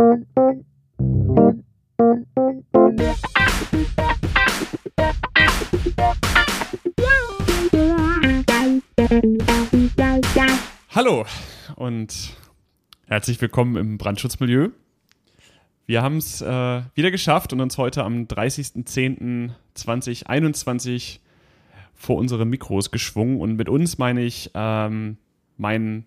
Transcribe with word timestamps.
Hallo 0.00 0.22
und 11.74 12.36
herzlich 13.08 13.40
willkommen 13.40 13.76
im 13.76 13.98
Brandschutzmilieu. 13.98 14.68
Wir 15.86 16.02
haben 16.02 16.18
es 16.18 16.42
äh, 16.42 16.82
wieder 16.94 17.10
geschafft 17.10 17.52
und 17.52 17.60
uns 17.60 17.76
heute 17.76 18.04
am 18.04 18.26
30.10.2021 18.26 21.18
vor 21.94 22.18
unsere 22.18 22.44
Mikros 22.44 22.92
geschwungen. 22.92 23.40
Und 23.40 23.56
mit 23.56 23.68
uns 23.68 23.98
meine 23.98 24.22
ich 24.22 24.52
ähm, 24.54 25.16
meinen 25.56 26.06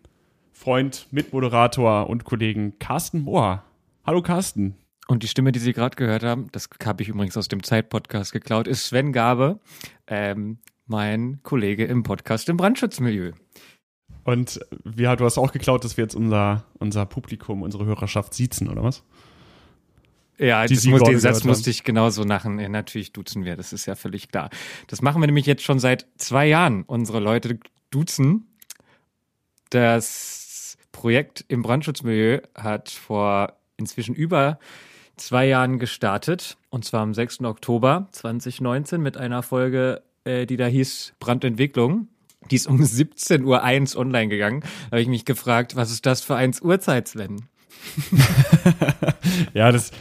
Freund, 0.54 1.08
Mitmoderator 1.12 2.10
und 2.10 2.24
Kollegen 2.24 2.80
Carsten 2.80 3.24
Mohr. 3.24 3.66
Hallo 4.04 4.24
Carsten. 4.24 4.74
Und 5.08 5.22
die 5.22 5.28
Stimme, 5.28 5.52
die 5.52 5.60
Sie 5.60 5.74
gerade 5.74 5.96
gehört 5.96 6.24
haben, 6.24 6.48
das 6.52 6.68
habe 6.84 7.04
ich 7.04 7.10
übrigens 7.10 7.38
aus 7.38 7.50
dem 7.50 7.62
Zeit-Podcast 7.62 8.32
geklaut, 8.32 8.68
ist 8.68 8.88
Sven 8.88 9.14
Gabe, 9.14 9.60
ähm, 10.08 10.58
mein 10.88 11.40
Kollege 11.44 11.86
im 11.86 12.02
Podcast 12.02 12.50
im 12.50 12.58
Brandschutzmilieu. 12.58 13.34
Und 14.24 14.60
ja, 14.98 15.16
du 15.16 15.24
hast 15.24 15.38
auch 15.38 15.52
geklaut, 15.52 15.84
dass 15.84 15.98
wir 15.98 16.04
jetzt 16.04 16.16
unser, 16.16 16.66
unser 16.80 17.06
Publikum, 17.06 17.62
unsere 17.62 17.86
Hörerschaft 17.86 18.34
siezen, 18.34 18.70
oder 18.70 18.82
was? 18.82 19.04
Ja, 20.40 20.66
das 20.66 20.84
muss, 20.86 21.04
den 21.04 21.20
Satz 21.20 21.44
musste 21.44 21.70
ich 21.70 21.84
genauso 21.84 22.26
machen. 22.26 22.58
Ja, 22.58 22.70
natürlich 22.70 23.14
duzen 23.14 23.46
wir, 23.46 23.56
das 23.56 23.72
ist 23.72 23.86
ja 23.86 23.94
völlig 23.94 24.30
klar. 24.30 24.50
Das 24.88 25.04
machen 25.04 25.22
wir 25.22 25.28
nämlich 25.28 25.46
jetzt 25.46 25.62
schon 25.62 25.78
seit 25.78 26.08
zwei 26.18 26.48
Jahren. 26.48 26.84
Unsere 26.84 27.20
Leute 27.20 27.60
duzen. 27.92 28.48
Das 29.70 30.78
Projekt 30.92 31.46
im 31.50 31.62
Brandschutzmilieu 31.62 32.42
hat 32.56 32.90
vor 32.90 33.61
inzwischen 33.82 34.16
über 34.16 34.60
zwei 35.18 35.48
Jahren 35.48 35.80
gestartet. 35.80 36.58
Und 36.70 36.86
zwar 36.86 37.02
am 37.02 37.14
6. 37.14 37.42
Oktober 37.42 38.08
2019 38.12 39.02
mit 39.02 39.18
einer 39.18 39.44
Folge, 39.44 40.04
äh, 40.24 40.46
die 40.46 40.58
da 40.58 40.66
hieß 40.66 41.14
Brandentwicklung. 41.20 42.08
Die 42.50 42.56
ist 42.56 42.68
um 42.68 42.82
17.01 42.82 43.96
Uhr 43.96 44.02
online 44.02 44.30
gegangen. 44.30 44.62
Da 44.62 44.92
habe 44.92 45.02
ich 45.02 45.08
mich 45.08 45.26
gefragt, 45.26 45.76
was 45.76 45.92
ist 45.92 46.06
das 46.06 46.22
für 46.22 46.36
eins 46.36 46.62
Uhrzeit, 46.62 47.08
Sven? 47.08 47.44
ja, 49.54 49.72
das, 49.72 49.92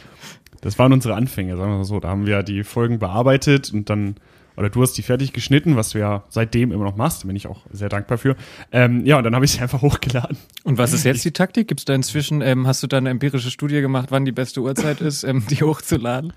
das 0.61 0.77
waren 0.79 0.93
unsere 0.93 1.15
Anfänge, 1.15 1.55
sagen 1.57 1.71
wir 1.71 1.77
mal 1.77 1.83
so. 1.83 1.99
Da 1.99 2.09
haben 2.09 2.25
wir 2.25 2.43
die 2.43 2.63
Folgen 2.63 2.99
bearbeitet 2.99 3.71
und 3.73 3.89
dann, 3.89 4.15
oder 4.57 4.69
du 4.69 4.81
hast 4.81 4.93
die 4.93 5.01
fertig 5.01 5.33
geschnitten, 5.33 5.75
was 5.75 5.89
du 5.89 5.99
ja 5.99 6.23
seitdem 6.29 6.71
immer 6.71 6.83
noch 6.83 6.95
machst, 6.95 7.23
da 7.23 7.27
bin 7.27 7.35
ich 7.35 7.47
auch 7.47 7.61
sehr 7.71 7.89
dankbar 7.89 8.17
für. 8.17 8.35
Ähm, 8.71 9.05
ja, 9.05 9.17
und 9.17 9.23
dann 9.23 9.35
habe 9.35 9.45
ich 9.45 9.51
sie 9.51 9.59
einfach 9.61 9.81
hochgeladen. 9.81 10.37
Und 10.63 10.77
was 10.77 10.93
ist 10.93 11.03
jetzt 11.03 11.23
die 11.25 11.31
Taktik? 11.31 11.67
Gibt 11.67 11.81
es 11.81 11.85
da 11.85 11.93
inzwischen, 11.93 12.41
ähm, 12.41 12.67
hast 12.67 12.83
du 12.83 12.87
da 12.87 12.97
eine 12.97 13.09
empirische 13.09 13.51
Studie 13.51 13.81
gemacht, 13.81 14.07
wann 14.11 14.25
die 14.25 14.31
beste 14.31 14.61
Uhrzeit 14.61 15.01
ist, 15.01 15.23
ähm, 15.23 15.43
die 15.49 15.63
hochzuladen? 15.63 16.33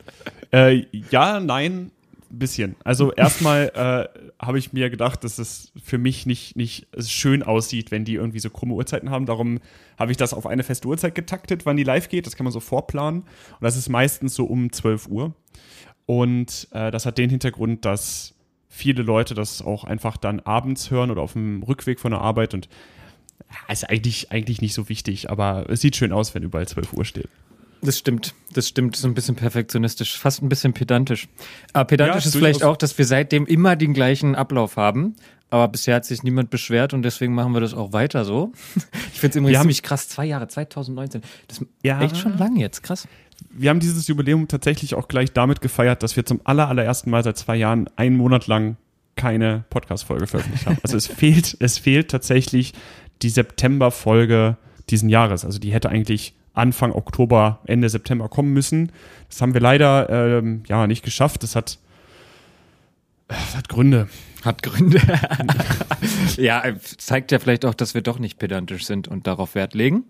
Äh, 0.52 0.84
ja, 1.10 1.40
nein, 1.40 1.90
bisschen. 2.38 2.76
Also 2.84 3.12
erstmal 3.12 3.70
äh, 3.74 4.44
habe 4.44 4.58
ich 4.58 4.72
mir 4.72 4.90
gedacht, 4.90 5.24
dass 5.24 5.38
es 5.38 5.72
für 5.82 5.98
mich 5.98 6.26
nicht, 6.26 6.56
nicht 6.56 6.86
schön 6.98 7.42
aussieht, 7.42 7.90
wenn 7.90 8.04
die 8.04 8.14
irgendwie 8.14 8.40
so 8.40 8.50
krumme 8.50 8.74
Uhrzeiten 8.74 9.10
haben. 9.10 9.26
Darum 9.26 9.60
habe 9.98 10.10
ich 10.10 10.16
das 10.16 10.34
auf 10.34 10.46
eine 10.46 10.62
feste 10.62 10.88
Uhrzeit 10.88 11.14
getaktet, 11.14 11.66
wann 11.66 11.76
die 11.76 11.84
live 11.84 12.08
geht. 12.08 12.26
Das 12.26 12.36
kann 12.36 12.44
man 12.44 12.52
so 12.52 12.60
vorplanen. 12.60 13.20
Und 13.22 13.62
das 13.62 13.76
ist 13.76 13.88
meistens 13.88 14.34
so 14.34 14.44
um 14.44 14.72
12 14.72 15.08
Uhr. 15.08 15.34
Und 16.06 16.68
äh, 16.72 16.90
das 16.90 17.06
hat 17.06 17.18
den 17.18 17.30
Hintergrund, 17.30 17.84
dass 17.84 18.34
viele 18.68 19.02
Leute 19.02 19.34
das 19.34 19.62
auch 19.62 19.84
einfach 19.84 20.16
dann 20.16 20.40
abends 20.40 20.90
hören 20.90 21.10
oder 21.10 21.22
auf 21.22 21.34
dem 21.34 21.62
Rückweg 21.62 22.00
von 22.00 22.10
der 22.10 22.20
Arbeit. 22.20 22.54
Und 22.54 22.68
ja, 23.50 23.72
ist 23.72 23.88
eigentlich, 23.88 24.32
eigentlich 24.32 24.60
nicht 24.60 24.74
so 24.74 24.88
wichtig, 24.88 25.30
aber 25.30 25.66
es 25.68 25.80
sieht 25.80 25.96
schön 25.96 26.12
aus, 26.12 26.34
wenn 26.34 26.42
überall 26.42 26.66
12 26.66 26.92
Uhr 26.92 27.04
steht. 27.04 27.28
Das 27.84 27.98
stimmt, 27.98 28.34
das 28.52 28.68
stimmt, 28.68 28.96
so 28.96 29.06
ein 29.06 29.14
bisschen 29.14 29.36
perfektionistisch, 29.36 30.18
fast 30.18 30.42
ein 30.42 30.48
bisschen 30.48 30.72
pedantisch. 30.72 31.28
Aber 31.74 31.84
pedantisch 31.84 32.24
ja, 32.24 32.28
ist 32.28 32.36
vielleicht 32.36 32.64
auch, 32.64 32.78
dass 32.78 32.96
wir 32.96 33.04
seitdem 33.04 33.46
immer 33.46 33.76
den 33.76 33.92
gleichen 33.92 34.34
Ablauf 34.34 34.76
haben. 34.76 35.16
Aber 35.50 35.68
bisher 35.68 35.96
hat 35.96 36.04
sich 36.04 36.22
niemand 36.22 36.50
beschwert 36.50 36.94
und 36.94 37.02
deswegen 37.02 37.34
machen 37.34 37.52
wir 37.52 37.60
das 37.60 37.74
auch 37.74 37.92
weiter 37.92 38.24
so. 38.24 38.52
Ich 39.12 39.20
finde 39.20 39.30
es 39.30 39.36
übrigens 39.36 39.60
ziemlich 39.60 39.82
krass, 39.82 40.08
zwei 40.08 40.24
Jahre, 40.24 40.48
2019. 40.48 41.22
Das 41.46 41.58
ist 41.58 41.66
ja, 41.82 42.00
echt 42.02 42.16
schon 42.16 42.36
lang 42.38 42.56
jetzt, 42.56 42.82
krass. 42.82 43.06
Wir 43.50 43.70
haben 43.70 43.80
dieses 43.80 44.08
Jubiläum 44.08 44.48
tatsächlich 44.48 44.94
auch 44.94 45.08
gleich 45.08 45.32
damit 45.32 45.60
gefeiert, 45.60 46.02
dass 46.02 46.16
wir 46.16 46.26
zum 46.26 46.40
aller, 46.44 46.68
allerersten 46.68 47.10
Mal 47.10 47.22
seit 47.22 47.36
zwei 47.36 47.56
Jahren 47.56 47.88
einen 47.96 48.16
Monat 48.16 48.46
lang 48.46 48.76
keine 49.16 49.64
Podcast-Folge 49.70 50.26
veröffentlicht 50.26 50.66
haben. 50.66 50.78
Also 50.82 50.96
es 50.96 51.06
fehlt, 51.08 51.56
es 51.60 51.78
fehlt 51.78 52.10
tatsächlich 52.10 52.72
die 53.22 53.28
September-Folge 53.28 54.56
diesen 54.90 55.08
Jahres. 55.08 55.44
Also 55.44 55.58
die 55.58 55.72
hätte 55.72 55.88
eigentlich 55.88 56.34
Anfang 56.52 56.92
Oktober, 56.92 57.60
Ende 57.66 57.88
September 57.88 58.28
kommen 58.28 58.52
müssen. 58.52 58.92
Das 59.28 59.42
haben 59.42 59.54
wir 59.54 59.60
leider 59.60 60.38
ähm, 60.38 60.62
ja 60.66 60.86
nicht 60.86 61.04
geschafft. 61.04 61.42
Das 61.42 61.56
hat, 61.56 61.78
das 63.28 63.56
hat 63.56 63.68
Gründe. 63.68 64.08
Hat 64.44 64.62
Gründe. 64.62 65.00
ja, 66.36 66.62
zeigt 66.98 67.32
ja 67.32 67.38
vielleicht 67.38 67.64
auch, 67.64 67.74
dass 67.74 67.94
wir 67.94 68.02
doch 68.02 68.18
nicht 68.18 68.38
pedantisch 68.38 68.84
sind 68.84 69.08
und 69.08 69.26
darauf 69.26 69.54
Wert 69.54 69.74
legen. 69.74 70.04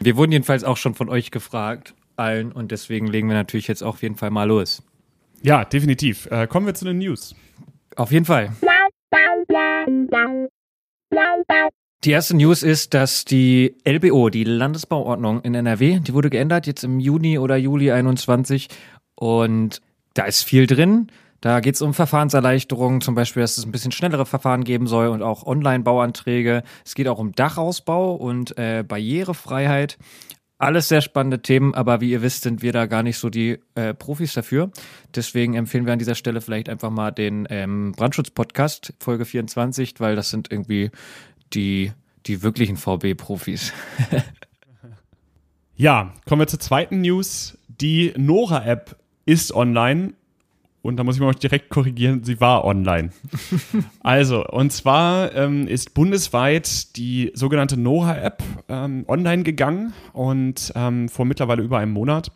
Wir 0.00 0.16
wurden 0.16 0.30
jedenfalls 0.30 0.62
auch 0.62 0.76
schon 0.76 0.94
von 0.94 1.08
euch 1.08 1.30
gefragt, 1.30 1.94
allen, 2.18 2.52
und 2.52 2.70
deswegen 2.70 3.06
legen 3.06 3.28
wir 3.28 3.36
natürlich 3.36 3.68
jetzt 3.68 3.82
auf 3.82 4.02
jeden 4.02 4.16
Fall 4.16 4.30
mal 4.30 4.44
los. 4.44 4.82
Ja, 5.42 5.64
definitiv. 5.64 6.26
Äh, 6.30 6.46
kommen 6.46 6.66
wir 6.66 6.74
zu 6.74 6.84
den 6.84 6.98
News. 6.98 7.34
Auf 7.96 8.12
jeden 8.12 8.24
Fall. 8.24 8.50
Die 12.04 12.10
erste 12.10 12.36
News 12.36 12.62
ist, 12.62 12.94
dass 12.94 13.24
die 13.24 13.76
LBO, 13.84 14.30
die 14.30 14.44
Landesbauordnung 14.44 15.40
in 15.42 15.54
NRW, 15.54 15.98
die 16.00 16.14
wurde 16.14 16.30
geändert 16.30 16.66
jetzt 16.66 16.84
im 16.84 17.00
Juni 17.00 17.38
oder 17.38 17.56
Juli 17.56 17.90
21 17.90 18.68
und 19.16 19.82
da 20.14 20.24
ist 20.24 20.44
viel 20.44 20.66
drin. 20.66 21.08
Da 21.40 21.60
geht 21.60 21.76
es 21.76 21.82
um 21.82 21.94
Verfahrenserleichterungen, 21.94 23.00
zum 23.00 23.14
Beispiel, 23.14 23.42
dass 23.42 23.58
es 23.58 23.64
ein 23.64 23.70
bisschen 23.72 23.92
schnellere 23.92 24.26
Verfahren 24.26 24.64
geben 24.64 24.86
soll 24.88 25.08
und 25.08 25.22
auch 25.22 25.46
Online-Bauanträge. 25.46 26.62
Es 26.84 26.94
geht 26.94 27.06
auch 27.06 27.18
um 27.18 27.32
Dachausbau 27.32 28.14
und 28.14 28.56
äh, 28.58 28.84
Barrierefreiheit. 28.86 29.98
Alles 30.60 30.88
sehr 30.88 31.00
spannende 31.00 31.40
Themen, 31.40 31.72
aber 31.74 32.00
wie 32.00 32.10
ihr 32.10 32.20
wisst, 32.20 32.42
sind 32.42 32.62
wir 32.62 32.72
da 32.72 32.86
gar 32.86 33.04
nicht 33.04 33.16
so 33.16 33.30
die 33.30 33.60
äh, 33.76 33.94
Profis 33.94 34.32
dafür. 34.32 34.72
Deswegen 35.14 35.54
empfehlen 35.54 35.86
wir 35.86 35.92
an 35.92 36.00
dieser 36.00 36.16
Stelle 36.16 36.40
vielleicht 36.40 36.68
einfach 36.68 36.90
mal 36.90 37.12
den 37.12 37.46
ähm, 37.48 37.92
Brandschutz-Podcast, 37.92 38.92
Folge 38.98 39.24
24, 39.24 39.94
weil 40.00 40.16
das 40.16 40.30
sind 40.30 40.50
irgendwie 40.50 40.90
die, 41.52 41.92
die 42.26 42.42
wirklichen 42.42 42.76
VB-Profis. 42.76 43.72
ja, 45.76 46.12
kommen 46.26 46.42
wir 46.42 46.48
zur 46.48 46.60
zweiten 46.60 47.02
News. 47.02 47.56
Die 47.68 48.12
Nora-App 48.16 48.96
ist 49.26 49.54
online 49.54 50.14
und 50.82 50.96
da 50.96 51.04
muss 51.04 51.16
ich 51.16 51.20
mal 51.20 51.32
direkt 51.34 51.70
korrigieren, 51.70 52.22
sie 52.24 52.40
war 52.40 52.64
online. 52.64 53.10
also, 54.00 54.46
und 54.46 54.72
zwar 54.72 55.34
ähm, 55.34 55.66
ist 55.66 55.94
bundesweit 55.94 56.96
die 56.96 57.32
sogenannte 57.34 57.76
Nora-App 57.76 58.42
ähm, 58.68 59.04
online 59.08 59.42
gegangen 59.42 59.92
und 60.12 60.72
ähm, 60.76 61.08
vor 61.08 61.24
mittlerweile 61.24 61.62
über 61.62 61.78
einem 61.78 61.92
Monat. 61.92 62.30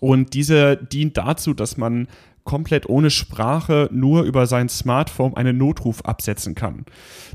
Und 0.00 0.34
diese 0.34 0.76
dient 0.76 1.16
dazu, 1.16 1.54
dass 1.54 1.76
man 1.76 2.08
komplett 2.44 2.88
ohne 2.88 3.10
Sprache 3.10 3.88
nur 3.92 4.22
über 4.22 4.46
sein 4.46 4.68
Smartphone 4.68 5.36
einen 5.36 5.58
Notruf 5.58 6.02
absetzen 6.04 6.54
kann. 6.54 6.86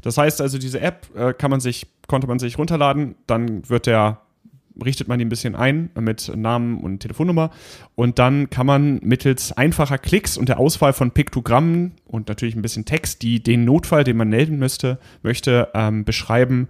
Das 0.02 0.18
heißt 0.18 0.42
also, 0.42 0.58
diese 0.58 0.80
App 0.80 1.08
äh, 1.16 1.34
kann 1.34 1.52
man 1.52 1.60
sich, 1.60 1.88
konnte 2.08 2.28
man 2.28 2.40
sich 2.40 2.58
runterladen, 2.58 3.16
dann 3.28 3.68
wird 3.70 3.86
der 3.86 4.22
richtet 4.84 5.08
man 5.08 5.20
ihn 5.20 5.28
ein 5.28 5.30
bisschen 5.30 5.56
ein 5.56 5.90
mit 6.00 6.32
Namen 6.36 6.80
und 6.80 7.00
Telefonnummer 7.00 7.52
und 7.96 8.20
dann 8.20 8.50
kann 8.50 8.66
man 8.66 9.00
mittels 9.04 9.52
einfacher 9.52 9.98
Klicks 9.98 10.38
und 10.38 10.50
der 10.50 10.60
Auswahl 10.60 10.94
von 10.94 11.12
Piktogrammen 11.12 11.94
und 12.06 12.28
natürlich 12.28 12.56
ein 12.56 12.62
bisschen 12.62 12.86
Text, 12.86 13.22
die 13.22 13.42
den 13.42 13.66
Notfall, 13.66 14.04
den 14.04 14.18
man 14.18 14.30
melden 14.30 14.58
müsste, 14.58 15.00
möchte, 15.24 15.70
ähm, 15.74 16.06
beschreiben, 16.06 16.70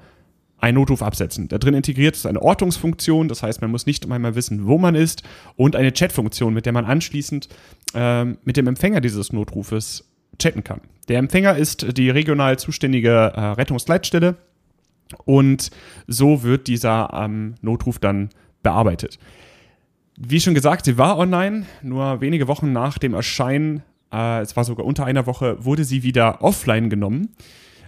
einen 0.62 0.76
Notruf 0.76 1.02
absetzen. 1.02 1.48
Da 1.48 1.58
drin 1.58 1.74
integriert 1.74 2.16
ist 2.16 2.28
eine 2.28 2.42
Ortungsfunktion, 2.42 3.28
das 3.28 3.44
heißt, 3.44 3.62
man 3.62 3.72
muss 3.72 3.88
nicht 3.88 4.10
einmal 4.10 4.36
wissen, 4.36 4.68
wo 4.68 4.78
man 4.78 4.96
ist, 4.96 5.24
und 5.56 5.76
eine 5.76 5.92
Chatfunktion, 5.92 6.54
mit 6.54 6.66
der 6.66 6.74
man 6.74 6.86
anschließend 6.86 7.50
ähm, 7.96 8.38
mit 8.44 8.58
dem 8.58 8.68
Empfänger 8.68 9.02
dieses 9.02 9.34
Notrufes 9.34 10.08
chatten 10.40 10.64
kann. 10.64 10.82
Der 11.08 11.18
Empfänger 11.18 11.58
ist 11.58 11.98
die 11.98 12.10
regional 12.10 12.58
zuständige 12.60 13.10
äh, 13.10 13.42
Rettungsleitstelle 13.42 14.38
und 15.26 15.72
so 16.08 16.44
wird 16.44 16.68
dieser 16.68 17.10
ähm, 17.14 17.56
Notruf 17.62 18.00
dann 18.00 18.30
bearbeitet. 18.64 19.20
Wie 20.18 20.40
schon 20.40 20.54
gesagt, 20.54 20.86
sie 20.86 20.98
war 20.98 21.18
online, 21.18 21.66
nur 21.82 22.22
wenige 22.22 22.48
Wochen 22.48 22.72
nach 22.72 22.98
dem 22.98 23.14
Erscheinen, 23.14 23.84
äh, 24.14 24.42
es 24.42 24.56
war 24.56 24.64
sogar 24.64 24.86
unter 24.86 25.06
einer 25.06 25.26
Woche, 25.26 25.64
wurde 25.64 25.84
sie 25.84 26.04
wieder 26.04 26.42
offline 26.42 26.90
genommen. 26.90 27.30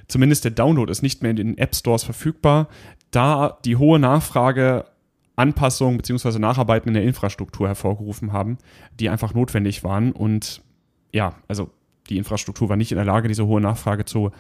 Zumindest 0.08 0.44
der 0.44 0.52
Download 0.52 0.92
ist 0.92 1.02
nicht 1.02 1.22
mehr 1.22 1.32
in 1.32 1.38
den 1.38 1.58
App 1.58 1.76
Stores 1.76 2.04
verfügbar, 2.04 2.68
da 3.12 3.58
die 3.66 3.78
hohe 3.78 4.00
Nachfrage 4.00 4.86
Anpassungen 5.36 5.98
bzw. 5.98 6.40
Nacharbeiten 6.40 6.90
in 6.90 6.94
der 6.94 7.04
Infrastruktur 7.04 7.68
hervorgerufen 7.68 8.34
haben, 8.34 8.58
die 9.00 9.10
einfach 9.10 9.34
notwendig 9.34 9.84
waren. 9.84 10.12
Und 10.12 10.62
ja, 11.12 11.36
also 11.48 11.72
die 12.10 12.18
Infrastruktur 12.18 12.70
war 12.70 12.76
nicht 12.76 12.92
in 12.92 12.98
der 12.98 13.06
Lage, 13.06 13.28
diese 13.28 13.48
hohe 13.48 13.62
Nachfrage 13.62 14.06
zu 14.06 14.32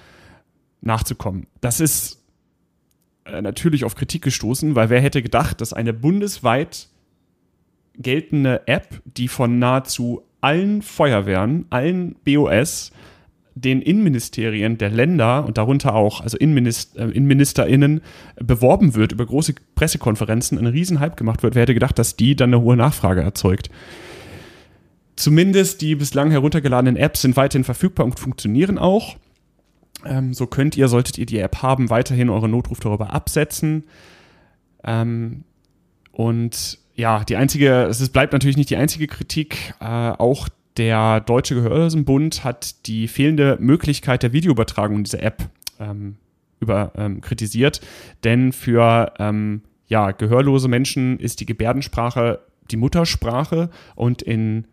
nachzukommen. 0.81 1.47
Das 1.61 1.79
ist 1.79 2.22
äh, 3.25 3.41
natürlich 3.41 3.85
auf 3.85 3.95
Kritik 3.95 4.21
gestoßen, 4.23 4.75
weil 4.75 4.89
wer 4.89 5.01
hätte 5.01 5.21
gedacht, 5.21 5.61
dass 5.61 5.73
eine 5.73 5.93
bundesweit 5.93 6.87
geltende 7.97 8.67
App, 8.67 9.01
die 9.05 9.27
von 9.27 9.59
nahezu 9.59 10.23
allen 10.41 10.81
Feuerwehren, 10.81 11.65
allen 11.69 12.15
BOS, 12.25 12.91
den 13.55 13.81
Innenministerien 13.81 14.77
der 14.77 14.89
Länder 14.89 15.45
und 15.45 15.57
darunter 15.57 15.93
auch, 15.93 16.21
also 16.21 16.37
Innenminister, 16.37 17.07
äh, 17.07 17.11
InnenministerInnen, 17.11 18.01
beworben 18.37 18.95
wird 18.95 19.11
über 19.11 19.25
große 19.25 19.53
Pressekonferenzen, 19.75 20.57
ein 20.57 20.65
Riesenhype 20.65 21.15
gemacht 21.15 21.43
wird. 21.43 21.55
Wer 21.55 21.63
hätte 21.63 21.73
gedacht, 21.73 21.99
dass 21.99 22.15
die 22.15 22.35
dann 22.35 22.49
eine 22.49 22.61
hohe 22.61 22.75
Nachfrage 22.75 23.21
erzeugt? 23.21 23.69
Zumindest 25.15 25.81
die 25.81 25.95
bislang 25.95 26.31
heruntergeladenen 26.31 26.95
Apps 26.95 27.21
sind 27.21 27.37
weiterhin 27.37 27.63
verfügbar 27.63 28.05
und 28.05 28.19
funktionieren 28.19 28.79
auch. 28.79 29.15
Ähm, 30.05 30.33
so 30.33 30.47
könnt 30.47 30.77
ihr, 30.77 30.87
solltet 30.87 31.17
ihr 31.17 31.25
die 31.25 31.39
App 31.39 31.61
haben, 31.61 31.89
weiterhin 31.89 32.29
euren 32.29 32.51
Notruf 32.51 32.79
darüber 32.79 33.13
absetzen. 33.13 33.83
Ähm, 34.83 35.43
und 36.11 36.79
ja, 36.95 37.23
die 37.23 37.35
einzige, 37.35 37.83
es 37.83 38.09
bleibt 38.09 38.33
natürlich 38.33 38.57
nicht 38.57 38.69
die 38.69 38.77
einzige 38.77 39.07
Kritik. 39.07 39.73
Äh, 39.79 39.85
auch 39.85 40.49
der 40.77 41.21
Deutsche 41.21 41.55
Gehörlosenbund 41.55 42.43
hat 42.43 42.87
die 42.87 43.07
fehlende 43.07 43.57
Möglichkeit 43.59 44.23
der 44.23 44.33
Videoübertragung 44.33 45.03
dieser 45.03 45.23
App 45.23 45.49
ähm, 45.79 46.17
über, 46.59 46.91
ähm, 46.95 47.21
kritisiert. 47.21 47.81
Denn 48.23 48.51
für 48.51 49.13
ähm, 49.19 49.61
ja, 49.87 50.11
gehörlose 50.11 50.67
Menschen 50.67 51.19
ist 51.19 51.39
die 51.39 51.45
Gebärdensprache 51.45 52.39
die 52.71 52.77
Muttersprache 52.77 53.69
und 53.95 54.21
in 54.21 54.65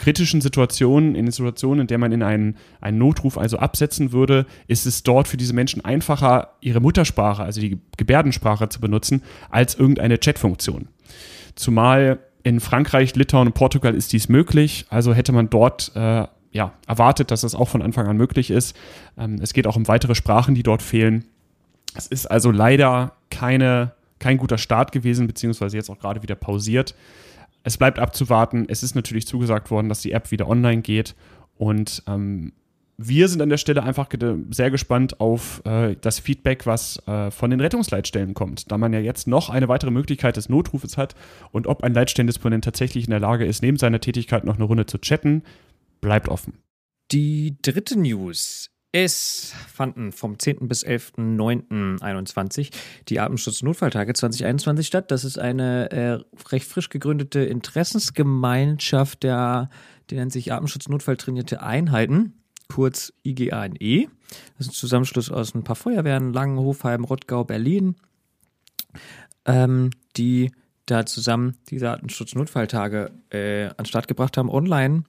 kritischen 0.00 0.40
Situationen, 0.40 1.14
in 1.14 1.30
Situationen, 1.30 1.82
in 1.82 1.86
der 1.86 1.98
man 1.98 2.10
in 2.10 2.22
einen, 2.22 2.56
einen 2.80 2.96
Notruf 2.96 3.36
also 3.36 3.58
absetzen 3.58 4.12
würde, 4.12 4.46
ist 4.66 4.86
es 4.86 5.02
dort 5.02 5.28
für 5.28 5.36
diese 5.36 5.52
Menschen 5.52 5.84
einfacher, 5.84 6.54
ihre 6.62 6.80
Muttersprache, 6.80 7.42
also 7.42 7.60
die 7.60 7.78
Gebärdensprache 7.98 8.70
zu 8.70 8.80
benutzen, 8.80 9.22
als 9.50 9.74
irgendeine 9.74 10.16
Chatfunktion. 10.16 10.88
Zumal 11.54 12.18
in 12.42 12.60
Frankreich, 12.60 13.14
Litauen 13.14 13.48
und 13.48 13.52
Portugal 13.52 13.94
ist 13.94 14.14
dies 14.14 14.30
möglich, 14.30 14.86
also 14.88 15.12
hätte 15.12 15.32
man 15.32 15.50
dort 15.50 15.92
äh, 15.94 16.26
ja, 16.50 16.72
erwartet, 16.86 17.30
dass 17.30 17.42
das 17.42 17.54
auch 17.54 17.68
von 17.68 17.82
Anfang 17.82 18.06
an 18.06 18.16
möglich 18.16 18.50
ist. 18.50 18.74
Ähm, 19.18 19.38
es 19.42 19.52
geht 19.52 19.66
auch 19.66 19.76
um 19.76 19.86
weitere 19.86 20.14
Sprachen, 20.14 20.54
die 20.54 20.62
dort 20.62 20.80
fehlen. 20.80 21.26
Es 21.94 22.06
ist 22.06 22.24
also 22.24 22.50
leider 22.50 23.12
keine, 23.30 23.92
kein 24.18 24.38
guter 24.38 24.56
Start 24.56 24.92
gewesen, 24.92 25.26
beziehungsweise 25.26 25.76
jetzt 25.76 25.90
auch 25.90 25.98
gerade 25.98 26.22
wieder 26.22 26.36
pausiert 26.36 26.94
es 27.62 27.76
bleibt 27.76 27.98
abzuwarten. 27.98 28.66
Es 28.68 28.82
ist 28.82 28.94
natürlich 28.94 29.26
zugesagt 29.26 29.70
worden, 29.70 29.88
dass 29.88 30.00
die 30.00 30.12
App 30.12 30.30
wieder 30.30 30.48
online 30.48 30.82
geht. 30.82 31.14
Und 31.56 32.02
ähm, 32.06 32.52
wir 33.02 33.28
sind 33.28 33.40
an 33.40 33.48
der 33.48 33.56
Stelle 33.56 33.82
einfach 33.82 34.08
sehr 34.50 34.70
gespannt 34.70 35.20
auf 35.20 35.62
äh, 35.64 35.96
das 36.00 36.18
Feedback, 36.18 36.66
was 36.66 36.98
äh, 37.06 37.30
von 37.30 37.50
den 37.50 37.60
Rettungsleitstellen 37.60 38.34
kommt, 38.34 38.70
da 38.70 38.76
man 38.76 38.92
ja 38.92 39.00
jetzt 39.00 39.26
noch 39.26 39.48
eine 39.48 39.68
weitere 39.68 39.90
Möglichkeit 39.90 40.36
des 40.36 40.50
Notrufes 40.50 40.98
hat 40.98 41.14
und 41.50 41.66
ob 41.66 41.82
ein 41.82 41.94
Leitstellendisponent 41.94 42.62
tatsächlich 42.62 43.04
in 43.04 43.10
der 43.10 43.20
Lage 43.20 43.46
ist, 43.46 43.62
neben 43.62 43.78
seiner 43.78 44.00
Tätigkeit 44.00 44.44
noch 44.44 44.56
eine 44.56 44.64
Runde 44.64 44.84
zu 44.84 44.98
chatten, 44.98 45.42
bleibt 46.02 46.28
offen. 46.28 46.58
Die 47.10 47.56
dritte 47.62 47.98
News 47.98 48.70
es 48.92 49.54
fanden 49.72 50.10
vom 50.10 50.38
10. 50.38 50.66
bis 50.66 50.84
11.09.21 50.84 52.70
die 53.08 53.20
Artenschutzunfalltage 53.20 54.14
2021 54.14 54.86
statt. 54.86 55.10
Das 55.10 55.24
ist 55.24 55.38
eine 55.38 55.90
äh, 55.92 56.18
recht 56.50 56.66
frisch 56.66 56.88
gegründete 56.88 57.40
Interessensgemeinschaft 57.40 59.22
der, 59.22 59.70
die 60.10 60.16
nennt 60.16 60.32
sich 60.32 60.52
Artensschutznotfalltrainierte 60.52 61.62
Einheiten, 61.62 62.34
kurz 62.68 63.12
IGANE. 63.24 64.08
Das 64.58 64.66
ist 64.66 64.72
ein 64.72 64.74
Zusammenschluss 64.74 65.30
aus 65.30 65.54
ein 65.54 65.62
paar 65.62 65.76
Feuerwehren, 65.76 66.32
Langen, 66.32 66.58
Hofheim, 66.58 67.04
Rottgau, 67.04 67.44
Berlin, 67.44 67.94
ähm, 69.44 69.90
die 70.16 70.50
da 70.86 71.06
zusammen 71.06 71.56
diese 71.68 71.90
Artensschutznotfalltage 71.90 73.12
äh, 73.30 73.66
an 73.66 73.76
den 73.78 73.86
Start 73.86 74.08
gebracht 74.08 74.36
haben, 74.36 74.50
online 74.50 75.04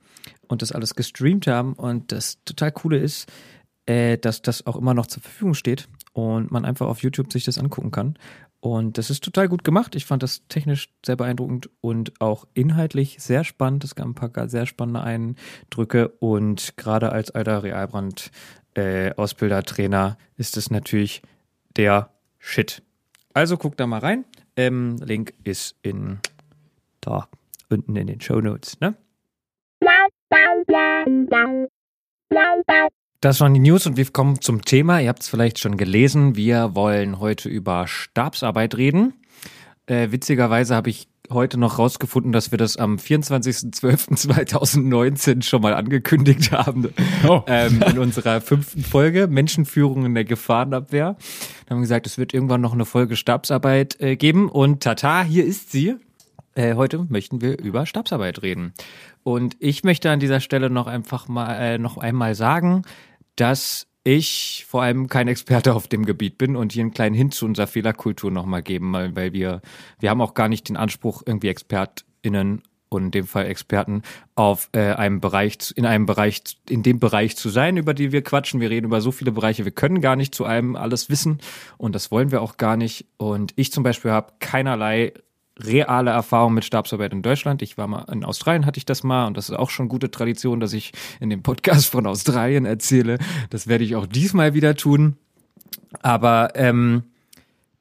und 0.48 0.62
das 0.62 0.72
alles 0.72 0.94
gestreamt 0.94 1.48
haben. 1.48 1.74
Und 1.74 2.12
das 2.12 2.44
total 2.46 2.72
coole 2.72 2.98
ist, 2.98 3.32
äh, 3.86 4.18
dass 4.18 4.42
das 4.42 4.66
auch 4.66 4.76
immer 4.76 4.94
noch 4.94 5.08
zur 5.08 5.22
Verfügung 5.22 5.54
steht 5.54 5.88
und 6.14 6.52
man 6.52 6.66
einfach 6.66 6.88
auf 6.88 7.02
YouTube 7.02 7.32
sich 7.32 7.46
das 7.46 7.58
angucken 7.58 7.92
kann. 7.92 8.18
Und 8.60 9.00
das 9.00 9.10
ist 9.10 9.24
total 9.24 9.50
gut 9.50 9.64
gemacht. 9.64 9.96
Ich 9.96 10.06
fand 10.06 10.22
das 10.22 10.48
technisch 10.48 10.94
sehr 11.04 11.16
beeindruckend 11.16 11.70
und 11.82 12.14
auch 12.22 12.46
inhaltlich 12.54 13.18
sehr 13.20 13.44
spannend. 13.44 13.84
Es 13.84 13.96
gab 13.96 14.06
ein 14.06 14.14
paar 14.14 14.50
sehr 14.50 14.68
spannende 14.68 15.02
Eindrücke 15.02 16.10
und 16.20 16.78
gerade 16.78 17.12
als 17.12 17.32
alter 17.32 17.64
Realbrand 17.64 18.30
äh, 18.76 19.14
Trainer 19.64 20.18
ist 20.38 20.58
es 20.58 20.70
natürlich 20.70 21.24
der 21.76 22.12
Shit. 22.38 22.84
Also 23.34 23.58
guckt 23.58 23.80
da 23.80 23.88
mal 23.88 24.00
rein. 24.00 24.26
Ähm, 24.56 24.98
Link 24.98 25.34
ist 25.44 25.76
in 25.82 26.20
da 27.02 27.28
unten 27.70 27.96
in 27.96 28.08
den 28.08 28.22
Show 28.22 28.42
Notes. 28.42 28.80
Ne? 28.80 28.96
Das 33.22 33.40
waren 33.40 33.54
die 33.54 33.60
News 33.60 33.86
und 33.86 33.96
wir 33.98 34.06
kommen 34.08 34.42
zum 34.42 34.64
Thema. 34.64 35.00
Ihr 35.00 35.10
habt 35.10 35.22
es 35.22 35.30
vielleicht 35.30 35.60
schon 35.60 35.78
gelesen. 35.78 36.36
Wir 36.36 36.74
wollen 36.74 37.20
heute 37.20 37.50
über 37.50 37.86
Stabsarbeit 37.88 38.78
reden. 38.78 39.14
Äh, 39.86 40.08
witzigerweise 40.10 40.74
habe 40.74 40.90
ich 40.90 41.08
heute 41.30 41.60
noch 41.60 41.78
rausgefunden, 41.78 42.32
dass 42.32 42.50
wir 42.50 42.58
das 42.58 42.78
am 42.78 42.96
24.12.2019 42.96 45.44
schon 45.44 45.62
mal 45.62 45.76
angekündigt 45.76 46.52
haben. 46.52 46.92
Oh. 47.28 47.44
Ähm, 47.46 47.84
in 47.84 48.00
unserer 48.00 48.42
fünften 48.42 48.84
Folge 48.84 49.28
Menschenführung 49.28 50.08
in 50.08 50.16
der 50.16 50.26
Gefahrenabwehr. 50.26 51.16
Da 51.66 51.70
haben 51.70 51.78
wir 51.78 51.82
gesagt, 51.82 52.08
es 52.08 52.18
wird 52.18 52.34
irgendwann 52.34 52.62
noch 52.62 52.74
eine 52.74 52.86
Folge 52.86 53.16
Stabsarbeit 53.16 54.02
äh, 54.02 54.16
geben. 54.16 54.50
Und 54.50 54.82
tata, 54.82 55.22
hier 55.22 55.46
ist 55.46 55.72
sie. 55.72 55.94
Äh, 56.56 56.74
heute 56.74 57.06
möchten 57.08 57.40
wir 57.40 57.60
über 57.60 57.86
Stabsarbeit 57.86 58.42
reden. 58.42 58.74
Und 59.22 59.58
ich 59.60 59.84
möchte 59.84 60.10
an 60.10 60.20
dieser 60.20 60.40
Stelle 60.40 60.72
noch 60.72 60.88
einfach 60.88 61.28
mal 61.28 61.54
äh, 61.54 61.78
noch 61.78 61.98
einmal 61.98 62.34
sagen, 62.34 62.82
dass 63.36 63.88
ich 64.04 64.66
vor 64.68 64.82
allem 64.82 65.08
kein 65.08 65.28
Experte 65.28 65.76
auf 65.76 65.88
dem 65.88 66.06
Gebiet 66.06 66.38
bin 66.38 66.56
und 66.56 66.72
hier 66.72 66.82
einen 66.82 66.94
kleinen 66.94 67.16
Hin 67.16 67.32
zu 67.32 67.46
unserer 67.46 67.68
Fehlerkultur 67.68 68.32
nochmal 68.32 68.64
geben, 68.64 68.94
weil, 68.94 69.34
wir, 69.34 69.62
wir 70.00 70.10
haben 70.10 70.22
auch 70.22 70.34
gar 70.34 70.50
nicht 70.50 70.70
den 70.70 70.78
Anspruch, 70.78 71.22
irgendwie 71.26 71.50
ExpertInnen 71.50 72.64
und 72.90 73.06
in 73.06 73.12
dem 73.12 73.28
Fall 73.28 73.46
Experten 73.46 74.02
auf 74.36 74.70
äh, 74.74 74.94
einem 74.94 75.22
Bereich, 75.22 75.58
in 75.76 75.86
einem 75.86 76.06
Bereich, 76.06 76.42
in 76.68 76.84
dem 76.84 77.00
Bereich 77.00 77.38
zu 77.38 77.50
sein, 77.50 77.78
über 77.78 77.94
die 77.94 78.12
wir 78.12 78.22
quatschen. 78.22 78.60
Wir 78.60 78.70
reden 78.70 78.88
über 78.88 79.02
so 79.02 79.12
viele 79.12 79.32
Bereiche, 79.32 79.66
wir 79.66 79.72
können 79.72 80.02
gar 80.02 80.16
nicht 80.16 80.36
zu 80.36 80.46
allem 80.46 80.76
alles 80.76 81.10
wissen 81.10 81.40
und 81.78 81.96
das 81.96 82.12
wollen 82.12 82.32
wir 82.32 82.42
auch 82.42 82.58
gar 82.58 82.76
nicht. 82.76 83.06
Und 83.18 83.54
ich 83.56 83.72
zum 83.72 83.84
Beispiel 83.84 84.12
habe 84.12 84.34
keinerlei 84.40 85.14
reale 85.60 86.12
Erfahrung 86.12 86.54
mit 86.54 86.66
Stabsarbeit 86.66 87.14
in 87.14 87.22
Deutschland. 87.22 87.62
Ich 87.62 87.78
war 87.78 87.88
mal 87.88 88.06
in 88.12 88.24
Australien, 88.24 88.66
hatte 88.66 88.78
ich 88.78 88.86
das 88.86 89.04
mal 89.04 89.28
und 89.28 89.38
das 89.38 89.50
ist 89.50 89.56
auch 89.56 89.70
schon 89.70 89.90
gute 89.90 90.12
Tradition, 90.12 90.60
dass 90.60 90.74
ich 90.74 90.92
in 91.20 91.30
dem 91.30 91.44
Podcast 91.44 91.88
von 91.88 92.08
Australien 92.08 92.66
erzähle. 92.66 93.18
Das 93.50 93.68
werde 93.68 93.84
ich 93.84 93.96
auch 93.96 94.06
diesmal 94.06 94.54
wieder 94.54 94.76
tun. 94.76 95.18
Aber 96.02 96.56
ähm, 96.56 97.04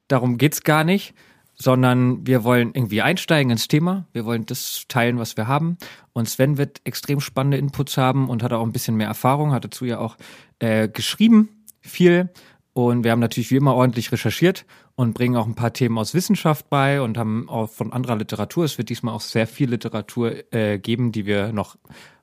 darum 0.08 0.36
geht's 0.36 0.62
gar 0.62 0.84
nicht, 0.84 1.14
sondern 1.54 2.26
wir 2.26 2.42
wollen 2.42 2.72
irgendwie 2.74 3.02
einsteigen 3.02 3.50
ins 3.52 3.68
Thema. 3.68 4.06
Wir 4.12 4.24
wollen 4.24 4.46
das 4.46 4.84
teilen, 4.88 5.18
was 5.18 5.36
wir 5.36 5.46
haben. 5.46 5.76
Und 6.12 6.28
Sven 6.28 6.58
wird 6.58 6.80
extrem 6.84 7.20
spannende 7.20 7.58
Inputs 7.58 7.96
haben 7.96 8.28
und 8.28 8.42
hat 8.42 8.52
auch 8.52 8.64
ein 8.64 8.72
bisschen 8.72 8.96
mehr 8.96 9.08
Erfahrung, 9.08 9.52
hat 9.52 9.64
dazu 9.64 9.84
ja 9.84 9.98
auch 9.98 10.16
äh, 10.58 10.88
geschrieben, 10.88 11.50
viel. 11.80 12.30
Und 12.72 13.02
wir 13.02 13.10
haben 13.10 13.20
natürlich 13.20 13.50
wie 13.50 13.56
immer 13.56 13.74
ordentlich 13.74 14.12
recherchiert 14.12 14.64
und 14.94 15.12
bringen 15.12 15.36
auch 15.36 15.46
ein 15.46 15.54
paar 15.54 15.72
Themen 15.72 15.98
aus 15.98 16.14
Wissenschaft 16.14 16.70
bei 16.70 17.00
und 17.02 17.18
haben 17.18 17.48
auch 17.48 17.68
von 17.68 17.92
anderer 17.92 18.16
Literatur. 18.16 18.64
Es 18.64 18.78
wird 18.78 18.90
diesmal 18.90 19.14
auch 19.14 19.20
sehr 19.20 19.46
viel 19.46 19.70
Literatur 19.70 20.52
äh, 20.54 20.78
geben, 20.78 21.10
die 21.10 21.26
wir 21.26 21.52
noch 21.52 21.76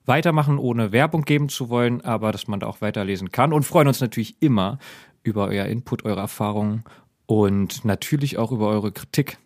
weitermachen, 0.05 0.57
ohne 0.57 0.91
Werbung 0.91 1.23
geben 1.23 1.49
zu 1.49 1.69
wollen, 1.69 2.01
aber 2.01 2.31
dass 2.31 2.47
man 2.47 2.61
da 2.61 2.67
auch 2.67 2.79
weiterlesen 2.79 3.31
kann 3.31 3.51
und 3.51 3.63
freuen 3.63 3.89
uns 3.89 3.99
natürlich 3.99 4.41
immer 4.41 4.79
über 5.23 5.47
euer 5.47 5.65
Input, 5.65 6.05
eure 6.05 6.21
Erfahrungen 6.21 6.85
und 7.25 7.83
natürlich 7.83 8.37
auch 8.37 8.51
über 8.53 8.69
eure 8.69 8.93
Kritik, 8.93 9.37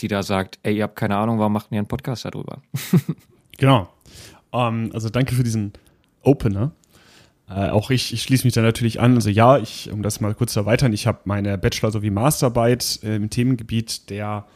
die 0.00 0.08
da 0.08 0.22
sagt, 0.22 0.58
ey, 0.62 0.76
ihr 0.76 0.82
habt 0.84 0.96
keine 0.96 1.16
Ahnung, 1.16 1.38
warum 1.38 1.54
macht 1.54 1.72
ihr 1.72 1.78
einen 1.78 1.88
Podcast 1.88 2.26
darüber? 2.26 2.60
genau. 3.58 3.88
Um, 4.50 4.60
ähm, 4.60 4.90
also 4.92 5.08
danke 5.08 5.34
für 5.34 5.44
diesen 5.44 5.72
Opener. 6.22 6.72
Äh, 7.50 7.70
auch 7.70 7.90
ich, 7.90 8.12
ich 8.12 8.22
schließe 8.22 8.46
mich 8.46 8.54
da 8.54 8.62
natürlich 8.62 9.00
an. 9.00 9.16
Also 9.16 9.28
ja, 9.28 9.58
ich, 9.58 9.90
um 9.92 10.02
das 10.02 10.20
mal 10.20 10.34
kurz 10.34 10.52
zu 10.52 10.60
erweitern, 10.60 10.92
ich 10.92 11.06
habe 11.06 11.18
meine 11.24 11.58
Bachelor- 11.58 11.90
sowie 11.90 12.10
Masterarbeit 12.10 13.00
äh, 13.02 13.16
im 13.16 13.28
Themengebiet 13.28 14.08
der 14.08 14.46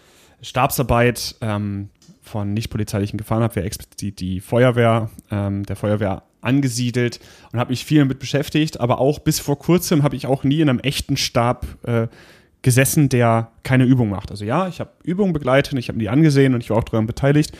Stabsarbeit 0.40 1.34
ähm, 1.40 1.88
von 2.22 2.54
nicht-polizeilichen 2.54 3.18
Gefahrenabwehr, 3.18 3.64
explizit 3.64 4.20
die 4.20 4.40
Feuerwehr, 4.40 5.10
ähm, 5.30 5.64
der 5.64 5.76
Feuerwehr 5.76 6.22
angesiedelt 6.40 7.20
und 7.52 7.58
habe 7.58 7.70
mich 7.70 7.84
viel 7.84 7.98
damit 7.98 8.18
beschäftigt, 8.18 8.78
aber 8.78 8.98
auch 9.00 9.18
bis 9.18 9.40
vor 9.40 9.58
kurzem 9.58 10.02
habe 10.02 10.14
ich 10.14 10.26
auch 10.26 10.44
nie 10.44 10.60
in 10.60 10.68
einem 10.68 10.80
echten 10.80 11.16
Stab 11.16 11.66
äh, 11.84 12.08
gesessen, 12.62 13.08
der 13.08 13.50
keine 13.62 13.84
Übung 13.84 14.08
macht. 14.08 14.30
Also 14.30 14.44
ja, 14.44 14.68
ich 14.68 14.80
habe 14.80 14.90
Übungen 15.04 15.32
begleitet, 15.32 15.78
ich 15.78 15.88
habe 15.88 15.98
die 15.98 16.08
angesehen 16.08 16.54
und 16.54 16.62
ich 16.62 16.70
war 16.70 16.78
auch 16.78 16.84
daran 16.84 17.06
beteiligt, 17.06 17.56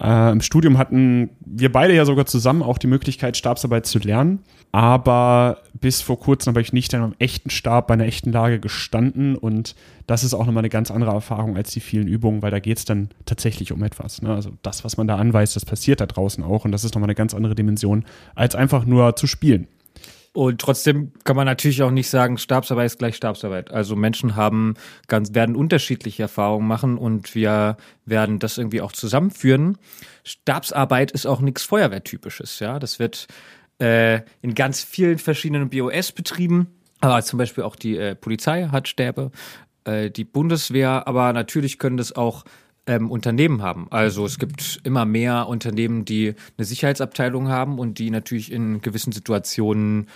Äh, 0.00 0.32
Im 0.32 0.40
Studium 0.40 0.78
hatten 0.78 1.30
wir 1.40 1.72
beide 1.72 1.94
ja 1.94 2.04
sogar 2.04 2.26
zusammen 2.26 2.62
auch 2.62 2.78
die 2.78 2.86
Möglichkeit, 2.86 3.36
Stabsarbeit 3.36 3.86
zu 3.86 3.98
lernen. 3.98 4.40
Aber 4.72 5.58
bis 5.74 6.02
vor 6.02 6.20
kurzem 6.20 6.50
habe 6.50 6.60
ich 6.60 6.72
nicht 6.72 6.92
in 6.92 7.00
einem 7.00 7.14
echten 7.18 7.48
Stab 7.48 7.86
bei 7.86 7.94
einer 7.94 8.04
echten 8.04 8.30
Lage 8.30 8.60
gestanden. 8.60 9.36
Und 9.36 9.74
das 10.06 10.22
ist 10.22 10.34
auch 10.34 10.44
nochmal 10.44 10.62
eine 10.62 10.68
ganz 10.68 10.90
andere 10.90 11.12
Erfahrung 11.12 11.56
als 11.56 11.70
die 11.70 11.80
vielen 11.80 12.08
Übungen, 12.08 12.42
weil 12.42 12.50
da 12.50 12.58
geht 12.58 12.78
es 12.78 12.84
dann 12.84 13.08
tatsächlich 13.24 13.72
um 13.72 13.82
etwas. 13.82 14.20
Ne? 14.20 14.34
Also 14.34 14.50
das, 14.62 14.84
was 14.84 14.98
man 14.98 15.06
da 15.06 15.16
anweist, 15.16 15.56
das 15.56 15.64
passiert 15.64 16.00
da 16.00 16.06
draußen 16.06 16.44
auch. 16.44 16.64
Und 16.66 16.72
das 16.72 16.84
ist 16.84 16.94
nochmal 16.94 17.08
eine 17.08 17.14
ganz 17.14 17.32
andere 17.32 17.54
Dimension, 17.54 18.04
als 18.34 18.54
einfach 18.54 18.84
nur 18.84 19.16
zu 19.16 19.26
spielen. 19.26 19.66
Und 20.36 20.60
trotzdem 20.60 21.12
kann 21.24 21.34
man 21.34 21.46
natürlich 21.46 21.82
auch 21.82 21.90
nicht 21.90 22.10
sagen, 22.10 22.36
Stabsarbeit 22.36 22.84
ist 22.84 22.98
gleich 22.98 23.16
Stabsarbeit. 23.16 23.70
Also 23.70 23.96
Menschen 23.96 24.36
haben 24.36 24.74
ganz, 25.08 25.32
werden 25.32 25.56
unterschiedliche 25.56 26.24
Erfahrungen 26.24 26.68
machen 26.68 26.98
und 26.98 27.34
wir 27.34 27.78
werden 28.04 28.38
das 28.38 28.58
irgendwie 28.58 28.82
auch 28.82 28.92
zusammenführen. 28.92 29.78
Stabsarbeit 30.24 31.10
ist 31.10 31.24
auch 31.24 31.40
nichts 31.40 31.62
Feuerwehrtypisches, 31.62 32.58
ja. 32.58 32.78
Das 32.78 32.98
wird 32.98 33.28
äh, 33.78 34.20
in 34.42 34.54
ganz 34.54 34.84
vielen 34.84 35.16
verschiedenen 35.16 35.70
BOS 35.70 36.12
betrieben. 36.12 36.66
Aber 37.00 37.22
zum 37.22 37.38
Beispiel 37.38 37.64
auch 37.64 37.74
die 37.74 37.96
äh, 37.96 38.14
Polizei 38.14 38.68
hat 38.70 38.88
Stäbe, 38.88 39.30
äh, 39.84 40.10
die 40.10 40.24
Bundeswehr, 40.24 41.08
aber 41.08 41.32
natürlich 41.32 41.78
können 41.78 41.96
das 41.96 42.14
auch 42.14 42.44
ähm, 42.86 43.10
Unternehmen 43.10 43.62
haben. 43.62 43.86
Also 43.90 44.24
es 44.24 44.38
gibt 44.38 44.80
immer 44.84 45.04
mehr 45.04 45.48
Unternehmen, 45.48 46.04
die 46.04 46.34
eine 46.56 46.64
Sicherheitsabteilung 46.64 47.48
haben 47.48 47.78
und 47.78 47.98
die 47.98 48.10
natürlich 48.10 48.52
in 48.52 48.80
gewissen 48.80 49.12
Situationen 49.12 50.08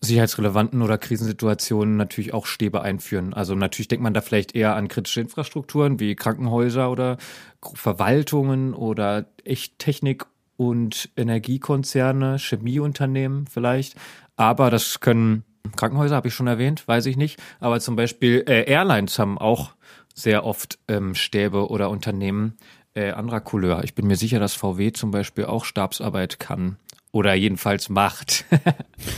sicherheitsrelevanten 0.00 0.82
oder 0.82 0.98
Krisensituationen 0.98 1.96
natürlich 1.96 2.34
auch 2.34 2.46
Stäbe 2.46 2.82
einführen. 2.82 3.34
Also 3.34 3.54
natürlich 3.54 3.88
denkt 3.88 4.02
man 4.02 4.14
da 4.14 4.20
vielleicht 4.20 4.54
eher 4.54 4.74
an 4.74 4.88
kritische 4.88 5.20
Infrastrukturen 5.20 6.00
wie 6.00 6.14
Krankenhäuser 6.14 6.90
oder 6.90 7.16
Verwaltungen 7.74 8.74
oder 8.74 9.26
echt 9.44 9.78
Technik 9.78 10.26
und 10.56 11.10
Energiekonzerne, 11.16 12.38
Chemieunternehmen 12.38 13.46
vielleicht. 13.46 13.96
Aber 14.36 14.70
das 14.70 15.00
können 15.00 15.44
Krankenhäuser, 15.76 16.16
habe 16.16 16.28
ich 16.28 16.34
schon 16.34 16.46
erwähnt, 16.46 16.86
weiß 16.86 17.06
ich 17.06 17.16
nicht. 17.16 17.40
Aber 17.60 17.80
zum 17.80 17.96
Beispiel 17.96 18.44
äh, 18.46 18.70
Airlines 18.70 19.18
haben 19.18 19.38
auch 19.38 19.72
sehr 20.18 20.44
oft 20.44 20.78
ähm, 20.88 21.14
Stäbe 21.14 21.70
oder 21.70 21.90
Unternehmen 21.90 22.58
äh, 22.94 23.10
anderer 23.10 23.40
Couleur. 23.40 23.84
Ich 23.84 23.94
bin 23.94 24.08
mir 24.08 24.16
sicher, 24.16 24.40
dass 24.40 24.54
VW 24.54 24.92
zum 24.92 25.12
Beispiel 25.12 25.44
auch 25.44 25.64
Stabsarbeit 25.64 26.40
kann. 26.40 26.76
Oder 27.18 27.34
jedenfalls 27.34 27.88
macht. 27.88 28.44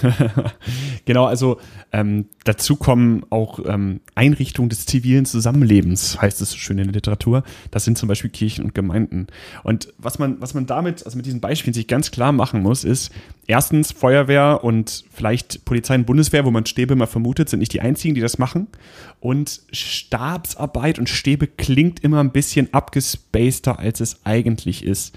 genau, 1.04 1.26
also 1.26 1.60
ähm, 1.92 2.30
dazu 2.44 2.76
kommen 2.76 3.26
auch 3.28 3.60
ähm, 3.66 4.00
Einrichtungen 4.14 4.70
des 4.70 4.86
zivilen 4.86 5.26
Zusammenlebens, 5.26 6.18
heißt 6.18 6.40
es 6.40 6.52
so 6.52 6.56
schön 6.56 6.78
in 6.78 6.84
der 6.84 6.94
Literatur. 6.94 7.42
Das 7.70 7.84
sind 7.84 7.98
zum 7.98 8.08
Beispiel 8.08 8.30
Kirchen 8.30 8.64
und 8.64 8.74
Gemeinden. 8.74 9.26
Und 9.64 9.92
was 9.98 10.18
man, 10.18 10.40
was 10.40 10.54
man 10.54 10.64
damit, 10.64 11.04
also 11.04 11.18
mit 11.18 11.26
diesen 11.26 11.42
Beispielen 11.42 11.74
sich 11.74 11.88
ganz 11.88 12.10
klar 12.10 12.32
machen 12.32 12.62
muss, 12.62 12.84
ist, 12.84 13.12
erstens, 13.46 13.92
Feuerwehr 13.92 14.64
und 14.64 15.04
vielleicht 15.12 15.66
Polizei 15.66 15.96
und 15.96 16.06
Bundeswehr, 16.06 16.46
wo 16.46 16.50
man 16.50 16.64
Stäbe 16.64 16.96
mal 16.96 17.04
vermutet, 17.04 17.50
sind 17.50 17.58
nicht 17.58 17.74
die 17.74 17.82
einzigen, 17.82 18.14
die 18.14 18.22
das 18.22 18.38
machen. 18.38 18.68
Und 19.20 19.60
Stabsarbeit 19.72 20.98
und 20.98 21.10
Stäbe 21.10 21.48
klingt 21.48 22.00
immer 22.00 22.20
ein 22.20 22.32
bisschen 22.32 22.72
abgespaceder, 22.72 23.78
als 23.78 24.00
es 24.00 24.24
eigentlich 24.24 24.86
ist. 24.86 25.14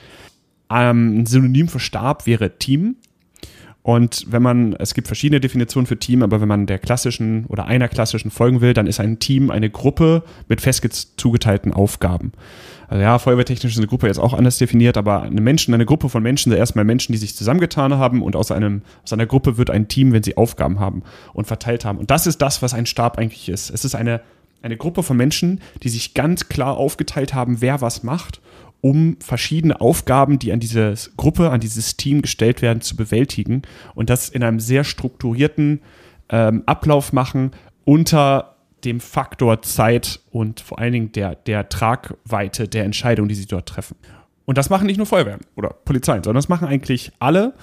Ähm, 0.74 1.20
ein 1.20 1.26
Synonym 1.26 1.68
für 1.68 1.80
Stab 1.80 2.26
wäre 2.26 2.58
Team. 2.58 2.96
Und 3.84 4.28
wenn 4.30 4.42
man, 4.42 4.74
es 4.80 4.94
gibt 4.94 5.08
verschiedene 5.08 5.42
Definitionen 5.42 5.86
für 5.86 6.00
Team, 6.00 6.24
aber 6.24 6.40
wenn 6.40 6.48
man 6.48 6.66
der 6.66 6.80
klassischen 6.80 7.46
oder 7.48 7.66
einer 7.66 7.90
klassischen 7.90 8.32
folgen 8.32 8.62
will, 8.62 8.74
dann 8.74 8.88
ist 8.88 9.02
ein 9.02 9.20
Team 9.20 9.52
eine 9.52 9.70
Gruppe 9.70 10.24
mit 10.48 10.62
fest 10.62 11.14
zugeteilten 11.18 11.74
Aufgaben. 11.74 12.32
Also 12.88 13.04
ja, 13.04 13.20
feuerwehrtechnisch 13.20 13.74
ist 13.74 13.78
eine 13.80 13.88
Gruppe 13.88 14.08
jetzt 14.08 14.20
auch 14.20 14.34
anders 14.34 14.58
definiert, 14.58 14.96
aber 14.96 15.24
eine 15.24 15.42
Menschen, 15.42 15.74
eine 15.74 15.86
Gruppe 15.86 16.08
von 16.08 16.24
Menschen 16.24 16.52
sind 16.52 16.60
erstmal 16.60 16.86
Menschen, 16.86 17.12
die 17.12 17.18
sich 17.18 17.36
zusammengetan 17.36 17.96
haben 17.96 18.22
und 18.22 18.38
aus 18.38 18.52
einem, 18.52 18.84
aus 19.04 19.12
einer 19.12 19.26
Gruppe 19.26 19.58
wird 19.58 19.70
ein 19.70 19.90
Team, 19.90 20.14
wenn 20.14 20.24
sie 20.24 20.38
Aufgaben 20.38 20.80
haben 20.80 21.04
und 21.34 21.46
verteilt 21.46 21.84
haben. 21.84 21.98
Und 21.98 22.10
das 22.10 22.26
ist 22.26 22.42
das, 22.42 22.62
was 22.62 22.74
ein 22.74 22.86
Stab 22.86 23.18
eigentlich 23.18 23.50
ist. 23.50 23.70
Es 23.70 23.84
ist 23.84 23.96
eine, 23.96 24.22
eine 24.62 24.78
Gruppe 24.78 25.04
von 25.04 25.18
Menschen, 25.18 25.60
die 25.82 25.90
sich 25.90 26.14
ganz 26.14 26.48
klar 26.48 26.78
aufgeteilt 26.78 27.34
haben, 27.34 27.60
wer 27.60 27.82
was 27.82 28.04
macht 28.04 28.40
um 28.84 29.16
verschiedene 29.22 29.80
Aufgaben, 29.80 30.40
die 30.40 30.52
an 30.52 30.60
diese 30.60 30.94
Gruppe, 31.16 31.52
an 31.52 31.62
dieses 31.62 31.96
Team 31.96 32.22
gestellt 32.22 32.62
werden, 32.62 32.82
zu 32.82 32.98
bewältigen 32.98 33.62
und 33.96 34.10
das 34.10 34.28
in 34.28 34.44
einem 34.44 34.60
sehr 34.60 34.84
strukturierten 34.84 35.80
ähm, 36.28 36.64
Ablauf 36.66 37.14
machen 37.14 37.52
unter 37.86 38.58
dem 38.84 39.00
Faktor 39.00 39.62
Zeit 39.62 40.20
und 40.32 40.60
vor 40.60 40.80
allen 40.80 40.92
Dingen 40.92 41.12
der, 41.14 41.36
der 41.36 41.70
Tragweite 41.70 42.68
der 42.68 42.84
Entscheidung, 42.84 43.30
die 43.30 43.36
sie 43.36 43.46
dort 43.46 43.70
treffen. 43.70 43.96
Und 44.44 44.58
das 44.58 44.70
machen 44.70 44.88
nicht 44.88 44.98
nur 44.98 45.06
Feuerwehren 45.06 45.46
oder 45.56 45.70
Polizeien, 45.70 46.22
sondern 46.22 46.42
das 46.42 46.50
machen 46.50 46.68
eigentlich 46.68 47.14
alle. 47.20 47.54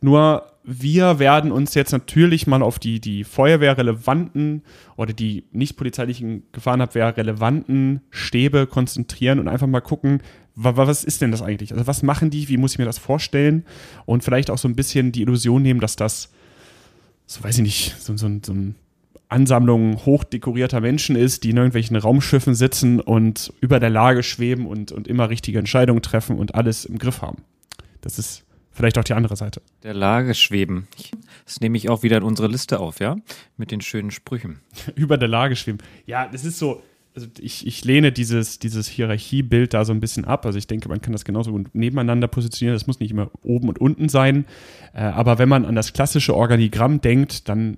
Nur 0.00 0.46
wir 0.64 1.18
werden 1.18 1.52
uns 1.52 1.74
jetzt 1.74 1.92
natürlich 1.92 2.46
mal 2.46 2.62
auf 2.62 2.78
die, 2.78 3.00
die 3.00 3.24
Feuerwehrrelevanten 3.24 4.62
oder 4.96 5.12
die 5.12 5.44
nicht 5.52 5.76
polizeilichen 5.76 6.44
Gefahrenabwehr 6.52 7.16
relevanten 7.16 8.00
Stäbe 8.08 8.66
konzentrieren 8.66 9.38
und 9.38 9.48
einfach 9.48 9.66
mal 9.66 9.80
gucken, 9.80 10.22
was 10.54 11.04
ist 11.04 11.20
denn 11.22 11.30
das 11.30 11.42
eigentlich? 11.42 11.72
Also 11.72 11.86
was 11.86 12.02
machen 12.02 12.30
die? 12.30 12.48
Wie 12.48 12.56
muss 12.56 12.72
ich 12.72 12.78
mir 12.78 12.84
das 12.84 12.98
vorstellen? 12.98 13.64
Und 14.06 14.24
vielleicht 14.24 14.50
auch 14.50 14.58
so 14.58 14.68
ein 14.68 14.76
bisschen 14.76 15.12
die 15.12 15.22
Illusion 15.22 15.62
nehmen, 15.62 15.80
dass 15.80 15.96
das, 15.96 16.30
so 17.26 17.42
weiß 17.42 17.58
ich 17.58 17.62
nicht, 17.62 17.96
so, 18.00 18.16
so, 18.16 18.28
so 18.44 18.52
eine 18.52 18.74
Ansammlung 19.28 20.04
hochdekorierter 20.04 20.80
Menschen 20.80 21.16
ist, 21.16 21.44
die 21.44 21.50
in 21.50 21.56
irgendwelchen 21.56 21.96
Raumschiffen 21.96 22.54
sitzen 22.54 23.00
und 23.00 23.52
über 23.60 23.78
der 23.78 23.90
Lage 23.90 24.22
schweben 24.22 24.66
und, 24.66 24.92
und 24.92 25.06
immer 25.06 25.30
richtige 25.30 25.58
Entscheidungen 25.58 26.02
treffen 26.02 26.36
und 26.36 26.54
alles 26.54 26.84
im 26.84 26.98
Griff 26.98 27.22
haben. 27.22 27.44
Das 28.00 28.18
ist 28.18 28.44
vielleicht 28.72 28.98
auch 28.98 29.04
die 29.04 29.12
andere 29.12 29.36
Seite. 29.36 29.62
Der 29.84 29.94
Lage 29.94 30.34
schweben. 30.34 30.88
Das 31.44 31.60
nehme 31.60 31.76
ich 31.76 31.88
auch 31.88 32.02
wieder 32.02 32.16
in 32.16 32.22
unsere 32.24 32.48
Liste 32.48 32.80
auf, 32.80 32.98
ja? 32.98 33.16
Mit 33.56 33.70
den 33.70 33.80
schönen 33.80 34.10
Sprüchen. 34.10 34.60
über 34.96 35.16
der 35.16 35.28
Lage 35.28 35.54
schweben. 35.54 35.78
Ja, 36.06 36.26
das 36.26 36.44
ist 36.44 36.58
so, 36.58 36.82
also 37.14 37.26
ich, 37.40 37.66
ich 37.66 37.84
lehne 37.84 38.12
dieses, 38.12 38.58
dieses 38.58 38.88
Hierarchiebild 38.88 39.74
da 39.74 39.84
so 39.84 39.92
ein 39.92 40.00
bisschen 40.00 40.24
ab. 40.24 40.46
Also 40.46 40.58
ich 40.58 40.66
denke, 40.66 40.88
man 40.88 41.00
kann 41.00 41.12
das 41.12 41.24
genauso 41.24 41.52
gut 41.52 41.74
nebeneinander 41.74 42.28
positionieren. 42.28 42.76
Das 42.76 42.86
muss 42.86 43.00
nicht 43.00 43.10
immer 43.10 43.30
oben 43.42 43.68
und 43.68 43.80
unten 43.80 44.08
sein. 44.08 44.44
Äh, 44.94 45.02
aber 45.02 45.38
wenn 45.38 45.48
man 45.48 45.64
an 45.64 45.74
das 45.74 45.92
klassische 45.92 46.34
Organigramm 46.34 47.00
denkt, 47.00 47.48
dann 47.48 47.76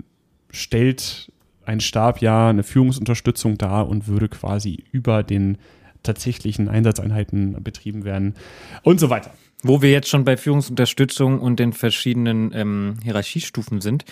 stellt 0.51 1.33
ein 1.65 1.81
Stab 1.81 2.21
ja 2.21 2.49
eine 2.49 2.63
Führungsunterstützung 2.63 3.57
dar 3.57 3.89
und 3.89 4.07
würde 4.07 4.29
quasi 4.29 4.85
über 4.91 5.23
den 5.23 5.59
tatsächlichen 6.03 6.69
Einsatzeinheiten 6.69 7.63
betrieben 7.63 8.05
werden 8.05 8.35
und 8.83 8.99
so 8.99 9.09
weiter. 9.09 9.33
Wo 9.63 9.81
wir 9.81 9.93
jetzt 9.93 10.09
schon 10.09 10.25
bei 10.25 10.37
Führungsunterstützung 10.37 11.41
und 11.41 11.61
den 11.61 11.73
verschiedenen 11.73 12.51
ähm, 12.53 12.97
Hierarchiestufen 13.05 13.81
sind. 13.81 14.05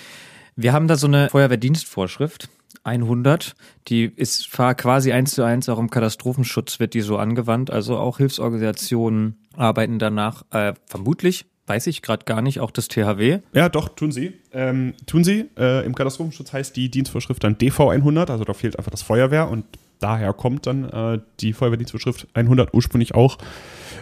Wir 0.55 0.73
haben 0.73 0.87
da 0.87 0.97
so 0.97 1.09
eine 1.09 1.29
Feuerwehrdienstvorschrift 1.29 2.49
100. 2.85 3.55
Die 3.89 4.05
ist 4.05 4.51
quasi 4.51 5.13
eins 5.13 5.33
zu 5.33 5.43
eins 5.43 5.69
auch 5.69 5.79
im 5.79 5.91
Katastrophenschutz 5.91 6.81
wird 6.81 6.95
die 6.95 7.01
so 7.01 7.19
angewandt. 7.19 7.71
Also 7.71 7.97
auch 7.97 8.19
Hilfsorganisationen 8.19 9.39
arbeiten 9.57 9.99
danach, 9.99 10.45
äh, 10.51 10.75
vermutlich, 10.87 11.47
weiß 11.67 11.87
ich 11.87 12.03
gerade 12.03 12.25
gar 12.25 12.43
nicht, 12.43 12.61
auch 12.61 12.71
das 12.71 12.89
THW. 12.89 13.41
Ja, 13.53 13.69
doch, 13.69 13.89
tun 13.91 14.13
sie. 14.13 14.35
Ähm, 14.53 14.95
tun 15.07 15.25
sie. 15.25 15.51
Äh, 15.59 15.85
Im 15.85 15.95
Katastrophenschutz 15.95 16.53
heißt 16.53 16.77
die 16.77 16.91
Dienstvorschrift 16.91 17.45
dann 17.45 17.59
DV 17.59 17.89
100, 17.91 18.31
also 18.31 18.45
da 18.45 18.55
fehlt 18.55 18.79
einfach 18.79 18.91
das 18.91 19.03
Feuerwehr 19.03 19.49
und 19.49 19.65
daher 20.01 20.33
kommt 20.33 20.67
dann 20.67 20.89
äh, 20.89 21.21
die 21.41 21.53
Feuerwehrdienstvorschrift 21.53 22.29
100 22.35 22.75
ursprünglich 22.75 23.15
auch 23.15 23.39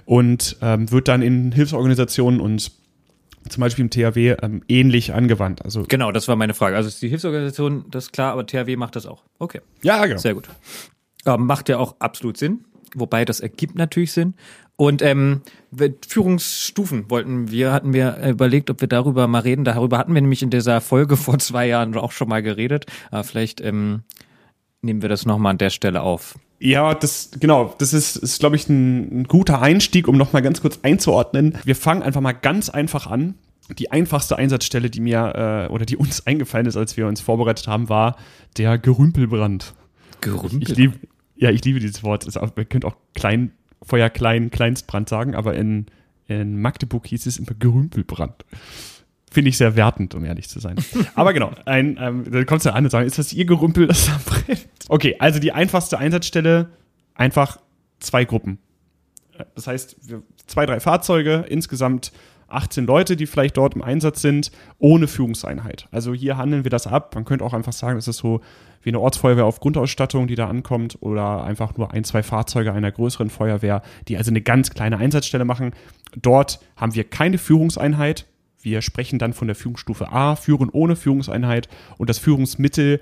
und 0.05 0.57
ähm, 0.63 0.91
wird 0.91 1.09
dann 1.09 1.23
in 1.23 1.53
Hilfsorganisationen 1.53 2.41
und 2.41 2.71
zum 3.49 3.61
Beispiel 3.61 3.85
im 3.85 3.91
THW 3.91 4.37
ähm, 4.43 4.63
ähnlich 4.69 5.13
angewandt. 5.13 5.65
Also 5.65 5.85
genau, 5.87 6.13
das 6.13 6.29
war 6.29 6.37
meine 6.37 6.55
Frage. 6.55 6.77
Also 6.77 6.89
ist 6.89 7.03
die 7.03 7.09
Hilfsorganisation, 7.09 7.85
das 7.91 8.07
ist 8.07 8.13
klar, 8.13 8.33
aber 8.33 8.47
THW 8.47 8.77
macht 8.77 8.97
das 8.97 9.07
auch. 9.07 9.25
Okay. 9.39 9.61
Ja, 9.83 10.05
genau. 10.07 10.19
Sehr 10.19 10.35
gut. 10.35 10.49
Ähm, 11.27 11.47
macht 11.47 11.69
ja 11.69 11.79
auch 11.79 11.97
absolut 11.99 12.37
Sinn. 12.37 12.65
Wobei 12.95 13.25
das 13.25 13.41
ergibt 13.41 13.75
natürlich 13.77 14.13
Sinn. 14.13 14.35
Und 14.77 15.03
ähm, 15.03 15.43
Führungsstufen 16.07 17.11
wollten 17.11 17.51
wir, 17.51 17.73
hatten 17.73 17.93
wir 17.93 18.17
überlegt, 18.25 18.71
ob 18.71 18.81
wir 18.81 18.89
darüber 18.89 19.27
mal 19.27 19.41
reden. 19.41 19.65
Darüber 19.65 19.99
hatten 19.99 20.15
wir 20.15 20.21
nämlich 20.21 20.43
in 20.43 20.51
dieser 20.51 20.81
Folge 20.81 21.17
vor 21.19 21.39
zwei 21.39 21.67
Jahren 21.67 21.97
auch 21.97 22.13
schon 22.13 22.29
mal 22.29 22.43
geredet. 22.43 22.87
Aber 23.11 23.25
vielleicht 23.25 23.61
ähm, 23.61 24.03
nehmen 24.83 25.03
wir 25.03 25.09
das 25.09 25.27
nochmal 25.27 25.53
an 25.53 25.59
der 25.59 25.71
Stelle 25.71 26.03
auf. 26.03 26.39
Ja, 26.61 26.95
das 26.95 27.31
genau, 27.39 27.75
das 27.79 27.93
ist, 27.93 28.17
ist 28.17 28.41
glaube 28.41 28.57
ich, 28.57 28.69
ein, 28.69 29.21
ein, 29.21 29.25
guter 29.25 29.63
Einstieg, 29.63 30.09
um 30.09 30.17
nochmal 30.17 30.43
ganz 30.43 30.61
kurz 30.61 30.81
einzuordnen. 30.83 31.57
Wir 31.65 31.77
fangen 31.77 32.03
einfach 32.03 32.21
mal 32.21 32.33
ganz 32.33 32.69
einfach 32.69 33.07
an. 33.07 33.35
Die 33.79 33.93
einfachste 33.93 34.37
Einsatzstelle, 34.37 34.89
die 34.91 35.01
mir 35.01 35.69
äh, 35.69 35.73
oder 35.73 35.85
die 35.85 35.97
uns 35.97 36.27
eingefallen 36.27 36.67
ist, 36.67 36.77
als 36.77 36.97
wir 36.97 37.07
uns 37.07 37.21
vorbereitet 37.21 37.69
haben, 37.69 37.89
war 37.89 38.17
der 38.57 38.79
Gerümpelbrand. 38.79 39.75
Gerümpelbrand? 40.21 40.63
Ich, 40.63 40.71
ich 40.71 40.77
lieb, 40.77 41.09
ja, 41.37 41.51
ich 41.51 41.65
liebe 41.65 41.79
dieses 41.79 42.03
Wort. 42.03 42.37
Auch, 42.37 42.57
man 42.57 42.69
könnte 42.69 42.87
auch 42.87 42.97
klein, 43.15 43.53
Feuer 43.83 44.11
klein, 44.11 44.51
Kleinstbrand 44.51 45.09
sagen, 45.09 45.37
aber 45.37 45.55
in, 45.55 45.87
in 46.27 46.61
Magdeburg 46.61 47.07
hieß 47.07 47.27
es 47.27 47.37
immer 47.39 47.53
Gerümpelbrand 47.57 48.45
finde 49.31 49.51
ich 49.51 49.59
sehr 49.59 49.77
wertend, 49.77 50.15
um 50.15 50.25
ehrlich 50.25 50.49
zu 50.49 50.61
sein. 50.61 50.77
Aber 51.15 51.33
genau, 51.33 51.53
ein, 51.65 51.99
ähm, 52.01 52.25
dann 52.31 52.47
kommst 52.47 52.67
du 52.67 52.73
an 52.73 52.85
und 52.85 52.91
sagst, 52.91 53.07
ist 53.07 53.19
das 53.19 53.33
ihr 53.33 53.45
Gerümpel, 53.45 53.87
das 53.87 54.07
da 54.07 54.21
brennt? 54.25 54.67
Okay, 54.89 55.17
also 55.19 55.39
die 55.39 55.53
einfachste 55.53 55.99
Einsatzstelle, 55.99 56.71
einfach 57.15 57.59
zwei 58.01 58.25
Gruppen. 58.25 58.59
Das 59.55 59.67
heißt, 59.67 59.97
zwei, 60.47 60.67
drei 60.67 60.81
Fahrzeuge, 60.81 61.45
insgesamt 61.49 62.13
18 62.49 62.87
Leute, 62.87 63.17
die 63.17 63.27
vielleicht 63.27 63.57
dort 63.57 63.75
im 63.75 63.83
Einsatz 63.83 64.23
sind, 64.23 64.51
ohne 64.79 65.07
Führungseinheit. 65.07 65.87
Also 65.91 66.15
hier 66.15 66.37
handeln 66.39 66.65
wir 66.65 66.71
das 66.71 66.87
ab. 66.87 67.15
Man 67.15 67.25
könnte 67.25 67.45
auch 67.45 67.53
einfach 67.53 67.73
sagen, 67.73 67.99
es 67.99 68.09
ist 68.09 68.19
so 68.19 68.41
wie 68.83 68.91
eine 68.91 69.01
Ortsfeuerwehr 69.01 69.45
auf 69.45 69.61
Grundausstattung, 69.61 70.29
die 70.29 70.35
da 70.35 70.49
ankommt, 70.49 70.97
oder 71.01 71.45
einfach 71.45 71.77
nur 71.77 71.93
ein, 71.93 72.05
zwei 72.05 72.23
Fahrzeuge 72.23 72.73
einer 72.73 72.91
größeren 72.91 73.29
Feuerwehr, 73.29 73.83
die 74.09 74.17
also 74.17 74.31
eine 74.31 74.41
ganz 74.41 74.71
kleine 74.71 74.99
Einsatzstelle 74.99 75.45
machen. 75.45 75.73
Dort 76.17 76.61
haben 76.77 76.95
wir 76.95 77.05
keine 77.05 77.39
Führungseinheit. 77.39 78.27
Wir 78.61 78.83
sprechen 78.83 79.19
dann 79.19 79.33
von 79.33 79.49
der 79.49 79.57
Führungsstufe 79.57 80.11
A, 80.13 80.37
Führen 80.37 80.69
ohne 80.71 80.97
Führungseinheit. 80.97 81.69
Und 81.97 82.11
das 82.11 82.19
Führungsmittel 82.19 83.01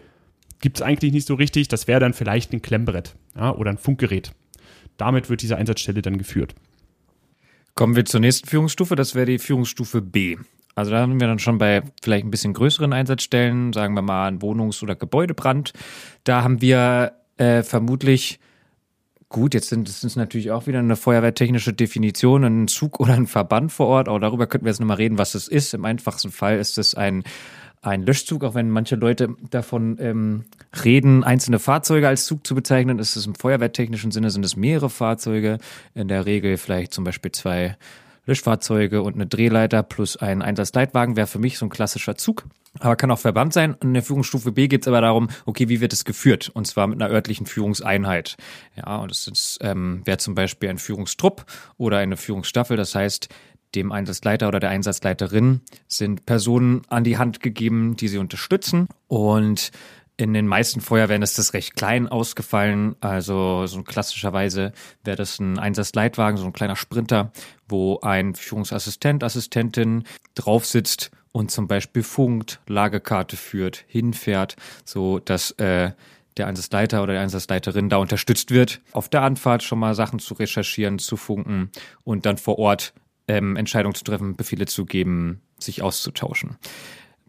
gibt 0.60 0.78
es 0.78 0.82
eigentlich 0.82 1.12
nicht 1.12 1.26
so 1.26 1.34
richtig. 1.34 1.68
Das 1.68 1.86
wäre 1.86 2.00
dann 2.00 2.14
vielleicht 2.14 2.52
ein 2.52 2.62
Klemmbrett 2.62 3.14
ja, 3.34 3.54
oder 3.54 3.70
ein 3.70 3.78
Funkgerät. 3.78 4.32
Damit 4.96 5.28
wird 5.28 5.42
diese 5.42 5.56
Einsatzstelle 5.56 6.02
dann 6.02 6.18
geführt. 6.18 6.54
Kommen 7.74 7.96
wir 7.96 8.06
zur 8.06 8.20
nächsten 8.20 8.48
Führungsstufe, 8.48 8.96
das 8.96 9.14
wäre 9.14 9.26
die 9.26 9.38
Führungsstufe 9.38 10.00
B. 10.00 10.38
Also 10.74 10.90
da 10.90 11.00
haben 11.00 11.20
wir 11.20 11.26
dann 11.26 11.38
schon 11.38 11.58
bei 11.58 11.82
vielleicht 12.02 12.24
ein 12.24 12.30
bisschen 12.30 12.54
größeren 12.54 12.92
Einsatzstellen, 12.92 13.72
sagen 13.72 13.94
wir 13.94 14.02
mal 14.02 14.28
ein 14.28 14.40
Wohnungs- 14.40 14.82
oder 14.82 14.94
Gebäudebrand. 14.94 15.72
Da 16.24 16.42
haben 16.42 16.60
wir 16.60 17.12
äh, 17.36 17.62
vermutlich, 17.62 18.40
gut, 19.28 19.54
jetzt 19.54 19.68
sind 19.68 19.88
es 19.88 20.16
natürlich 20.16 20.50
auch 20.50 20.66
wieder 20.66 20.78
eine 20.78 20.96
feuerwehrtechnische 20.96 21.72
Definition, 21.72 22.44
ein 22.44 22.68
Zug 22.68 23.00
oder 23.00 23.14
ein 23.14 23.26
Verband 23.26 23.72
vor 23.72 23.86
Ort, 23.86 24.08
aber 24.08 24.20
darüber 24.20 24.46
könnten 24.46 24.66
wir 24.66 24.70
jetzt 24.70 24.80
nochmal 24.80 24.98
reden, 24.98 25.18
was 25.18 25.34
es 25.34 25.48
ist. 25.48 25.74
Im 25.74 25.84
einfachsten 25.84 26.30
Fall 26.30 26.58
ist 26.58 26.78
es 26.78 26.94
ein 26.94 27.24
ein 27.82 28.02
Löschzug, 28.02 28.42
auch 28.42 28.54
wenn 28.54 28.68
manche 28.68 28.96
Leute 28.96 29.36
davon 29.50 29.96
ähm, 30.00 30.44
reden, 30.84 31.22
einzelne 31.22 31.58
Fahrzeuge 31.58 32.08
als 32.08 32.26
Zug 32.26 32.46
zu 32.46 32.54
bezeichnen, 32.54 32.98
ist 32.98 33.14
es 33.16 33.26
im 33.26 33.34
feuerwehrtechnischen 33.34 34.10
Sinne 34.10 34.30
sind 34.30 34.44
es 34.44 34.56
mehrere 34.56 34.90
Fahrzeuge, 34.90 35.58
in 35.94 36.08
der 36.08 36.26
Regel 36.26 36.56
vielleicht 36.56 36.92
zum 36.92 37.04
Beispiel 37.04 37.30
zwei 37.32 37.76
Löschfahrzeuge 38.26 39.02
und 39.02 39.14
eine 39.14 39.26
Drehleiter 39.26 39.82
plus 39.82 40.16
ein 40.16 40.42
Einsatzleitwagen 40.42 41.16
wäre 41.16 41.26
für 41.26 41.38
mich 41.38 41.58
so 41.58 41.66
ein 41.66 41.70
klassischer 41.70 42.16
Zug. 42.16 42.44
Aber 42.78 42.96
kann 42.96 43.10
auch 43.10 43.18
Verband 43.18 43.52
sein. 43.52 43.76
In 43.80 43.94
der 43.94 44.02
Führungsstufe 44.02 44.52
B 44.52 44.68
geht 44.68 44.82
es 44.82 44.88
aber 44.88 45.00
darum, 45.00 45.28
okay, 45.46 45.68
wie 45.68 45.80
wird 45.80 45.92
es 45.92 46.04
geführt? 46.04 46.50
Und 46.52 46.66
zwar 46.66 46.86
mit 46.86 47.00
einer 47.00 47.10
örtlichen 47.10 47.46
Führungseinheit. 47.46 48.36
Ja, 48.76 48.96
und 48.96 49.10
es 49.10 49.58
ähm, 49.62 50.02
wäre 50.04 50.18
zum 50.18 50.34
Beispiel 50.34 50.68
ein 50.68 50.78
Führungstrupp 50.78 51.46
oder 51.78 51.98
eine 51.98 52.16
Führungsstaffel. 52.16 52.76
Das 52.76 52.94
heißt, 52.94 53.28
dem 53.74 53.92
Einsatzleiter 53.92 54.48
oder 54.48 54.60
der 54.60 54.70
Einsatzleiterin 54.70 55.60
sind 55.88 56.26
Personen 56.26 56.82
an 56.88 57.04
die 57.04 57.18
Hand 57.18 57.40
gegeben, 57.40 57.96
die 57.96 58.08
sie 58.08 58.18
unterstützen. 58.18 58.88
Und 59.08 59.70
in 60.16 60.32
den 60.32 60.46
meisten 60.46 60.80
Feuerwehren 60.80 61.22
ist 61.22 61.38
das 61.38 61.52
recht 61.52 61.76
klein 61.76 62.08
ausgefallen. 62.08 62.96
Also 63.00 63.66
so 63.66 63.82
klassischerweise 63.82 64.72
wäre 65.04 65.16
das 65.16 65.38
ein 65.38 65.58
Einsatzleitwagen, 65.58 66.38
so 66.38 66.46
ein 66.46 66.52
kleiner 66.52 66.76
Sprinter, 66.76 67.32
wo 67.68 68.00
ein 68.00 68.34
Führungsassistent, 68.34 69.22
Assistentin 69.22 70.04
drauf 70.34 70.64
sitzt 70.64 71.10
und 71.32 71.50
zum 71.50 71.68
Beispiel 71.68 72.02
funkt, 72.02 72.60
Lagekarte 72.66 73.36
führt, 73.36 73.84
hinfährt, 73.88 74.56
so 74.84 75.18
dass 75.18 75.50
äh, 75.52 75.92
der 76.38 76.46
Einsatzleiter 76.46 77.02
oder 77.02 77.14
die 77.14 77.18
Einsatzleiterin 77.18 77.88
da 77.88 77.98
unterstützt 77.98 78.50
wird, 78.50 78.80
auf 78.92 79.08
der 79.08 79.22
Anfahrt 79.22 79.62
schon 79.62 79.78
mal 79.78 79.94
Sachen 79.94 80.18
zu 80.18 80.34
recherchieren, 80.34 80.98
zu 80.98 81.16
funken 81.16 81.70
und 82.04 82.24
dann 82.24 82.38
vor 82.38 82.58
Ort 82.58 82.94
ähm, 83.28 83.56
Entscheidungen 83.56 83.94
zu 83.94 84.04
treffen, 84.04 84.36
Befehle 84.36 84.66
zu 84.66 84.86
geben, 84.86 85.42
sich 85.58 85.82
auszutauschen. 85.82 86.56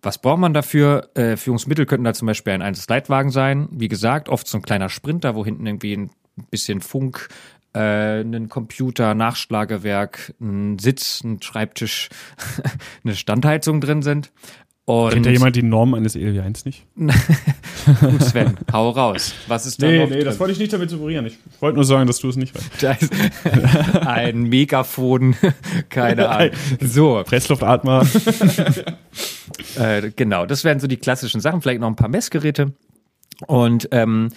Was 0.02 0.20
braucht 0.22 0.40
man 0.40 0.54
dafür? 0.54 1.10
Äh, 1.16 1.38
Führungsmittel 1.38 1.86
könnten 1.86 2.04
da 2.06 2.14
zum 2.14 2.28
Beispiel 2.28 2.54
ein 2.54 2.62
Einsatzleitwagen 2.62 3.32
sein. 3.32 3.68
Wie 3.72 3.88
gesagt, 3.88 4.30
oft 4.30 4.48
so 4.48 4.58
ein 4.58 4.62
kleiner 4.62 4.90
Sprinter, 4.90 5.36
wo 5.36 5.44
hinten 5.44 5.66
irgendwie 5.66 5.94
ein 5.98 6.12
bisschen 6.52 6.82
Funk, 6.82 7.30
äh, 7.74 8.22
ein 8.22 8.48
Computer, 8.50 9.16
Nachschlagewerk, 9.16 10.34
ein 10.40 10.78
Sitz, 10.80 11.22
ein 11.24 11.42
Schreibtisch, 11.42 12.10
eine 13.04 13.16
Standheizung 13.16 13.82
drin 13.82 14.02
sind. 14.04 14.32
Und 14.86 15.12
Kennt 15.12 15.26
ja 15.26 15.34
jemand 15.34 15.54
die 15.58 15.64
Norm 15.64 15.94
eines 15.96 16.16
ELW 16.16 16.40
1 16.40 16.64
nicht? 16.64 16.86
Gut, 16.96 18.24
Sven, 18.24 18.56
hau 18.72 18.90
raus. 18.92 19.34
Was 19.48 19.66
ist 19.66 19.82
da 19.84 19.88
Nee, 19.88 20.06
nee, 20.06 20.10
drin? 20.12 20.24
das 20.26 20.40
wollte 20.40 20.54
ich 20.54 20.60
nicht 20.60 20.72
damit 20.72 20.90
suggerieren. 20.90 21.26
Ich 21.26 21.38
wollte 21.60 21.76
nur 21.76 21.84
sagen, 21.84 22.08
dass 22.08 22.20
du 22.20 22.30
es 22.30 22.38
nicht 22.38 22.56
weißt. 22.56 23.10
Ein 24.08 24.44
Megafon, 24.44 25.36
keine 25.90 26.30
Ahnung. 26.30 26.52
So. 26.80 27.22
Pressluftatmer. 27.26 28.08
Äh, 29.78 30.12
genau, 30.16 30.46
das 30.46 30.64
wären 30.64 30.80
so 30.80 30.88
die 30.88 30.98
klassischen 30.98 31.42
Sachen. 31.42 31.62
Vielleicht 31.62 31.82
noch 31.82 31.88
ein 31.88 31.96
paar 31.96 32.10
Messgeräte. 32.10 32.74
Und 33.48 33.90
ähm, 33.92 34.30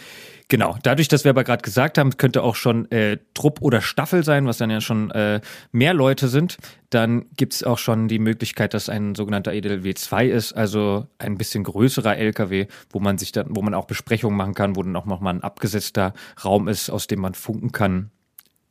Genau, 0.51 0.77
dadurch, 0.83 1.07
dass 1.07 1.23
wir 1.23 1.31
aber 1.31 1.45
gerade 1.45 1.63
gesagt 1.63 1.97
haben, 1.97 2.17
könnte 2.17 2.43
auch 2.43 2.57
schon 2.57 2.91
äh, 2.91 3.19
Trupp 3.35 3.63
oder 3.63 3.81
Staffel 3.81 4.25
sein, 4.25 4.47
was 4.47 4.59
dann 4.59 4.69
ja 4.69 4.81
schon 4.81 5.13
äh, 5.13 5.41
mehr 5.71 5.95
Leute 5.95 6.27
sind, 6.27 6.59
dann 6.91 7.27
gibt's 7.37 7.63
auch 7.63 7.79
schon 7.79 8.09
die 8.09 8.19
Möglichkeit, 8.19 8.75
dass 8.75 8.89
ein 8.89 9.15
sogenannter 9.15 9.53
EDLW 9.53 9.95
2 9.95 10.27
ist, 10.27 10.53
also 10.53 11.07
ein 11.19 11.39
bisschen 11.39 11.63
größerer 11.63 12.17
LKW, 12.17 12.67
wo 12.91 12.99
man 12.99 13.17
sich 13.17 13.31
dann, 13.31 13.47
wo 13.51 13.63
man 13.63 13.75
auch 13.75 13.85
Besprechungen 13.85 14.37
machen 14.37 14.55
kann, 14.55 14.75
wo 14.75 14.83
dann 14.83 14.97
auch 14.97 15.07
nochmal 15.07 15.35
ein 15.35 15.45
abgesetzter 15.45 16.15
Raum 16.45 16.67
ist, 16.67 16.91
aus 16.91 17.07
dem 17.07 17.21
man 17.21 17.35
funken 17.35 17.71
kann. 17.71 18.11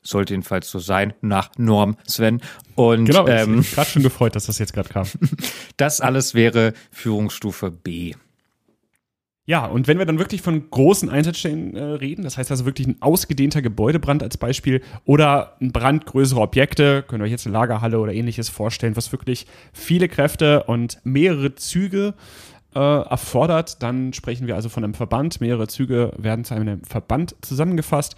Sollte 0.02 0.34
jedenfalls 0.34 0.70
so 0.70 0.80
sein, 0.80 1.14
nach 1.22 1.52
Norm, 1.58 1.98
Sven. 2.08 2.42
Und 2.76 3.06
genau, 3.06 3.28
ähm, 3.28 3.60
ich 3.60 3.72
gerade 3.72 3.90
schon 3.90 4.04
gefreut, 4.04 4.36
dass 4.36 4.46
das 4.46 4.60
jetzt 4.60 4.74
gerade 4.74 4.90
kam. 4.90 5.08
das 5.78 6.02
alles 6.02 6.34
wäre 6.34 6.74
Führungsstufe 6.92 7.72
B. 7.72 8.14
Ja, 9.50 9.66
und 9.66 9.88
wenn 9.88 9.98
wir 9.98 10.06
dann 10.06 10.20
wirklich 10.20 10.44
von 10.44 10.70
großen 10.70 11.10
Einsatzstellen 11.10 11.76
äh, 11.76 11.82
reden, 11.82 12.22
das 12.22 12.38
heißt 12.38 12.52
also 12.52 12.66
wirklich 12.66 12.86
ein 12.86 13.02
ausgedehnter 13.02 13.64
Gebäudebrand 13.64 14.22
als 14.22 14.38
Beispiel 14.38 14.84
oder 15.06 15.58
ein 15.60 15.72
Brand 15.72 16.06
größerer 16.06 16.42
Objekte, 16.42 17.04
könnt 17.08 17.24
ihr 17.24 17.26
euch 17.26 17.32
jetzt 17.32 17.48
eine 17.48 17.54
Lagerhalle 17.54 18.00
oder 18.00 18.14
ähnliches 18.14 18.48
vorstellen, 18.50 18.96
was 18.96 19.12
wirklich 19.12 19.48
viele 19.74 20.08
Kräfte 20.08 20.66
und 20.66 21.00
mehrere 21.04 21.56
Züge 21.56 22.14
äh, 22.76 22.80
erfordert, 22.80 23.82
dann 23.82 24.14
sprechen 24.14 24.46
wir 24.46 24.54
also 24.54 24.70
von 24.70 24.84
einem 24.84 24.94
Verband. 24.94 25.42
Mehrere 25.42 25.68
Züge 25.68 26.14
werden 26.16 26.46
zu 26.46 26.54
einem 26.54 26.84
Verband 26.84 27.36
zusammengefasst. 27.42 28.16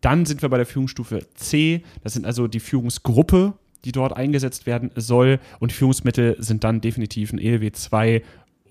Dann 0.00 0.26
sind 0.26 0.42
wir 0.42 0.48
bei 0.48 0.56
der 0.56 0.66
Führungsstufe 0.66 1.26
C, 1.34 1.82
das 2.02 2.14
sind 2.14 2.24
also 2.26 2.48
die 2.48 2.60
Führungsgruppe, 2.60 3.54
die 3.84 3.92
dort 3.92 4.16
eingesetzt 4.16 4.66
werden 4.66 4.90
soll. 4.96 5.40
Und 5.58 5.72
Führungsmittel 5.72 6.36
sind 6.38 6.64
dann 6.64 6.80
definitiv 6.80 7.32
ein 7.32 7.38
ELW 7.38 7.72
2 7.72 8.22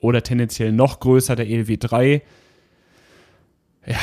oder 0.02 0.24
tendenziell 0.24 0.72
noch 0.72 1.00
größer 1.00 1.36
der 1.36 1.48
ELW 1.48 1.78
3. 1.78 2.22
Ja, 3.86 3.98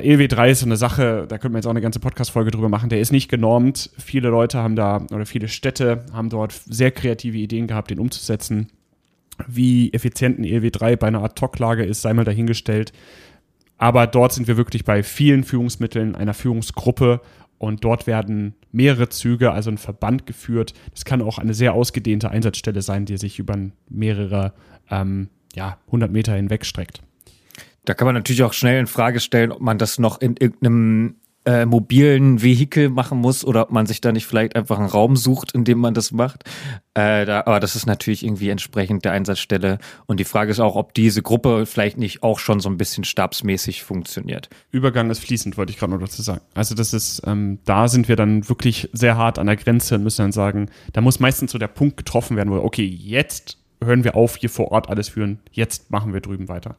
ELW 0.00 0.28
3 0.28 0.50
ist 0.50 0.60
so 0.60 0.66
eine 0.66 0.76
Sache, 0.76 1.26
da 1.28 1.38
könnte 1.38 1.52
man 1.52 1.60
jetzt 1.60 1.66
auch 1.66 1.70
eine 1.70 1.80
ganze 1.80 2.00
Podcast-Folge 2.00 2.50
drüber 2.50 2.68
machen. 2.68 2.90
Der 2.90 3.00
ist 3.00 3.12
nicht 3.12 3.30
genormt. 3.30 3.90
Viele 3.96 4.28
Leute 4.28 4.58
haben 4.58 4.76
da, 4.76 5.06
oder 5.12 5.24
viele 5.24 5.48
Städte 5.48 6.04
haben 6.12 6.28
dort 6.28 6.52
sehr 6.52 6.90
kreative 6.90 7.38
Ideen 7.38 7.66
gehabt, 7.66 7.90
den 7.90 8.00
umzusetzen. 8.00 8.68
Wie 9.48 9.92
effizient 9.92 10.38
ein 10.38 10.44
ELW 10.44 10.70
3 10.70 10.96
bei 10.96 11.06
einer 11.06 11.22
Ad-Hoc-Lage 11.22 11.84
ist, 11.84 12.02
sei 12.02 12.12
mal 12.12 12.24
dahingestellt. 12.24 12.92
Aber 13.78 14.06
dort 14.06 14.32
sind 14.32 14.46
wir 14.48 14.56
wirklich 14.56 14.84
bei 14.84 15.02
vielen 15.02 15.44
Führungsmitteln, 15.44 16.14
einer 16.14 16.34
Führungsgruppe 16.34 17.20
und 17.58 17.84
dort 17.84 18.06
werden 18.06 18.54
mehrere 18.72 19.08
Züge, 19.08 19.52
also 19.52 19.70
ein 19.70 19.78
Verband 19.78 20.26
geführt. 20.26 20.74
Das 20.92 21.04
kann 21.04 21.22
auch 21.22 21.38
eine 21.38 21.54
sehr 21.54 21.74
ausgedehnte 21.74 22.30
Einsatzstelle 22.30 22.82
sein, 22.82 23.06
die 23.06 23.16
sich 23.16 23.38
über 23.38 23.56
mehrere 23.88 24.52
ähm, 24.90 25.28
ja, 25.54 25.78
100 25.86 26.10
Meter 26.10 26.34
hinweg 26.34 26.66
streckt. 26.66 27.02
Da 27.84 27.94
kann 27.94 28.06
man 28.06 28.14
natürlich 28.14 28.42
auch 28.42 28.52
schnell 28.52 28.80
in 28.80 28.86
Frage 28.86 29.20
stellen, 29.20 29.52
ob 29.52 29.60
man 29.60 29.78
das 29.78 29.98
noch 29.98 30.20
in 30.20 30.36
irgendeinem 30.36 31.16
äh, 31.46 31.66
mobilen 31.66 32.42
Vehikel 32.42 32.88
machen 32.88 33.18
muss 33.18 33.44
oder 33.44 33.62
ob 33.62 33.70
man 33.70 33.86
sich 33.86 34.00
da 34.00 34.12
nicht 34.12 34.26
vielleicht 34.26 34.56
einfach 34.56 34.78
einen 34.78 34.88
Raum 34.88 35.16
sucht, 35.16 35.52
in 35.52 35.64
dem 35.64 35.78
man 35.78 35.94
das 35.94 36.12
macht. 36.12 36.44
Äh, 36.94 37.26
da, 37.26 37.40
aber 37.40 37.60
das 37.60 37.76
ist 37.76 37.86
natürlich 37.86 38.24
irgendwie 38.24 38.48
entsprechend 38.48 39.04
der 39.04 39.12
Einsatzstelle. 39.12 39.78
Und 40.06 40.20
die 40.20 40.24
Frage 40.24 40.50
ist 40.50 40.60
auch, 40.60 40.76
ob 40.76 40.94
diese 40.94 41.22
Gruppe 41.22 41.66
vielleicht 41.66 41.98
nicht 41.98 42.22
auch 42.22 42.38
schon 42.38 42.60
so 42.60 42.68
ein 42.68 42.78
bisschen 42.78 43.04
stabsmäßig 43.04 43.82
funktioniert. 43.82 44.48
Übergang 44.70 45.10
ist 45.10 45.18
fließend, 45.20 45.58
wollte 45.58 45.72
ich 45.72 45.78
gerade 45.78 45.92
noch 45.92 46.00
dazu 46.00 46.22
sagen. 46.22 46.40
Also 46.54 46.74
das 46.74 46.94
ist, 46.94 47.22
ähm, 47.26 47.58
da 47.64 47.88
sind 47.88 48.08
wir 48.08 48.16
dann 48.16 48.48
wirklich 48.48 48.88
sehr 48.92 49.16
hart 49.16 49.38
an 49.38 49.46
der 49.46 49.56
Grenze 49.56 49.96
und 49.96 50.02
müssen 50.02 50.22
dann 50.22 50.32
sagen, 50.32 50.70
da 50.92 51.00
muss 51.00 51.20
meistens 51.20 51.52
so 51.52 51.58
der 51.58 51.68
Punkt 51.68 51.96
getroffen 51.96 52.36
werden, 52.36 52.50
wo, 52.50 52.56
okay, 52.56 52.86
jetzt 52.86 53.58
hören 53.82 54.04
wir 54.04 54.16
auf, 54.16 54.36
hier 54.36 54.50
vor 54.50 54.72
Ort 54.72 54.88
alles 54.88 55.10
führen, 55.10 55.40
jetzt 55.52 55.90
machen 55.90 56.14
wir 56.14 56.20
drüben 56.20 56.48
weiter. 56.48 56.76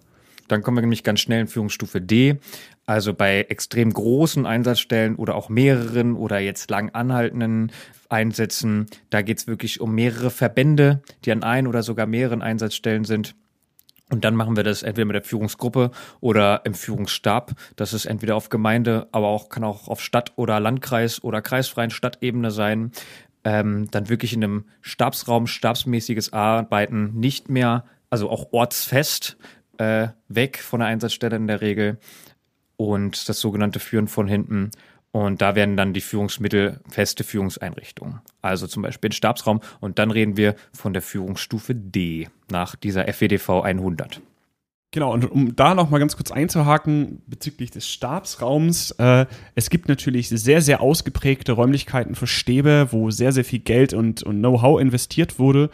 Dann 0.47 0.62
kommen 0.62 0.77
wir 0.77 0.81
nämlich 0.81 1.03
ganz 1.03 1.19
schnell 1.19 1.41
in 1.41 1.47
Führungsstufe 1.47 2.01
D. 2.01 2.38
Also 2.86 3.13
bei 3.13 3.41
extrem 3.49 3.91
großen 3.91 4.45
Einsatzstellen 4.45 5.15
oder 5.15 5.36
auch 5.36 5.49
mehreren 5.49 6.15
oder 6.15 6.39
jetzt 6.39 6.69
lang 6.69 6.89
anhaltenden 6.91 7.71
Einsätzen, 8.10 8.86
da 9.10 9.23
geht 9.23 9.39
es 9.39 9.47
wirklich 9.47 9.81
um 9.81 9.95
mehrere 9.95 10.29
Verbände, 10.29 11.01
die 11.25 11.31
an 11.31 11.43
ein 11.43 11.65
oder 11.65 11.81
sogar 11.81 12.05
mehreren 12.05 12.43
Einsatzstellen 12.43 13.03
sind. 13.03 13.36
Und 14.12 14.23
dann 14.23 14.36
machen 14.36 14.55
wir 14.55 14.63
das 14.63 14.84
entweder 14.84 15.05
mit 15.05 15.15
der 15.15 15.23
Führungsgruppe 15.23 15.89
oder 16.19 16.62
im 16.63 16.75
Führungsstab. 16.75 17.53
Das 17.75 17.91
ist 17.91 18.05
entweder 18.05 18.36
auf 18.36 18.49
Gemeinde, 18.49 19.08
aber 19.12 19.29
auch 19.29 19.49
kann 19.49 19.63
auch 19.63 19.88
auf 19.88 19.99
Stadt- 19.99 20.34
oder 20.36 20.60
Landkreis 20.60 21.23
oder 21.23 21.41
kreisfreien 21.41 21.89
Stadtebene 21.89 22.51
sein 22.51 22.91
ähm, 23.45 23.89
dann 23.91 24.10
wirklich 24.10 24.34
in 24.34 24.43
einem 24.43 24.65
Stabsraum, 24.81 25.47
stabsmäßiges 25.47 26.34
Arbeiten 26.34 27.13
nicht 27.13 27.47
mehr, 27.47 27.86
also 28.10 28.29
auch 28.29 28.51
ortsfest, 28.51 29.38
äh, 29.77 30.09
weg 30.27 30.59
von 30.59 30.79
der 30.79 30.89
Einsatzstelle 30.89 31.35
in 31.35 31.47
der 31.47 31.61
Regel 31.61 31.97
und 32.77 33.29
das 33.29 33.39
sogenannte 33.39 33.79
Führen 33.79 34.07
von 34.07 34.27
hinten. 34.27 34.71
Und 35.11 35.41
da 35.41 35.55
werden 35.55 35.77
dann 35.77 35.93
die 35.93 36.01
Führungsmittel 36.01 36.81
feste 36.89 37.23
Führungseinrichtungen. 37.23 38.19
Also 38.41 38.67
zum 38.67 38.83
Beispiel 38.83 39.09
den 39.09 39.15
Stabsraum. 39.15 39.61
Und 39.79 39.97
dann 39.97 40.11
reden 40.11 40.35
wir 40.35 40.55
von 40.73 40.91
der 40.91 41.01
Führungsstufe 41.01 41.73
D 41.73 42.27
nach 42.51 42.75
dieser 42.75 43.07
FWDV 43.07 43.61
100. 43.63 44.21
Genau, 44.91 45.13
und 45.13 45.29
um 45.29 45.55
da 45.55 45.73
noch 45.73 45.89
mal 45.89 45.99
ganz 45.99 46.15
kurz 46.15 46.31
einzuhaken 46.31 47.21
bezüglich 47.27 47.71
des 47.71 47.88
Stabsraums, 47.88 48.91
äh, 48.91 49.25
es 49.53 49.69
gibt 49.69 49.89
natürlich 49.89 50.29
sehr, 50.29 50.61
sehr 50.61 50.79
ausgeprägte 50.79 51.51
Räumlichkeiten 51.51 52.15
für 52.15 52.27
Stäbe, 52.27 52.88
wo 52.91 53.11
sehr, 53.11 53.31
sehr 53.31 53.43
viel 53.43 53.59
Geld 53.59 53.93
und, 53.93 54.23
und 54.23 54.39
Know-how 54.39 54.79
investiert 54.79 55.39
wurde. 55.39 55.69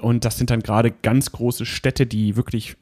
Und 0.00 0.24
das 0.24 0.38
sind 0.38 0.50
dann 0.50 0.62
gerade 0.62 0.90
ganz 0.90 1.32
große 1.32 1.66
Städte, 1.66 2.06
die 2.06 2.36
wirklich 2.36 2.76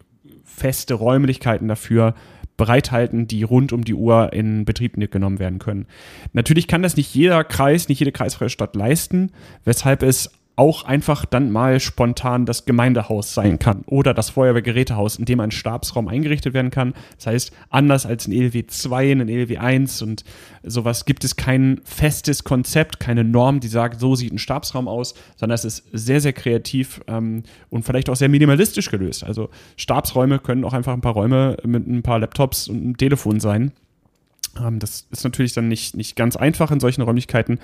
feste 0.48 0.94
Räumlichkeiten 0.94 1.68
dafür 1.68 2.14
bereithalten, 2.56 3.28
die 3.28 3.44
rund 3.44 3.72
um 3.72 3.84
die 3.84 3.94
Uhr 3.94 4.32
in 4.32 4.64
Betrieb 4.64 4.94
genommen 5.11 5.38
werden 5.38 5.61
können. 5.61 5.87
Natürlich 6.32 6.66
kann 6.66 6.82
das 6.82 6.96
nicht 6.96 7.14
jeder 7.14 7.44
Kreis, 7.44 7.88
nicht 7.88 8.00
jede 8.00 8.12
kreisfreie 8.12 8.50
Stadt 8.50 8.74
leisten, 8.74 9.30
weshalb 9.64 10.02
es 10.02 10.30
auch 10.59 10.83
einfach 10.83 11.25
dann 11.25 11.53
mal 11.53 11.79
spontan 11.79 12.44
das 12.44 12.64
Gemeindehaus 12.64 13.33
sein 13.33 13.61
kann 13.61 13.85
oder 13.87 14.12
das 14.12 14.31
Feuerwehrgerätehaus, 14.31 15.16
in 15.16 15.25
dem 15.25 15.38
ein 15.38 15.53
Stabsraum 15.53 16.09
eingerichtet 16.09 16.53
werden 16.53 16.73
kann. 16.73 16.94
Das 17.16 17.29
heißt, 17.29 17.53
anders 17.71 18.07
als 18.07 18.27
ein 18.27 18.33
ELW 18.33 18.66
2, 18.66 19.12
ein 19.12 19.29
ELW 19.29 19.59
1 19.59 20.03
und 20.03 20.25
sowas 20.64 21.05
gibt 21.05 21.23
es 21.23 21.37
kein 21.37 21.81
festes 21.85 22.42
Konzept, 22.42 22.99
keine 22.99 23.23
Norm, 23.23 23.61
die 23.61 23.68
sagt, 23.68 24.01
so 24.01 24.16
sieht 24.16 24.33
ein 24.33 24.38
Stabsraum 24.38 24.88
aus, 24.88 25.14
sondern 25.37 25.55
es 25.55 25.64
ist 25.64 25.85
sehr, 25.92 26.21
sehr 26.21 26.33
kreativ 26.33 27.03
ähm, 27.07 27.44
und 27.71 27.85
vielleicht 27.85 28.11
auch 28.11 28.16
sehr 28.16 28.29
minimalistisch 28.29 28.90
gelöst. 28.90 29.23
Also 29.23 29.51
Stabsräume 29.77 30.40
können 30.40 30.64
auch 30.64 30.73
einfach 30.73 30.92
ein 30.92 31.01
paar 31.01 31.12
Räume 31.12 31.57
mit 31.62 31.87
ein 31.87 32.03
paar 32.03 32.18
Laptops 32.18 32.66
und 32.66 32.83
einem 32.83 32.97
Telefon 32.97 33.38
sein. 33.38 33.71
Ähm, 34.61 34.79
das 34.79 35.07
ist 35.11 35.25
natürlich 35.25 35.53
dann 35.53 35.68
nicht, 35.68 35.97
nicht 35.97 36.16
ganz 36.16 36.37
einfach 36.37 36.71
in 36.71 36.81
solchen 36.81 37.03
Räumlichkeiten, 37.03 37.59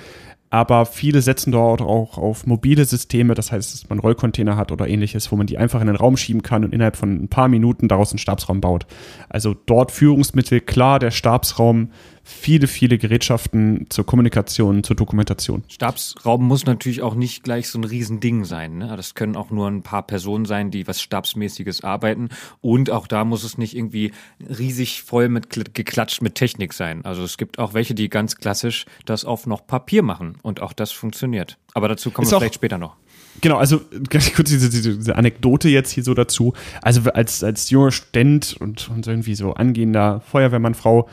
aber 0.54 0.86
viele 0.86 1.20
setzen 1.20 1.50
dort 1.50 1.82
auch 1.82 2.16
auf 2.16 2.46
mobile 2.46 2.84
Systeme, 2.84 3.34
das 3.34 3.50
heißt, 3.50 3.74
dass 3.74 3.88
man 3.88 3.98
Rollcontainer 3.98 4.56
hat 4.56 4.70
oder 4.70 4.86
ähnliches, 4.86 5.32
wo 5.32 5.36
man 5.36 5.48
die 5.48 5.58
einfach 5.58 5.80
in 5.80 5.88
den 5.88 5.96
Raum 5.96 6.16
schieben 6.16 6.42
kann 6.42 6.64
und 6.64 6.72
innerhalb 6.72 6.94
von 6.94 7.24
ein 7.24 7.26
paar 7.26 7.48
Minuten 7.48 7.88
daraus 7.88 8.12
einen 8.12 8.20
Stabsraum 8.20 8.60
baut. 8.60 8.86
Also 9.28 9.56
dort 9.66 9.90
Führungsmittel, 9.90 10.60
klar, 10.60 11.00
der 11.00 11.10
Stabsraum 11.10 11.88
viele, 12.24 12.66
viele 12.66 12.98
Gerätschaften 12.98 13.86
zur 13.90 14.06
Kommunikation, 14.06 14.82
zur 14.82 14.96
Dokumentation. 14.96 15.62
Stabsraum 15.68 16.46
muss 16.46 16.64
natürlich 16.64 17.02
auch 17.02 17.14
nicht 17.14 17.44
gleich 17.44 17.68
so 17.68 17.78
ein 17.78 17.84
Riesending 17.84 18.44
sein. 18.44 18.78
Ne? 18.78 18.94
Das 18.96 19.14
können 19.14 19.36
auch 19.36 19.50
nur 19.50 19.68
ein 19.68 19.82
paar 19.82 20.02
Personen 20.06 20.46
sein, 20.46 20.70
die 20.70 20.86
was 20.86 21.02
Stabsmäßiges 21.02 21.84
arbeiten. 21.84 22.30
Und 22.62 22.90
auch 22.90 23.06
da 23.06 23.24
muss 23.24 23.44
es 23.44 23.58
nicht 23.58 23.76
irgendwie 23.76 24.12
riesig 24.40 25.02
voll 25.02 25.28
mit 25.28 25.74
geklatscht 25.74 26.22
mit 26.22 26.34
Technik 26.34 26.72
sein. 26.72 27.04
Also 27.04 27.22
es 27.22 27.36
gibt 27.36 27.58
auch 27.58 27.74
welche, 27.74 27.94
die 27.94 28.08
ganz 28.08 28.36
klassisch 28.36 28.86
das 29.04 29.24
auf 29.24 29.46
noch 29.46 29.66
Papier 29.66 30.02
machen. 30.02 30.36
Und 30.44 30.60
auch 30.60 30.74
das 30.74 30.92
funktioniert. 30.92 31.56
Aber 31.72 31.88
dazu 31.88 32.10
kommen 32.10 32.26
Ist 32.26 32.32
wir 32.32 32.38
vielleicht 32.38 32.56
später 32.56 32.76
noch. 32.76 32.96
Genau, 33.40 33.56
also 33.56 33.80
ganz 34.10 34.30
kurz 34.34 34.50
diese, 34.50 34.68
diese, 34.68 35.16
Anekdote 35.16 35.70
jetzt 35.70 35.90
hier 35.90 36.04
so 36.04 36.12
dazu. 36.12 36.52
Also 36.82 37.10
als, 37.10 37.42
als 37.42 37.70
junger 37.70 37.90
Student 37.90 38.54
und, 38.60 38.90
und 38.90 39.06
irgendwie 39.06 39.34
so 39.34 39.54
angehender 39.54 40.20
Feuerwehrmannfrau 40.20 41.08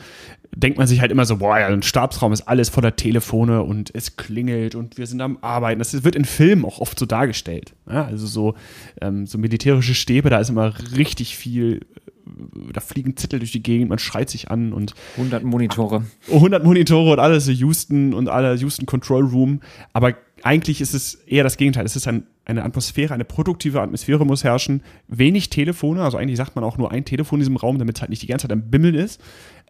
denkt 0.54 0.76
man 0.76 0.86
sich 0.86 1.00
halt 1.00 1.10
immer 1.10 1.24
so, 1.24 1.38
boah, 1.38 1.58
ja, 1.58 1.68
ein 1.68 1.82
Stabsraum 1.82 2.30
ist 2.30 2.42
alles 2.42 2.68
voller 2.68 2.94
Telefone 2.94 3.62
und 3.62 3.90
es 3.94 4.16
klingelt 4.16 4.74
und 4.74 4.98
wir 4.98 5.06
sind 5.06 5.22
am 5.22 5.38
Arbeiten. 5.40 5.78
Das 5.78 6.04
wird 6.04 6.14
in 6.14 6.26
Filmen 6.26 6.66
auch 6.66 6.78
oft 6.78 6.98
so 6.98 7.06
dargestellt. 7.06 7.72
Ja, 7.88 8.04
also 8.04 8.26
so, 8.26 8.54
ähm, 9.00 9.26
so 9.26 9.38
militärische 9.38 9.94
Stäbe, 9.94 10.28
da 10.28 10.38
ist 10.40 10.50
immer 10.50 10.74
richtig 10.94 11.38
viel 11.38 11.80
da 12.72 12.80
fliegen 12.80 13.16
Zettel 13.16 13.38
durch 13.38 13.52
die 13.52 13.62
Gegend, 13.62 13.88
man 13.88 13.98
schreit 13.98 14.30
sich 14.30 14.50
an 14.50 14.72
und 14.72 14.94
100 15.16 15.44
Monitore. 15.44 16.04
100 16.30 16.64
Monitore 16.64 17.12
und 17.12 17.18
alles 17.18 17.48
Houston 17.48 18.14
und 18.14 18.28
alle 18.28 18.54
Houston 18.56 18.86
Control 18.86 19.24
Room, 19.24 19.60
aber 19.92 20.14
eigentlich 20.42 20.80
ist 20.80 20.94
es 20.94 21.14
eher 21.14 21.44
das 21.44 21.56
Gegenteil. 21.56 21.84
Es 21.84 21.96
ist 21.96 22.08
ein, 22.08 22.26
eine 22.44 22.64
Atmosphäre, 22.64 23.14
eine 23.14 23.24
produktive 23.24 23.80
Atmosphäre 23.80 24.26
muss 24.26 24.44
herrschen. 24.44 24.82
Wenig 25.08 25.50
Telefone, 25.50 26.02
also 26.02 26.18
eigentlich 26.18 26.36
sagt 26.36 26.56
man 26.56 26.64
auch 26.64 26.78
nur 26.78 26.90
ein 26.90 27.04
Telefon 27.04 27.38
in 27.38 27.42
diesem 27.42 27.56
Raum, 27.56 27.78
damit 27.78 27.96
es 27.96 28.00
halt 28.00 28.10
nicht 28.10 28.22
die 28.22 28.26
ganze 28.26 28.48
Zeit 28.48 28.52
am 28.52 28.70
Bimmeln 28.70 28.94
ist. 28.94 29.20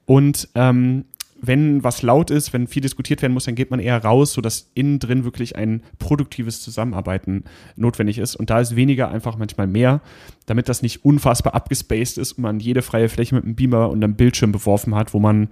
Und 0.05 0.49
ähm, 0.55 1.05
wenn 1.45 1.83
was 1.83 2.03
laut 2.03 2.31
ist, 2.31 2.53
wenn 2.53 2.69
viel 2.69 2.83
diskutiert 2.83 3.21
werden 3.21 3.33
muss, 3.33 3.45
dann 3.45 3.57
geht 3.57 3.71
man 3.73 3.81
eher 3.81 4.03
raus, 4.03 4.33
sodass 4.33 4.71
innen 4.75 5.01
drin 5.01 5.25
wirklich 5.25 5.57
ein 5.57 5.83
produktives 5.99 6.63
Zusammenarbeiten 6.63 7.45
notwendig 7.75 8.19
ist. 8.19 8.37
Und 8.37 8.49
da 8.49 8.61
ist 8.61 8.77
weniger 8.77 9.11
einfach 9.11 9.37
manchmal 9.37 9.67
mehr, 9.67 10.01
damit 10.47 10.69
das 10.69 10.83
nicht 10.83 11.05
unfassbar 11.05 11.55
abgespaced 11.55 12.17
ist 12.17 12.33
und 12.33 12.43
man 12.43 12.61
jede 12.61 12.81
freie 12.81 13.09
Fläche 13.09 13.35
mit 13.35 13.45
einem 13.45 13.57
Beamer 13.57 13.91
und 13.91 14.03
einem 14.03 14.15
Bildschirm 14.15 14.53
beworfen 14.53 14.95
hat, 14.95 15.15
wo 15.15 15.19
man 15.19 15.49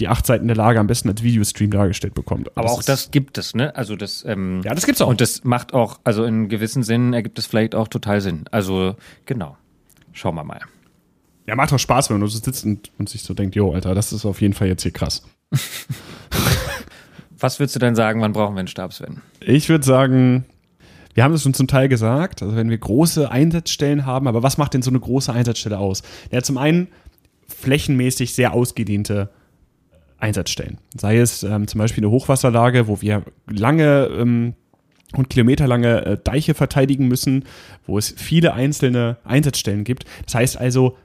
die 0.00 0.08
acht 0.08 0.26
Seiten 0.26 0.48
der 0.48 0.56
Lage 0.56 0.80
am 0.80 0.88
besten 0.88 1.08
als 1.08 1.22
Videostream 1.22 1.70
dargestellt 1.70 2.14
bekommt. 2.14 2.56
Aber 2.56 2.62
das 2.66 2.72
auch 2.72 2.82
das 2.82 3.10
gibt 3.12 3.38
es, 3.38 3.54
ne? 3.54 3.74
Also 3.76 3.94
das 3.94 4.24
ähm, 4.26 4.60
ja, 4.64 4.74
das 4.74 4.86
gibt's 4.86 5.00
auch. 5.00 5.08
Und 5.08 5.20
das 5.20 5.44
macht 5.44 5.72
auch, 5.72 6.00
also 6.02 6.24
in 6.24 6.48
gewissen 6.48 6.82
Sinn 6.82 7.12
ergibt 7.12 7.38
es 7.38 7.46
vielleicht 7.46 7.76
auch 7.76 7.86
total 7.86 8.20
Sinn. 8.20 8.44
Also 8.50 8.96
genau, 9.24 9.56
schauen 10.12 10.34
wir 10.34 10.44
mal. 10.44 10.60
Ja, 11.48 11.56
macht 11.56 11.72
doch 11.72 11.78
Spaß, 11.78 12.10
wenn 12.10 12.18
man 12.18 12.28
so 12.28 12.38
sitzt 12.38 12.66
und, 12.66 12.90
und 12.98 13.08
sich 13.08 13.22
so 13.22 13.32
denkt, 13.32 13.56
jo, 13.56 13.72
Alter, 13.72 13.94
das 13.94 14.12
ist 14.12 14.26
auf 14.26 14.42
jeden 14.42 14.52
Fall 14.52 14.68
jetzt 14.68 14.82
hier 14.82 14.92
krass. 14.92 15.22
Was 17.38 17.58
würdest 17.58 17.74
du 17.74 17.80
denn 17.80 17.94
sagen, 17.94 18.20
wann 18.20 18.34
brauchen 18.34 18.54
wir 18.54 18.58
einen 18.58 18.68
Stabsven? 18.68 19.22
Ich 19.40 19.70
würde 19.70 19.82
sagen, 19.82 20.44
wir 21.14 21.24
haben 21.24 21.32
es 21.32 21.44
schon 21.44 21.54
zum 21.54 21.66
Teil 21.66 21.88
gesagt, 21.88 22.42
also 22.42 22.54
wenn 22.54 22.68
wir 22.68 22.76
große 22.76 23.30
Einsatzstellen 23.30 24.04
haben, 24.04 24.28
aber 24.28 24.42
was 24.42 24.58
macht 24.58 24.74
denn 24.74 24.82
so 24.82 24.90
eine 24.90 25.00
große 25.00 25.32
Einsatzstelle 25.32 25.78
aus? 25.78 26.02
Ja, 26.30 26.42
zum 26.42 26.58
einen 26.58 26.88
flächenmäßig 27.46 28.34
sehr 28.34 28.52
ausgedehnte 28.52 29.30
Einsatzstellen. 30.18 30.76
Sei 31.00 31.16
es 31.16 31.44
ähm, 31.44 31.66
zum 31.66 31.78
Beispiel 31.78 32.04
eine 32.04 32.10
Hochwasserlage, 32.10 32.88
wo 32.88 33.00
wir 33.00 33.22
lange 33.46 34.10
ähm, 34.12 34.52
und 35.14 35.30
kilometerlange 35.30 36.04
äh, 36.04 36.18
Deiche 36.22 36.52
verteidigen 36.52 37.08
müssen, 37.08 37.46
wo 37.86 37.96
es 37.96 38.12
viele 38.18 38.52
einzelne 38.52 39.16
Einsatzstellen 39.24 39.84
gibt. 39.84 40.04
Das 40.26 40.34
heißt 40.34 40.58
also, 40.58 40.98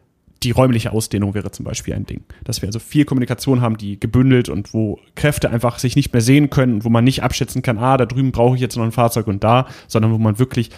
die 0.43 0.51
räumliche 0.51 0.91
Ausdehnung 0.91 1.34
wäre 1.34 1.51
zum 1.51 1.65
Beispiel 1.65 1.93
ein 1.93 2.06
Ding. 2.06 2.23
Dass 2.43 2.62
wir 2.62 2.67
also 2.67 2.79
viel 2.79 3.06
Kommunikation 3.06 3.62
haben, 3.62 3.77
die 3.77 3.99
gebündelt 3.99 4.49
und 4.49 4.73
wo 4.73 4.99
Kräfte 5.15 5.49
einfach 5.49 5.79
sich 5.79 5.95
nicht 5.95 6.13
mehr 6.13 6.21
sehen 6.21 6.49
können 6.49 6.84
wo 6.84 6.89
man 6.89 7.03
nicht 7.03 7.23
abschätzen 7.23 7.62
kann, 7.62 7.77
ah, 7.77 7.97
da 7.97 8.06
drüben 8.06 8.32
brauche 8.32 8.56
ich 8.56 8.62
jetzt 8.62 8.75
noch 8.75 8.84
ein 8.84 8.91
Fahrzeug 8.91 9.27
und 9.27 9.43
da, 9.43 9.67
sondern 9.88 10.12
wo 10.12 10.17
man 10.17 10.39
wirklich 10.39 10.69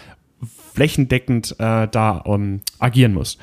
flächendeckend 0.74 1.56
äh, 1.58 1.88
da 1.88 2.18
um, 2.18 2.42
ähm, 2.42 2.60
agieren 2.78 3.14
muss. 3.14 3.38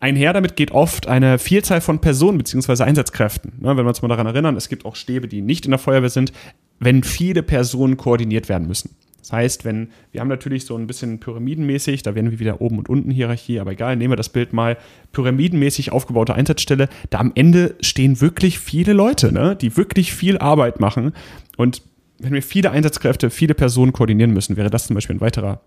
Einher 0.00 0.32
damit 0.34 0.56
geht 0.56 0.72
oft 0.72 1.06
eine 1.06 1.38
Vielzahl 1.38 1.80
von 1.80 2.00
Personen 2.00 2.38
bzw. 2.38 2.82
Einsatzkräften. 2.82 3.54
Ne, 3.60 3.68
wenn 3.76 3.84
wir 3.84 3.88
uns 3.88 4.02
mal 4.02 4.08
daran 4.08 4.26
erinnern, 4.26 4.56
es 4.56 4.68
gibt 4.68 4.84
auch 4.84 4.96
Stäbe, 4.96 5.28
die 5.28 5.40
nicht 5.40 5.64
in 5.64 5.70
der 5.70 5.78
Feuerwehr 5.78 6.10
sind, 6.10 6.32
wenn 6.78 7.02
viele 7.02 7.42
Personen 7.42 7.96
koordiniert 7.96 8.48
werden 8.48 8.68
müssen. 8.68 8.94
Das 9.24 9.32
heißt, 9.32 9.64
wenn, 9.64 9.88
wir 10.12 10.20
haben 10.20 10.28
natürlich 10.28 10.66
so 10.66 10.76
ein 10.76 10.86
bisschen 10.86 11.18
pyramidenmäßig, 11.18 12.02
da 12.02 12.14
werden 12.14 12.30
wir 12.30 12.40
wieder 12.40 12.60
oben 12.60 12.76
und 12.76 12.90
unten 12.90 13.10
Hierarchie, 13.10 13.58
aber 13.58 13.72
egal, 13.72 13.96
nehmen 13.96 14.12
wir 14.12 14.16
das 14.16 14.28
Bild 14.28 14.52
mal, 14.52 14.76
pyramidenmäßig 15.12 15.92
aufgebaute 15.92 16.34
Einsatzstelle, 16.34 16.90
da 17.08 17.20
am 17.20 17.32
Ende 17.34 17.74
stehen 17.80 18.20
wirklich 18.20 18.58
viele 18.58 18.92
Leute, 18.92 19.32
ne, 19.32 19.56
die 19.56 19.78
wirklich 19.78 20.12
viel 20.12 20.36
Arbeit 20.36 20.78
machen. 20.78 21.14
Und 21.56 21.80
wenn 22.18 22.34
wir 22.34 22.42
viele 22.42 22.70
Einsatzkräfte, 22.70 23.30
viele 23.30 23.54
Personen 23.54 23.94
koordinieren 23.94 24.34
müssen, 24.34 24.58
wäre 24.58 24.68
das 24.68 24.88
zum 24.88 24.94
Beispiel 24.94 25.16
ein 25.16 25.22
weiterer 25.22 25.62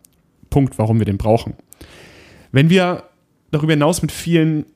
Punkt, 0.51 0.77
warum 0.77 0.99
wir 0.99 1.05
den 1.05 1.17
brauchen. 1.17 1.55
Wenn 2.51 2.69
wir 2.69 3.05
darüber 3.49 3.73
hinaus 3.73 4.03
mit 4.03 4.11
vielen 4.11 4.67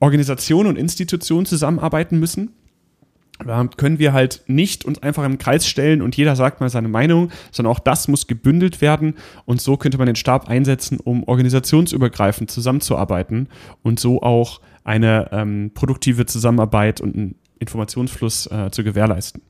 Organisationen 0.00 0.68
und 0.68 0.78
Institutionen 0.78 1.46
zusammenarbeiten 1.46 2.18
müssen, 2.18 2.54
können 3.76 3.98
wir 3.98 4.12
halt 4.12 4.42
nicht 4.46 4.84
uns 4.84 5.02
einfach 5.02 5.24
im 5.24 5.38
Kreis 5.38 5.66
stellen 5.66 6.02
und 6.02 6.16
jeder 6.16 6.36
sagt 6.36 6.60
mal 6.60 6.68
seine 6.68 6.88
Meinung, 6.88 7.30
sondern 7.50 7.72
auch 7.72 7.80
das 7.80 8.08
muss 8.08 8.26
gebündelt 8.26 8.80
werden 8.80 9.14
und 9.44 9.60
so 9.60 9.76
könnte 9.76 9.98
man 9.98 10.06
den 10.06 10.16
Stab 10.16 10.48
einsetzen, 10.48 11.00
um 11.00 11.24
organisationsübergreifend 11.24 12.50
zusammenzuarbeiten 12.50 13.48
und 13.82 13.98
so 13.98 14.22
auch 14.22 14.60
eine 14.84 15.30
ähm, 15.32 15.72
produktive 15.74 16.26
Zusammenarbeit 16.26 17.00
und 17.00 17.16
einen 17.16 17.34
Informationsfluss 17.58 18.46
äh, 18.46 18.70
zu 18.70 18.84
gewährleisten. 18.84 19.42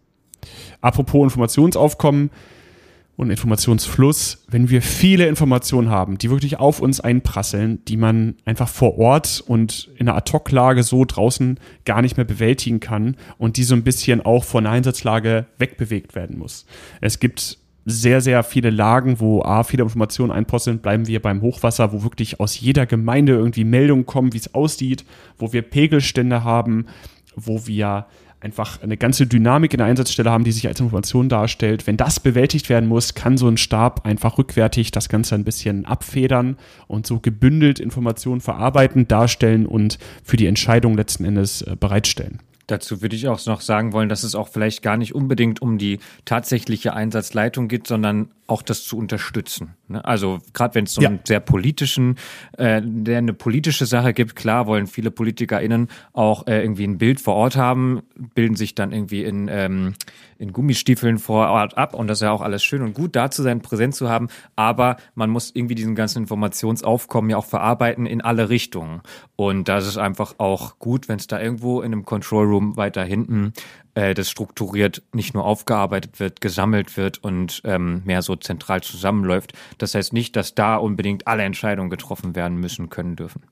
Apropos 0.81 1.25
Informationsaufkommen, 1.25 2.31
und 3.17 3.31
Informationsfluss, 3.31 4.45
wenn 4.49 4.71
wir 4.71 4.83
viele 4.83 5.27
Informationen 5.27 5.89
haben, 5.89 6.19
die 6.19 6.31
wirklich 6.31 6.59
auf 6.59 6.81
uns 6.81 7.01
einprasseln, 7.01 7.85
die 7.87 7.97
man 7.97 8.37
einfach 8.45 8.69
vor 8.69 8.99
Ort 8.99 9.43
und 9.47 9.91
in 9.97 10.09
einer 10.09 10.17
Ad-Hoc-Lage 10.17 10.83
so 10.83 11.05
draußen 11.05 11.61
gar 11.85 12.03
nicht 12.03 12.17
mehr 12.17 12.27
bewältigen 12.27 12.81
kann 12.81 13.17
und 13.39 13.57
die 13.57 13.63
so 13.63 13.75
ein 13.75 13.85
bisschen 13.85 14.21
auch 14.21 14.45
von 14.45 14.65
der 14.65 14.73
Einsatzlage 14.73 15.47
wegbewegt 15.59 16.15
werden 16.15 16.39
muss. 16.39 16.67
Es 17.01 17.21
gibt 17.21 17.59
sehr, 17.87 18.21
sehr 18.21 18.43
viele 18.43 18.71
Lagen, 18.71 19.21
wo 19.21 19.43
A, 19.43 19.63
viele 19.63 19.83
Informationen 19.83 20.33
einposseln, 20.33 20.79
bleiben 20.79 21.07
wir 21.07 21.21
beim 21.21 21.43
Hochwasser, 21.43 21.93
wo 21.93 22.03
wirklich 22.03 22.41
aus 22.41 22.59
jeder 22.59 22.87
Gemeinde 22.87 23.35
irgendwie 23.35 23.65
Meldungen 23.65 24.07
kommen, 24.07 24.33
wie 24.33 24.39
es 24.39 24.55
aussieht, 24.55 25.05
wo 25.39 25.53
wir 25.53 25.63
Pegelstände 25.63 26.45
haben, 26.45 26.87
wo 27.37 27.67
wir 27.67 28.07
einfach 28.45 28.83
eine 28.83 28.99
ganze 28.99 29.27
Dynamik 29.27 29.73
in 29.73 29.79
der 29.79 29.87
Einsatzstelle 29.87 30.31
haben, 30.31 30.45
die 30.45 30.53
sich 30.53 30.69
als 30.69 30.79
Information 30.79 31.31
darstellt. 31.31 31.87
Wenn 31.87 31.97
das 31.97 32.21
bewältigt 32.21 32.69
werden 32.69 32.89
muss, 32.89 33.15
kann 33.15 33.39
so 33.39 33.49
ein 33.49 33.57
Stab 33.57 34.05
einfach 34.05 34.37
rückwärtig 34.37 34.91
das 34.91 35.09
Ganze 35.09 35.35
ein 35.35 35.45
bisschen 35.45 35.87
abfedern 35.87 36.59
und 36.87 37.07
so 37.07 37.21
gebündelt 37.21 37.81
Informationen 37.81 38.43
verarbeiten, 38.43 39.09
darstellen 39.09 39.65
und 39.65 39.99
für 40.23 40.37
die 40.37 40.47
Entscheidung 40.47 40.95
letzten 40.95 41.25
Endes 41.25 41.63
äh, 41.63 41.75
bereitstellen. 41.79 42.41
Dazu 42.67 43.03
würde 43.03 43.17
ich 43.17 43.29
auch 43.29 43.45
noch 43.47 43.61
sagen 43.61 43.93
wollen, 43.93 44.09
dass 44.09 44.23
es 44.23 44.35
auch 44.35 44.49
vielleicht 44.49 44.83
gar 44.83 44.97
nicht 44.97 45.15
unbedingt 45.15 45.61
um 45.61 45.79
die 45.79 45.99
tatsächliche 46.25 46.95
Einsatzleitung 46.95 47.69
geht, 47.69 47.87
sondern 47.87 48.31
auch 48.47 48.63
das 48.63 48.85
zu 48.85 48.99
unterstützen. 48.99 49.75
Ne? 49.89 50.05
Also 50.05 50.41
gerade 50.53 50.75
wenn 50.75 50.85
es 50.85 50.95
so 50.95 51.01
ja. 51.01 51.09
einen 51.09 51.21
sehr 51.25 51.41
politischen, 51.41 52.17
äh, 52.59 52.83
der 52.85 53.19
eine 53.19 53.33
politische 53.33 53.87
Sache 53.87 54.13
gibt, 54.13 54.37
klar 54.37 54.67
wollen 54.67 54.87
viele 54.87 55.11
PolitikerInnen 55.11 55.89
auch 56.13 56.47
äh, 56.47 56.61
irgendwie 56.63 56.87
ein 56.87 56.99
Bild 56.99 57.21
vor 57.21 57.35
Ort 57.35 57.57
haben, 57.57 58.03
bilden 58.35 58.57
sich 58.57 58.75
dann 58.75 58.93
irgendwie 58.93 59.25
in, 59.25 59.49
ähm, 59.51 59.95
in 60.45 60.53
Gummistiefeln 60.53 61.19
vor 61.19 61.49
Ort 61.49 61.77
ab 61.77 61.95
und 61.95 62.07
das 62.07 62.19
ist 62.19 62.23
ja 62.23 62.33
auch 62.33 62.43
alles 62.43 62.63
schön 62.63 62.83
und 62.83 62.95
gut, 62.95 63.17
da 63.17 63.31
zu 63.31 63.43
sein, 63.43 63.61
präsent 63.61 63.95
zu 63.95 64.09
haben, 64.09 64.29
aber 64.57 64.97
man 65.15 65.31
muss 65.31 65.51
irgendwie 65.55 65.75
diesen 65.75 65.95
ganzen 65.95 66.21
Informationsaufkommen 66.21 67.31
ja 67.31 67.37
auch 67.37 67.47
verarbeiten 67.47 68.07
in 68.07 68.21
alle 68.21 68.49
Richtungen. 68.49 69.01
Und 69.37 69.69
das 69.69 69.87
ist 69.87 69.97
einfach 69.97 70.35
auch 70.39 70.79
gut, 70.79 71.09
wenn 71.09 71.19
es 71.19 71.27
da 71.27 71.41
irgendwo 71.41 71.81
in 71.81 71.93
einem 71.93 72.05
Control 72.05 72.47
Room 72.47 72.77
weiter 72.77 73.05
hinten 73.05 73.53
äh, 73.95 74.15
das 74.15 74.31
strukturiert 74.31 75.03
nicht 75.13 75.35
nur 75.35 75.45
aufgearbeitet 75.45 76.21
wird, 76.21 76.41
gesammelt 76.41 76.97
wird 76.97 77.23
und 77.23 77.63
ähm, 77.65 78.03
mehr 78.05 78.23
so 78.23 78.37
zentral 78.37 78.83
zusammenläuft. 78.83 79.53
Das 79.79 79.95
heißt 79.95 80.13
nicht, 80.13 80.37
dass 80.37 80.55
da 80.55 80.77
unbedingt 80.77 81.27
alle 81.27 81.45
Entscheidungen 81.45 81.91
getroffen 81.91 82.35
werden 82.35 82.59
müssen, 82.59 82.91
können, 82.91 83.17
dürfen. 83.17 83.43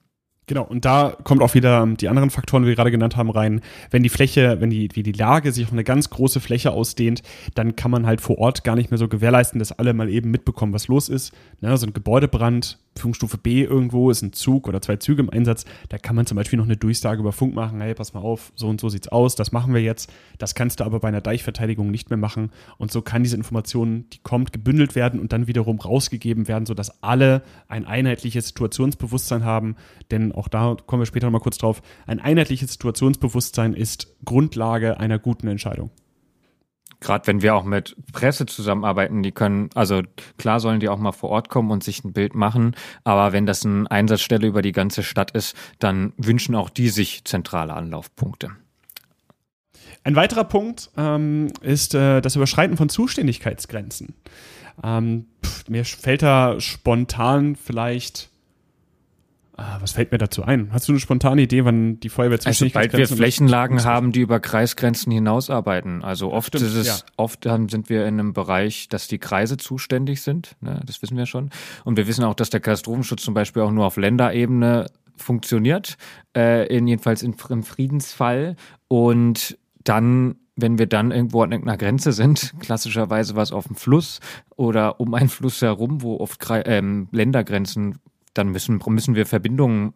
Genau, 0.46 0.64
und 0.64 0.84
da 0.84 1.16
kommt 1.22 1.40
auch 1.40 1.54
wieder 1.54 1.86
die 1.86 2.08
anderen 2.08 2.30
Faktoren, 2.30 2.64
die 2.64 2.68
wir 2.68 2.74
gerade 2.74 2.90
genannt 2.90 3.16
haben, 3.16 3.30
rein. 3.30 3.60
Wenn 3.90 4.02
die 4.02 4.08
Fläche, 4.08 4.60
wenn 4.60 4.70
die, 4.70 4.88
wie 4.94 5.04
die 5.04 5.12
Lage 5.12 5.52
sich 5.52 5.64
auf 5.64 5.72
eine 5.72 5.84
ganz 5.84 6.10
große 6.10 6.40
Fläche 6.40 6.72
ausdehnt, 6.72 7.22
dann 7.54 7.76
kann 7.76 7.92
man 7.92 8.06
halt 8.06 8.20
vor 8.20 8.38
Ort 8.38 8.64
gar 8.64 8.74
nicht 8.74 8.90
mehr 8.90 8.98
so 8.98 9.06
gewährleisten, 9.06 9.60
dass 9.60 9.70
alle 9.70 9.94
mal 9.94 10.08
eben 10.08 10.32
mitbekommen, 10.32 10.72
was 10.72 10.88
los 10.88 11.08
ist. 11.08 11.32
Ne, 11.60 11.76
so 11.76 11.86
ein 11.86 11.92
Gebäudebrand, 11.92 12.78
Führungsstufe 12.96 13.38
B 13.38 13.62
irgendwo 13.62 14.10
ist 14.10 14.22
ein 14.22 14.32
Zug 14.32 14.68
oder 14.68 14.80
zwei 14.80 14.96
Züge 14.96 15.22
im 15.22 15.30
Einsatz. 15.30 15.64
Da 15.88 15.98
kann 15.98 16.16
man 16.16 16.26
zum 16.26 16.36
Beispiel 16.36 16.58
noch 16.58 16.66
eine 16.66 16.76
Durchsage 16.76 17.20
über 17.20 17.32
Funk 17.32 17.54
machen. 17.54 17.80
Hey, 17.80 17.94
pass 17.94 18.14
mal 18.14 18.20
auf, 18.20 18.52
so 18.54 18.68
und 18.68 18.80
so 18.80 18.88
sieht's 18.88 19.08
aus, 19.08 19.34
das 19.34 19.52
machen 19.52 19.74
wir 19.74 19.82
jetzt. 19.82 20.12
Das 20.38 20.54
kannst 20.54 20.80
du 20.80 20.84
aber 20.84 21.00
bei 21.00 21.08
einer 21.08 21.20
Deichverteidigung 21.20 21.90
nicht 21.90 22.10
mehr 22.10 22.16
machen. 22.16 22.50
Und 22.78 22.92
so 22.92 23.02
kann 23.02 23.22
diese 23.22 23.36
Information, 23.36 24.06
die 24.12 24.18
kommt, 24.22 24.52
gebündelt 24.52 24.94
werden 24.94 25.20
und 25.20 25.32
dann 25.32 25.46
wiederum 25.46 25.78
rausgegeben 25.78 26.48
werden, 26.48 26.66
sodass 26.66 27.02
alle 27.02 27.42
ein 27.68 27.84
einheitliches 27.84 28.48
Situationsbewusstsein 28.48 29.44
haben. 29.44 29.76
Denn 30.10 30.32
auch 30.32 30.48
da 30.48 30.76
kommen 30.86 31.02
wir 31.02 31.06
später 31.06 31.26
nochmal 31.26 31.40
kurz 31.40 31.58
drauf. 31.58 31.82
Ein 32.06 32.20
einheitliches 32.20 32.72
Situationsbewusstsein 32.72 33.74
ist 33.74 34.14
Grundlage 34.24 35.00
einer 35.00 35.18
guten 35.18 35.48
Entscheidung 35.48 35.90
gerade 37.02 37.26
wenn 37.26 37.42
wir 37.42 37.54
auch 37.54 37.64
mit 37.64 37.96
Presse 38.12 38.46
zusammenarbeiten, 38.46 39.22
die 39.22 39.32
können, 39.32 39.68
also 39.74 40.02
klar 40.38 40.60
sollen 40.60 40.80
die 40.80 40.88
auch 40.88 40.98
mal 40.98 41.12
vor 41.12 41.30
Ort 41.30 41.50
kommen 41.50 41.70
und 41.70 41.84
sich 41.84 42.02
ein 42.04 42.12
Bild 42.12 42.34
machen, 42.34 42.74
aber 43.04 43.32
wenn 43.32 43.44
das 43.44 43.66
eine 43.66 43.90
Einsatzstelle 43.90 44.46
über 44.46 44.62
die 44.62 44.72
ganze 44.72 45.02
Stadt 45.02 45.32
ist, 45.32 45.54
dann 45.78 46.14
wünschen 46.16 46.54
auch 46.54 46.70
die 46.70 46.88
sich 46.88 47.24
zentrale 47.24 47.74
Anlaufpunkte. 47.74 48.50
Ein 50.04 50.16
weiterer 50.16 50.44
Punkt 50.44 50.90
ähm, 50.96 51.48
ist 51.60 51.94
äh, 51.94 52.20
das 52.20 52.34
Überschreiten 52.34 52.76
von 52.76 52.88
Zuständigkeitsgrenzen. 52.88 54.14
Ähm, 54.82 55.26
pff, 55.44 55.68
mir 55.68 55.84
fällt 55.84 56.22
da 56.22 56.60
spontan 56.60 57.54
vielleicht 57.56 58.31
Ah, 59.54 59.76
was 59.80 59.92
fällt 59.92 60.12
mir 60.12 60.18
dazu 60.18 60.42
ein? 60.42 60.72
Hast 60.72 60.88
du 60.88 60.92
eine 60.92 61.00
spontane 61.00 61.42
Idee, 61.42 61.64
wann 61.66 62.00
die 62.00 62.08
Feuerwehr 62.08 62.38
Also 62.42 62.66
sobald 62.66 62.96
wir 62.96 63.06
Flächenlagen 63.06 63.84
haben, 63.84 64.10
die 64.10 64.20
über 64.20 64.40
Kreisgrenzen 64.40 65.12
hinausarbeiten. 65.12 66.02
Also 66.02 66.32
oft 66.32 66.56
Stimmt, 66.56 66.70
ist 66.70 66.74
es, 66.74 66.86
ja. 66.86 66.96
oft 67.18 67.44
dann 67.44 67.68
sind 67.68 67.90
wir 67.90 68.06
in 68.06 68.18
einem 68.18 68.32
Bereich, 68.32 68.88
dass 68.88 69.08
die 69.08 69.18
Kreise 69.18 69.58
zuständig 69.58 70.22
sind. 70.22 70.56
Ne? 70.62 70.80
Das 70.86 71.02
wissen 71.02 71.18
wir 71.18 71.26
schon. 71.26 71.50
Und 71.84 71.98
wir 71.98 72.06
wissen 72.06 72.24
auch, 72.24 72.34
dass 72.34 72.48
der 72.48 72.60
Katastrophenschutz 72.60 73.22
zum 73.22 73.34
Beispiel 73.34 73.62
auch 73.62 73.70
nur 73.70 73.84
auf 73.84 73.98
Länderebene 73.98 74.86
funktioniert, 75.16 75.96
äh, 76.34 76.66
in, 76.74 76.86
jedenfalls 76.86 77.22
in, 77.22 77.34
im 77.50 77.62
Friedensfall. 77.62 78.56
Und 78.88 79.58
dann 79.84 80.36
wenn 80.54 80.78
wir 80.78 80.86
dann 80.86 81.10
irgendwo 81.10 81.42
an 81.42 81.50
irgendeiner 81.50 81.78
Grenze 81.78 82.12
sind, 82.12 82.54
klassischerweise 82.60 83.36
was 83.36 83.52
auf 83.52 83.66
dem 83.66 83.76
Fluss 83.76 84.20
oder 84.56 85.00
um 85.00 85.14
einen 85.14 85.30
Fluss 85.30 85.62
herum, 85.62 86.02
wo 86.02 86.18
oft 86.18 86.38
ähm, 86.66 87.08
Ländergrenzen 87.10 87.98
dann 88.34 88.48
müssen, 88.48 88.80
müssen 88.86 89.14
wir 89.14 89.26
Verbindungen 89.26 89.94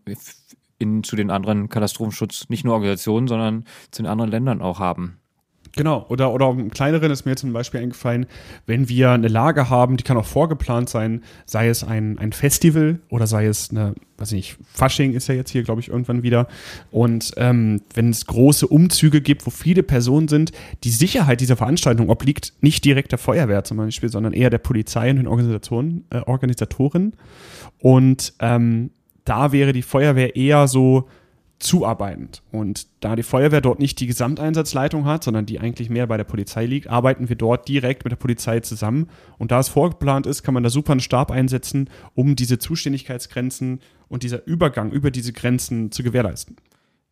in, 0.78 1.02
zu 1.02 1.16
den 1.16 1.30
anderen 1.30 1.68
Katastrophenschutz, 1.68 2.48
nicht 2.48 2.64
nur 2.64 2.74
Organisationen, 2.74 3.28
sondern 3.28 3.64
zu 3.90 4.02
den 4.02 4.10
anderen 4.10 4.30
Ländern 4.30 4.62
auch 4.62 4.78
haben. 4.78 5.20
Genau, 5.76 6.06
oder, 6.08 6.32
oder 6.32 6.48
im 6.48 6.70
kleineren 6.70 7.10
ist 7.10 7.26
mir 7.26 7.36
zum 7.36 7.52
Beispiel 7.52 7.80
eingefallen, 7.80 8.24
wenn 8.64 8.88
wir 8.88 9.10
eine 9.10 9.28
Lage 9.28 9.68
haben, 9.68 9.98
die 9.98 10.04
kann 10.04 10.16
auch 10.16 10.24
vorgeplant 10.24 10.88
sein, 10.88 11.22
sei 11.44 11.68
es 11.68 11.84
ein, 11.84 12.18
ein 12.18 12.32
Festival 12.32 12.98
oder 13.10 13.26
sei 13.26 13.44
es 13.44 13.68
eine, 13.70 13.94
weiß 14.16 14.32
ich 14.32 14.36
nicht, 14.36 14.58
Fasching 14.72 15.12
ist 15.12 15.28
ja 15.28 15.34
jetzt 15.34 15.50
hier, 15.50 15.64
glaube 15.64 15.82
ich, 15.82 15.88
irgendwann 15.88 16.22
wieder. 16.22 16.48
Und 16.90 17.32
ähm, 17.36 17.82
wenn 17.92 18.08
es 18.08 18.24
große 18.24 18.66
Umzüge 18.66 19.20
gibt, 19.20 19.46
wo 19.46 19.50
viele 19.50 19.82
Personen 19.82 20.28
sind, 20.28 20.52
die 20.82 20.90
Sicherheit 20.90 21.42
dieser 21.42 21.56
Veranstaltung 21.56 22.08
obliegt 22.08 22.54
nicht 22.62 22.82
direkt 22.86 23.12
der 23.12 23.18
Feuerwehr 23.18 23.62
zum 23.62 23.76
Beispiel, 23.76 24.08
sondern 24.08 24.32
eher 24.32 24.48
der 24.48 24.58
Polizei 24.58 25.10
und 25.10 25.16
den 25.16 25.26
Organisationen, 25.26 26.06
äh, 26.08 26.20
Organisatoren. 26.20 27.12
Und 27.80 28.32
ähm, 28.40 28.92
da 29.26 29.52
wäre 29.52 29.74
die 29.74 29.82
Feuerwehr 29.82 30.36
eher 30.36 30.68
so 30.68 31.06
zuarbeitend. 31.58 32.42
Und 32.52 32.86
da 33.00 33.16
die 33.16 33.22
Feuerwehr 33.22 33.60
dort 33.60 33.78
nicht 33.78 33.98
die 34.00 34.06
Gesamteinsatzleitung 34.06 35.06
hat, 35.06 35.24
sondern 35.24 35.46
die 35.46 35.58
eigentlich 35.58 35.90
mehr 35.90 36.06
bei 36.06 36.16
der 36.16 36.24
Polizei 36.24 36.66
liegt, 36.66 36.88
arbeiten 36.88 37.28
wir 37.28 37.36
dort 37.36 37.68
direkt 37.68 38.04
mit 38.04 38.10
der 38.10 38.16
Polizei 38.16 38.60
zusammen. 38.60 39.08
Und 39.38 39.50
da 39.50 39.60
es 39.60 39.68
vorgeplant 39.68 40.26
ist, 40.26 40.42
kann 40.42 40.54
man 40.54 40.62
da 40.62 40.70
super 40.70 40.92
einen 40.92 41.00
Stab 41.00 41.30
einsetzen, 41.30 41.88
um 42.14 42.36
diese 42.36 42.58
Zuständigkeitsgrenzen 42.58 43.80
und 44.08 44.22
dieser 44.22 44.46
Übergang 44.46 44.90
über 44.90 45.10
diese 45.10 45.32
Grenzen 45.32 45.90
zu 45.90 46.02
gewährleisten. 46.02 46.56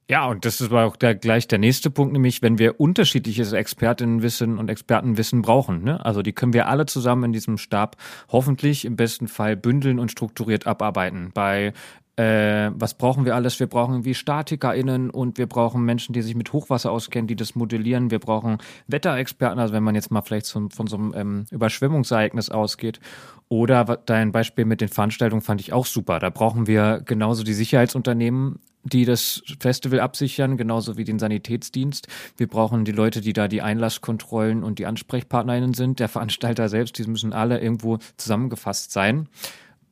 Ja, 0.07 0.27
und 0.27 0.45
das 0.45 0.61
ist 0.61 0.71
auch 0.71 0.97
der, 0.97 1.15
gleich 1.15 1.49
der 1.49 1.59
nächste 1.59 1.89
Punkt, 1.89 2.13
nämlich 2.13 2.43
wenn 2.43 2.59
wir 2.59 2.79
unterschiedliches 2.79 3.55
Expertinnenwissen 3.55 4.59
und 4.59 4.69
Expertenwissen 4.69 5.41
brauchen. 5.41 5.83
Ne? 5.83 6.05
Also 6.05 6.21
die 6.21 6.35
können 6.35 6.53
wir 6.53 6.69
alle 6.69 6.85
zusammen 6.85 7.25
in 7.25 7.33
diesem 7.33 7.57
Stab 7.57 7.97
hoffentlich 8.29 8.85
im 8.85 8.97
besten 8.97 9.29
Fall 9.29 9.57
bündeln 9.57 9.99
und 9.99 10.11
strukturiert 10.11 10.67
abarbeiten. 10.67 11.31
Bei 11.33 11.73
äh, 12.17 12.71
was 12.75 12.95
brauchen 12.95 13.25
wir 13.25 13.35
alles? 13.35 13.59
Wir 13.59 13.67
brauchen 13.67 13.95
irgendwie 13.95 14.15
StatikerInnen 14.15 15.11
und 15.11 15.37
wir 15.37 15.49
brauchen 15.49 15.85
Menschen, 15.85 16.13
die 16.13 16.23
sich 16.23 16.37
mit 16.37 16.53
Hochwasser 16.53 16.93
auskennen, 16.93 17.27
die 17.27 17.35
das 17.35 17.57
modellieren. 17.57 18.11
Wir 18.13 18.21
brauchen 18.21 18.59
Wetterexperten, 18.87 19.59
also 19.59 19.75
wenn 19.75 19.83
man 19.83 19.97
jetzt 19.97 20.13
mal 20.13 20.23
vielleicht 20.23 20.47
so, 20.47 20.69
von 20.69 20.87
so 20.87 20.97
einem 20.97 21.13
ähm, 21.17 21.45
Überschwemmungsereignis 21.51 22.51
ausgeht. 22.51 23.01
Oder 23.49 23.85
dein 24.07 24.31
Beispiel 24.31 24.65
mit 24.65 24.81
den 24.81 24.89
Veranstaltungen 24.89 25.43
fand 25.43 25.61
ich 25.61 25.73
auch 25.73 25.87
super. 25.87 26.21
Da 26.21 26.31
brauchen 26.31 26.67
wir 26.67 27.03
genauso 27.05 27.43
die 27.43 27.53
Sicherheitsunternehmen, 27.53 28.61
die 28.85 29.05
das 29.05 29.43
Festival 29.59 29.99
absichern, 29.99 30.57
genauso 30.57 30.97
wie 30.97 31.05
den 31.05 31.19
Sanitätsdienst. 31.19 32.07
Wir 32.37 32.47
brauchen 32.47 32.85
die 32.85 32.93
Leute, 32.93 33.23
die 33.23 33.33
da 33.33 33.49
die 33.49 33.63
Einlasskontrollen 33.63 34.63
und 34.63 34.79
die 34.79 34.87
AnsprechpartnerInnen 34.87 35.75
sind. 35.75 35.99
Der 35.99 36.09
Veranstalter 36.09 36.69
selbst, 36.69 36.97
die 36.99 37.05
müssen 37.05 37.33
alle 37.33 37.61
irgendwo 37.61 37.99
zusammengefasst 38.17 38.93
sein. 38.93 39.29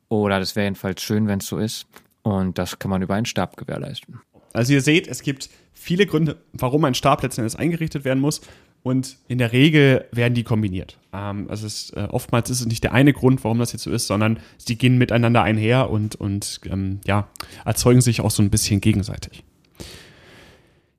Oder 0.08 0.38
das 0.38 0.54
wäre 0.56 0.66
jedenfalls 0.66 1.02
schön, 1.02 1.26
wenn 1.26 1.38
es 1.38 1.46
so 1.46 1.58
ist. 1.58 1.86
Und 2.22 2.58
das 2.58 2.78
kann 2.78 2.90
man 2.90 3.02
über 3.02 3.14
einen 3.14 3.26
Stab 3.26 3.56
gewährleisten. 3.56 4.20
Also 4.52 4.72
ihr 4.72 4.82
seht, 4.82 5.08
es 5.08 5.22
gibt 5.22 5.50
viele 5.72 6.06
Gründe, 6.06 6.36
warum 6.52 6.84
ein 6.84 6.94
Stab 6.94 7.22
letztendlich 7.22 7.58
eingerichtet 7.58 8.04
werden 8.04 8.20
muss. 8.20 8.40
Und 8.82 9.16
in 9.28 9.38
der 9.38 9.52
Regel 9.52 10.06
werden 10.10 10.34
die 10.34 10.42
kombiniert. 10.42 10.98
Ähm, 11.12 11.46
also 11.48 11.66
es, 11.66 11.90
äh, 11.90 12.08
oftmals 12.10 12.50
ist 12.50 12.60
es 12.60 12.66
nicht 12.66 12.82
der 12.82 12.92
eine 12.92 13.12
Grund, 13.12 13.44
warum 13.44 13.58
das 13.58 13.72
jetzt 13.72 13.84
so 13.84 13.92
ist, 13.92 14.08
sondern 14.08 14.40
sie 14.58 14.76
gehen 14.76 14.98
miteinander 14.98 15.42
einher 15.42 15.88
und, 15.88 16.16
und 16.16 16.60
ähm, 16.66 17.00
ja, 17.06 17.28
erzeugen 17.64 18.00
sich 18.00 18.20
auch 18.20 18.32
so 18.32 18.42
ein 18.42 18.50
bisschen 18.50 18.80
gegenseitig. 18.80 19.44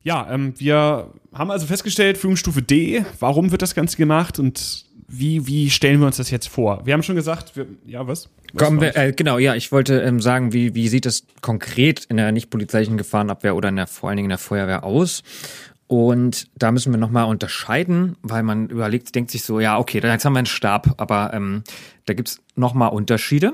Ja, 0.01 0.31
ähm, 0.31 0.53
wir 0.57 1.13
haben 1.33 1.51
also 1.51 1.65
festgestellt, 1.65 2.17
Führungsstufe 2.17 2.62
D, 2.62 3.05
warum 3.19 3.51
wird 3.51 3.62
das 3.62 3.75
Ganze 3.75 3.97
gemacht 3.97 4.39
und 4.39 4.86
wie, 5.19 5.47
wie 5.47 5.69
stellen 5.69 5.99
wir 5.99 6.08
uns 6.08 6.17
das 6.17 6.32
jetzt 6.32 6.47
vor? 6.47 6.82
Wir 6.86 6.93
haben 6.93 7.04
schon 7.04 7.15
gesagt, 7.15 7.56
wir, 7.56 7.67
ja, 7.86 8.08
was? 8.08 8.30
was 8.52 8.63
Kommen 8.63 8.82
wir, 8.82 8.95
äh, 8.97 9.13
genau, 9.13 9.38
ja, 9.38 9.56
ich 9.56 9.71
wollte 9.71 10.02
ähm, 10.02 10.19
sagen, 10.19 10.54
wie, 10.54 10.73
wie 10.73 10.88
sieht 10.88 11.06
es 11.06 11.26
konkret 11.41 12.06
in 12.06 12.17
der 12.17 12.32
nicht 12.32 12.49
polizeilichen 12.49 12.97
Gefahrenabwehr 12.97 13.56
oder 13.56 13.69
in 13.69 13.76
der, 13.76 13.88
vor 13.88 14.10
allen 14.10 14.17
Dingen 14.17 14.26
in 14.26 14.30
der 14.30 14.38
Feuerwehr 14.39 14.84
aus? 14.84 15.23
Und 15.88 16.47
da 16.56 16.71
müssen 16.71 16.91
wir 16.91 16.97
nochmal 16.97 17.26
unterscheiden, 17.26 18.15
weil 18.23 18.41
man 18.41 18.69
überlegt, 18.69 19.13
denkt 19.13 19.30
sich 19.30 19.43
so, 19.43 19.60
ja, 19.60 19.78
okay, 19.78 19.99
dann 19.99 20.12
jetzt 20.12 20.26
haben 20.26 20.34
wir 20.34 20.39
einen 20.39 20.47
Stab, 20.47 20.95
aber 20.97 21.32
ähm, 21.34 21.63
da 22.06 22.13
gibt's 22.13 22.41
nochmal 22.56 22.89
Unterschiede 22.89 23.54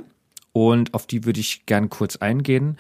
und 0.54 0.94
auf 0.94 1.08
die 1.08 1.26
würde 1.26 1.42
ich 1.42 1.66
gern 1.66 1.90
kurz 1.90 2.16
eingehen. 2.16 2.78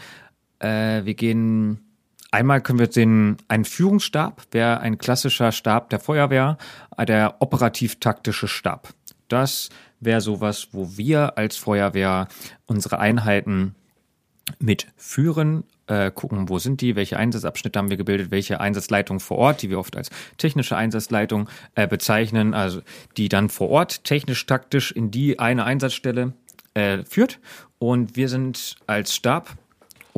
Äh, 0.59 1.03
wir 1.03 1.15
gehen 1.15 1.88
Einmal 2.31 2.61
können 2.61 2.79
wir 2.79 2.87
den, 2.87 3.37
einen 3.47 3.65
Führungsstab 3.65 4.43
wäre 4.51 4.79
ein 4.81 4.97
klassischer 4.99 5.51
Stab 5.51 5.89
der 5.89 5.99
Feuerwehr, 5.99 6.57
äh, 6.97 7.05
der 7.05 7.41
operativ-taktische 7.41 8.47
Stab. 8.47 8.89
Das 9.27 9.69
wäre 9.99 10.21
sowas, 10.21 10.69
wo 10.71 10.97
wir 10.97 11.37
als 11.37 11.57
Feuerwehr 11.57 12.27
unsere 12.65 12.99
Einheiten 12.99 13.75
mitführen, 14.59 15.63
äh, 15.87 16.11
gucken, 16.11 16.49
wo 16.49 16.59
sind 16.59 16.81
die, 16.81 16.95
welche 16.95 17.17
Einsatzabschnitte 17.17 17.77
haben 17.77 17.89
wir 17.89 17.97
gebildet, 17.97 18.31
welche 18.31 18.59
Einsatzleitung 18.59 19.19
vor 19.19 19.37
Ort, 19.37 19.61
die 19.61 19.69
wir 19.69 19.79
oft 19.79 19.97
als 19.97 20.09
technische 20.37 20.77
Einsatzleitung 20.77 21.49
äh, 21.75 21.87
bezeichnen, 21.87 22.53
also 22.53 22.81
die 23.17 23.29
dann 23.29 23.49
vor 23.49 23.69
Ort 23.69 24.03
technisch-taktisch 24.03 24.91
in 24.91 25.11
die 25.11 25.39
eine 25.39 25.65
Einsatzstelle 25.65 26.33
äh, 26.75 27.03
führt. 27.03 27.39
Und 27.79 28.15
wir 28.15 28.29
sind 28.29 28.75
als 28.87 29.15
Stab 29.15 29.57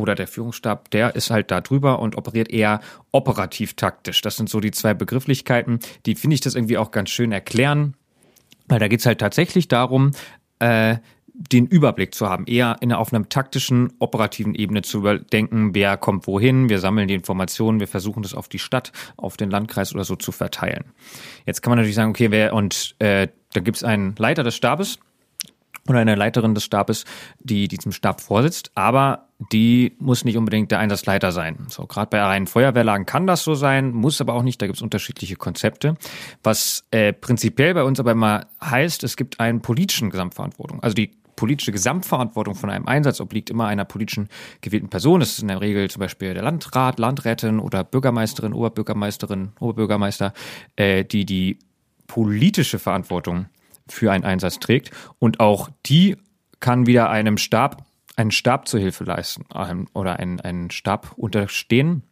oder 0.02 0.16
der 0.16 0.28
Führungsstab, 0.28 0.90
der 0.92 1.16
ist 1.16 1.30
halt 1.30 1.52
da 1.52 1.62
drüber 1.62 2.00
und 2.00 2.18
operiert 2.18 2.50
eher 2.50 2.82
operativ 3.12 3.76
taktisch. 3.76 4.22
Das 4.22 4.36
sind 4.36 4.50
so 4.50 4.60
die 4.60 4.72
zwei 4.72 4.94
Begrifflichkeiten, 4.94 5.80
die 6.06 6.16
finde 6.16 6.34
ich 6.34 6.42
das 6.42 6.56
irgendwie 6.56 6.78
auch 6.78 6.92
ganz 6.92 7.10
schön 7.10 7.32
erklären, 7.32 7.96
weil 8.68 8.80
da 8.80 8.88
geht's 8.88 9.06
halt 9.06 9.20
tatsächlich 9.20 9.68
darum, 9.68 10.12
äh, 10.60 10.98
den 11.34 11.66
Überblick 11.66 12.14
zu 12.14 12.30
haben, 12.30 12.46
eher 12.46 12.78
in, 12.82 12.92
auf 12.94 13.14
einer 13.14 13.28
taktischen, 13.28 13.94
operativen 14.00 14.54
Ebene 14.54 14.82
zu 14.82 15.00
überdenken, 15.00 15.74
wer 15.74 15.98
kommt 15.98 16.28
wohin, 16.28 16.70
wir 16.70 16.80
sammeln 16.80 17.08
die 17.08 17.14
Informationen, 17.14 17.80
wir 17.80 17.88
versuchen 17.88 18.22
das 18.24 18.34
auf 18.34 18.48
die 18.48 18.60
Stadt, 18.60 18.92
auf 19.18 19.38
den 19.38 19.50
Landkreis 19.50 19.94
oder 19.96 20.04
so 20.04 20.16
zu 20.16 20.32
verteilen. 20.32 20.86
Jetzt 21.46 21.62
kann 21.62 21.72
man 21.72 21.78
natürlich 21.78 21.96
sagen, 21.96 22.12
okay, 22.12 22.32
wer 22.32 22.54
und 22.54 22.96
äh, 23.00 23.30
da 23.54 23.60
gibt 23.60 23.78
es 23.78 23.84
einen 23.84 24.16
Leiter 24.18 24.44
des 24.44 24.56
Stabes 24.56 25.00
oder 25.88 26.00
eine 26.00 26.16
Leiterin 26.16 26.54
des 26.54 26.64
Stabes, 26.64 27.06
die 27.40 27.68
diesem 27.68 27.92
Stab 27.92 28.22
vorsitzt, 28.22 28.72
aber 28.76 29.28
die 29.52 29.96
muss 30.00 30.24
nicht 30.24 30.38
unbedingt 30.38 30.72
der 30.72 30.80
Einsatzleiter 30.80 31.32
sein. 31.32 31.66
So, 31.70 31.88
gerade 31.88 32.10
bei 32.10 32.22
reinen 32.22 32.46
Feuerwehrlagen 32.46 33.06
kann 33.06 33.26
das 33.26 33.44
so 33.44 33.56
sein, 33.56 33.92
muss 33.92 34.22
aber 34.22 34.34
auch 34.34 34.44
nicht, 34.44 34.62
da 34.62 34.68
gibt 34.68 34.78
es 34.78 34.84
unterschiedliche 34.84 35.36
Konzepte. 35.36 35.96
Was 36.44 36.86
äh, 36.92 37.14
prinzipiell 37.14 37.74
bei 37.74 37.84
uns 37.84 38.00
aber 38.00 38.12
immer 38.12 38.46
heißt, 38.64 39.04
es 39.04 39.18
gibt 39.18 39.40
einen 39.40 39.62
politischen 39.62 40.12
Gesamtverantwortung. 40.12 40.84
Also 40.84 40.94
die 40.94 41.12
politische 41.36 41.72
Gesamtverantwortung 41.72 42.54
von 42.54 42.70
einem 42.70 42.88
Einsatz 42.88 43.20
obliegt 43.20 43.50
immer 43.50 43.66
einer 43.66 43.84
politischen 43.84 44.30
gewählten 44.62 44.90
Person. 44.90 45.22
Das 45.22 45.32
ist 45.32 45.42
in 45.42 45.48
der 45.48 45.60
Regel 45.60 45.90
zum 45.90 46.02
Beispiel 46.02 46.36
der 46.36 46.44
Landrat, 46.44 47.00
Landrätin 47.00 47.60
oder 47.60 47.84
Bürgermeisterin, 47.84 48.54
Oberbürgermeisterin, 48.54 49.54
Oberbürgermeister, 49.60 50.34
äh, 50.76 51.04
die 51.04 51.26
die 51.26 51.58
politische 52.06 52.78
Verantwortung 52.78 53.48
für 53.92 54.12
einen 54.12 54.24
Einsatz 54.24 54.60
trägt. 54.60 54.92
Und 55.20 55.40
auch 55.40 55.70
die 55.86 56.18
kann 56.60 56.86
wieder 56.86 57.10
einem 57.10 57.38
Stab, 57.38 57.84
einen 58.16 58.32
Stab 58.32 58.68
zur 58.68 58.80
Hilfe 58.80 59.04
leisten 59.04 59.46
ähm, 59.56 59.88
oder 59.94 60.20
einen, 60.20 60.40
einen 60.40 60.72
Stab 60.72 61.14
unterstehen. 61.18 62.04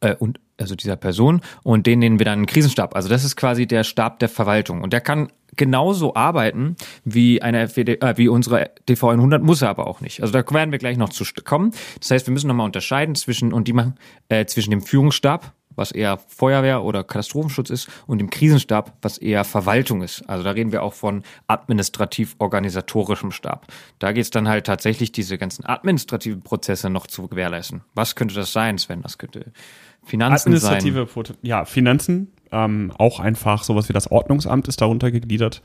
Äh, 0.00 0.14
und 0.14 0.40
also 0.58 0.74
dieser 0.74 0.96
Person 0.96 1.42
und 1.62 1.86
den 1.86 1.98
nennen 1.98 2.18
wir 2.18 2.24
dann 2.24 2.38
einen 2.38 2.46
Krisenstab. 2.46 2.96
Also 2.96 3.08
das 3.08 3.24
ist 3.24 3.36
quasi 3.36 3.66
der 3.66 3.84
Stab 3.84 4.18
der 4.20 4.28
Verwaltung 4.28 4.82
und 4.82 4.92
der 4.92 5.00
kann 5.00 5.28
genauso 5.56 6.14
arbeiten 6.14 6.76
wie 7.04 7.42
eine 7.42 7.68
FWD, 7.68 8.02
äh, 8.02 8.16
wie 8.16 8.28
unsere 8.28 8.70
DV 8.88 9.08
100 9.08 9.42
muss 9.42 9.62
er 9.62 9.70
aber 9.70 9.86
auch 9.86 10.00
nicht. 10.00 10.22
Also 10.22 10.32
da 10.32 10.44
werden 10.52 10.72
wir 10.72 10.78
gleich 10.78 10.96
noch 10.96 11.08
zu 11.10 11.24
kommen. 11.44 11.72
Das 12.00 12.10
heißt, 12.10 12.26
wir 12.26 12.32
müssen 12.32 12.48
nochmal 12.48 12.66
unterscheiden 12.66 13.14
zwischen 13.14 13.52
und 13.52 13.68
die 13.68 13.72
machen 13.72 13.94
äh, 14.28 14.46
zwischen 14.46 14.70
dem 14.70 14.82
Führungsstab 14.82 15.52
was 15.76 15.92
eher 15.92 16.18
Feuerwehr 16.18 16.82
oder 16.82 17.04
Katastrophenschutz 17.04 17.70
ist, 17.70 17.88
und 18.06 18.18
dem 18.18 18.30
Krisenstab, 18.30 18.96
was 19.02 19.18
eher 19.18 19.44
Verwaltung 19.44 20.02
ist. 20.02 20.28
Also 20.28 20.42
da 20.42 20.50
reden 20.50 20.72
wir 20.72 20.82
auch 20.82 20.94
von 20.94 21.22
administrativ-organisatorischem 21.46 23.30
Stab. 23.30 23.66
Da 23.98 24.12
geht 24.12 24.24
es 24.24 24.30
dann 24.30 24.48
halt 24.48 24.66
tatsächlich, 24.66 25.12
diese 25.12 25.38
ganzen 25.38 25.64
administrativen 25.64 26.42
Prozesse 26.42 26.90
noch 26.90 27.06
zu 27.06 27.28
gewährleisten. 27.28 27.82
Was 27.94 28.14
könnte 28.14 28.34
das 28.34 28.52
sein, 28.52 28.78
Sven? 28.78 29.02
Das 29.02 29.18
könnte 29.18 29.52
Finanzen 30.02 30.48
Administrative, 30.54 31.08
sein. 31.12 31.36
ja, 31.42 31.64
Finanzen, 31.64 32.32
ähm, 32.52 32.92
auch 32.96 33.18
einfach 33.18 33.64
sowas 33.64 33.88
wie 33.88 33.92
das 33.92 34.10
Ordnungsamt 34.10 34.68
ist 34.68 34.80
darunter 34.80 35.10
gegliedert. 35.10 35.62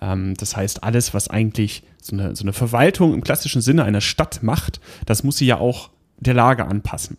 Ähm, 0.00 0.34
das 0.34 0.56
heißt, 0.56 0.82
alles, 0.82 1.14
was 1.14 1.28
eigentlich 1.28 1.84
so 2.02 2.16
eine, 2.16 2.34
so 2.34 2.44
eine 2.44 2.52
Verwaltung 2.52 3.14
im 3.14 3.22
klassischen 3.22 3.62
Sinne 3.62 3.84
einer 3.84 4.00
Stadt 4.00 4.42
macht, 4.42 4.80
das 5.06 5.22
muss 5.22 5.38
sie 5.38 5.46
ja 5.46 5.58
auch 5.58 5.90
der 6.18 6.34
Lage 6.34 6.66
anpassen. 6.66 7.18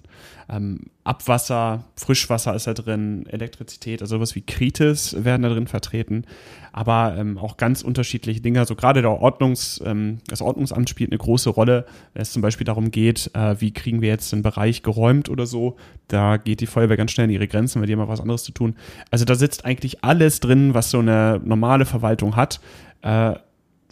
Ähm, 0.49 0.85
Abwasser, 1.03 1.83
Frischwasser 1.95 2.55
ist 2.55 2.67
da 2.67 2.73
drin, 2.73 3.25
Elektrizität, 3.27 4.01
also 4.01 4.15
sowas 4.15 4.33
wie 4.35 4.41
Kritis 4.41 5.23
werden 5.23 5.41
da 5.41 5.49
drin 5.49 5.67
vertreten, 5.67 6.25
aber 6.71 7.15
ähm, 7.17 7.37
auch 7.37 7.57
ganz 7.57 7.81
unterschiedliche 7.81 8.39
Dinge. 8.39 8.59
Also 8.59 8.75
gerade 8.75 9.01
der 9.01 9.11
Ordnungs, 9.11 9.81
ähm, 9.85 10.19
das 10.27 10.41
Ordnungsamt 10.41 10.89
spielt 10.89 11.11
eine 11.11 11.17
große 11.17 11.49
Rolle, 11.49 11.85
wenn 12.13 12.21
es 12.21 12.31
zum 12.31 12.41
Beispiel 12.41 12.65
darum 12.65 12.91
geht, 12.91 13.29
äh, 13.33 13.59
wie 13.59 13.71
kriegen 13.71 14.01
wir 14.01 14.09
jetzt 14.09 14.31
den 14.31 14.41
Bereich 14.41 14.83
geräumt 14.83 15.29
oder 15.29 15.45
so. 15.45 15.75
Da 16.07 16.37
geht 16.37 16.61
die 16.61 16.67
Feuerwehr 16.67 16.97
ganz 16.97 17.11
schnell 17.11 17.25
in 17.25 17.33
ihre 17.33 17.47
Grenzen, 17.47 17.81
weil 17.81 17.87
die 17.87 17.93
haben 17.93 17.99
mal 17.99 18.07
was 18.07 18.21
anderes 18.21 18.43
zu 18.43 18.53
tun. 18.53 18.75
Also 19.11 19.25
da 19.25 19.35
sitzt 19.35 19.65
eigentlich 19.65 20.03
alles 20.03 20.39
drin, 20.39 20.73
was 20.73 20.91
so 20.91 20.99
eine 20.99 21.41
normale 21.43 21.85
Verwaltung 21.85 22.37
hat. 22.37 22.61
Äh, 23.01 23.35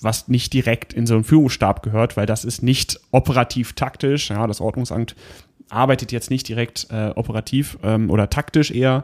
was 0.02 0.28
nicht 0.28 0.54
direkt 0.54 0.94
in 0.94 1.08
so 1.08 1.16
einen 1.16 1.24
Führungsstab 1.24 1.84
gehört, 1.84 2.18
weil 2.18 2.26
das 2.26 2.46
ist 2.46 2.62
nicht 2.62 3.00
operativ 3.12 3.74
taktisch. 3.74 4.30
Ja, 4.30 4.48
das 4.48 4.62
Ordnungsamt 4.62 5.16
arbeitet 5.70 6.12
jetzt 6.12 6.30
nicht 6.30 6.48
direkt 6.48 6.88
äh, 6.92 7.12
operativ 7.16 7.78
ähm, 7.84 8.10
oder 8.10 8.30
taktisch 8.30 8.72
eher. 8.72 9.04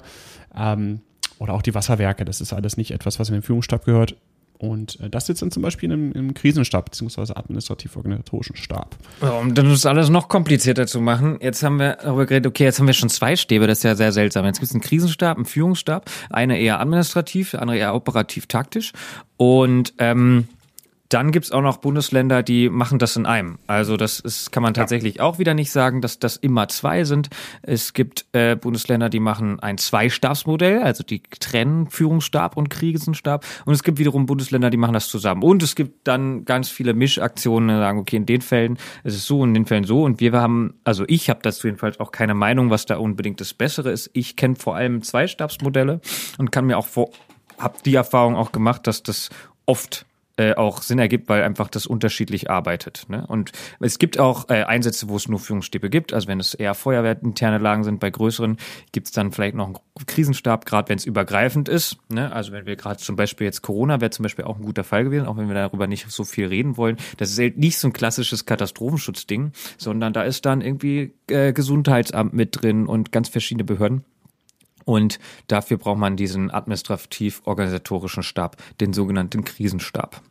Ähm, 0.55 1.01
oder 1.39 1.53
auch 1.53 1.63
die 1.63 1.73
Wasserwerke, 1.73 2.23
das 2.23 2.39
ist 2.39 2.53
alles 2.53 2.77
nicht 2.77 2.91
etwas, 2.91 3.19
was 3.19 3.29
in 3.29 3.33
den 3.33 3.41
Führungsstab 3.41 3.85
gehört. 3.85 4.15
Und 4.59 4.99
äh, 4.99 5.09
das 5.09 5.25
sitzt 5.25 5.41
dann 5.41 5.49
zum 5.49 5.63
Beispiel 5.63 5.91
im, 5.91 6.11
im 6.11 6.35
Krisenstab, 6.35 6.85
beziehungsweise 6.85 7.35
administrativ-organisatorischen 7.35 8.55
Stab. 8.55 8.95
Um 9.21 9.55
dann 9.55 9.69
das 9.69 9.87
alles 9.87 10.09
noch 10.09 10.29
komplizierter 10.29 10.85
zu 10.85 11.01
machen, 11.01 11.39
jetzt 11.41 11.63
haben 11.63 11.79
wir 11.79 11.97
darüber 12.03 12.27
geredet, 12.27 12.45
okay, 12.45 12.65
jetzt 12.65 12.77
haben 12.77 12.85
wir 12.85 12.93
schon 12.93 13.09
zwei 13.09 13.35
Stäbe, 13.35 13.65
das 13.65 13.79
ist 13.79 13.85
ja 13.85 13.95
sehr 13.95 14.11
seltsam. 14.11 14.45
Jetzt 14.45 14.59
gibt 14.59 14.69
es 14.69 14.75
einen 14.75 14.83
Krisenstab, 14.83 15.37
einen 15.37 15.45
Führungsstab, 15.45 16.11
eine 16.29 16.59
eher 16.59 16.79
administrativ, 16.79 17.51
der 17.51 17.63
andere 17.63 17.79
eher 17.79 17.95
operativ-taktisch. 17.95 18.91
Und 19.37 19.95
ähm, 19.97 20.47
dann 21.13 21.31
gibt's 21.31 21.51
auch 21.51 21.61
noch 21.61 21.77
Bundesländer, 21.77 22.41
die 22.41 22.69
machen 22.69 22.97
das 22.97 23.17
in 23.17 23.25
einem. 23.25 23.59
Also 23.67 23.97
das 23.97 24.21
ist, 24.21 24.51
kann 24.53 24.63
man 24.63 24.73
tatsächlich 24.73 25.15
ja. 25.15 25.23
auch 25.23 25.39
wieder 25.39 25.53
nicht 25.53 25.69
sagen, 25.69 25.99
dass 25.99 26.19
das 26.19 26.37
immer 26.37 26.69
zwei 26.69 27.03
sind. 27.03 27.29
Es 27.63 27.91
gibt 27.93 28.25
äh, 28.31 28.55
Bundesländer, 28.55 29.09
die 29.09 29.19
machen 29.19 29.59
ein 29.59 29.77
Zwei-Stabsmodell, 29.77 30.81
also 30.81 31.03
die 31.03 31.21
trennen 31.21 31.89
Führungsstab 31.89 32.55
und 32.55 32.69
Krisenstab. 32.69 33.45
Und 33.65 33.73
es 33.73 33.83
gibt 33.83 33.99
wiederum 33.99 34.25
Bundesländer, 34.25 34.69
die 34.69 34.77
machen 34.77 34.93
das 34.93 35.09
zusammen. 35.09 35.43
Und 35.43 35.61
es 35.63 35.75
gibt 35.75 36.07
dann 36.07 36.45
ganz 36.45 36.69
viele 36.69 36.93
Mischaktionen, 36.93 37.75
die 37.75 37.75
sagen, 37.75 37.99
okay, 37.99 38.15
in 38.15 38.25
den 38.25 38.41
Fällen 38.41 38.77
ist 39.03 39.15
es 39.15 39.25
so, 39.25 39.43
in 39.43 39.53
den 39.53 39.65
Fällen 39.65 39.83
so. 39.83 40.03
Und 40.03 40.21
wir 40.21 40.31
haben, 40.31 40.75
also 40.85 41.03
ich 41.07 41.29
habe 41.29 41.41
dazu 41.43 41.67
jedenfalls 41.67 41.99
auch 41.99 42.13
keine 42.13 42.35
Meinung, 42.35 42.69
was 42.69 42.85
da 42.85 42.95
unbedingt 42.95 43.41
das 43.41 43.53
Bessere 43.53 43.91
ist. 43.91 44.09
Ich 44.13 44.37
kenne 44.37 44.55
vor 44.55 44.77
allem 44.77 45.01
Zwei-Stabsmodelle 45.01 45.99
und 46.37 46.53
kann 46.53 46.67
mir 46.67 46.77
auch 46.77 46.87
vor, 46.87 47.09
habe 47.57 47.79
die 47.83 47.95
Erfahrung 47.95 48.37
auch 48.37 48.53
gemacht, 48.53 48.87
dass 48.87 49.03
das 49.03 49.29
oft 49.65 50.05
äh, 50.41 50.55
auch 50.55 50.81
Sinn 50.81 50.97
ergibt, 50.97 51.29
weil 51.29 51.43
einfach 51.43 51.69
das 51.69 51.85
unterschiedlich 51.85 52.49
arbeitet. 52.49 53.05
Ne? 53.09 53.25
Und 53.27 53.51
es 53.79 53.99
gibt 53.99 54.17
auch 54.17 54.49
äh, 54.49 54.63
Einsätze, 54.63 55.07
wo 55.07 55.15
es 55.15 55.27
nur 55.27 55.39
Führungsstäbe 55.39 55.89
gibt. 55.89 56.13
Also 56.13 56.27
wenn 56.27 56.39
es 56.39 56.55
eher 56.55 56.73
feuerwehrinterne 56.73 57.59
Lagen 57.59 57.83
sind, 57.83 57.99
bei 57.99 58.09
größeren 58.09 58.57
gibt 58.91 59.07
es 59.07 59.13
dann 59.13 59.31
vielleicht 59.31 59.55
noch 59.55 59.67
einen 59.67 59.77
Krisenstab, 60.07 60.65
gerade 60.65 60.89
wenn 60.89 60.97
es 60.97 61.05
übergreifend 61.05 61.69
ist. 61.69 61.97
Ne? 62.09 62.31
Also 62.31 62.51
wenn 62.53 62.65
wir 62.65 62.75
gerade 62.75 62.97
zum 62.97 63.15
Beispiel 63.15 63.45
jetzt 63.45 63.61
Corona 63.61 64.01
wäre 64.01 64.09
zum 64.09 64.23
Beispiel 64.23 64.45
auch 64.45 64.57
ein 64.57 64.65
guter 64.65 64.83
Fall 64.83 65.03
gewesen, 65.03 65.27
auch 65.27 65.37
wenn 65.37 65.47
wir 65.47 65.55
darüber 65.55 65.85
nicht 65.85 66.09
so 66.09 66.23
viel 66.23 66.47
reden 66.47 66.75
wollen. 66.75 66.97
Das 67.17 67.29
ist 67.29 67.37
halt 67.37 67.57
nicht 67.59 67.77
so 67.77 67.87
ein 67.89 67.93
klassisches 67.93 68.45
Katastrophenschutzding, 68.47 69.51
sondern 69.77 70.11
da 70.11 70.23
ist 70.23 70.45
dann 70.47 70.61
irgendwie 70.61 71.13
äh, 71.27 71.53
Gesundheitsamt 71.53 72.33
mit 72.33 72.61
drin 72.61 72.87
und 72.87 73.11
ganz 73.11 73.29
verschiedene 73.29 73.63
Behörden. 73.63 74.03
Und 74.85 75.19
dafür 75.47 75.77
braucht 75.77 75.99
man 75.99 76.17
diesen 76.17 76.51
administrativ-organisatorischen 76.51 78.23
Stab, 78.23 78.57
den 78.79 78.93
sogenannten 78.93 79.43
Krisenstab. 79.43 80.21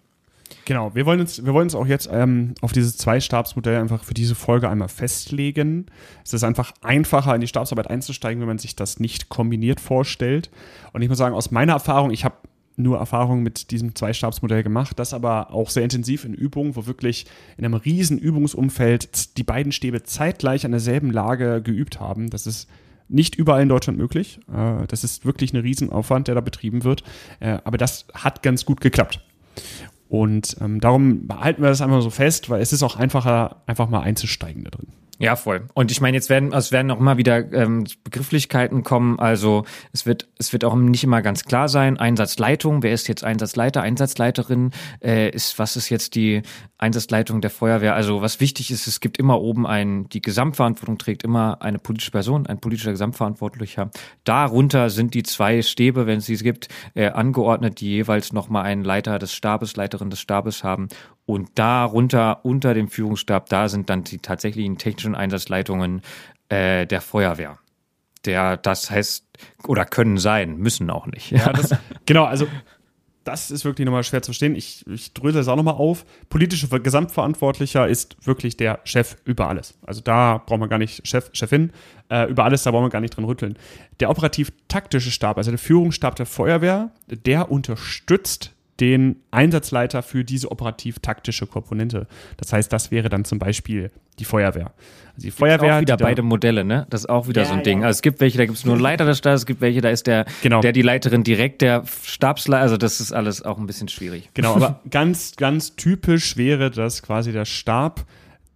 Genau, 0.65 0.95
wir 0.95 1.07
wollen 1.07 1.21
uns, 1.21 1.45
wir 1.45 1.53
wollen 1.53 1.67
uns 1.67 1.75
auch 1.75 1.87
jetzt 1.87 2.09
ähm, 2.13 2.55
auf 2.61 2.73
dieses 2.73 2.97
Zwei-Stabsmodell 2.97 3.81
einfach 3.81 4.05
für 4.05 4.15
diese 4.15 4.35
Folge 4.35 4.69
einmal 4.69 4.89
festlegen. 4.89 5.87
Es 6.25 6.33
ist 6.33 6.45
einfach 6.45 6.73
einfacher, 6.83 7.35
in 7.35 7.41
die 7.41 7.47
Stabsarbeit 7.47 7.89
einzusteigen, 7.89 8.41
wenn 8.41 8.49
man 8.49 8.59
sich 8.59 8.77
das 8.77 9.01
nicht 9.01 9.29
kombiniert 9.29 9.81
vorstellt. 9.81 10.51
Und 10.93 11.03
ich 11.03 11.09
muss 11.09 11.19
sagen, 11.19 11.35
aus 11.35 11.51
meiner 11.51 11.75
Erfahrung, 11.75 12.11
ich 12.11 12.25
habe 12.25 12.37
nur 12.77 12.99
Erfahrung 12.99 13.43
mit 13.43 13.71
diesem 13.71 13.95
Zwei-Stabsmodell 13.95 14.63
gemacht, 14.63 14.99
das 14.99 15.13
aber 15.13 15.53
auch 15.53 15.71
sehr 15.71 15.85
intensiv 15.85 16.25
in 16.25 16.35
Übungen, 16.35 16.77
wo 16.77 16.87
wirklich 16.87 17.27
in 17.57 17.65
einem 17.65 17.75
riesen 17.75 18.19
Übungsumfeld 18.19 19.37
die 19.37 19.43
beiden 19.43 19.73
Stäbe 19.73 20.03
zeitgleich 20.03 20.65
an 20.65 20.71
derselben 20.71 21.11
Lage 21.11 21.63
geübt 21.63 22.01
haben. 22.01 22.31
Das 22.31 22.47
ist 22.47 22.69
nicht 23.09 23.35
überall 23.35 23.63
in 23.63 23.69
Deutschland 23.69 23.99
möglich. 23.99 24.41
Äh, 24.53 24.87
das 24.87 25.05
ist 25.05 25.25
wirklich 25.25 25.53
ein 25.53 25.61
Riesenaufwand, 25.61 26.29
der 26.29 26.37
da 26.37 26.41
betrieben 26.41 26.85
wird. 26.85 27.03
Äh, 27.41 27.59
aber 27.65 27.77
das 27.77 28.07
hat 28.15 28.43
ganz 28.43 28.65
gut 28.65 28.81
geklappt. 28.81 29.21
Und 30.11 30.57
ähm, 30.61 30.81
darum 30.81 31.29
behalten 31.29 31.63
wir 31.63 31.69
das 31.69 31.81
einfach 31.81 32.03
so 32.03 32.11
fest, 32.11 32.51
weil 32.51 32.61
es 32.61 32.73
ist 32.73 32.83
auch 32.83 32.97
einfacher, 32.97 33.63
einfach 33.67 33.89
mal 33.89 34.01
einzusteigen 34.01 34.65
da 34.65 34.71
drin. 34.71 34.89
Ja, 35.23 35.37
voll. 35.37 35.67
Und 35.75 35.91
ich 35.91 36.01
meine, 36.01 36.17
jetzt 36.17 36.31
werden, 36.31 36.55
also 36.55 36.69
es 36.69 36.73
werden 36.73 36.91
auch 36.91 36.99
immer 36.99 37.19
wieder 37.19 37.53
ähm, 37.53 37.85
Begrifflichkeiten 38.05 38.83
kommen. 38.83 39.19
Also 39.19 39.67
es 39.93 40.07
wird, 40.07 40.29
es 40.39 40.55
wird 40.55 40.65
auch 40.65 40.75
nicht 40.75 41.05
immer 41.05 41.21
ganz 41.21 41.45
klar 41.45 41.69
sein. 41.69 41.99
Einsatzleitung, 41.99 42.83
wer 42.83 42.95
ist 42.95 43.07
jetzt 43.07 43.23
Einsatzleiter, 43.23 43.83
Einsatzleiterin? 43.83 44.71
Äh, 45.05 45.29
ist, 45.29 45.59
was 45.59 45.77
ist 45.77 45.91
jetzt 45.91 46.15
die 46.15 46.41
Einsatzleitung 46.79 47.43
der 47.43 47.51
Feuerwehr? 47.51 47.95
Also 47.95 48.23
was 48.23 48.41
wichtig 48.41 48.71
ist, 48.71 48.87
es 48.87 49.01
gibt 49.01 49.19
immer 49.19 49.43
oben 49.43 49.67
ein, 49.67 50.09
die 50.09 50.23
Gesamtverantwortung 50.23 50.97
trägt 50.97 51.23
immer 51.23 51.61
eine 51.61 51.79
politische 51.79 52.13
Person, 52.13 52.47
ein 52.47 52.59
politischer 52.59 52.93
Gesamtverantwortlicher. 52.93 53.91
Darunter 54.25 54.89
sind 54.89 55.13
die 55.13 55.23
zwei 55.23 55.61
Stäbe, 55.61 56.07
wenn 56.07 56.21
es 56.21 56.27
sie 56.27 56.37
gibt, 56.37 56.69
äh, 56.95 57.09
angeordnet, 57.09 57.83
die 57.83 57.91
jeweils 57.91 58.33
nochmal 58.33 58.65
einen 58.65 58.85
Leiter 58.85 59.19
des 59.19 59.35
Stabes, 59.35 59.77
Leiterin 59.77 60.09
des 60.09 60.21
Stabes 60.21 60.65
haben 60.65 60.89
und 61.33 61.51
darunter, 61.55 62.45
unter 62.45 62.75
dem 62.75 62.89
Führungsstab, 62.89 63.49
da 63.49 63.69
sind 63.69 63.91
dann 63.91 64.05
die 64.05 64.19
tatsächlichen 64.19 64.79
technischen 64.79 65.15
Einsatzleitungen 65.15 66.03
äh, 66.49 66.87
der 66.87 67.01
Feuerwehr. 67.01 67.59
Der, 68.25 68.57
das 68.57 68.91
heißt, 68.91 69.25
oder 69.67 69.85
können 69.85 70.19
sein, 70.19 70.57
müssen 70.57 70.91
auch 70.91 71.07
nicht. 71.07 71.31
Ja, 71.31 71.53
das, 71.53 71.75
genau, 72.07 72.25
also 72.25 72.47
das 73.25 73.51
ist 73.51 73.65
wirklich 73.65 73.85
nochmal 73.85 74.05
schwer 74.05 74.23
zu 74.23 74.31
verstehen. 74.31 74.55
Ich, 74.55 74.87
ich 74.87 75.13
drösel 75.13 75.43
es 75.43 75.49
auch 75.49 75.57
nochmal 75.57 75.75
auf. 75.75 76.05
Politischer 76.29 76.81
Gesamtverantwortlicher 76.81 77.87
ist 77.87 78.17
wirklich 78.27 78.57
der 78.57 78.81
Chef 78.85 79.17
über 79.25 79.49
alles. 79.49 79.79
Also 79.87 80.01
da 80.01 80.39
braucht 80.39 80.61
man 80.61 80.69
gar 80.69 80.79
nicht 80.79 81.07
Chef, 81.07 81.31
Chefin, 81.33 81.73
äh, 82.09 82.31
über 82.31 82.45
alles, 82.45 82.63
da 82.63 82.71
braucht 82.71 82.83
man 82.83 82.91
gar 82.91 83.01
nicht 83.01 83.17
dran 83.17 83.25
rütteln. 83.25 83.57
Der 84.01 84.11
operativ-taktische 84.11 85.11
Stab, 85.11 85.37
also 85.37 85.51
der 85.51 85.59
Führungsstab 85.59 86.17
der 86.17 86.27
Feuerwehr, 86.27 86.93
der 87.09 87.51
unterstützt 87.51 88.55
den 88.81 89.17
Einsatzleiter 89.31 90.03
für 90.03 90.25
diese 90.25 90.51
operativ-taktische 90.51 91.47
Komponente. 91.47 92.07
Das 92.37 92.53
heißt, 92.53 92.73
das 92.73 92.91
wäre 92.91 93.09
dann 93.09 93.25
zum 93.25 93.39
Beispiel 93.39 93.91
die 94.19 94.25
Feuerwehr. 94.25 94.73
Also 95.15 95.27
die 95.27 95.31
Feuerwehr. 95.31 95.77
Auch 95.77 95.81
wieder 95.81 95.97
beide 95.97 96.23
Modelle, 96.23 96.65
ne? 96.65 96.87
Das 96.91 97.03
ist 97.03 97.09
auch 97.09 97.29
wieder 97.29 97.43
ja, 97.43 97.49
so 97.49 97.55
ein 97.55 97.63
Ding. 97.63 97.85
Also 97.85 97.99
es 97.99 98.03
gibt 98.03 98.21
welche, 98.21 98.39
da 98.39 98.47
gibt 98.47 98.59
es 98.59 98.65
nur 98.65 98.75
einen 98.75 98.83
Leiter 98.83 99.05
des 99.05 99.19
Stabs, 99.19 99.43
es 99.43 99.47
gibt 99.47 99.61
welche, 99.61 99.81
da 99.81 99.91
ist 99.91 100.07
der, 100.07 100.25
genau. 100.43 100.61
der 100.61 100.73
die 100.73 100.83
Leiterin 100.83 101.25
direkt 101.25 101.63
der 101.63 101.85
Stabsleiter. 102.03 102.63
Also 102.63 102.77
das 102.77 103.01
ist 103.01 103.13
alles 103.13 103.43
auch 103.43 103.59
ein 103.59 103.67
bisschen 103.67 103.89
schwierig. 103.89 104.31
Genau, 104.35 104.57
aber 104.57 104.81
ganz, 104.91 105.37
ganz 105.37 105.77
typisch 105.77 106.37
wäre, 106.37 106.71
dass 106.71 107.03
quasi 107.03 107.33
der 107.33 107.45
Stab 107.45 108.07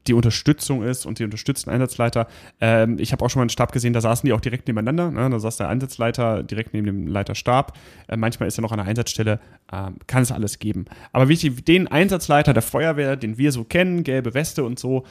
die 0.06 0.14
Unterstützung 0.14 0.82
ist 0.82 1.06
und 1.06 1.18
die 1.18 1.24
unterstützten 1.24 1.70
Einsatzleiter. 1.70 2.26
Ähm, 2.60 2.98
ich 2.98 3.12
habe 3.12 3.24
auch 3.24 3.30
schon 3.30 3.40
mal 3.40 3.44
einen 3.44 3.50
Stab 3.50 3.72
gesehen, 3.72 3.92
da 3.92 4.00
saßen 4.00 4.26
die 4.26 4.32
auch 4.32 4.40
direkt 4.40 4.68
nebeneinander. 4.68 5.10
Ne? 5.10 5.30
Da 5.30 5.38
saß 5.38 5.56
der 5.56 5.68
Einsatzleiter 5.68 6.42
direkt 6.42 6.74
neben 6.74 6.86
dem 6.86 7.06
Leiterstab. 7.06 7.76
Äh, 8.08 8.16
manchmal 8.16 8.48
ist 8.48 8.58
er 8.58 8.62
noch 8.62 8.72
an 8.72 8.78
der 8.78 8.86
Einsatzstelle. 8.86 9.40
Ähm, 9.72 9.96
kann 10.06 10.22
es 10.22 10.32
alles 10.32 10.58
geben. 10.58 10.84
Aber 11.12 11.28
wichtig, 11.28 11.64
den 11.64 11.88
Einsatzleiter 11.88 12.52
der 12.52 12.62
Feuerwehr, 12.62 13.16
den 13.16 13.38
wir 13.38 13.52
so 13.52 13.64
kennen, 13.64 14.04
gelbe 14.04 14.34
Weste 14.34 14.64
und 14.64 14.78
so, 14.78 15.04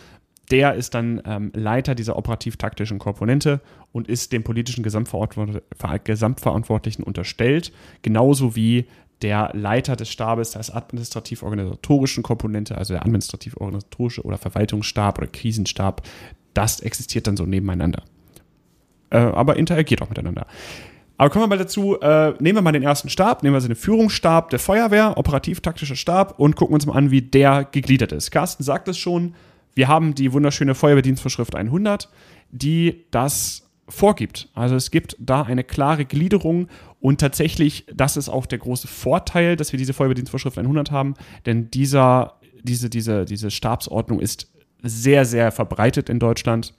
der 0.52 0.76
ist 0.76 0.94
dann 0.94 1.22
ähm, 1.26 1.52
Leiter 1.56 1.96
dieser 1.96 2.18
operativ-taktischen 2.18 3.00
Komponente 3.00 3.62
und 3.91 4.08
ist 4.08 4.32
dem 4.34 4.44
politischen 4.44 4.84
Gesamtverantwortlichen 4.84 7.04
unterstellt, 7.04 7.72
genauso 8.02 8.56
wie 8.56 8.86
der 9.22 9.51
Leiter 9.53 9.95
des 9.95 10.09
Stabes 10.09 10.51
der 10.51 10.76
administrativ-organisatorischen 10.76 12.24
Komponente, 12.24 12.78
also 12.78 12.93
der 12.93 13.03
administrativ-organisatorische 13.03 14.24
oder 14.24 14.38
Verwaltungsstab 14.38 15.18
oder 15.18 15.28
Krisenstab, 15.28 16.01
das 16.53 16.82
existiert 16.82 17.28
dann 17.28 17.38
so 17.38 17.45
nebeneinander. 17.45 18.03
Äh, 19.09 19.18
aber 19.18 19.57
interagiert 19.57 20.01
auch 20.01 20.09
miteinander. 20.09 20.45
Aber 21.18 21.30
kommen 21.30 21.43
wir 21.43 21.47
mal 21.47 21.57
dazu, 21.57 21.99
äh, 22.01 22.34
nehmen 22.39 22.57
wir 22.57 22.61
mal 22.61 22.72
den 22.72 22.84
ersten 22.84 23.07
Stab, 23.07 23.43
nehmen 23.43 23.55
wir 23.55 23.61
so 23.61 23.68
den 23.68 23.78
Führungsstab 23.78 24.49
der 24.49 24.59
Feuerwehr, 24.59 25.18
operativ-taktischer 25.18 25.95
Stab 25.95 26.39
und 26.39 26.55
gucken 26.55 26.74
uns 26.74 26.86
mal 26.86 26.95
an, 26.95 27.11
wie 27.11 27.22
der 27.22 27.66
gegliedert 27.66 28.11
ist. 28.11 28.32
Carsten 28.32 28.64
sagt 28.64 28.88
es 28.88 28.97
schon, 28.97 29.36
wir 29.76 29.88
haben 29.88 30.16
die 30.16 30.34
wunderschöne 30.34 30.76
Feuerwehrdienstvorschrift 30.76 31.55
100, 31.55 32.09
die 32.51 33.05
das 33.11 33.70
vorgibt. 33.88 34.49
Also 34.53 34.76
es 34.76 34.91
gibt 34.91 35.16
da 35.20 35.43
eine 35.43 35.64
klare 35.64 36.05
Gliederung 36.05 36.68
und 37.04 37.20
tatsächlich, 37.20 37.86
das 37.93 38.16
ist 38.16 38.30
auch 38.30 38.45
der 38.45 38.60
große 38.60 38.88
Vorteil, 38.88 39.58
dass 39.58 39.74
wir 39.74 39.78
diese 39.78 39.91
Feuerwehrdienstvorschrift 39.91 40.58
100 40.58 40.89
haben, 40.89 41.16
denn 41.45 41.70
dieser, 41.70 42.39
diese, 42.64 42.89
diese, 42.89 43.26
diese 43.26 43.51
Stabsordnung 43.51 44.22
ist 44.22 44.49
sehr, 44.82 45.26
sehr 45.26 45.51
verbreitet 45.51 46.08
in 46.08 46.20
Deutschland. 46.20 46.74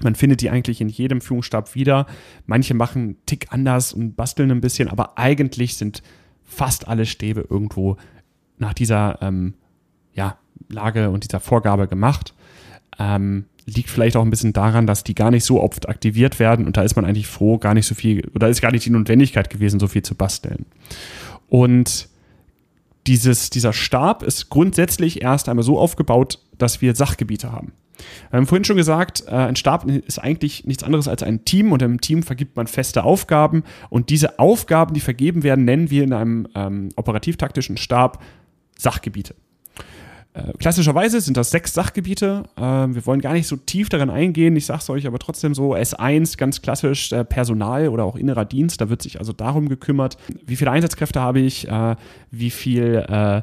Man 0.00 0.14
findet 0.14 0.40
die 0.40 0.48
eigentlich 0.48 0.80
in 0.80 0.88
jedem 0.88 1.20
Führungsstab 1.20 1.74
wieder. 1.74 2.06
Manche 2.46 2.72
machen 2.72 3.02
einen 3.02 3.26
Tick 3.26 3.48
anders 3.50 3.92
und 3.92 4.16
basteln 4.16 4.50
ein 4.50 4.62
bisschen, 4.62 4.88
aber 4.88 5.18
eigentlich 5.18 5.76
sind 5.76 6.02
fast 6.42 6.88
alle 6.88 7.04
Stäbe 7.04 7.46
irgendwo 7.46 7.98
nach 8.56 8.72
dieser 8.72 9.20
ähm, 9.20 9.52
ja, 10.14 10.38
Lage 10.70 11.10
und 11.10 11.22
dieser 11.22 11.40
Vorgabe 11.40 11.86
gemacht. 11.86 12.32
Ähm, 12.98 13.44
liegt 13.66 13.90
vielleicht 13.90 14.16
auch 14.16 14.22
ein 14.22 14.30
bisschen 14.30 14.52
daran, 14.52 14.86
dass 14.86 15.04
die 15.04 15.14
gar 15.14 15.30
nicht 15.30 15.44
so 15.44 15.62
oft 15.62 15.88
aktiviert 15.88 16.38
werden 16.38 16.66
und 16.66 16.76
da 16.76 16.82
ist 16.82 16.96
man 16.96 17.04
eigentlich 17.04 17.26
froh, 17.26 17.58
gar 17.58 17.74
nicht 17.74 17.86
so 17.86 17.94
viel, 17.94 18.30
oder 18.34 18.48
ist 18.48 18.60
gar 18.60 18.72
nicht 18.72 18.84
die 18.84 18.90
Notwendigkeit 18.90 19.50
gewesen, 19.50 19.80
so 19.80 19.86
viel 19.86 20.02
zu 20.02 20.14
basteln. 20.14 20.66
Und 21.48 22.08
dieses, 23.06 23.50
dieser 23.50 23.72
Stab 23.72 24.22
ist 24.22 24.48
grundsätzlich 24.50 25.22
erst 25.22 25.48
einmal 25.48 25.64
so 25.64 25.78
aufgebaut, 25.78 26.38
dass 26.58 26.80
wir 26.80 26.94
Sachgebiete 26.94 27.52
haben. 27.52 27.72
Wir 28.30 28.38
haben 28.38 28.46
vorhin 28.46 28.64
schon 28.64 28.76
gesagt, 28.76 29.24
äh, 29.28 29.30
ein 29.30 29.56
Stab 29.56 29.88
ist 29.88 30.18
eigentlich 30.18 30.64
nichts 30.64 30.82
anderes 30.82 31.06
als 31.06 31.22
ein 31.22 31.44
Team 31.44 31.72
und 31.72 31.80
im 31.82 32.00
Team 32.00 32.22
vergibt 32.22 32.56
man 32.56 32.66
feste 32.66 33.04
Aufgaben 33.04 33.62
und 33.88 34.10
diese 34.10 34.38
Aufgaben, 34.38 34.94
die 34.94 35.00
vergeben 35.00 35.42
werden, 35.42 35.64
nennen 35.64 35.90
wir 35.90 36.02
in 36.02 36.12
einem 36.12 36.48
ähm, 36.54 36.88
operativ-taktischen 36.96 37.76
Stab 37.76 38.22
Sachgebiete. 38.76 39.34
Äh, 40.34 40.52
klassischerweise 40.58 41.20
sind 41.20 41.36
das 41.36 41.50
sechs 41.50 41.72
Sachgebiete. 41.74 42.42
Äh, 42.56 42.60
wir 42.60 43.06
wollen 43.06 43.20
gar 43.20 43.32
nicht 43.32 43.46
so 43.46 43.56
tief 43.56 43.88
darin 43.88 44.10
eingehen. 44.10 44.56
Ich 44.56 44.66
sage 44.66 44.80
es 44.80 44.90
euch 44.90 45.06
aber 45.06 45.20
trotzdem 45.20 45.54
so: 45.54 45.74
S1, 45.74 46.36
ganz 46.36 46.60
klassisch 46.60 47.12
äh, 47.12 47.24
Personal 47.24 47.88
oder 47.88 48.04
auch 48.04 48.16
innerer 48.16 48.44
Dienst. 48.44 48.80
Da 48.80 48.90
wird 48.90 49.00
sich 49.00 49.20
also 49.20 49.32
darum 49.32 49.68
gekümmert, 49.68 50.18
wie 50.44 50.56
viele 50.56 50.72
Einsatzkräfte 50.72 51.20
habe 51.20 51.38
ich, 51.38 51.68
äh, 51.68 51.94
wie 52.32 52.50
viel 52.50 53.04
äh, 53.08 53.42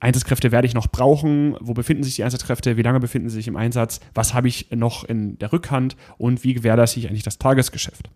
Einsatzkräfte 0.00 0.52
werde 0.52 0.66
ich 0.66 0.74
noch 0.74 0.88
brauchen, 0.88 1.56
wo 1.60 1.72
befinden 1.72 2.02
sich 2.02 2.16
die 2.16 2.24
Einsatzkräfte, 2.24 2.76
wie 2.76 2.82
lange 2.82 3.00
befinden 3.00 3.30
sie 3.30 3.36
sich 3.36 3.48
im 3.48 3.56
Einsatz, 3.56 4.00
was 4.12 4.34
habe 4.34 4.48
ich 4.48 4.70
noch 4.70 5.04
in 5.04 5.38
der 5.38 5.50
Rückhand 5.52 5.96
und 6.18 6.44
wie 6.44 6.52
gewährleiste 6.52 7.00
ich 7.00 7.08
eigentlich 7.08 7.22
das 7.22 7.38
Tagesgeschäft. 7.38 8.10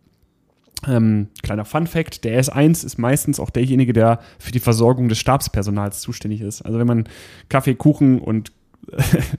Ähm, 0.86 1.28
kleiner 1.42 1.64
Fun 1.64 1.86
Fact: 1.86 2.24
Der 2.24 2.42
S1 2.42 2.84
ist 2.84 2.98
meistens 2.98 3.38
auch 3.38 3.50
derjenige, 3.50 3.92
der 3.92 4.20
für 4.38 4.52
die 4.52 4.60
Versorgung 4.60 5.08
des 5.08 5.18
Stabspersonals 5.18 6.00
zuständig 6.00 6.40
ist. 6.40 6.62
Also, 6.62 6.78
wenn 6.78 6.86
man 6.86 7.08
Kaffee, 7.48 7.74
Kuchen 7.74 8.20
und 8.20 8.52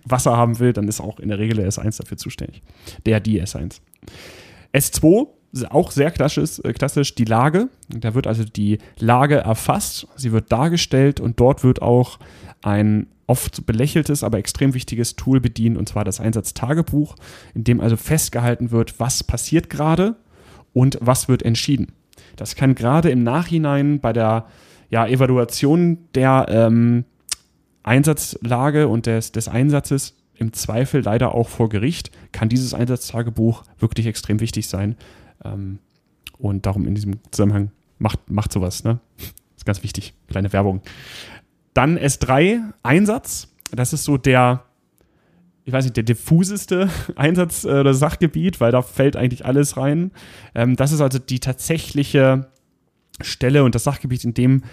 Wasser 0.06 0.38
haben 0.38 0.60
will, 0.60 0.74
dann 0.74 0.88
ist 0.88 1.02
auch 1.02 1.20
in 1.20 1.30
der 1.30 1.40
Regel 1.40 1.58
der 1.58 1.70
S1 1.70 1.98
dafür 1.98 2.18
zuständig. 2.18 2.62
Der, 3.06 3.20
die 3.20 3.42
S1. 3.42 3.82
S2 4.74 5.28
ist 5.52 5.72
auch 5.72 5.92
sehr 5.92 6.12
klassisch, 6.12 6.60
äh, 6.64 6.74
klassisch 6.74 7.16
die 7.16 7.26
Lage. 7.26 7.70
Da 7.90 8.16
wird 8.16 8.28
also 8.28 8.44
die 8.44 8.80
Lage 8.98 9.38
erfasst, 9.38 10.08
sie 10.16 10.32
wird 10.32 10.52
dargestellt 10.52 11.20
und 11.20 11.40
dort 11.40 11.64
wird 11.64 11.82
auch 11.82 12.20
ein 12.62 13.08
oft 13.28 13.66
belächeltes, 13.66 14.24
aber 14.24 14.38
extrem 14.38 14.74
wichtiges 14.74 15.16
Tool 15.16 15.40
bedient, 15.40 15.78
und 15.78 15.88
zwar 15.88 16.04
das 16.04 16.20
Einsatztagebuch, 16.20 17.16
in 17.54 17.64
dem 17.64 17.80
also 17.80 17.96
festgehalten 17.96 18.72
wird, 18.72 19.00
was 19.00 19.24
passiert 19.24 19.70
gerade 19.70 20.16
und 20.74 20.98
was 21.02 21.28
wird 21.28 21.44
entschieden. 21.44 21.94
Das 22.36 22.56
kann 22.56 22.76
gerade 22.76 23.10
im 23.10 23.24
Nachhinein 23.24 24.00
bei 24.00 24.14
der 24.14 24.48
ja, 24.90 25.08
Evaluation 25.08 25.98
der 26.16 26.48
ähm, 26.50 27.06
Einsatzlage 27.84 28.88
und 28.88 29.06
des, 29.06 29.32
des 29.32 29.48
Einsatzes 29.48 30.16
im 30.36 30.54
Zweifel 30.54 31.02
leider 31.02 31.36
auch 31.36 31.50
vor 31.50 31.70
Gericht, 31.70 32.12
kann 32.32 32.50
dieses 32.50 32.74
Einsatztagebuch 32.74 33.64
wirklich 33.80 34.08
extrem 34.08 34.40
wichtig 34.40 34.68
sein. 34.68 34.96
Ähm, 35.44 35.80
und 36.38 36.66
darum 36.66 36.88
in 36.88 36.96
diesem 36.96 37.20
Zusammenhang 37.32 37.72
macht, 38.00 38.30
macht 38.30 38.52
sowas. 38.52 38.84
Ne? 38.84 39.00
ist 39.56 39.66
ganz 39.66 39.84
wichtig. 39.84 40.14
Kleine 40.28 40.52
Werbung. 40.54 40.82
Dann 41.74 41.98
S3, 41.98 42.60
Einsatz. 42.84 43.54
Das 43.72 43.94
ist 43.94 44.04
so 44.04 44.18
der 44.18 44.64
ich 45.66 45.74
weiß 45.74 45.86
nicht, 45.86 45.98
der 45.98 46.04
diffuseste 46.04 46.90
Einsatz- 47.16 47.66
äh, 47.66 47.80
oder 47.80 47.94
Sachgebiet, 47.94 48.60
weil 48.60 48.72
da 48.72 48.82
fällt 48.82 49.16
eigentlich 49.16 49.46
alles 49.46 49.78
rein. 49.78 50.12
Ähm, 50.56 50.76
das 50.76 50.92
ist 50.92 51.02
also 51.02 51.20
die 51.20 51.40
tatsächliche 51.40 52.48
Stelle 53.22 53.64
und 53.64 53.76
das 53.76 53.84
Sachgebiet, 53.84 54.24
in 54.24 54.34
dem 54.34 54.64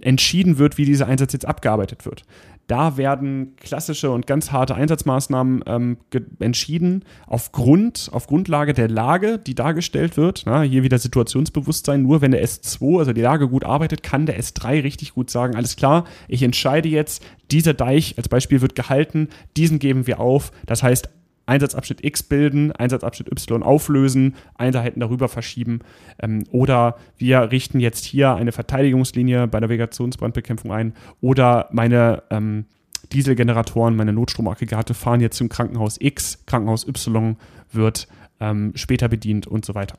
entschieden 0.00 0.58
wird, 0.58 0.78
wie 0.78 0.84
dieser 0.84 1.06
Einsatz 1.08 1.32
jetzt 1.32 1.46
abgearbeitet 1.46 2.06
wird. 2.06 2.22
Da 2.68 2.98
werden 2.98 3.56
klassische 3.56 4.10
und 4.10 4.26
ganz 4.26 4.52
harte 4.52 4.74
Einsatzmaßnahmen 4.74 5.64
ähm, 5.66 5.96
entschieden 6.38 7.02
aufgrund, 7.26 8.10
auf 8.12 8.26
Grundlage 8.26 8.74
der 8.74 8.88
Lage, 8.88 9.38
die 9.38 9.54
dargestellt 9.54 10.18
wird. 10.18 10.42
Na, 10.44 10.60
hier 10.60 10.82
wieder 10.82 10.98
Situationsbewusstsein. 10.98 12.02
Nur 12.02 12.20
wenn 12.20 12.30
der 12.32 12.44
S2, 12.44 12.98
also 12.98 13.14
die 13.14 13.22
Lage 13.22 13.48
gut 13.48 13.64
arbeitet, 13.64 14.02
kann 14.02 14.26
der 14.26 14.38
S3 14.38 14.82
richtig 14.82 15.14
gut 15.14 15.30
sagen, 15.30 15.56
alles 15.56 15.76
klar, 15.76 16.04
ich 16.28 16.42
entscheide 16.42 16.90
jetzt, 16.90 17.24
dieser 17.50 17.72
Deich 17.72 18.18
als 18.18 18.28
Beispiel 18.28 18.60
wird 18.60 18.74
gehalten, 18.74 19.28
diesen 19.56 19.78
geben 19.78 20.06
wir 20.06 20.20
auf. 20.20 20.52
Das 20.66 20.82
heißt, 20.82 21.08
Einsatzabschnitt 21.48 22.04
X 22.04 22.22
bilden, 22.22 22.72
Einsatzabschnitt 22.72 23.30
Y 23.30 23.62
auflösen, 23.62 24.36
Einheiten 24.54 25.00
darüber 25.00 25.28
verschieben. 25.28 25.80
Ähm, 26.20 26.44
oder 26.50 26.96
wir 27.16 27.50
richten 27.50 27.80
jetzt 27.80 28.04
hier 28.04 28.34
eine 28.34 28.52
Verteidigungslinie 28.52 29.46
bei 29.46 29.60
der 29.60 29.68
Vegetationsbrandbekämpfung 29.68 30.72
ein. 30.72 30.94
Oder 31.20 31.68
meine 31.72 32.22
ähm, 32.30 32.66
Dieselgeneratoren, 33.12 33.96
meine 33.96 34.12
Notstromaggregate 34.12 34.92
fahren 34.92 35.20
jetzt 35.20 35.38
zum 35.38 35.48
Krankenhaus 35.48 35.96
X, 35.98 36.44
Krankenhaus 36.44 36.86
Y 36.86 37.36
wird 37.72 38.08
ähm, 38.40 38.72
später 38.74 39.08
bedient 39.08 39.46
und 39.46 39.64
so 39.64 39.74
weiter. 39.74 39.96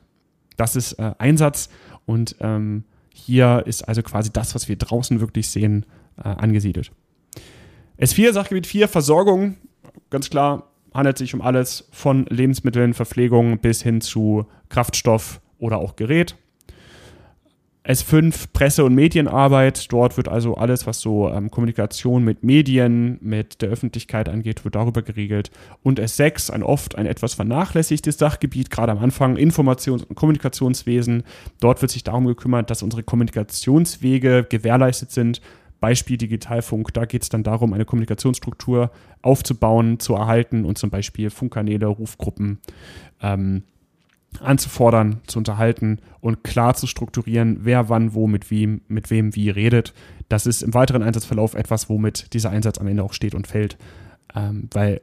Das 0.56 0.76
ist 0.76 0.92
äh, 0.94 1.12
Einsatz 1.18 1.68
und 2.06 2.36
ähm, 2.40 2.84
hier 3.12 3.64
ist 3.66 3.88
also 3.88 4.02
quasi 4.02 4.30
das, 4.32 4.54
was 4.54 4.68
wir 4.68 4.76
draußen 4.76 5.20
wirklich 5.20 5.48
sehen, 5.48 5.86
äh, 6.18 6.28
angesiedelt. 6.28 6.92
S4, 7.98 8.32
Sachgebiet 8.32 8.66
4, 8.66 8.88
Versorgung, 8.88 9.56
ganz 10.10 10.30
klar, 10.30 10.69
handelt 10.94 11.18
sich 11.18 11.34
um 11.34 11.40
alles 11.40 11.88
von 11.92 12.26
Lebensmitteln, 12.26 12.94
Verpflegung 12.94 13.58
bis 13.58 13.82
hin 13.82 14.00
zu 14.00 14.46
Kraftstoff 14.68 15.40
oder 15.58 15.78
auch 15.78 15.96
Gerät. 15.96 16.36
S5 17.84 18.48
Presse- 18.52 18.84
und 18.84 18.94
Medienarbeit. 18.94 19.90
Dort 19.90 20.16
wird 20.16 20.28
also 20.28 20.54
alles, 20.54 20.86
was 20.86 21.00
so 21.00 21.30
ähm, 21.30 21.50
Kommunikation 21.50 22.22
mit 22.22 22.44
Medien, 22.44 23.18
mit 23.22 23.62
der 23.62 23.70
Öffentlichkeit 23.70 24.28
angeht, 24.28 24.64
wird 24.64 24.74
darüber 24.74 25.00
geregelt. 25.00 25.50
Und 25.82 25.98
S6, 25.98 26.50
ein 26.50 26.62
oft 26.62 26.96
ein 26.96 27.06
etwas 27.06 27.34
vernachlässigtes 27.34 28.18
Sachgebiet, 28.18 28.70
gerade 28.70 28.92
am 28.92 28.98
Anfang 28.98 29.36
Informations- 29.36 30.04
und 30.04 30.14
Kommunikationswesen. 30.14 31.22
Dort 31.60 31.80
wird 31.80 31.90
sich 31.90 32.04
darum 32.04 32.26
gekümmert, 32.26 32.68
dass 32.68 32.82
unsere 32.82 33.02
Kommunikationswege 33.02 34.46
gewährleistet 34.48 35.10
sind. 35.10 35.40
Beispiel 35.80 36.16
Digitalfunk, 36.16 36.92
da 36.94 37.04
geht 37.04 37.22
es 37.22 37.28
dann 37.28 37.42
darum, 37.42 37.72
eine 37.72 37.84
Kommunikationsstruktur 37.84 38.90
aufzubauen, 39.22 39.98
zu 39.98 40.14
erhalten 40.14 40.64
und 40.64 40.78
zum 40.78 40.90
Beispiel 40.90 41.30
Funkkanäle, 41.30 41.86
Rufgruppen 41.86 42.58
ähm, 43.22 43.62
anzufordern, 44.38 45.20
zu 45.26 45.38
unterhalten 45.38 45.98
und 46.20 46.44
klar 46.44 46.74
zu 46.74 46.86
strukturieren, 46.86 47.60
wer 47.62 47.88
wann 47.88 48.14
wo 48.14 48.26
mit 48.26 48.50
wem, 48.50 48.82
mit 48.88 49.10
wem 49.10 49.34
wie 49.34 49.50
redet. 49.50 49.92
Das 50.28 50.46
ist 50.46 50.62
im 50.62 50.74
weiteren 50.74 51.02
Einsatzverlauf 51.02 51.54
etwas, 51.54 51.88
womit 51.88 52.32
dieser 52.32 52.50
Einsatz 52.50 52.78
am 52.78 52.86
Ende 52.86 53.02
auch 53.02 53.12
steht 53.12 53.34
und 53.34 53.46
fällt. 53.46 53.76
Ähm, 54.34 54.68
weil 54.72 55.00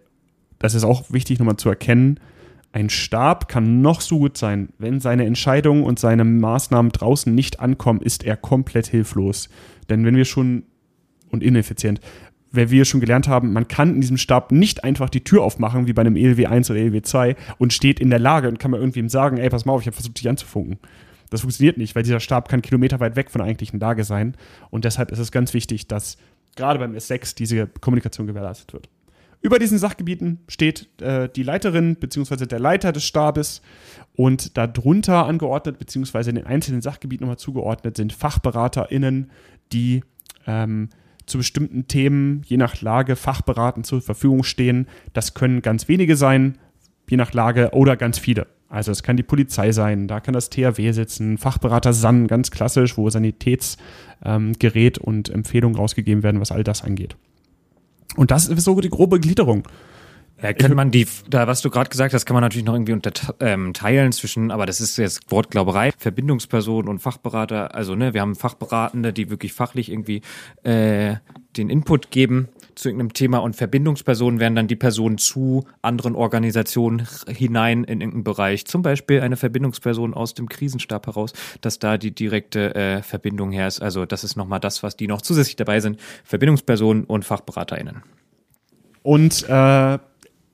das 0.59 0.73
ist 0.73 0.83
auch 0.83 1.11
wichtig, 1.11 1.39
nochmal 1.39 1.57
zu 1.57 1.69
erkennen, 1.69 2.19
ein 2.77 2.91
Stab 2.91 3.47
kann 3.47 3.81
noch 3.81 4.01
so 4.01 4.19
gut 4.19 4.37
sein. 4.37 4.69
Wenn 4.77 4.99
seine 4.99 5.25
Entscheidungen 5.25 5.83
und 5.83 5.97
seine 5.97 6.23
Maßnahmen 6.23 6.91
draußen 6.91 7.33
nicht 7.33 7.59
ankommen, 7.59 8.03
ist 8.03 8.23
er 8.23 8.37
komplett 8.37 8.85
hilflos. 8.85 9.49
Denn 9.89 10.05
wenn 10.05 10.15
wir 10.15 10.25
schon 10.25 10.61
und 11.31 11.41
ineffizient, 11.41 11.99
weil 12.51 12.69
wir 12.69 12.85
schon 12.85 13.01
gelernt 13.01 13.27
haben, 13.27 13.51
man 13.51 13.67
kann 13.67 13.95
in 13.95 14.01
diesem 14.01 14.17
Stab 14.17 14.51
nicht 14.51 14.83
einfach 14.83 15.09
die 15.09 15.23
Tür 15.23 15.41
aufmachen, 15.41 15.87
wie 15.87 15.93
bei 15.93 16.01
einem 16.01 16.15
ELW 16.15 16.45
1 16.45 16.69
oder 16.69 16.79
ELW 16.79 17.01
2 17.01 17.35
und 17.57 17.73
steht 17.73 17.99
in 17.99 18.11
der 18.11 18.19
Lage 18.19 18.47
und 18.47 18.59
kann 18.59 18.69
man 18.69 18.79
irgendwem 18.79 19.09
sagen, 19.09 19.37
ey, 19.37 19.49
pass 19.49 19.65
mal 19.65 19.73
auf, 19.73 19.81
ich 19.81 19.87
habe 19.87 19.95
versucht, 19.95 20.19
dich 20.19 20.29
anzufunken. 20.29 20.77
Das 21.31 21.41
funktioniert 21.41 21.79
nicht, 21.79 21.95
weil 21.95 22.03
dieser 22.03 22.19
Stab 22.19 22.47
kann 22.47 22.61
kilometerweit 22.61 23.15
weg 23.15 23.31
von 23.31 23.39
der 23.39 23.47
eigentlichen 23.47 23.79
Lage 23.79 24.03
sein. 24.03 24.37
Und 24.69 24.85
deshalb 24.85 25.11
ist 25.11 25.19
es 25.19 25.31
ganz 25.31 25.55
wichtig, 25.55 25.87
dass 25.87 26.17
gerade 26.55 26.77
beim 26.77 26.93
S6 26.93 27.35
diese 27.35 27.65
Kommunikation 27.65 28.27
gewährleistet 28.27 28.71
wird. 28.71 28.87
Über 29.41 29.59
diesen 29.59 29.77
Sachgebieten 29.77 30.39
steht 30.47 31.01
äh, 31.01 31.29
die 31.29 31.43
Leiterin 31.43 31.95
bzw. 31.95 32.45
der 32.47 32.59
Leiter 32.59 32.91
des 32.91 33.05
Stabes 33.05 33.61
und 34.15 34.57
darunter 34.57 35.25
angeordnet 35.25 35.77
bzw. 35.77 36.29
in 36.29 36.35
den 36.35 36.47
einzelnen 36.47 36.81
Sachgebieten 36.81 37.25
nochmal 37.25 37.37
zugeordnet 37.37 37.97
sind 37.97 38.13
FachberaterInnen, 38.13 39.31
die 39.71 40.03
ähm, 40.47 40.89
zu 41.27 41.37
bestimmten 41.37 41.87
Themen 41.87 42.41
je 42.45 42.57
nach 42.57 42.81
Lage 42.81 43.15
fachberatend 43.15 43.85
zur 43.85 44.01
Verfügung 44.01 44.43
stehen. 44.43 44.87
Das 45.13 45.33
können 45.33 45.61
ganz 45.61 45.87
wenige 45.87 46.15
sein, 46.15 46.57
je 47.09 47.17
nach 47.17 47.33
Lage, 47.33 47.69
oder 47.73 47.95
ganz 47.95 48.17
viele. 48.17 48.47
Also 48.69 48.91
es 48.91 49.03
kann 49.03 49.17
die 49.17 49.23
Polizei 49.23 49.71
sein, 49.71 50.07
da 50.07 50.19
kann 50.19 50.33
das 50.33 50.49
THW 50.49 50.91
sitzen, 50.91 51.37
Fachberater 51.37 51.93
SAN, 51.93 52.27
ganz 52.27 52.51
klassisch, 52.51 52.97
wo 52.97 53.09
Sanitätsgerät 53.09 54.97
ähm, 54.97 55.03
und 55.03 55.29
Empfehlungen 55.29 55.77
rausgegeben 55.77 56.23
werden, 56.23 56.41
was 56.41 56.51
all 56.51 56.63
das 56.63 56.83
angeht. 56.83 57.15
Und 58.15 58.31
das 58.31 58.47
ist 58.47 58.63
so 58.63 58.79
die 58.79 58.89
grobe 58.89 59.19
Gliederung. 59.19 59.63
Ja, 60.41 60.53
kann 60.53 60.75
man 60.75 60.91
die, 60.91 61.07
da 61.29 61.47
was 61.47 61.61
du 61.61 61.71
gerade 61.71 61.89
gesagt 61.89 62.13
hast, 62.13 62.27
kann 62.27 62.35
man 62.35 62.43
natürlich 62.43 62.65
noch 62.65 62.75
irgendwie 62.75 62.93
unterteilen 62.93 64.05
ähm, 64.05 64.11
zwischen, 64.11 64.51
aber 64.51 64.67
das 64.67 64.79
ist 64.79 64.95
jetzt 64.97 65.31
Wortglauberei, 65.31 65.91
Verbindungspersonen 65.97 66.89
und 66.89 66.99
Fachberater. 66.99 67.73
Also 67.73 67.95
ne, 67.95 68.13
wir 68.13 68.21
haben 68.21 68.35
Fachberatende, 68.35 69.13
die 69.13 69.31
wirklich 69.31 69.53
fachlich 69.53 69.91
irgendwie 69.91 70.21
äh, 70.61 71.15
den 71.57 71.71
Input 71.71 72.11
geben 72.11 72.49
zu 72.77 72.89
irgendeinem 72.89 73.13
Thema 73.13 73.39
und 73.39 73.55
Verbindungspersonen 73.55 74.39
wären 74.39 74.55
dann 74.55 74.67
die 74.67 74.75
Personen 74.75 75.17
zu 75.17 75.65
anderen 75.81 76.15
Organisationen 76.15 77.07
hinein 77.27 77.83
in 77.83 78.01
irgendeinen 78.01 78.23
Bereich. 78.23 78.65
Zum 78.65 78.81
Beispiel 78.81 79.21
eine 79.21 79.35
Verbindungsperson 79.35 80.13
aus 80.13 80.33
dem 80.33 80.47
Krisenstab 80.47 81.07
heraus, 81.07 81.33
dass 81.61 81.79
da 81.79 81.97
die 81.97 82.11
direkte 82.11 82.75
äh, 82.75 83.01
Verbindung 83.01 83.51
her 83.51 83.67
ist. 83.67 83.81
Also 83.81 84.05
das 84.05 84.23
ist 84.23 84.35
nochmal 84.35 84.59
das, 84.59 84.83
was 84.83 84.95
die 84.95 85.07
noch 85.07 85.21
zusätzlich 85.21 85.55
dabei 85.55 85.79
sind. 85.79 85.99
Verbindungspersonen 86.23 87.03
und 87.05 87.25
FachberaterInnen. 87.25 88.03
Und 89.03 89.47
äh, 89.47 89.99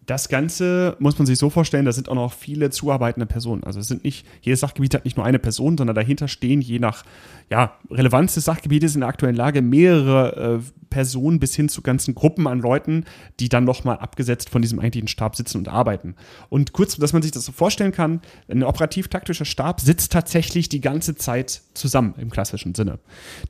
das 0.06 0.28
Ganze 0.28 0.96
muss 1.00 1.18
man 1.18 1.26
sich 1.26 1.38
so 1.38 1.50
vorstellen, 1.50 1.86
da 1.86 1.92
sind 1.92 2.10
auch 2.10 2.16
noch 2.16 2.34
viele 2.34 2.70
zuarbeitende 2.70 3.26
Personen. 3.26 3.64
Also 3.64 3.80
es 3.80 3.88
sind 3.88 4.04
nicht, 4.04 4.26
jedes 4.42 4.60
Sachgebiet 4.60 4.94
hat 4.94 5.06
nicht 5.06 5.18
nur 5.18 5.26
eine 5.26 5.40
Person, 5.40 5.78
sondern 5.78 5.96
dahinter 5.96 6.28
stehen 6.28 6.62
je 6.62 6.80
nach 6.80 7.06
ja, 7.50 7.78
Relevanz 7.90 8.34
des 8.34 8.46
Sachgebietes 8.46 8.96
in 8.96 9.02
der 9.02 9.10
aktuellen 9.10 9.36
Lage 9.36 9.62
mehrere 9.62 10.60
äh, 10.60 10.84
Personen 10.90 11.40
bis 11.40 11.56
hin 11.56 11.70
zu 11.70 11.82
ganzen 11.82 12.16
Gruppen 12.16 12.48
an 12.48 12.60
Leuten, 12.60 13.06
die 13.40 13.50
dann 13.50 13.64
nochmal 13.64 13.98
abgesetzt 13.98 14.50
von 14.50 14.62
diesem 14.62 14.80
eigentlichen 14.80 15.08
Stab 15.08 15.36
sitzen 15.36 15.58
und 15.58 15.68
arbeiten. 15.68 16.16
Und 16.50 16.74
kurz, 16.74 16.98
dass 16.98 17.14
man 17.14 17.22
sich 17.22 17.32
das 17.32 17.46
so 17.46 17.52
vorstellen 17.52 17.92
kann, 17.92 18.22
ein 18.48 18.64
operativ-taktischer 18.64 19.46
Stab 19.46 19.82
sitzt 19.82 20.12
tatsächlich 20.12 20.70
die 20.70 20.82
ganze 20.82 21.16
Zeit 21.16 21.62
zusammen 21.74 22.14
im 22.18 22.30
klassischen 22.30 22.76
Sinne. 22.76 23.00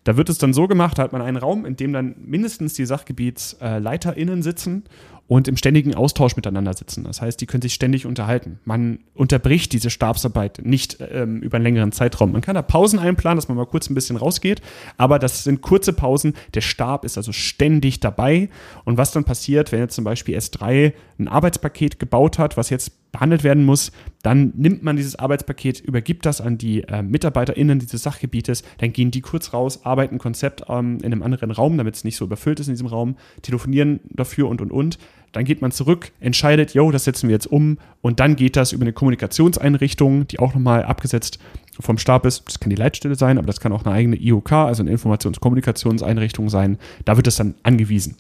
Da 0.04 0.18
wird 0.18 0.30
es 0.30 0.38
dann 0.38 0.54
so 0.54 0.68
gemacht, 0.68 0.98
da 0.98 1.04
hat 1.04 1.14
man 1.14 1.22
einen 1.22 1.38
Raum, 1.38 1.66
in 1.66 1.76
dem 1.76 1.94
dann 1.94 2.16
mindestens 2.24 2.76
die 2.76 2.86
SachgebietsleiterInnen 2.86 4.40
äh, 4.40 4.44
sitzen 4.44 4.84
und 5.28 5.48
im 5.48 5.58
ständigen 5.58 5.96
Austausch 5.96 6.36
miteinander 6.36 6.74
sitzen. 6.74 7.04
Das 7.06 7.22
heißt, 7.22 7.40
die 7.40 7.46
können 7.46 7.62
sich 7.62 7.74
ständig 7.74 8.06
unterhalten. 8.06 8.60
Man 8.66 9.00
unterbricht 9.14 9.72
diese 9.72 9.90
Stabsarbeit 9.90 10.62
nicht 10.64 10.98
ähm, 11.00 11.42
über 11.42 11.56
einen 11.56 11.64
längeren 11.64 11.92
Zeitraum. 11.92 12.32
Man 12.34 12.42
kann 12.42 12.56
da 12.56 12.62
Pausen 12.62 13.00
einplanen, 13.00 13.38
dass 13.38 13.48
man 13.48 13.58
mal 13.58 13.66
kurz 13.66 13.90
ein 13.90 13.96
bisschen 13.96 14.18
rausgeht, 14.18 14.62
aber 14.98 15.20
das 15.20 15.44
sind 15.44 15.62
kurze 15.62 15.94
Pausen. 15.94 16.34
Der 16.54 16.62
Stab 16.62 17.06
ist 17.06 17.18
also 17.18 17.32
ständig 17.32 18.00
dabei. 18.00 18.50
Und 18.84 18.98
was 18.98 19.12
dann 19.12 19.24
passiert, 19.24 19.72
wenn 19.72 19.80
jetzt 19.80 19.96
zum 19.96 20.04
Beispiel 20.04 20.38
S3 20.38 20.94
ein 21.20 21.28
Arbeitspaket 21.28 22.00
gebaut 22.00 22.38
hat, 22.38 22.58
was 22.58 22.70
jetzt 22.70 22.92
behandelt 23.14 23.44
werden 23.44 23.64
muss, 23.64 23.92
dann 24.24 24.54
nimmt 24.58 24.84
man 24.84 24.98
dieses 24.98 25.16
Arbeitspaket, 25.16 25.80
übergibt 25.80 26.26
das 26.26 26.42
an 26.42 26.58
die 26.58 26.82
äh, 26.82 27.02
MitarbeiterInnen 27.02 27.80
dieses 27.80 28.04
Sachgebietes, 28.04 28.64
dann 28.80 28.92
gehen 28.92 29.12
die 29.12 29.22
kurz 29.22 29.54
raus, 29.54 29.86
arbeiten 29.86 30.18
Konzept 30.18 30.64
ähm, 30.68 30.98
in 30.98 31.06
einem 31.06 31.24
anderen 31.24 31.52
Raum, 31.52 31.78
damit 31.78 31.96
es 31.96 32.04
nicht 32.04 32.18
so 32.18 32.26
überfüllt 32.26 32.60
ist 32.60 32.68
in 32.68 32.74
diesem 32.74 32.88
Raum, 32.88 33.16
telefonieren 33.44 34.02
dafür 34.10 34.50
und 34.50 34.60
und 34.62 34.72
und. 34.72 34.98
Dann 35.32 35.46
geht 35.46 35.62
man 35.62 35.72
zurück, 35.72 36.12
entscheidet, 36.20 36.74
yo, 36.74 36.92
das 36.92 37.06
setzen 37.06 37.30
wir 37.30 37.34
jetzt 37.34 37.48
um 37.48 37.78
und 38.02 38.20
dann 38.20 38.36
geht 38.36 38.56
das 38.56 38.72
über 38.72 38.84
eine 38.84 38.94
Kommunikationseinrichtung, 38.94 40.28
die 40.28 40.40
auch 40.40 40.54
nochmal 40.54 40.84
abgesetzt 40.84 41.40
vom 41.80 41.98
Stab 41.98 42.26
ist. 42.26 42.48
Das 42.48 42.60
kann 42.60 42.72
die 42.72 42.76
Leitstelle 42.76 43.16
sein, 43.16 43.38
aber 43.38 43.48
das 43.48 43.60
kann 43.60 43.74
auch 43.74 43.86
eine 43.86 43.94
eigene 43.94 44.16
IOK, 44.16 44.52
also 44.52 44.82
eine 44.82 44.92
Informationskommunikationseinrichtung 44.92 46.50
sein. 46.50 46.78
Da 47.06 47.16
wird 47.16 47.28
es 47.28 47.36
dann 47.36 47.56
angewiesen. 47.64 48.18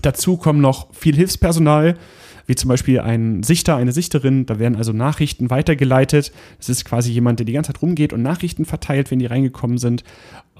Dazu 0.00 0.36
kommen 0.36 0.60
noch 0.60 0.92
viel 0.94 1.14
Hilfspersonal, 1.14 1.96
wie 2.46 2.54
zum 2.54 2.68
Beispiel 2.68 3.00
ein 3.00 3.42
Sichter, 3.42 3.76
eine 3.76 3.92
Sichterin. 3.92 4.46
Da 4.46 4.58
werden 4.58 4.76
also 4.76 4.92
Nachrichten 4.92 5.50
weitergeleitet. 5.50 6.32
Das 6.58 6.68
ist 6.68 6.84
quasi 6.84 7.12
jemand, 7.12 7.38
der 7.38 7.46
die 7.46 7.52
ganze 7.52 7.72
Zeit 7.72 7.82
rumgeht 7.82 8.12
und 8.12 8.22
Nachrichten 8.22 8.64
verteilt, 8.64 9.10
wenn 9.10 9.18
die 9.18 9.26
reingekommen 9.26 9.78
sind. 9.78 10.04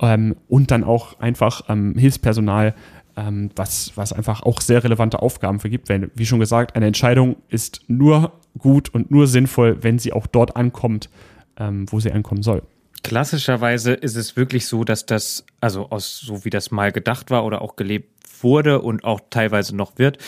Ähm, 0.01 0.37
und 0.49 0.71
dann 0.71 0.85
auch 0.85 1.19
einfach 1.21 1.69
ähm, 1.69 1.95
Hilfspersonal, 1.97 2.75
ähm, 3.17 3.51
was, 3.57 3.93
was 3.95 4.13
einfach 4.13 4.43
auch 4.43 4.61
sehr 4.61 4.85
relevante 4.85 5.21
Aufgaben 5.21 5.61
vergibt. 5.61 5.89
Weil, 5.89 6.11
wie 6.15 6.27
schon 6.27 6.41
gesagt, 6.41 6.77
eine 6.77 6.87
Entscheidung 6.87 7.37
ist 7.49 7.83
nur 7.89 8.33
gut 8.59 8.89
und 8.91 9.11
nur 9.11 9.27
sinnvoll, 9.27 9.83
wenn 9.83 9.99
sie 9.99 10.13
auch 10.13 10.27
dort 10.27 10.57
ankommt, 10.57 11.09
ähm, 11.57 11.87
wo 11.91 12.01
sie 12.01 12.13
ankommen 12.13 12.43
soll. 12.43 12.63
Klassischerweise 13.03 13.95
ist 13.95 14.17
es 14.17 14.37
wirklich 14.37 14.67
so, 14.67 14.85
dass 14.85 15.07
das, 15.07 15.45
also 15.61 15.91
aus 15.91 16.21
so 16.21 16.45
wie 16.45 16.51
das 16.51 16.71
mal 16.71 16.93
gedacht 16.93 17.31
war 17.31 17.45
oder 17.45 17.61
auch 17.61 17.75
gelebt 17.75 18.09
wurde 18.43 18.81
und 18.81 19.05
auch 19.05 19.21
teilweise 19.31 19.75
noch 19.75 19.99
wird, 19.99 20.19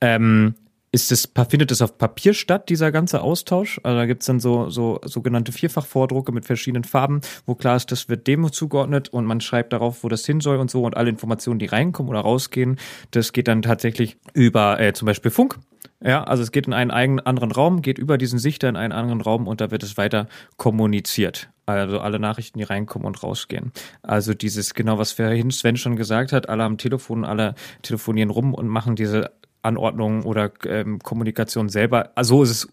ähm, 0.00 0.54
ist 0.94 1.10
es, 1.10 1.28
findet 1.48 1.72
es 1.72 1.82
auf 1.82 1.98
Papier 1.98 2.34
statt, 2.34 2.68
dieser 2.68 2.92
ganze 2.92 3.20
Austausch? 3.20 3.80
Also 3.82 3.98
da 3.98 4.06
gibt's 4.06 4.26
dann 4.26 4.38
so, 4.38 4.70
so 4.70 5.00
sogenannte 5.02 5.50
Vierfachvordrucke 5.50 6.30
mit 6.30 6.44
verschiedenen 6.44 6.84
Farben, 6.84 7.20
wo 7.46 7.56
klar 7.56 7.74
ist, 7.74 7.90
das 7.90 8.08
wird 8.08 8.28
Demo 8.28 8.48
zugeordnet 8.48 9.08
und 9.08 9.24
man 9.24 9.40
schreibt 9.40 9.72
darauf, 9.72 10.04
wo 10.04 10.08
das 10.08 10.24
hin 10.24 10.40
soll 10.40 10.58
und 10.58 10.70
so 10.70 10.84
und 10.84 10.96
alle 10.96 11.10
Informationen, 11.10 11.58
die 11.58 11.66
reinkommen 11.66 12.10
oder 12.10 12.20
rausgehen, 12.20 12.76
das 13.10 13.32
geht 13.32 13.48
dann 13.48 13.62
tatsächlich 13.62 14.18
über 14.34 14.78
äh, 14.78 14.92
zum 14.92 15.06
Beispiel 15.06 15.32
Funk. 15.32 15.58
Ja, 16.00 16.22
also 16.22 16.44
es 16.44 16.52
geht 16.52 16.68
in 16.68 16.72
einen 16.72 16.92
eigenen 16.92 17.26
anderen 17.26 17.50
Raum, 17.50 17.82
geht 17.82 17.98
über 17.98 18.16
diesen 18.16 18.38
Sichter 18.38 18.68
in 18.68 18.76
einen 18.76 18.92
anderen 18.92 19.20
Raum 19.20 19.48
und 19.48 19.60
da 19.60 19.72
wird 19.72 19.82
es 19.82 19.96
weiter 19.96 20.28
kommuniziert. 20.58 21.50
Also 21.66 21.98
alle 21.98 22.20
Nachrichten, 22.20 22.58
die 22.58 22.64
reinkommen 22.64 23.06
und 23.06 23.20
rausgehen. 23.20 23.72
Also 24.02 24.32
dieses, 24.32 24.74
genau 24.74 24.98
was 24.98 25.10
vorhin 25.10 25.50
Sven 25.50 25.76
schon 25.76 25.96
gesagt 25.96 26.30
hat, 26.30 26.48
alle 26.48 26.62
am 26.62 26.78
Telefon, 26.78 27.24
alle 27.24 27.56
telefonieren 27.82 28.30
rum 28.30 28.54
und 28.54 28.68
machen 28.68 28.94
diese 28.94 29.32
Anordnung 29.64 30.22
oder 30.24 30.52
ähm, 30.66 30.98
Kommunikation 31.00 31.68
selber. 31.68 32.10
Also 32.14 32.34
so 32.34 32.42
ist 32.42 32.50
es 32.50 32.68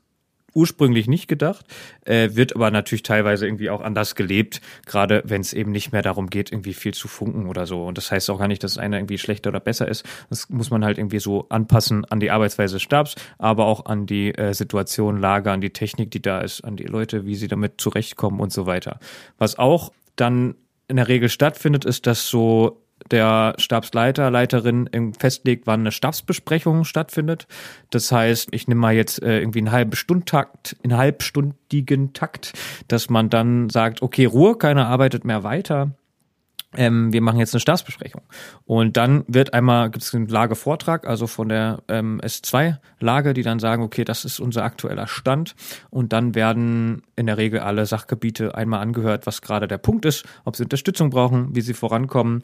ursprünglich 0.54 1.08
nicht 1.08 1.28
gedacht, 1.28 1.66
äh, 2.06 2.30
wird 2.34 2.56
aber 2.56 2.72
natürlich 2.72 3.04
teilweise 3.04 3.46
irgendwie 3.46 3.70
auch 3.70 3.82
anders 3.82 4.16
gelebt, 4.16 4.62
gerade 4.86 5.22
wenn 5.26 5.42
es 5.42 5.54
eben 5.54 5.72
nicht 5.72 5.92
mehr 5.92 6.02
darum 6.02 6.30
geht, 6.30 6.52
irgendwie 6.52 6.74
viel 6.74 6.94
zu 6.94 7.08
funken 7.08 7.48
oder 7.48 7.66
so. 7.66 7.86
Und 7.86 7.98
das 7.98 8.12
heißt 8.12 8.30
auch 8.30 8.40
gar 8.40 8.48
nicht, 8.48 8.64
dass 8.64 8.78
einer 8.78 8.98
irgendwie 8.98 9.18
schlechter 9.18 9.50
oder 9.50 9.60
besser 9.60 9.88
ist. 9.88 10.06
Das 10.30 10.50
muss 10.50 10.70
man 10.70 10.84
halt 10.84 10.98
irgendwie 10.98 11.20
so 11.20 11.46
anpassen 11.50 12.06
an 12.06 12.20
die 12.20 12.32
Arbeitsweise 12.32 12.76
des 12.76 12.82
Stabs, 12.82 13.16
aber 13.38 13.66
auch 13.66 13.86
an 13.86 14.06
die 14.06 14.36
äh, 14.36 14.54
Situation, 14.54 15.20
Lage, 15.20 15.52
an 15.52 15.62
die 15.62 15.72
Technik, 15.72 16.12
die 16.12 16.22
da 16.22 16.42
ist, 16.42 16.62
an 16.62 16.76
die 16.76 16.84
Leute, 16.86 17.26
wie 17.26 17.36
sie 17.36 17.48
damit 17.48 17.80
zurechtkommen 17.80 18.40
und 18.40 18.52
so 18.52 18.66
weiter. 18.66 19.00
Was 19.38 19.58
auch 19.58 19.92
dann 20.16 20.56
in 20.88 20.98
der 20.98 21.08
Regel 21.08 21.30
stattfindet, 21.30 21.86
ist, 21.86 22.06
dass 22.08 22.28
so 22.28 22.82
der 23.12 23.54
Stabsleiter, 23.58 24.32
Leiterin 24.32 25.14
festlegt, 25.18 25.68
wann 25.68 25.82
eine 25.82 25.92
Stabsbesprechung 25.92 26.86
stattfindet. 26.86 27.48
Das 27.90 28.12
heißt, 28.12 28.50
ich 28.52 28.68
nehme 28.68 28.82
mal 28.82 28.94
jetzt 28.94 29.22
äh, 29.22 29.40
irgendwie 29.40 29.60
einen 29.60 29.72
halben 29.72 29.96
Stundtakt, 29.96 30.78
einen 30.84 30.98
halbstündigen 30.98 32.14
Takt, 32.14 32.54
dass 32.88 33.10
man 33.10 33.30
dann 33.30 33.70
sagt, 33.70 34.02
okay, 34.02 34.26
Ruhe, 34.26 34.58
keiner 34.58 34.88
arbeitet 34.88 35.26
mehr 35.26 35.44
weiter 35.44 35.92
ähm, 36.78 37.12
wir 37.12 37.22
machen 37.22 37.40
jetzt 37.40 37.54
eine 37.54 37.60
Stabsbesprechung. 37.60 38.22
Und 38.64 38.96
dann 38.96 39.26
wird 39.28 39.54
einmal, 39.54 39.90
gibt 39.90 40.04
es 40.04 40.16
einen 40.16 40.28
Lagevortrag, 40.28 41.06
also 41.06 41.28
von 41.28 41.50
der 41.50 41.84
ähm, 41.90 42.22
S2-Lage, 42.24 43.34
die 43.34 43.42
dann 43.42 43.60
sagen, 43.60 43.84
okay, 43.84 44.06
das 44.06 44.24
ist 44.24 44.40
unser 44.40 44.64
aktueller 44.64 45.08
Stand. 45.08 45.56
Und 45.90 46.14
dann 46.14 46.34
werden 46.34 47.04
in 47.18 47.26
der 47.26 47.38
Regel 47.38 47.60
alle 47.60 47.86
Sachgebiete 47.86 48.56
einmal 48.56 48.80
angehört, 48.80 49.28
was 49.28 49.42
gerade 49.42 49.68
der 49.68 49.80
Punkt 49.80 50.06
ist, 50.06 50.26
ob 50.46 50.56
sie 50.56 50.64
Unterstützung 50.64 51.10
brauchen, 51.10 51.54
wie 51.56 51.62
sie 51.62 51.74
vorankommen, 51.74 52.42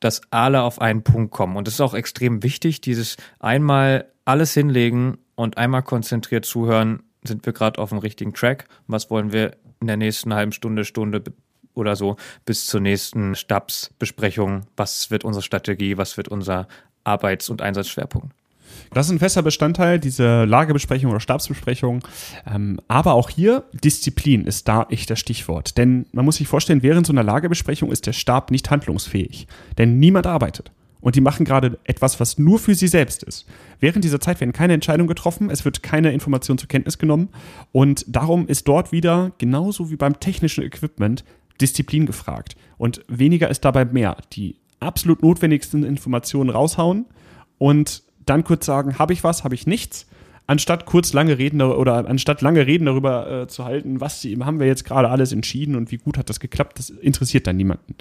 dass 0.00 0.20
alle 0.30 0.62
auf 0.62 0.80
einen 0.80 1.02
Punkt 1.02 1.32
kommen. 1.32 1.56
Und 1.56 1.66
das 1.66 1.74
ist 1.74 1.80
auch 1.80 1.94
extrem 1.94 2.42
wichtig, 2.42 2.80
dieses 2.80 3.16
einmal 3.40 4.06
alles 4.24 4.54
hinlegen 4.54 5.18
und 5.34 5.56
einmal 5.56 5.82
konzentriert 5.82 6.44
zuhören, 6.44 7.02
sind 7.24 7.46
wir 7.46 7.52
gerade 7.52 7.80
auf 7.80 7.90
dem 7.90 7.98
richtigen 7.98 8.34
Track, 8.34 8.68
was 8.86 9.10
wollen 9.10 9.32
wir 9.32 9.56
in 9.80 9.86
der 9.86 9.96
nächsten 9.96 10.34
halben 10.34 10.52
Stunde, 10.52 10.84
Stunde 10.84 11.22
oder 11.74 11.96
so 11.96 12.16
bis 12.44 12.66
zur 12.66 12.80
nächsten 12.80 13.34
Stabsbesprechung. 13.34 14.66
Was 14.76 15.10
wird 15.10 15.24
unsere 15.24 15.42
Strategie? 15.42 15.96
Was 15.96 16.16
wird 16.16 16.28
unser 16.28 16.66
Arbeits- 17.04 17.48
und 17.48 17.62
Einsatzschwerpunkt? 17.62 18.34
Das 18.92 19.06
ist 19.06 19.12
ein 19.12 19.18
fester 19.18 19.42
Bestandteil, 19.42 19.98
diese 19.98 20.44
Lagebesprechung 20.44 21.10
oder 21.10 21.20
Stabsbesprechung. 21.20 22.00
Ähm, 22.46 22.80
aber 22.88 23.14
auch 23.14 23.30
hier, 23.30 23.64
Disziplin 23.72 24.44
ist 24.44 24.68
da 24.68 24.86
echt 24.90 25.10
das 25.10 25.18
Stichwort. 25.18 25.76
Denn 25.76 26.06
man 26.12 26.24
muss 26.24 26.36
sich 26.36 26.48
vorstellen, 26.48 26.82
während 26.82 27.06
so 27.06 27.12
einer 27.12 27.22
Lagebesprechung 27.22 27.90
ist 27.92 28.06
der 28.06 28.12
Stab 28.12 28.50
nicht 28.50 28.70
handlungsfähig. 28.70 29.46
Denn 29.76 29.98
niemand 29.98 30.26
arbeitet. 30.26 30.70
Und 31.00 31.14
die 31.14 31.20
machen 31.20 31.44
gerade 31.44 31.78
etwas, 31.84 32.18
was 32.18 32.38
nur 32.38 32.58
für 32.58 32.74
sie 32.74 32.88
selbst 32.88 33.22
ist. 33.22 33.46
Während 33.80 34.04
dieser 34.04 34.20
Zeit 34.20 34.40
werden 34.40 34.52
keine 34.52 34.74
Entscheidungen 34.74 35.08
getroffen, 35.08 35.48
es 35.50 35.64
wird 35.64 35.82
keine 35.82 36.12
Information 36.12 36.58
zur 36.58 36.68
Kenntnis 36.68 36.98
genommen. 36.98 37.28
Und 37.72 38.04
darum 38.08 38.48
ist 38.48 38.66
dort 38.66 38.90
wieder, 38.90 39.32
genauso 39.38 39.90
wie 39.90 39.96
beim 39.96 40.18
technischen 40.18 40.64
Equipment, 40.64 41.24
Disziplin 41.60 42.06
gefragt. 42.06 42.56
Und 42.78 43.04
weniger 43.08 43.48
ist 43.48 43.64
dabei 43.64 43.84
mehr. 43.84 44.16
Die 44.32 44.56
absolut 44.80 45.22
notwendigsten 45.22 45.84
Informationen 45.84 46.50
raushauen 46.50 47.06
und 47.58 48.02
dann 48.28 48.44
kurz 48.44 48.66
sagen, 48.66 48.98
habe 48.98 49.12
ich 49.12 49.24
was, 49.24 49.44
habe 49.44 49.54
ich 49.54 49.66
nichts, 49.66 50.06
anstatt 50.48 50.86
kurz 50.86 51.12
lange 51.12 51.38
reden 51.38 51.60
oder 51.62 52.08
anstatt 52.08 52.40
lange 52.42 52.66
reden 52.66 52.86
darüber 52.86 53.42
äh, 53.42 53.48
zu 53.48 53.64
halten, 53.64 54.00
was 54.00 54.20
sie, 54.20 54.36
haben 54.38 54.58
wir 54.58 54.66
jetzt 54.66 54.84
gerade 54.84 55.08
alles 55.10 55.32
entschieden 55.32 55.76
und 55.76 55.92
wie 55.92 55.98
gut 55.98 56.18
hat 56.18 56.28
das 56.28 56.40
geklappt, 56.40 56.78
das 56.78 56.90
interessiert 56.90 57.46
dann 57.46 57.56
niemanden. 57.56 57.94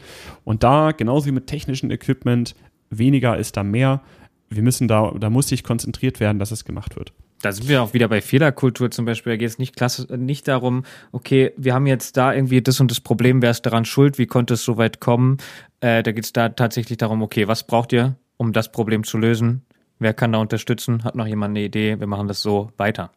Und 0.44 0.64
da, 0.64 0.92
genauso 0.92 1.28
wie 1.28 1.32
mit 1.32 1.48
technischem 1.48 1.92
Equipment, 1.92 2.56
weniger 2.90 3.38
ist 3.38 3.58
da 3.58 3.64
mehr. 3.64 4.02
Wir 4.50 4.64
müssen 4.64 4.88
da, 4.88 5.14
da 5.20 5.30
muss 5.30 5.50
sich 5.50 5.64
konzentriert 5.64 6.20
werden, 6.22 6.40
dass 6.40 6.52
es 6.52 6.64
gemacht 6.64 6.96
wird. 6.96 7.12
Da 7.42 7.52
sind 7.52 7.68
wir 7.68 7.84
auch 7.84 7.94
wieder 7.94 8.08
bei 8.08 8.22
Fehlerkultur 8.22 8.90
zum 8.90 9.06
Beispiel. 9.06 9.34
Da 9.34 9.38
geht 9.38 9.50
es 9.50 9.60
nicht, 9.60 9.76
klasse, 9.76 10.08
nicht 10.18 10.48
darum, 10.48 10.84
okay, 11.12 11.52
wir 11.58 11.74
haben 11.74 11.86
jetzt 11.86 12.18
da 12.18 12.34
irgendwie 12.34 12.62
das 12.62 12.80
und 12.80 12.90
das 12.90 13.02
Problem, 13.02 13.42
wer 13.42 13.52
ist 13.52 13.62
daran 13.64 13.86
schuld, 13.86 14.18
wie 14.18 14.26
konnte 14.26 14.56
es 14.56 14.64
so 14.64 14.78
weit 14.78 15.00
kommen? 15.00 15.38
Äh, 15.82 16.02
da 16.02 16.12
geht 16.14 16.24
es 16.24 16.34
da 16.34 16.50
tatsächlich 16.50 16.98
darum, 16.98 17.22
okay, 17.22 17.48
was 17.48 17.68
braucht 17.68 17.94
ihr, 17.94 18.16
um 18.38 18.54
das 18.54 18.72
Problem 18.72 19.04
zu 19.04 19.18
lösen? 19.18 19.67
Wer 20.00 20.14
kann 20.14 20.32
da 20.32 20.40
unterstützen? 20.40 21.04
Hat 21.04 21.16
noch 21.16 21.28
jemand 21.28 21.52
eine 21.58 21.66
Idee? 21.66 22.00
Wir 22.00 22.08
machen 22.08 22.28
das 22.28 22.42
so 22.42 22.72
weiter. 22.78 23.12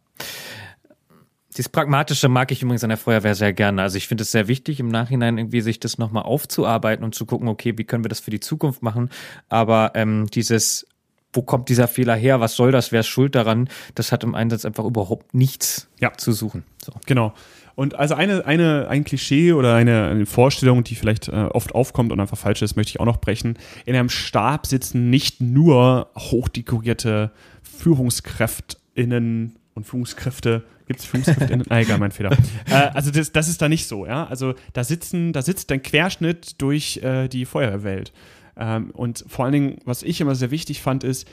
Dieses 1.57 1.69
Pragmatische 1.69 2.29
mag 2.29 2.53
ich 2.53 2.63
übrigens 2.63 2.85
an 2.85 2.91
der 2.91 2.97
Feuerwehr 2.97 3.35
sehr 3.35 3.53
gerne. 3.53 3.83
Also 3.83 3.97
ich 3.97 4.07
finde 4.07 4.23
es 4.23 4.31
sehr 4.31 4.47
wichtig, 4.47 4.79
im 4.79 4.89
Nachhinein 4.89 5.37
irgendwie 5.37 5.61
sich 5.61 5.81
das 5.81 5.99
nochmal 5.99 6.23
aufzuarbeiten 6.23 7.05
und 7.05 7.15
zu 7.15 7.27
gucken, 7.27 7.49
okay, 7.49 7.77
wie 7.77 7.85
können 7.85 8.05
wir 8.05 8.09
das 8.09 8.21
für 8.21 8.31
die 8.31 8.41
Zukunft 8.41 8.83
machen. 8.83 9.11
Aber 9.49 9.93
ähm, 9.95 10.27
dieses 10.27 10.87
wo 11.33 11.43
kommt 11.43 11.69
dieser 11.69 11.89
Fehler 11.89 12.17
her, 12.17 12.41
was 12.41 12.55
soll 12.57 12.73
das, 12.73 12.93
wer 12.93 13.01
ist 13.01 13.09
schuld 13.09 13.35
daran, 13.35 13.69
das 13.95 14.13
hat 14.13 14.25
im 14.25 14.35
Einsatz 14.35 14.65
einfach 14.65 14.85
überhaupt 14.85 15.35
nichts 15.35 15.89
ja. 16.01 16.13
zu 16.13 16.33
suchen. 16.33 16.65
So. 16.85 16.93
Genau. 17.07 17.35
Und 17.81 17.99
also 17.99 18.15
eine, 18.15 18.45
eine, 18.45 18.89
ein 18.91 19.05
Klischee 19.05 19.55
oder 19.55 19.75
eine, 19.75 20.09
eine 20.09 20.27
Vorstellung, 20.27 20.85
die 20.85 20.95
vielleicht 20.95 21.29
äh, 21.29 21.49
oft 21.51 21.75
aufkommt 21.75 22.13
und 22.13 22.21
einfach 22.21 22.37
falsch 22.37 22.61
ist, 22.61 22.77
möchte 22.77 22.91
ich 22.91 23.01
auch 23.01 23.07
noch 23.07 23.17
brechen. 23.17 23.59
In 23.87 23.97
einem 23.97 24.11
Stab 24.11 24.67
sitzen 24.67 25.09
nicht 25.09 25.41
nur 25.41 26.11
hochdekorierte 26.15 27.33
FührungskräftInnen 27.63 29.57
und 29.73 29.87
Führungskräfte. 29.87 30.63
Gibt 30.89 31.01
es 31.01 31.07
FührungskräftInnen? 31.07 31.65
ah, 31.71 31.81
egal, 31.81 31.97
mein 31.97 32.11
Fehler. 32.11 32.33
äh, 32.69 32.75
also 32.93 33.11
das, 33.11 33.33
das 33.33 33.49
ist 33.49 33.63
da 33.63 33.71
nicht 33.71 33.87
so, 33.87 34.05
ja. 34.05 34.27
Also 34.27 34.53
da 34.75 34.85
sitzen, 34.85 35.33
da 35.33 35.41
sitzt 35.41 35.73
ein 35.73 35.81
Querschnitt 35.81 36.61
durch 36.61 36.99
äh, 36.99 37.29
die 37.29 37.47
Feuerwehrwelt. 37.47 38.13
Ähm, 38.59 38.91
und 38.91 39.25
vor 39.27 39.47
allen 39.47 39.53
Dingen, 39.53 39.79
was 39.87 40.03
ich 40.03 40.21
immer 40.21 40.35
sehr 40.35 40.51
wichtig 40.51 40.83
fand, 40.83 41.03
ist, 41.03 41.27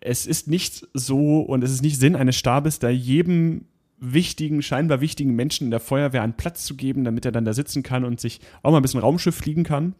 es 0.00 0.24
ist 0.24 0.46
nicht 0.46 0.86
so 0.94 1.40
und 1.40 1.64
es 1.64 1.72
ist 1.72 1.82
nicht 1.82 1.98
Sinn 1.98 2.14
eines 2.14 2.36
Stabes, 2.36 2.78
da 2.78 2.90
jedem 2.90 3.64
wichtigen, 4.00 4.62
scheinbar 4.62 5.00
wichtigen 5.00 5.34
Menschen 5.34 5.66
in 5.66 5.70
der 5.70 5.80
Feuerwehr 5.80 6.22
einen 6.22 6.34
Platz 6.34 6.64
zu 6.64 6.74
geben, 6.74 7.04
damit 7.04 7.24
er 7.24 7.32
dann 7.32 7.44
da 7.44 7.52
sitzen 7.52 7.82
kann 7.82 8.04
und 8.04 8.20
sich 8.20 8.40
auch 8.62 8.70
mal 8.70 8.78
ein 8.78 8.82
bisschen 8.82 9.00
Raumschiff 9.00 9.36
fliegen 9.36 9.62
kann, 9.62 9.94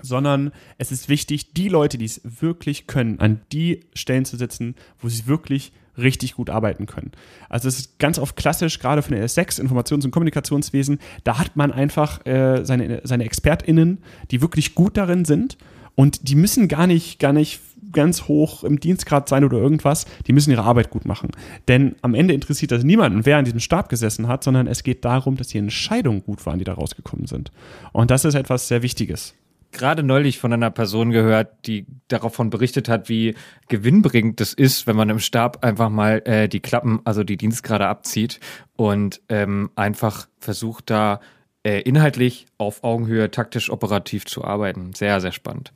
sondern 0.00 0.52
es 0.78 0.92
ist 0.92 1.08
wichtig, 1.08 1.52
die 1.52 1.68
Leute, 1.68 1.98
die 1.98 2.04
es 2.04 2.20
wirklich 2.24 2.86
können, 2.86 3.18
an 3.20 3.40
die 3.52 3.80
Stellen 3.94 4.24
zu 4.24 4.36
setzen, 4.36 4.74
wo 5.00 5.08
sie 5.08 5.26
wirklich 5.26 5.72
richtig 5.98 6.34
gut 6.34 6.48
arbeiten 6.48 6.86
können. 6.86 7.12
Also 7.48 7.68
es 7.68 7.78
ist 7.78 7.98
ganz 7.98 8.18
oft 8.18 8.36
klassisch, 8.36 8.78
gerade 8.78 9.02
für 9.02 9.14
den 9.14 9.22
S6, 9.22 9.60
Informations- 9.60 10.04
und 10.04 10.10
Kommunikationswesen, 10.10 10.98
da 11.24 11.38
hat 11.38 11.56
man 11.56 11.70
einfach 11.70 12.24
äh, 12.24 12.64
seine, 12.64 13.02
seine 13.04 13.24
ExpertInnen, 13.24 13.98
die 14.30 14.40
wirklich 14.40 14.74
gut 14.74 14.96
darin 14.96 15.24
sind 15.24 15.58
und 15.94 16.28
die 16.28 16.34
müssen 16.34 16.68
gar 16.68 16.86
nicht, 16.86 17.18
gar 17.18 17.32
nicht 17.32 17.60
ganz 17.90 18.28
hoch 18.28 18.64
im 18.64 18.78
Dienstgrad 18.78 19.28
sein 19.28 19.44
oder 19.44 19.58
irgendwas. 19.58 20.06
Die 20.26 20.32
müssen 20.32 20.50
ihre 20.50 20.62
Arbeit 20.62 20.90
gut 20.90 21.04
machen. 21.04 21.30
Denn 21.68 21.96
am 22.02 22.14
Ende 22.14 22.34
interessiert 22.34 22.70
das 22.70 22.84
niemanden, 22.84 23.26
wer 23.26 23.38
an 23.38 23.44
diesem 23.44 23.60
Stab 23.60 23.88
gesessen 23.88 24.28
hat, 24.28 24.44
sondern 24.44 24.66
es 24.66 24.82
geht 24.82 25.04
darum, 25.04 25.36
dass 25.36 25.48
die 25.48 25.58
Entscheidungen 25.58 26.22
gut 26.22 26.44
waren, 26.46 26.58
die 26.58 26.64
da 26.64 26.74
rausgekommen 26.74 27.26
sind. 27.26 27.50
Und 27.92 28.10
das 28.10 28.24
ist 28.24 28.34
etwas 28.34 28.68
sehr 28.68 28.82
Wichtiges 28.82 29.34
gerade 29.72 30.02
neulich 30.02 30.38
von 30.38 30.52
einer 30.52 30.70
Person 30.70 31.10
gehört, 31.10 31.66
die 31.66 31.86
davon 32.08 32.50
berichtet 32.50 32.88
hat, 32.88 33.08
wie 33.08 33.34
gewinnbringend 33.68 34.38
das 34.38 34.52
ist, 34.52 34.86
wenn 34.86 34.96
man 34.96 35.08
im 35.08 35.18
Stab 35.18 35.64
einfach 35.64 35.88
mal 35.88 36.22
äh, 36.26 36.48
die 36.48 36.60
Klappen, 36.60 37.00
also 37.04 37.24
die 37.24 37.38
Dienstgrade 37.38 37.86
abzieht 37.86 38.38
und 38.76 39.20
ähm, 39.28 39.70
einfach 39.74 40.28
versucht 40.38 40.90
da 40.90 41.20
äh, 41.64 41.80
inhaltlich 41.80 42.46
auf 42.58 42.84
Augenhöhe 42.84 43.30
taktisch 43.30 43.70
operativ 43.70 44.26
zu 44.26 44.44
arbeiten. 44.44 44.92
Sehr, 44.94 45.20
sehr 45.20 45.32
spannend. 45.32 45.72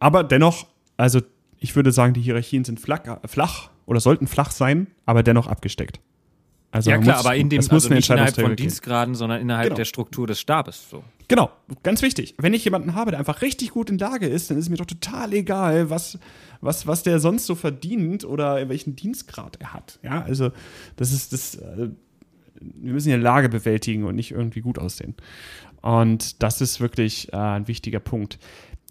Aber 0.00 0.24
dennoch, 0.24 0.66
also 0.96 1.20
ich 1.58 1.76
würde 1.76 1.92
sagen, 1.92 2.14
die 2.14 2.20
Hierarchien 2.20 2.64
sind 2.64 2.80
flach, 2.80 3.02
flach 3.26 3.70
oder 3.86 4.00
sollten 4.00 4.26
flach 4.26 4.50
sein, 4.50 4.88
aber 5.06 5.22
dennoch 5.22 5.46
abgesteckt. 5.46 6.00
Also 6.72 6.90
ja 6.90 6.98
klar, 6.98 7.16
muss, 7.16 7.26
aber 7.26 7.36
in 7.36 7.48
dem 7.48 7.60
es 7.60 7.70
also 7.70 7.92
nicht 7.92 8.08
innerhalb 8.10 8.34
von 8.34 8.54
Dienstgraden, 8.54 9.14
sondern 9.14 9.40
innerhalb 9.40 9.68
genau. 9.68 9.76
der 9.76 9.84
Struktur 9.84 10.26
des 10.26 10.40
Stabes. 10.40 10.88
So. 10.88 11.02
Genau, 11.26 11.50
ganz 11.82 12.00
wichtig. 12.02 12.34
Wenn 12.38 12.54
ich 12.54 12.64
jemanden 12.64 12.94
habe, 12.94 13.10
der 13.10 13.18
einfach 13.18 13.42
richtig 13.42 13.70
gut 13.70 13.90
in 13.90 13.98
Lage 13.98 14.26
ist, 14.26 14.50
dann 14.50 14.58
ist 14.58 14.68
mir 14.68 14.76
doch 14.76 14.86
total 14.86 15.32
egal, 15.32 15.90
was, 15.90 16.18
was, 16.60 16.86
was 16.86 17.02
der 17.02 17.18
sonst 17.18 17.46
so 17.46 17.56
verdient 17.56 18.24
oder 18.24 18.68
welchen 18.68 18.94
Dienstgrad 18.94 19.56
er 19.60 19.72
hat. 19.72 19.98
Ja, 20.02 20.22
also 20.22 20.52
das 20.96 21.12
ist 21.12 21.32
das. 21.32 21.56
Äh, 21.56 21.90
wir 22.60 22.92
müssen 22.92 23.08
ja 23.08 23.16
Lage 23.16 23.48
bewältigen 23.48 24.04
und 24.04 24.16
nicht 24.16 24.32
irgendwie 24.32 24.60
gut 24.60 24.78
aussehen. 24.78 25.14
Und 25.82 26.42
das 26.42 26.60
ist 26.60 26.78
wirklich 26.80 27.32
äh, 27.32 27.36
ein 27.36 27.68
wichtiger 27.68 28.00
Punkt. 28.00 28.38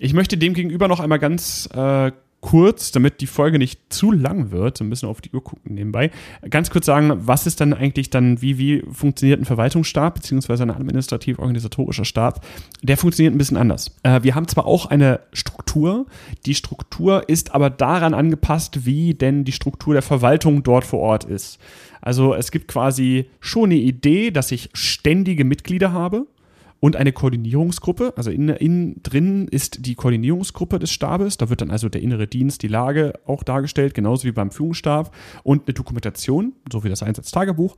Ich 0.02 0.14
möchte 0.14 0.38
dem 0.38 0.54
gegenüber 0.54 0.88
noch 0.88 1.02
einmal 1.02 1.20
ganz 1.20 1.68
äh, 1.74 2.12
kurz, 2.40 2.92
damit 2.92 3.20
die 3.20 3.28
Folge 3.28 3.60
nicht 3.60 3.92
zu 3.92 4.14
lang 4.14 4.52
wird, 4.52 4.78
so 4.78 4.86
ein 4.86 4.90
bisschen 4.90 5.10
auf 5.10 5.20
die 5.20 5.30
Uhr 5.32 5.44
gucken 5.44 5.76
nebenbei, 5.76 6.10
ganz 6.50 6.70
kurz 6.70 6.86
sagen, 6.86 7.12
was 7.28 7.46
ist 7.46 7.60
dann 7.60 7.74
eigentlich 7.74 8.10
dann, 8.10 8.42
wie, 8.42 8.58
wie 8.58 8.82
funktioniert 8.90 9.42
ein 9.42 9.46
Verwaltungsstab, 9.46 10.16
beziehungsweise 10.16 10.64
ein 10.64 10.72
administrativ-organisatorischer 10.72 12.06
Stab? 12.06 12.46
Der 12.82 12.96
funktioniert 12.96 13.36
ein 13.36 13.38
bisschen 13.38 13.58
anders. 13.58 13.94
Äh, 14.04 14.24
wir 14.24 14.36
haben 14.36 14.48
zwar 14.48 14.68
auch 14.68 14.86
eine 14.86 15.20
Struktur, 15.34 16.06
die 16.46 16.56
Struktur 16.56 17.28
ist 17.28 17.54
aber 17.54 17.70
daran 17.70 18.14
angepasst, 18.14 18.86
wie 18.86 19.14
denn 19.14 19.44
die 19.44 19.52
Struktur 19.52 19.94
der 19.94 20.02
Verwaltung 20.02 20.64
dort 20.64 20.86
vor 20.86 21.00
Ort 21.00 21.26
ist. 21.26 21.60
Also 22.00 22.34
es 22.34 22.52
gibt 22.52 22.70
quasi 22.70 23.30
schon 23.42 23.66
eine 23.66 23.76
Idee, 23.76 24.32
dass 24.32 24.54
ich 24.54 24.70
ständige 24.74 25.44
Mitglieder 25.44 25.92
habe 25.92 26.26
und 26.80 26.96
eine 26.96 27.12
Koordinierungsgruppe. 27.12 28.14
Also 28.16 28.32
innen 28.32 28.56
in, 28.56 29.04
drin 29.04 29.48
ist 29.48 29.86
die 29.86 29.96
Koordinierungsgruppe 29.96 30.80
des 30.80 30.92
Stabes. 30.92 31.38
Da 31.38 31.50
wird 31.50 31.62
dann 31.62 31.72
also 31.72 31.90
der 31.90 32.02
innere 32.02 32.28
Dienst, 32.28 32.62
die 32.62 32.68
Lage 32.68 33.14
auch 33.26 33.44
dargestellt, 33.44 33.94
genauso 33.94 34.26
wie 34.26 34.32
beim 34.32 34.52
Führungsstab 34.52 35.14
und 35.44 35.68
eine 35.68 35.74
Dokumentation, 35.74 36.54
so 36.72 36.84
wie 36.84 36.90
das 36.90 37.04
Einsatztagebuch. 37.04 37.76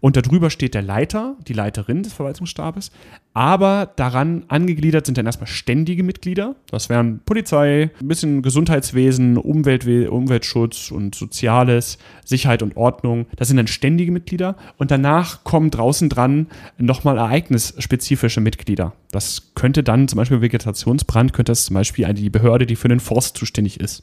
Und 0.00 0.16
darüber 0.16 0.50
steht 0.50 0.74
der 0.74 0.82
Leiter, 0.82 1.36
die 1.46 1.52
Leiterin 1.52 2.02
des 2.02 2.12
Verwaltungsstabes. 2.12 2.90
Aber 3.32 3.92
daran 3.94 4.44
angegliedert 4.48 5.06
sind 5.06 5.16
dann 5.16 5.26
erstmal 5.26 5.46
ständige 5.46 6.02
Mitglieder. 6.02 6.56
Das 6.68 6.88
wären 6.88 7.20
Polizei, 7.24 7.90
ein 8.00 8.08
bisschen 8.08 8.42
Gesundheitswesen, 8.42 9.36
Umweltwe 9.36 10.10
Umweltschutz 10.10 10.90
und 10.90 11.14
Soziales, 11.14 11.98
Sicherheit 12.24 12.62
und 12.62 12.76
Ordnung. 12.76 13.26
Das 13.36 13.46
sind 13.46 13.56
dann 13.56 13.68
ständige 13.68 14.10
Mitglieder. 14.10 14.56
Und 14.78 14.90
danach 14.90 15.44
kommen 15.44 15.70
draußen 15.70 16.08
dran 16.08 16.48
nochmal 16.76 17.18
ereignisspezifische 17.18 18.40
Mitglieder. 18.40 18.94
Das 19.12 19.52
könnte 19.54 19.84
dann 19.84 20.08
zum 20.08 20.16
Beispiel 20.16 20.40
Vegetationsbrand, 20.40 21.32
könnte 21.32 21.52
das 21.52 21.66
zum 21.66 21.74
Beispiel 21.74 22.12
die 22.14 22.30
Behörde, 22.30 22.66
die 22.66 22.76
für 22.76 22.88
den 22.88 23.00
Forst 23.00 23.36
zuständig 23.36 23.78
ist. 23.78 24.02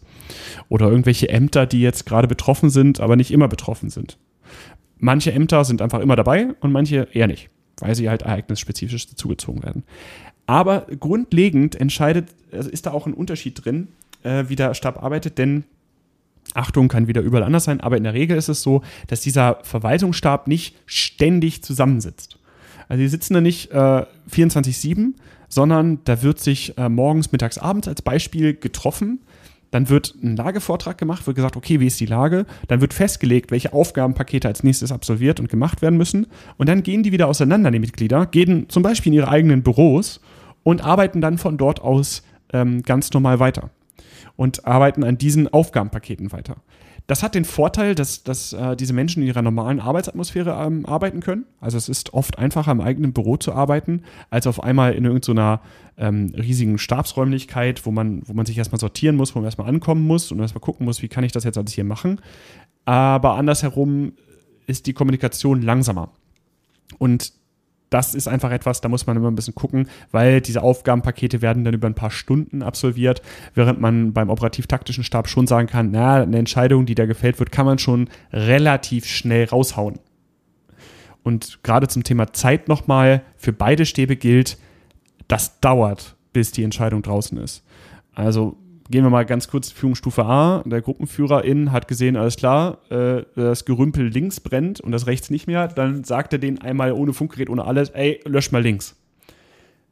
Oder 0.69 0.89
irgendwelche 0.89 1.27
Ämter, 1.27 1.65
die 1.65 1.81
jetzt 1.81 2.05
gerade 2.05 2.29
betroffen 2.29 2.69
sind, 2.69 3.01
aber 3.01 3.17
nicht 3.17 3.31
immer 3.31 3.49
betroffen 3.49 3.89
sind. 3.89 4.17
Manche 4.99 5.33
Ämter 5.33 5.65
sind 5.65 5.81
einfach 5.81 5.99
immer 5.99 6.15
dabei 6.15 6.55
und 6.61 6.71
manche 6.71 7.09
eher 7.11 7.27
nicht 7.27 7.49
weil 7.79 7.95
sie 7.95 8.09
halt 8.09 8.23
ereignisspezifisch 8.23 9.07
dazugezogen 9.07 9.63
werden. 9.63 9.83
Aber 10.45 10.87
grundlegend 10.99 11.75
entscheidet, 11.75 12.29
also 12.51 12.69
ist 12.69 12.85
da 12.85 12.91
auch 12.91 13.05
ein 13.05 13.13
Unterschied 13.13 13.63
drin, 13.63 13.89
äh, 14.23 14.45
wie 14.47 14.55
der 14.55 14.73
Stab 14.73 15.03
arbeitet, 15.03 15.37
denn 15.37 15.65
Achtung 16.53 16.87
kann 16.87 17.07
wieder 17.07 17.21
überall 17.21 17.43
anders 17.43 17.65
sein, 17.65 17.81
aber 17.81 17.97
in 17.97 18.03
der 18.03 18.13
Regel 18.13 18.37
ist 18.37 18.47
es 18.47 18.61
so, 18.61 18.81
dass 19.07 19.21
dieser 19.21 19.59
Verwaltungsstab 19.63 20.47
nicht 20.47 20.75
ständig 20.85 21.61
zusammensitzt. 21.61 22.39
Also 22.87 23.01
die 23.01 23.09
sitzen 23.09 23.33
da 23.33 23.41
nicht 23.41 23.71
äh, 23.71 24.05
24-7, 24.31 25.13
sondern 25.49 25.99
da 26.05 26.23
wird 26.23 26.39
sich 26.39 26.77
äh, 26.77 26.87
morgens, 26.87 27.31
mittags, 27.31 27.57
abends 27.57 27.87
als 27.87 28.01
Beispiel 28.01 28.53
getroffen 28.53 29.19
dann 29.71 29.89
wird 29.89 30.15
ein 30.23 30.35
Lagevortrag 30.35 30.97
gemacht, 30.97 31.27
wird 31.27 31.35
gesagt, 31.35 31.57
okay, 31.57 31.79
wie 31.79 31.87
ist 31.87 31.99
die 31.99 32.05
Lage? 32.05 32.45
Dann 32.67 32.81
wird 32.81 32.93
festgelegt, 32.93 33.51
welche 33.51 33.73
Aufgabenpakete 33.73 34.47
als 34.47 34.63
nächstes 34.63 34.91
absolviert 34.91 35.39
und 35.39 35.49
gemacht 35.49 35.81
werden 35.81 35.97
müssen. 35.97 36.27
Und 36.57 36.69
dann 36.69 36.83
gehen 36.83 37.03
die 37.03 37.11
wieder 37.11 37.27
auseinander, 37.27 37.71
die 37.71 37.79
Mitglieder, 37.79 38.25
gehen 38.25 38.69
zum 38.69 38.83
Beispiel 38.83 39.11
in 39.11 39.19
ihre 39.19 39.29
eigenen 39.29 39.63
Büros 39.63 40.21
und 40.63 40.83
arbeiten 40.83 41.21
dann 41.21 41.37
von 41.37 41.57
dort 41.57 41.81
aus 41.81 42.23
ähm, 42.53 42.83
ganz 42.83 43.11
normal 43.11 43.39
weiter. 43.39 43.69
Und 44.35 44.65
arbeiten 44.65 45.03
an 45.03 45.17
diesen 45.17 45.47
Aufgabenpaketen 45.47 46.31
weiter. 46.31 46.57
Das 47.07 47.23
hat 47.23 47.35
den 47.35 47.45
Vorteil, 47.45 47.95
dass, 47.95 48.23
dass 48.23 48.51
äh, 48.51 48.75
diese 48.75 48.91
Menschen 48.91 49.21
in 49.21 49.27
ihrer 49.29 49.41
normalen 49.41 49.79
Arbeitsatmosphäre 49.79 50.51
ähm, 50.51 50.85
arbeiten 50.85 51.21
können. 51.21 51.45
Also 51.61 51.77
es 51.77 51.87
ist 51.87 52.13
oft 52.13 52.37
einfacher, 52.37 52.73
im 52.73 52.81
eigenen 52.81 53.13
Büro 53.13 53.37
zu 53.37 53.53
arbeiten, 53.53 54.03
als 54.29 54.45
auf 54.45 54.61
einmal 54.61 54.93
in 54.93 55.05
irgendeiner 55.05 55.61
ähm, 55.97 56.33
riesigen 56.37 56.77
Stabsräumlichkeit, 56.77 57.85
wo 57.85 57.91
man, 57.91 58.23
wo 58.25 58.33
man 58.33 58.45
sich 58.45 58.57
erstmal 58.57 58.81
sortieren 58.81 59.15
muss, 59.15 59.33
wo 59.33 59.39
man 59.39 59.45
erstmal 59.45 59.69
ankommen 59.69 60.05
muss 60.05 60.33
und 60.33 60.39
erstmal 60.39 60.61
gucken 60.61 60.85
muss, 60.85 61.01
wie 61.01 61.07
kann 61.07 61.23
ich 61.23 61.31
das 61.31 61.45
jetzt 61.45 61.57
alles 61.57 61.71
hier 61.71 61.85
machen. 61.85 62.19
Aber 62.83 63.35
andersherum 63.35 64.11
ist 64.65 64.85
die 64.85 64.93
Kommunikation 64.93 65.61
langsamer. 65.61 66.09
Und 66.97 67.31
das 67.89 68.15
ist 68.15 68.27
einfach 68.27 68.51
etwas, 68.51 68.81
da 68.81 68.89
muss 68.89 69.07
man 69.07 69.17
immer 69.17 69.31
ein 69.31 69.35
bisschen 69.35 69.55
gucken, 69.55 69.87
weil 70.11 70.41
diese 70.41 70.61
Aufgabenpakete 70.61 71.41
werden 71.41 71.63
dann 71.63 71.73
über 71.73 71.87
ein 71.87 71.95
paar 71.95 72.11
Stunden 72.11 72.61
absolviert, 72.61 73.21
während 73.53 73.79
man 73.79 74.13
beim 74.13 74.29
operativ-taktischen 74.29 75.03
Stab 75.03 75.29
schon 75.29 75.47
sagen 75.47 75.67
kann, 75.67 75.91
na, 75.91 76.21
eine 76.21 76.37
Entscheidung, 76.37 76.85
die 76.85 76.95
da 76.95 77.05
gefällt 77.05 77.39
wird, 77.39 77.51
kann 77.51 77.65
man 77.65 77.79
schon 77.79 78.09
relativ 78.33 79.05
schnell 79.05 79.45
raushauen. 79.45 79.99
Und 81.23 81.59
gerade 81.63 81.87
zum 81.87 82.03
Thema 82.03 82.31
Zeit 82.33 82.67
nochmal, 82.67 83.21
für 83.35 83.53
beide 83.53 83.85
Stäbe 83.85 84.15
gilt, 84.15 84.57
das 85.27 85.59
dauert, 85.59 86.15
bis 86.33 86.51
die 86.51 86.63
Entscheidung 86.63 87.01
draußen 87.01 87.37
ist. 87.37 87.63
Also 88.13 88.57
gehen 88.89 89.03
wir 89.03 89.09
mal 89.09 89.25
ganz 89.25 89.47
kurz 89.47 89.71
Führungsstufe 89.71 90.25
A. 90.25 90.63
Der 90.65 90.81
Gruppenführerin 90.81 91.71
hat 91.71 91.87
gesehen, 91.87 92.15
alles 92.15 92.37
klar, 92.37 92.79
äh, 92.89 93.23
das 93.35 93.65
Gerümpel 93.65 94.07
links 94.07 94.39
brennt 94.39 94.79
und 94.79 94.91
das 94.91 95.07
rechts 95.07 95.29
nicht 95.29 95.47
mehr. 95.47 95.67
Dann 95.67 96.03
sagt 96.03 96.33
er 96.33 96.39
denen 96.39 96.59
einmal 96.59 96.91
ohne 96.91 97.13
Funkgerät, 97.13 97.49
ohne 97.49 97.65
alles, 97.65 97.89
ey, 97.89 98.19
lösch 98.25 98.51
mal 98.51 98.61
links. 98.61 98.95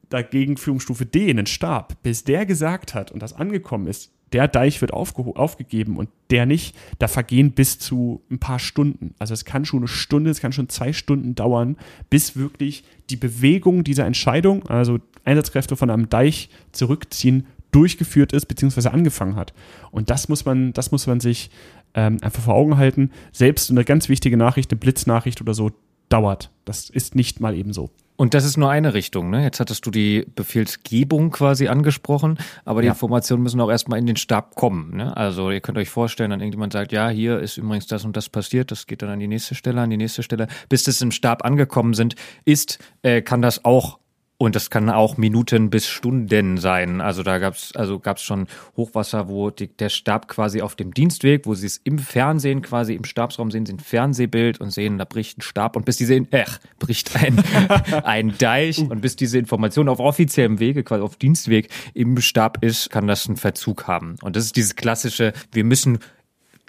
Dagegen 0.09 0.57
Führungsstufe 0.57 1.05
D 1.05 1.29
in 1.29 1.37
den 1.37 1.47
Stab, 1.47 2.01
bis 2.03 2.23
der 2.23 2.45
gesagt 2.45 2.93
hat 2.93 3.11
und 3.11 3.21
das 3.21 3.33
angekommen 3.33 3.87
ist, 3.87 4.11
der 4.33 4.47
Deich 4.47 4.81
wird 4.81 4.91
aufgegeben 4.91 5.97
und 5.97 6.09
der 6.29 6.45
nicht, 6.45 6.75
da 6.99 7.07
vergehen 7.07 7.51
bis 7.51 7.79
zu 7.79 8.21
ein 8.29 8.39
paar 8.39 8.59
Stunden. 8.59 9.13
Also 9.19 9.33
es 9.33 9.45
kann 9.45 9.65
schon 9.65 9.79
eine 9.79 9.87
Stunde, 9.87 10.29
es 10.29 10.41
kann 10.41 10.51
schon 10.51 10.67
zwei 10.67 10.93
Stunden 10.93 11.35
dauern, 11.35 11.77
bis 12.09 12.35
wirklich 12.35 12.83
die 13.09 13.15
Bewegung 13.15 13.83
dieser 13.83 14.05
Entscheidung, 14.05 14.67
also 14.67 14.99
Einsatzkräfte 15.23 15.75
von 15.75 15.89
einem 15.89 16.09
Deich 16.09 16.49
zurückziehen, 16.71 17.47
durchgeführt 17.75 18.31
ist, 18.31 18.45
beziehungsweise 18.45 18.93
angefangen 18.93 19.35
hat. 19.35 19.53
Und 19.91 20.09
das 20.09 20.29
muss 20.29 20.45
man, 20.45 20.71
das 20.73 20.91
muss 20.91 21.07
man 21.07 21.19
sich 21.19 21.49
ähm, 21.93 22.17
einfach 22.21 22.43
vor 22.43 22.55
Augen 22.55 22.77
halten. 22.77 23.11
Selbst 23.31 23.69
eine 23.69 23.83
ganz 23.83 24.09
wichtige 24.09 24.37
Nachricht, 24.37 24.71
eine 24.71 24.79
Blitznachricht 24.79 25.41
oder 25.41 25.53
so, 25.53 25.71
dauert. 26.09 26.51
Das 26.65 26.89
ist 26.89 27.15
nicht 27.15 27.39
mal 27.39 27.55
eben 27.55 27.73
so. 27.73 27.89
Und 28.17 28.33
das 28.33 28.45
ist 28.45 28.55
nur 28.55 28.69
eine 28.69 28.93
Richtung, 28.93 29.29
ne? 29.29 29.43
Jetzt 29.43 29.59
hattest 29.59 29.85
du 29.85 29.91
die 29.91 30.25
Befehlsgebung 30.35 31.31
quasi 31.31 31.67
angesprochen, 31.67 32.37
aber 32.63 32.81
die 32.81 32.85
ja. 32.85 32.93
Informationen 32.93 33.43
müssen 33.43 33.59
auch 33.59 33.69
erstmal 33.69 33.99
in 33.99 34.05
den 34.05 34.15
Stab 34.15 34.55
kommen, 34.55 34.95
ne? 34.95 35.17
Also 35.17 35.51
ihr 35.51 35.59
könnt 35.59 35.77
euch 35.77 35.89
vorstellen, 35.89 36.29
dann 36.29 36.39
irgendjemand 36.39 36.71
sagt, 36.71 36.93
ja, 36.93 37.09
hier 37.09 37.39
ist 37.39 37.57
übrigens 37.57 37.87
das 37.87 38.05
und 38.05 38.15
das 38.15 38.29
passiert, 38.29 38.71
das 38.71 38.87
geht 38.87 39.01
dann 39.01 39.09
an 39.09 39.19
die 39.19 39.27
nächste 39.27 39.53
Stelle, 39.53 39.81
an 39.81 39.89
die 39.89 39.97
nächste 39.97 40.23
Stelle. 40.23 40.47
Bis 40.69 40.83
das 40.83 41.01
im 41.01 41.11
Stab 41.11 41.43
angekommen 41.43 41.93
sind, 41.93 42.15
ist, 42.45 42.79
äh, 43.01 43.21
kann 43.21 43.41
das 43.41 43.65
auch 43.65 43.99
und 44.45 44.55
das 44.55 44.69
kann 44.69 44.89
auch 44.89 45.17
Minuten 45.17 45.69
bis 45.69 45.87
Stunden 45.87 46.57
sein. 46.57 47.01
Also 47.01 47.23
da 47.23 47.39
gab's 47.39 47.75
also 47.75 47.99
gab's 47.99 48.23
schon 48.23 48.47
Hochwasser, 48.77 49.27
wo 49.27 49.49
die, 49.49 49.67
der 49.67 49.89
Stab 49.89 50.27
quasi 50.27 50.61
auf 50.61 50.75
dem 50.75 50.93
Dienstweg, 50.93 51.45
wo 51.45 51.55
sie 51.55 51.65
es 51.67 51.77
im 51.83 51.97
Fernsehen 51.97 52.61
quasi 52.61 52.93
im 52.93 53.03
Stabsraum 53.03 53.51
sehen, 53.51 53.65
sie 53.65 53.73
ein 53.73 53.79
Fernsehbild 53.79 54.61
und 54.61 54.71
sehen, 54.71 54.97
da 54.97 55.05
bricht 55.05 55.39
ein 55.39 55.41
Stab 55.41 55.75
und 55.75 55.85
bis 55.85 55.97
die 55.97 56.05
sehen, 56.05 56.27
äh, 56.31 56.45
bricht 56.79 57.15
ein, 57.15 57.43
ein 58.03 58.37
Deich 58.37 58.79
und 58.79 59.01
bis 59.01 59.15
diese 59.15 59.37
Information 59.37 59.89
auf 59.89 59.99
offiziellem 59.99 60.59
Wege, 60.59 60.83
quasi 60.83 61.01
auf 61.01 61.15
Dienstweg 61.15 61.69
im 61.93 62.19
Stab 62.21 62.63
ist, 62.63 62.89
kann 62.89 63.07
das 63.07 63.27
einen 63.27 63.37
Verzug 63.37 63.87
haben. 63.87 64.15
Und 64.21 64.35
das 64.35 64.45
ist 64.45 64.55
dieses 64.55 64.75
klassische, 64.75 65.33
wir 65.51 65.63
müssen 65.63 65.99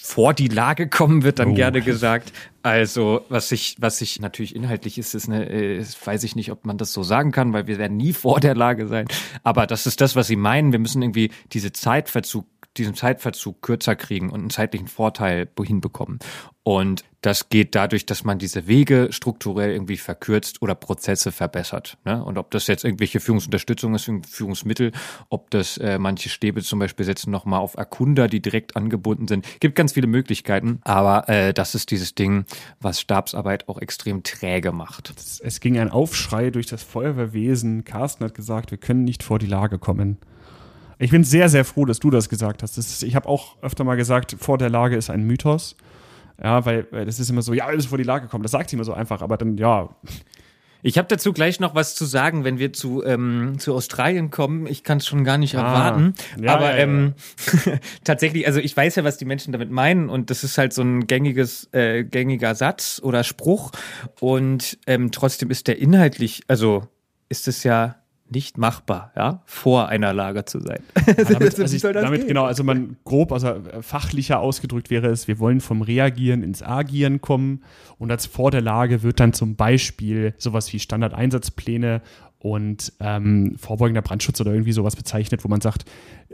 vor 0.00 0.34
die 0.34 0.48
Lage 0.48 0.88
kommen, 0.88 1.22
wird 1.22 1.38
dann 1.38 1.50
oh. 1.50 1.54
gerne 1.54 1.80
gesagt. 1.80 2.32
Also, 2.66 3.24
was 3.28 3.52
ich, 3.52 3.76
was 3.78 4.00
ich 4.00 4.18
natürlich 4.18 4.56
inhaltlich 4.56 4.98
ist, 4.98 5.14
ist 5.14 5.28
eine, 5.28 5.48
äh, 5.48 5.84
weiß 6.04 6.24
ich 6.24 6.34
nicht, 6.34 6.50
ob 6.50 6.66
man 6.66 6.78
das 6.78 6.92
so 6.92 7.04
sagen 7.04 7.30
kann, 7.30 7.52
weil 7.52 7.68
wir 7.68 7.78
werden 7.78 7.96
nie 7.96 8.12
vor 8.24 8.40
der 8.40 8.56
Lage 8.56 8.88
sein. 8.88 9.06
Aber 9.44 9.68
das 9.68 9.86
ist 9.86 10.00
das, 10.00 10.16
was 10.16 10.26
sie 10.26 10.34
meinen. 10.34 10.72
Wir 10.72 10.80
müssen 10.80 11.00
irgendwie 11.00 11.30
diese 11.52 11.72
Zeitverzug 11.72 12.44
diesen 12.76 12.94
Zeitverzug 12.94 13.62
kürzer 13.62 13.94
kriegen 13.94 14.30
und 14.30 14.40
einen 14.40 14.50
zeitlichen 14.50 14.88
Vorteil 14.88 15.48
hinbekommen. 15.64 16.18
Und 16.66 17.04
das 17.20 17.48
geht 17.48 17.76
dadurch, 17.76 18.06
dass 18.06 18.24
man 18.24 18.40
diese 18.40 18.66
Wege 18.66 19.06
strukturell 19.12 19.70
irgendwie 19.70 19.96
verkürzt 19.96 20.62
oder 20.62 20.74
Prozesse 20.74 21.30
verbessert. 21.30 21.96
Ne? 22.04 22.24
Und 22.24 22.38
ob 22.38 22.50
das 22.50 22.66
jetzt 22.66 22.82
irgendwelche 22.82 23.20
Führungsunterstützung 23.20 23.94
ist, 23.94 24.10
Führungsmittel, 24.28 24.90
ob 25.28 25.48
das 25.52 25.78
äh, 25.78 26.00
manche 26.00 26.28
Stäbe 26.28 26.64
zum 26.64 26.80
Beispiel 26.80 27.06
setzen 27.06 27.30
nochmal 27.30 27.60
auf 27.60 27.76
Erkunder, 27.76 28.26
die 28.26 28.42
direkt 28.42 28.74
angebunden 28.74 29.28
sind. 29.28 29.46
Gibt 29.60 29.76
ganz 29.76 29.92
viele 29.92 30.08
Möglichkeiten, 30.08 30.80
aber 30.82 31.28
äh, 31.28 31.54
das 31.54 31.76
ist 31.76 31.92
dieses 31.92 32.16
Ding, 32.16 32.46
was 32.80 33.00
Stabsarbeit 33.00 33.68
auch 33.68 33.78
extrem 33.78 34.24
träge 34.24 34.72
macht. 34.72 35.14
Es 35.44 35.60
ging 35.60 35.78
ein 35.78 35.92
Aufschrei 35.92 36.50
durch 36.50 36.66
das 36.66 36.82
Feuerwehrwesen. 36.82 37.84
Carsten 37.84 38.24
hat 38.24 38.34
gesagt, 38.34 38.72
wir 38.72 38.78
können 38.78 39.04
nicht 39.04 39.22
vor 39.22 39.38
die 39.38 39.46
Lage 39.46 39.78
kommen. 39.78 40.18
Ich 40.98 41.12
bin 41.12 41.22
sehr, 41.22 41.48
sehr 41.48 41.64
froh, 41.64 41.84
dass 41.84 42.00
du 42.00 42.10
das 42.10 42.28
gesagt 42.28 42.64
hast. 42.64 42.76
Das 42.76 42.88
ist, 42.88 43.04
ich 43.04 43.14
habe 43.14 43.28
auch 43.28 43.56
öfter 43.62 43.84
mal 43.84 43.96
gesagt, 43.96 44.34
vor 44.40 44.58
der 44.58 44.68
Lage 44.70 44.96
ist 44.96 45.10
ein 45.10 45.22
Mythos. 45.22 45.76
Ja, 46.42 46.64
weil, 46.64 46.86
weil 46.90 47.06
das 47.06 47.18
ist 47.18 47.30
immer 47.30 47.42
so, 47.42 47.54
ja, 47.54 47.66
alles 47.66 47.86
vor 47.86 47.98
die 47.98 48.04
Lage 48.04 48.28
kommen. 48.28 48.42
Das 48.42 48.52
sagt 48.52 48.70
sie 48.70 48.76
immer 48.76 48.84
so 48.84 48.92
einfach, 48.92 49.22
aber 49.22 49.36
dann, 49.36 49.56
ja. 49.56 49.88
Ich 50.82 50.98
habe 50.98 51.08
dazu 51.08 51.32
gleich 51.32 51.58
noch 51.58 51.74
was 51.74 51.94
zu 51.94 52.04
sagen, 52.04 52.44
wenn 52.44 52.58
wir 52.58 52.72
zu, 52.72 53.02
ähm, 53.04 53.58
zu 53.58 53.74
Australien 53.74 54.30
kommen. 54.30 54.66
Ich 54.66 54.84
kann 54.84 54.98
es 54.98 55.06
schon 55.06 55.24
gar 55.24 55.38
nicht 55.38 55.56
ah, 55.56 55.62
erwarten. 55.62 56.14
Ja, 56.40 56.54
Aber 56.54 56.70
ja, 56.70 56.76
ja. 56.76 56.82
Ähm, 56.82 57.14
tatsächlich, 58.04 58.46
also 58.46 58.60
ich 58.60 58.76
weiß 58.76 58.94
ja, 58.96 59.04
was 59.04 59.16
die 59.16 59.24
Menschen 59.24 59.52
damit 59.52 59.70
meinen 59.70 60.08
und 60.08 60.30
das 60.30 60.44
ist 60.44 60.58
halt 60.58 60.72
so 60.72 60.82
ein 60.82 61.06
gängiges, 61.06 61.68
äh, 61.72 62.04
gängiger 62.04 62.54
Satz 62.54 63.00
oder 63.02 63.24
Spruch. 63.24 63.72
Und 64.20 64.78
ähm, 64.86 65.10
trotzdem 65.10 65.50
ist 65.50 65.66
der 65.66 65.78
inhaltlich, 65.78 66.42
also 66.46 66.86
ist 67.28 67.48
es 67.48 67.64
ja 67.64 67.96
nicht 68.30 68.58
machbar, 68.58 69.12
ja, 69.16 69.42
vor 69.44 69.88
einer 69.88 70.12
Lage 70.12 70.44
zu 70.44 70.60
sein. 70.60 70.80
Ja, 71.06 71.24
damit, 71.24 71.58
also 71.58 71.76
ich, 71.76 71.82
damit 71.82 72.26
genau, 72.26 72.44
also 72.44 72.64
man 72.64 72.96
grob, 73.04 73.32
also 73.32 73.48
äh, 73.48 73.80
fachlicher 73.80 74.40
ausgedrückt 74.40 74.90
wäre 74.90 75.06
es, 75.06 75.28
wir 75.28 75.38
wollen 75.38 75.60
vom 75.60 75.82
Reagieren 75.82 76.42
ins 76.42 76.62
Agieren 76.62 77.20
kommen 77.20 77.62
und 77.98 78.10
als 78.10 78.26
vor 78.26 78.50
der 78.50 78.60
Lage 78.60 79.02
wird 79.02 79.20
dann 79.20 79.32
zum 79.32 79.54
Beispiel 79.54 80.34
sowas 80.36 80.72
wie 80.72 80.80
Standardeinsatzpläne 80.80 82.02
und 82.38 82.92
ähm, 83.00 83.56
vorbeugender 83.56 84.02
Brandschutz 84.02 84.40
oder 84.40 84.52
irgendwie 84.52 84.72
sowas 84.72 84.96
bezeichnet, 84.96 85.44
wo 85.44 85.48
man 85.48 85.60
sagt, 85.60 85.84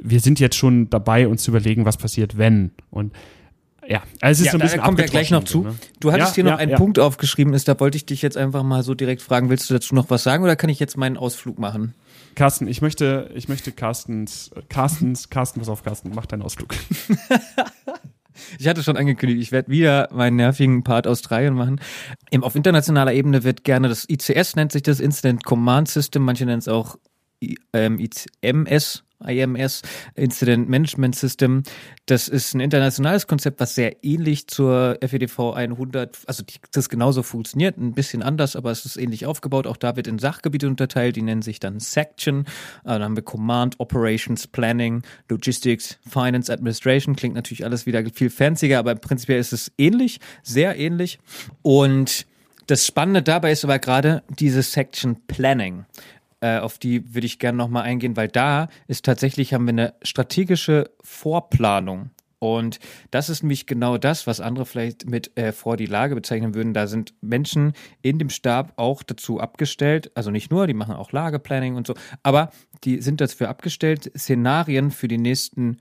wir 0.01 0.21
sind 0.21 0.41
jetzt 0.41 0.57
schon 0.57 0.91
dabei, 0.91 1.29
uns 1.29 1.43
zu 1.43 1.51
überlegen, 1.51 1.85
was 1.85 1.97
passiert, 1.97 2.39
wenn. 2.39 2.73
Und 2.91 3.13
ja, 3.93 4.03
also 4.23 4.41
es 4.41 4.41
ist 4.41 4.47
ja, 4.47 4.53
so 4.53 4.57
ein 4.57 4.61
bisschen 4.63 4.79
da 4.79 4.85
kommen 4.87 4.97
wir 4.97 5.05
gleich 5.05 5.31
noch 5.31 5.45
zu. 5.45 5.65
Ne? 5.65 5.75
Du 6.01 6.13
hattest 6.13 6.31
ja, 6.31 6.35
hier 6.37 6.45
noch 6.45 6.53
ja, 6.53 6.57
einen 6.57 6.77
Punkt 6.77 6.99
aufgeschrieben, 6.99 7.53
ist, 7.53 7.69
da 7.69 7.79
wollte 7.79 7.97
ich 7.97 8.07
dich 8.07 8.23
jetzt 8.23 8.39
einfach 8.39 8.63
mal 8.63 8.83
so 8.83 8.95
direkt 8.95 9.21
fragen, 9.21 9.51
willst 9.51 9.69
du 9.69 9.75
dazu 9.75 9.95
noch 9.95 10.09
was 10.09 10.23
sagen 10.23 10.43
oder 10.43 10.57
kann 10.57 10.71
ich 10.71 10.81
jetzt 10.81 10.97
meinen 10.97 11.19
Ausflug 11.19 11.59
machen? 11.59 11.93
Carsten, 12.35 12.69
ich 12.69 12.81
möchte, 12.81 13.31
ich 13.35 13.51
möchte 13.51 13.71
Carstens, 13.71 14.51
Carstens, 14.71 15.29
Carsten, 15.29 15.61
pass 15.61 15.69
auf, 15.69 15.83
Carsten, 15.83 16.11
mach 16.15 16.25
deinen 16.25 16.41
Ausflug. 16.41 16.75
Ich 18.59 18.67
hatte 18.67 18.83
schon 18.83 18.97
angekündigt, 18.97 19.43
ich 19.43 19.53
werde 19.53 19.71
wieder 19.71 20.09
meinen 20.11 20.37
nervigen 20.37 20.85
Part 20.85 21.07
Australien 21.07 21.53
machen. 21.53 21.83
Im, 22.31 22.43
auf 22.43 22.55
internationaler 22.55 23.13
Ebene 23.13 23.45
wird 23.45 23.63
gerne 23.63 23.91
das 23.91 24.09
ICS, 24.09 24.57
nennt 24.57 24.73
sich 24.73 24.83
das 24.83 25.01
Incident 25.01 25.45
Command 25.45 25.89
System, 25.89 26.23
manche 26.23 26.47
nennen 26.47 26.59
es 26.59 26.67
auch 26.67 26.97
ähm, 27.75 27.99
IMS, 28.41 29.05
IMS, 29.27 29.83
Incident 30.15 30.69
Management 30.69 31.15
System. 31.15 31.63
Das 32.07 32.29
ist 32.29 32.55
ein 32.55 32.61
internationales 32.61 33.27
Konzept, 33.27 33.61
was 33.61 33.75
sehr 33.75 34.05
ähnlich 34.05 34.47
zur 34.49 34.99
FEDV 35.01 35.53
100, 35.55 36.19
also 36.27 36.43
das 36.73 36.89
genauso 36.89 37.23
funktioniert, 37.23 37.79
ein 37.79 37.93
bisschen 37.93 38.23
anders, 38.23 38.57
aber 38.57 38.71
es 38.71 38.85
ist 38.85 38.97
ähnlich 38.97 39.27
aufgebaut. 39.27 39.67
Auch 39.67 39.77
da 39.77 39.97
wird 39.97 40.07
in 40.07 40.19
Sachgebiete 40.19 40.67
unterteilt, 40.67 41.17
die 41.17 41.23
nennen 41.23 41.43
sich 41.43 41.61
dann 41.61 41.81
Section. 41.81 42.45
Äh, 42.85 42.99
dann 42.99 43.03
haben 43.03 43.17
wir 43.17 43.23
Command, 43.23 43.79
Operations, 43.79 44.47
Planning, 44.47 45.03
Logistics, 45.29 45.99
Finance, 46.09 46.53
Administration. 46.53 47.17
Klingt 47.17 47.35
natürlich 47.35 47.65
alles 47.65 47.87
wieder 47.87 48.03
viel 48.13 48.31
fancier, 48.31 48.79
aber 48.79 48.95
prinzipiell 48.95 49.39
ist 49.39 49.53
es 49.53 49.73
ähnlich, 49.79 50.21
sehr 50.43 50.79
ähnlich. 50.79 51.19
Und 51.63 52.27
das 52.67 52.87
Spannende 52.87 53.23
dabei 53.23 53.53
ist 53.53 53.65
aber 53.65 53.79
gerade 53.79 54.23
dieses 54.29 54.73
Section 54.73 55.17
Planning 55.27 55.85
äh, 56.43 56.59
auf 56.59 56.79
die 56.79 57.15
würde 57.15 57.27
ich 57.27 57.39
gerne 57.39 57.57
nochmal 57.57 57.85
eingehen, 57.85 58.17
weil 58.17 58.29
da 58.29 58.69
ist 58.89 59.05
tatsächlich, 59.05 59.55
haben 59.55 59.65
wir 59.65 59.71
eine 59.71 59.95
strategische 60.03 60.91
Vorplanung. 61.03 62.11
Und 62.41 62.81
das 63.13 63.29
ist 63.31 63.45
nämlich 63.45 63.67
genau 63.67 63.99
das, 63.99 64.27
was 64.27 64.41
andere 64.41 64.67
vielleicht 64.67 65.09
mit 65.09 65.37
äh, 65.39 65.53
vor 65.53 65.77
die 65.77 65.87
Lage 65.87 66.17
bezeichnen 66.17 66.57
würden. 66.57 66.75
Da 66.75 66.89
sind 66.89 67.15
Menschen 67.21 67.73
in 68.03 68.19
dem 68.19 68.31
Stab 68.31 68.73
auch 68.75 69.05
dazu 69.05 69.39
abgestellt, 69.39 70.11
also 70.17 70.33
nicht 70.33 70.51
nur, 70.51 70.67
die 70.67 70.75
machen 70.75 70.97
auch 70.97 71.13
Lageplanning 71.13 71.77
und 71.77 71.87
so, 71.87 71.95
aber 72.25 72.51
die 72.83 73.01
sind 73.01 73.21
dafür 73.21 73.49
abgestellt, 73.49 74.11
Szenarien 74.19 74.91
für 74.91 75.07
die 75.07 75.19
nächsten 75.19 75.81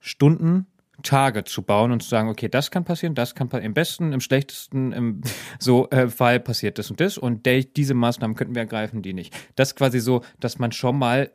Stunden, 0.00 0.66
Tage 1.02 1.44
zu 1.44 1.62
bauen 1.62 1.92
und 1.92 2.02
zu 2.02 2.08
sagen, 2.08 2.28
okay, 2.28 2.48
das 2.48 2.70
kann 2.70 2.84
passieren, 2.84 3.14
das 3.14 3.34
kann 3.34 3.48
im 3.50 3.74
besten, 3.74 4.12
im 4.12 4.20
schlechtesten, 4.20 4.92
im 4.92 5.20
so 5.58 5.88
äh, 5.90 6.08
Fall 6.08 6.40
passiert 6.40 6.78
das 6.78 6.90
und 6.90 7.00
das 7.00 7.18
und 7.18 7.46
der, 7.46 7.62
diese 7.62 7.94
Maßnahmen 7.94 8.36
könnten 8.36 8.54
wir 8.54 8.62
ergreifen, 8.62 9.02
die 9.02 9.14
nicht. 9.14 9.34
Das 9.56 9.68
ist 9.68 9.74
quasi 9.76 10.00
so, 10.00 10.22
dass 10.40 10.58
man 10.58 10.72
schon 10.72 10.98
mal 10.98 11.30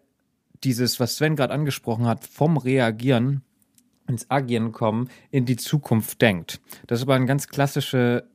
dieses, 0.63 0.99
was 0.99 1.15
Sven 1.15 1.35
gerade 1.35 1.53
angesprochen 1.53 2.05
hat, 2.05 2.25
vom 2.25 2.57
Reagieren 2.57 3.41
ins 4.07 4.29
Agieren 4.29 4.71
kommen, 4.71 5.09
in 5.31 5.45
die 5.45 5.55
Zukunft 5.55 6.21
denkt. 6.21 6.59
Das 6.87 6.99
ist 6.99 7.03
aber 7.03 7.15
eine 7.15 7.25
ganz 7.25 7.47
klassische 7.47 8.25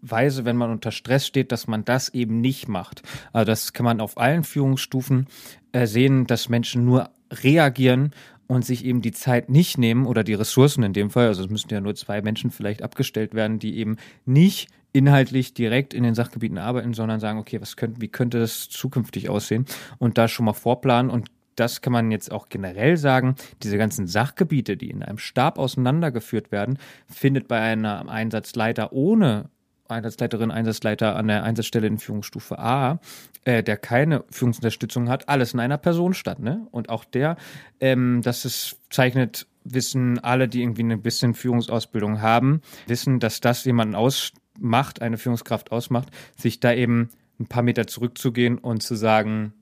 Weise, 0.00 0.44
wenn 0.44 0.56
man 0.56 0.70
unter 0.70 0.90
Stress 0.90 1.26
steht, 1.26 1.52
dass 1.52 1.66
man 1.66 1.84
das 1.84 2.08
eben 2.10 2.40
nicht 2.40 2.66
macht. 2.66 3.02
Also 3.32 3.46
das 3.46 3.72
kann 3.72 3.84
man 3.84 4.00
auf 4.00 4.18
allen 4.18 4.42
Führungsstufen 4.42 5.28
äh, 5.72 5.86
sehen, 5.86 6.26
dass 6.26 6.48
Menschen 6.48 6.84
nur 6.84 7.10
reagieren 7.30 8.12
und 8.46 8.64
sich 8.64 8.84
eben 8.84 9.02
die 9.02 9.12
Zeit 9.12 9.48
nicht 9.48 9.78
nehmen 9.78 10.06
oder 10.06 10.24
die 10.24 10.34
Ressourcen 10.34 10.82
in 10.82 10.92
dem 10.92 11.10
Fall, 11.10 11.28
also 11.28 11.42
es 11.42 11.50
müssten 11.50 11.72
ja 11.72 11.80
nur 11.80 11.94
zwei 11.94 12.22
Menschen 12.22 12.50
vielleicht 12.50 12.82
abgestellt 12.82 13.34
werden, 13.34 13.58
die 13.58 13.76
eben 13.78 13.96
nicht 14.24 14.68
inhaltlich 14.92 15.54
direkt 15.54 15.94
in 15.94 16.02
den 16.02 16.14
Sachgebieten 16.14 16.58
arbeiten, 16.58 16.94
sondern 16.94 17.20
sagen, 17.20 17.38
okay, 17.38 17.60
was 17.60 17.76
könnte, 17.76 18.00
wie 18.00 18.08
könnte 18.08 18.38
das 18.38 18.68
zukünftig 18.68 19.28
aussehen? 19.30 19.66
Und 19.98 20.18
da 20.18 20.28
schon 20.28 20.44
mal 20.46 20.52
vorplanen. 20.52 21.10
Und 21.10 21.30
das 21.56 21.80
kann 21.80 21.92
man 21.92 22.10
jetzt 22.10 22.30
auch 22.30 22.48
generell 22.48 22.96
sagen, 22.96 23.34
diese 23.62 23.78
ganzen 23.78 24.06
Sachgebiete, 24.06 24.76
die 24.76 24.90
in 24.90 25.02
einem 25.02 25.18
Stab 25.18 25.58
auseinandergeführt 25.58 26.52
werden, 26.52 26.78
findet 27.08 27.48
bei 27.48 27.60
einem 27.60 28.08
Einsatzleiter 28.08 28.92
ohne 28.92 29.50
Einsatzleiterin, 29.92 30.50
Einsatzleiter 30.50 31.16
an 31.16 31.28
der 31.28 31.44
Einsatzstelle 31.44 31.86
in 31.86 31.98
Führungsstufe 31.98 32.58
A, 32.58 33.00
äh, 33.44 33.62
der 33.62 33.76
keine 33.76 34.24
Führungsunterstützung 34.30 35.08
hat, 35.08 35.28
alles 35.28 35.54
in 35.54 35.60
einer 35.60 35.78
Person 35.78 36.14
statt. 36.14 36.38
Ne? 36.38 36.66
Und 36.70 36.88
auch 36.88 37.04
der, 37.04 37.36
ähm, 37.80 38.20
das 38.22 38.44
ist, 38.44 38.78
zeichnet, 38.90 39.46
wissen 39.64 40.18
alle, 40.18 40.48
die 40.48 40.62
irgendwie 40.62 40.82
ein 40.82 41.02
bisschen 41.02 41.34
Führungsausbildung 41.34 42.20
haben, 42.20 42.62
wissen, 42.86 43.20
dass 43.20 43.40
das 43.40 43.64
jemanden 43.64 43.94
ausmacht, 43.94 45.02
eine 45.02 45.18
Führungskraft 45.18 45.72
ausmacht, 45.72 46.08
sich 46.36 46.60
da 46.60 46.72
eben 46.72 47.10
ein 47.38 47.46
paar 47.46 47.62
Meter 47.62 47.86
zurückzugehen 47.86 48.58
und 48.58 48.82
zu 48.82 48.94
sagen, 48.94 49.54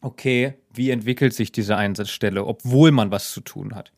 okay, 0.00 0.54
wie 0.72 0.90
entwickelt 0.90 1.32
sich 1.32 1.52
diese 1.52 1.76
Einsatzstelle, 1.76 2.44
obwohl 2.44 2.90
man 2.90 3.10
was 3.10 3.32
zu 3.32 3.40
tun 3.40 3.74
hat. 3.74 3.92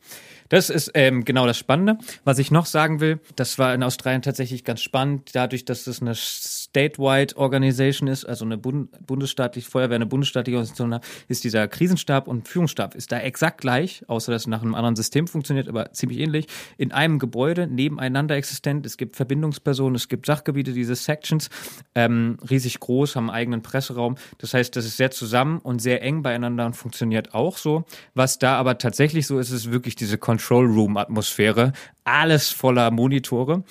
Das 0.55 0.69
ist 0.69 0.91
ähm, 0.93 1.25
genau 1.25 1.45
das 1.45 1.57
Spannende. 1.57 1.97
Was 2.23 2.39
ich 2.39 2.49
noch 2.49 2.65
sagen 2.65 3.01
will, 3.01 3.19
das 3.35 3.59
war 3.59 3.73
in 3.73 3.83
Australien 3.83 4.21
tatsächlich 4.21 4.63
ganz 4.63 4.79
spannend, 4.79 5.31
dadurch, 5.33 5.65
dass 5.65 5.85
es 5.85 6.01
eine 6.01 6.15
statewide 6.15 7.35
Organisation 7.35 8.07
ist, 8.07 8.23
also 8.23 8.45
eine 8.45 8.57
Bund 8.57 8.89
bundesstaatliche 9.05 9.69
Feuerwehr, 9.69 9.97
eine 9.97 10.05
bundesstaatliche 10.05 10.55
Organisation 10.55 10.97
ist 11.27 11.43
dieser 11.43 11.67
Krisenstab 11.67 12.29
und 12.29 12.47
Führungsstab 12.47 12.95
ist 12.95 13.11
da 13.11 13.19
exakt 13.19 13.59
gleich, 13.59 14.05
außer 14.07 14.31
dass 14.31 14.43
es 14.43 14.47
nach 14.47 14.61
einem 14.61 14.75
anderen 14.75 14.95
System 14.95 15.27
funktioniert, 15.27 15.67
aber 15.67 15.91
ziemlich 15.91 16.19
ähnlich, 16.19 16.47
in 16.77 16.93
einem 16.93 17.19
Gebäude 17.19 17.67
nebeneinander 17.67 18.37
existent. 18.37 18.85
Es 18.85 18.95
gibt 18.95 19.17
Verbindungspersonen, 19.17 19.95
es 19.95 20.07
gibt 20.07 20.25
Sachgebiete, 20.25 20.71
diese 20.71 20.95
Sections, 20.95 21.49
ähm, 21.95 22.37
riesig 22.49 22.79
groß, 22.79 23.17
haben 23.17 23.29
einen 23.29 23.37
eigenen 23.37 23.61
Presseraum. 23.61 24.15
Das 24.37 24.53
heißt, 24.53 24.73
das 24.77 24.85
ist 24.85 24.95
sehr 24.95 25.11
zusammen 25.11 25.59
und 25.59 25.81
sehr 25.81 26.01
eng 26.01 26.23
beieinander 26.23 26.65
und 26.65 26.77
funktioniert 26.77 27.33
auch 27.33 27.57
so. 27.57 27.83
Was 28.13 28.39
da 28.39 28.55
aber 28.55 28.77
tatsächlich 28.77 29.27
so 29.27 29.37
ist, 29.37 29.51
ist 29.51 29.69
wirklich 29.69 29.97
diese 29.97 30.17
Kon 30.17 30.39
Control 30.45 30.67
Room 30.67 30.97
Atmosphäre, 30.97 31.73
alles 32.03 32.51
voller 32.51 32.91
Monitore. 32.91 33.63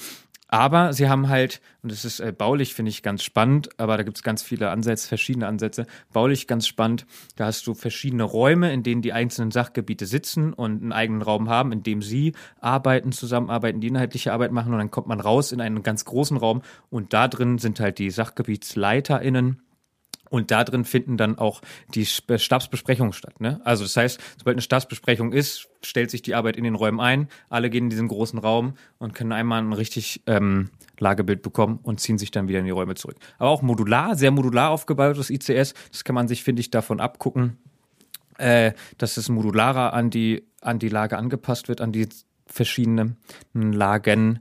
Aber 0.49 0.93
sie 0.93 1.09
haben 1.09 1.29
halt, 1.29 1.61
und 1.83 1.93
das 1.93 2.05
ist 2.05 2.19
äh, 2.19 2.33
baulich, 2.37 2.75
finde 2.75 2.91
ich 2.91 3.03
ganz 3.03 3.23
spannend, 3.23 3.71
aber 3.79 3.97
da 3.97 4.03
gibt 4.03 4.17
es 4.17 4.25
ganz 4.25 4.43
viele 4.43 4.71
Ansätze, 4.71 5.07
verschiedene 5.07 5.47
Ansätze. 5.47 5.87
Baulich 6.13 6.49
ganz 6.49 6.67
spannend, 6.67 7.07
da 7.37 7.47
hast 7.47 7.67
du 7.69 7.75
verschiedene 7.75 8.25
Räume, 8.25 8.73
in 8.73 8.83
denen 8.83 9.03
die 9.03 9.13
einzelnen 9.13 9.53
Sachgebiete 9.53 10.07
sitzen 10.07 10.53
und 10.53 10.83
einen 10.83 10.93
eigenen 10.93 11.23
Raum 11.23 11.49
haben, 11.49 11.71
in 11.71 11.85
dem 11.85 12.03
sie 12.03 12.35
arbeiten, 12.61 13.13
zusammenarbeiten, 13.13 13.81
die 13.81 13.89
inhaltliche 13.89 14.33
Arbeit 14.33 14.51
machen. 14.51 14.73
Und 14.73 14.79
dann 14.79 14.91
kommt 14.91 15.07
man 15.07 15.21
raus 15.21 15.53
in 15.53 15.61
einen 15.61 15.85
ganz 15.85 16.05
großen 16.05 16.37
Raum. 16.37 16.63
Und 16.91 17.13
da 17.13 17.29
drin 17.29 17.59
sind 17.59 17.79
halt 17.79 17.99
die 17.99 18.11
SachgebietsleiterInnen 18.11 19.61
und 20.35 20.51
da 20.51 20.65
drin 20.65 20.85
finden 20.85 21.17
dann 21.17 21.39
auch 21.39 21.61
die 21.95 22.05
Stabsbesprechungen 22.05 23.13
statt. 23.13 23.41
Ne? 23.41 23.61
Also 23.63 23.85
das 23.85 23.97
heißt, 23.97 24.21
sobald 24.37 24.57
eine 24.57 24.63
Stabsbesprechung 24.63 25.33
ist, 25.33 25.69
stellt 25.81 26.11
sich 26.11 26.23
die 26.23 26.35
Arbeit 26.35 26.57
in 26.57 26.65
den 26.65 26.75
Räumen 26.75 26.99
ein. 26.99 27.29
Alle 27.49 27.71
gehen 27.71 27.85
in 27.85 27.91
diesen 27.91 28.09
großen 28.09 28.41
Raum 28.41 28.75
und 28.99 29.15
können 29.15 29.31
einmal 29.31 29.63
ein 29.63 29.73
richtig 29.73 30.23
ähm, 30.27 30.71
Lagebild 30.99 31.43
bekommen 31.43 31.79
und 31.85 32.01
ziehen 32.01 32.19
sich 32.19 32.33
dann 32.33 32.49
wieder 32.49 32.59
in 32.59 32.65
die 32.65 32.73
Räume 32.73 32.97
zurück. 32.97 33.15
Aber 33.39 33.51
auch 33.51 33.63
modular, 33.63 34.17
sehr 34.17 34.33
modular 34.33 34.71
aufgebaut, 34.71 35.19
das 35.19 35.31
ICS. 35.31 35.75
Das 35.93 36.03
kann 36.03 36.17
man 36.17 36.27
sich, 36.27 36.43
finde 36.43 36.59
ich, 36.59 36.71
davon 36.73 36.99
abgucken, 36.99 37.59
äh, 38.39 38.73
dass 38.99 39.17
es 39.17 39.29
modularer 39.29 39.93
an 39.93 40.11
die, 40.11 40.49
an 40.61 40.81
die 40.81 40.89
Lage 40.89 41.17
angepasst 41.17 41.69
wird, 41.69 41.81
an 41.81 41.93
die 41.93 42.09
verschiedenen 42.47 43.19
Lagen. 43.55 44.41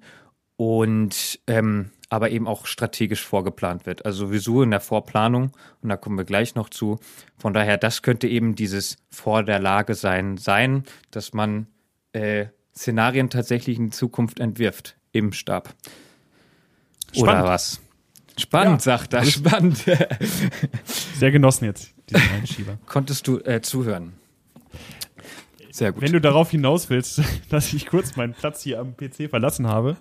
Und 0.56 1.40
ähm, 1.46 1.92
aber 2.14 2.30
eben 2.30 2.48
auch 2.48 2.68
strategisch 2.68 3.26
vorgeplant 3.26 3.88
wird. 3.88 4.06
Also 4.06 4.28
sowieso 4.28 4.62
in 4.62 4.70
der 4.70 4.82
Vorplanung 4.82 5.52
und 5.82 5.90
da 5.90 5.98
kommen 5.98 6.16
wir 6.16 6.26
gleich 6.26 6.54
noch 6.54 6.70
zu. 6.70 7.00
Von 7.38 7.54
daher, 7.54 7.78
das 7.78 8.04
könnte 8.04 8.28
eben 8.28 8.54
dieses 8.54 8.98
vor 9.10 9.42
der 9.42 9.58
Lage 9.58 9.96
sein, 9.96 10.38
sein, 10.38 10.84
dass 11.10 11.34
man 11.34 11.66
äh, 12.12 12.46
Szenarien 12.76 13.32
tatsächlich 13.32 13.80
in 13.80 13.92
Zukunft 13.92 14.40
entwirft 14.40 14.96
im 15.12 15.34
Stab. 15.34 15.74
Spannend. 17.14 17.42
Oder 17.42 17.44
was? 17.46 17.82
Spannend, 18.38 18.86
ja, 18.86 18.98
sagt 18.98 19.14
er. 19.14 19.26
Spannend. 19.26 19.84
Sehr 21.18 21.32
genossen 21.32 21.66
jetzt, 21.66 21.96
diesen 22.12 22.30
Einschieber. 22.30 22.78
Konntest 22.86 23.28
du 23.28 23.40
äh, 23.40 23.62
zuhören? 23.62 24.14
Sehr 25.74 25.92
gut. 25.92 26.04
Wenn 26.04 26.12
du 26.12 26.22
darauf 26.22 26.52
hinaus 26.52 26.92
willst, 26.92 27.22
dass 27.50 27.74
ich 27.74 27.88
kurz 27.88 28.16
meinen 28.16 28.34
Platz 28.34 28.62
hier 28.62 28.80
am 28.80 28.96
PC 28.96 29.28
verlassen 29.28 29.68
habe, 29.68 29.98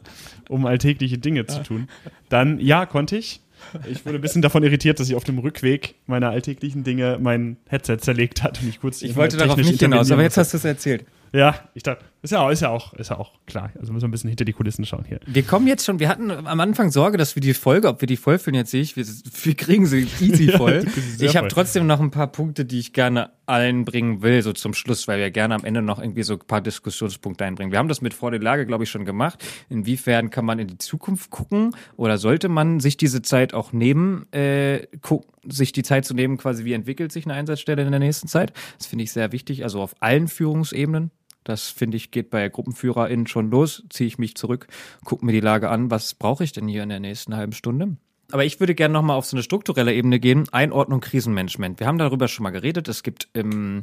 um 0.51 0.67
alltägliche 0.67 1.17
Dinge 1.17 1.47
zu 1.47 1.63
tun, 1.63 1.89
dann 2.29 2.61
ja, 2.61 2.85
konnte 2.85 3.17
ich. 3.17 3.41
Ich 3.89 4.05
wurde 4.05 4.19
ein 4.19 4.21
bisschen 4.21 4.43
davon 4.43 4.65
irritiert, 4.65 5.01
dass 5.01 5.09
ich 5.09 5.15
auf 5.15 5.25
dem 5.25 5.39
Rückweg 5.39 5.95
meiner 6.07 6.29
alltäglichen 6.29 6.85
Dinge 6.85 7.19
mein 7.23 7.57
Headset 7.69 7.99
zerlegt 7.99 8.43
hat 8.43 8.61
und 8.61 8.69
ich 8.69 8.81
kurz. 8.81 9.01
Ich 9.01 9.17
wollte 9.17 9.39
darauf 9.39 9.57
nicht 9.57 9.81
hinaus, 9.81 10.11
aber 10.11 10.23
jetzt 10.23 10.37
hast 10.37 10.53
du 10.53 10.59
es 10.59 10.65
erzählt. 10.65 11.07
Ja, 11.33 11.55
ich 11.73 11.83
dachte, 11.83 12.05
ist 12.23 12.31
ja, 12.31 12.49
ist 12.51 12.61
ja 12.61 12.69
auch, 12.71 12.93
ist 12.95 13.11
ja 13.11 13.19
auch 13.19 13.33
klar. 13.47 13.73
Also 13.79 13.93
müssen 13.93 14.05
wir 14.05 14.09
ein 14.09 14.13
bisschen 14.13 14.29
hinter 14.29 14.45
die 14.45 14.53
Kulissen 14.53 14.87
schauen 14.87 15.05
hier. 15.05 15.19
Wir 15.27 15.43
kommen 15.43 15.67
jetzt 15.67 15.85
schon, 15.85 15.99
wir 15.99 16.09
hatten 16.09 16.31
am 16.31 16.61
Anfang 16.61 16.93
Sorge, 16.93 17.19
dass 17.19 17.35
wir 17.35 17.41
die 17.41 17.53
Folge, 17.53 17.89
ob 17.89 18.01
wir 18.01 18.07
die 18.07 18.17
vollfüllen, 18.17 18.55
jetzt 18.55 18.71
sehe 18.71 18.81
ich, 18.81 18.97
wir, 18.97 19.05
wir 19.05 19.55
kriegen 19.55 19.87
sie 19.87 20.07
easy 20.21 20.53
voll. 20.57 20.85
ja, 21.19 21.27
ich 21.27 21.37
habe 21.37 21.49
trotzdem 21.49 21.87
noch 21.87 22.01
ein 22.01 22.13
paar 22.13 22.29
Punkte, 22.29 22.65
die 22.65 22.79
ich 22.79 22.93
gerne 22.93 23.31
einbringen 23.47 24.23
will, 24.23 24.41
so 24.43 24.53
zum 24.53 24.73
Schluss, 24.73 25.09
weil 25.09 25.19
wir 25.19 25.31
gerne 25.31 25.55
am 25.57 25.65
Ende 25.65 25.83
noch 25.83 25.99
irgendwie 25.99 26.23
so 26.23 26.35
ein 26.35 26.47
paar 26.47 26.61
Diskussionspunkte 26.61 27.45
einbringen. 27.45 27.73
Wir 27.73 27.79
haben 27.79 27.89
das 27.89 28.01
mit 28.01 28.15
vor 28.15 28.31
der 28.31 28.41
Lage, 28.41 28.67
glaube 28.67 28.85
ich, 28.85 28.91
schon 28.91 29.05
gemacht. 29.05 29.45
Inwiefern 29.69 30.31
kann 30.31 30.45
man 30.45 30.59
in 30.59 30.69
die 30.69 30.79
Zukunft 30.79 31.31
gucken 31.31 31.75
oder 31.97 32.19
sollte 32.19 32.49
man 32.49 32.81
sich 32.81 32.97
diese 32.97 33.23
Zeit 33.23 33.53
auch 33.53 33.73
nehmen, 33.73 34.33
äh, 34.33 34.87
sich 35.45 35.73
die 35.73 35.83
Zeit 35.83 36.05
zu 36.05 36.15
nehmen, 36.15 36.37
quasi 36.37 36.65
wie 36.65 36.73
entwickelt 36.73 37.11
sich 37.11 37.27
eine 37.27 37.35
Einsatzstelle 37.35 37.83
in 37.83 37.91
der 37.91 38.01
nächsten 38.01 38.29
Zeit? 38.29 38.53
Das 38.79 38.87
finde 38.87 39.05
ich 39.05 39.13
sehr 39.13 39.33
wichtig, 39.33 39.65
also 39.65 39.81
auf 39.81 39.95
allen 40.01 40.29
Führungsebenen. 40.29 41.11
Das 41.45 41.69
finde 41.69 41.97
ich 41.97 42.11
geht 42.11 42.31
bei 42.31 42.49
GruppenführerInnen 42.49 43.27
schon 43.27 43.51
los. 43.51 43.85
Ziehe 43.91 44.07
ich 44.07 44.19
mich 44.19 44.37
zurück, 44.37 44.67
gucke 45.05 45.25
mir 45.25 45.33
die 45.33 45.41
Lage 45.41 45.69
an. 45.71 45.91
Was 45.91 46.15
brauche 46.15 46.45
ich 46.45 46.53
denn 46.53 46.69
hier 46.69 46.83
in 46.83 46.89
der 46.89 47.01
nächsten 47.01 47.37
halben 47.37 47.53
Stunde? 47.53 47.97
Aber 48.31 48.45
ich 48.45 48.61
würde 48.61 48.75
gerne 48.75 48.95
nochmal 48.95 49.17
auf 49.17 49.27
so 49.27 49.37
eine 49.37 49.43
strukturelle 49.43 49.93
Ebene 49.93 50.19
gehen. 50.19 50.49
Einordnung 50.53 51.01
Krisenmanagement. 51.01 51.81
Wir 51.81 51.87
haben 51.87 51.99
darüber 51.99 52.29
schon 52.29 52.45
mal 52.45 52.51
geredet. 52.51 52.89
Es 52.89 53.03
gibt 53.03 53.29
im 53.35 53.83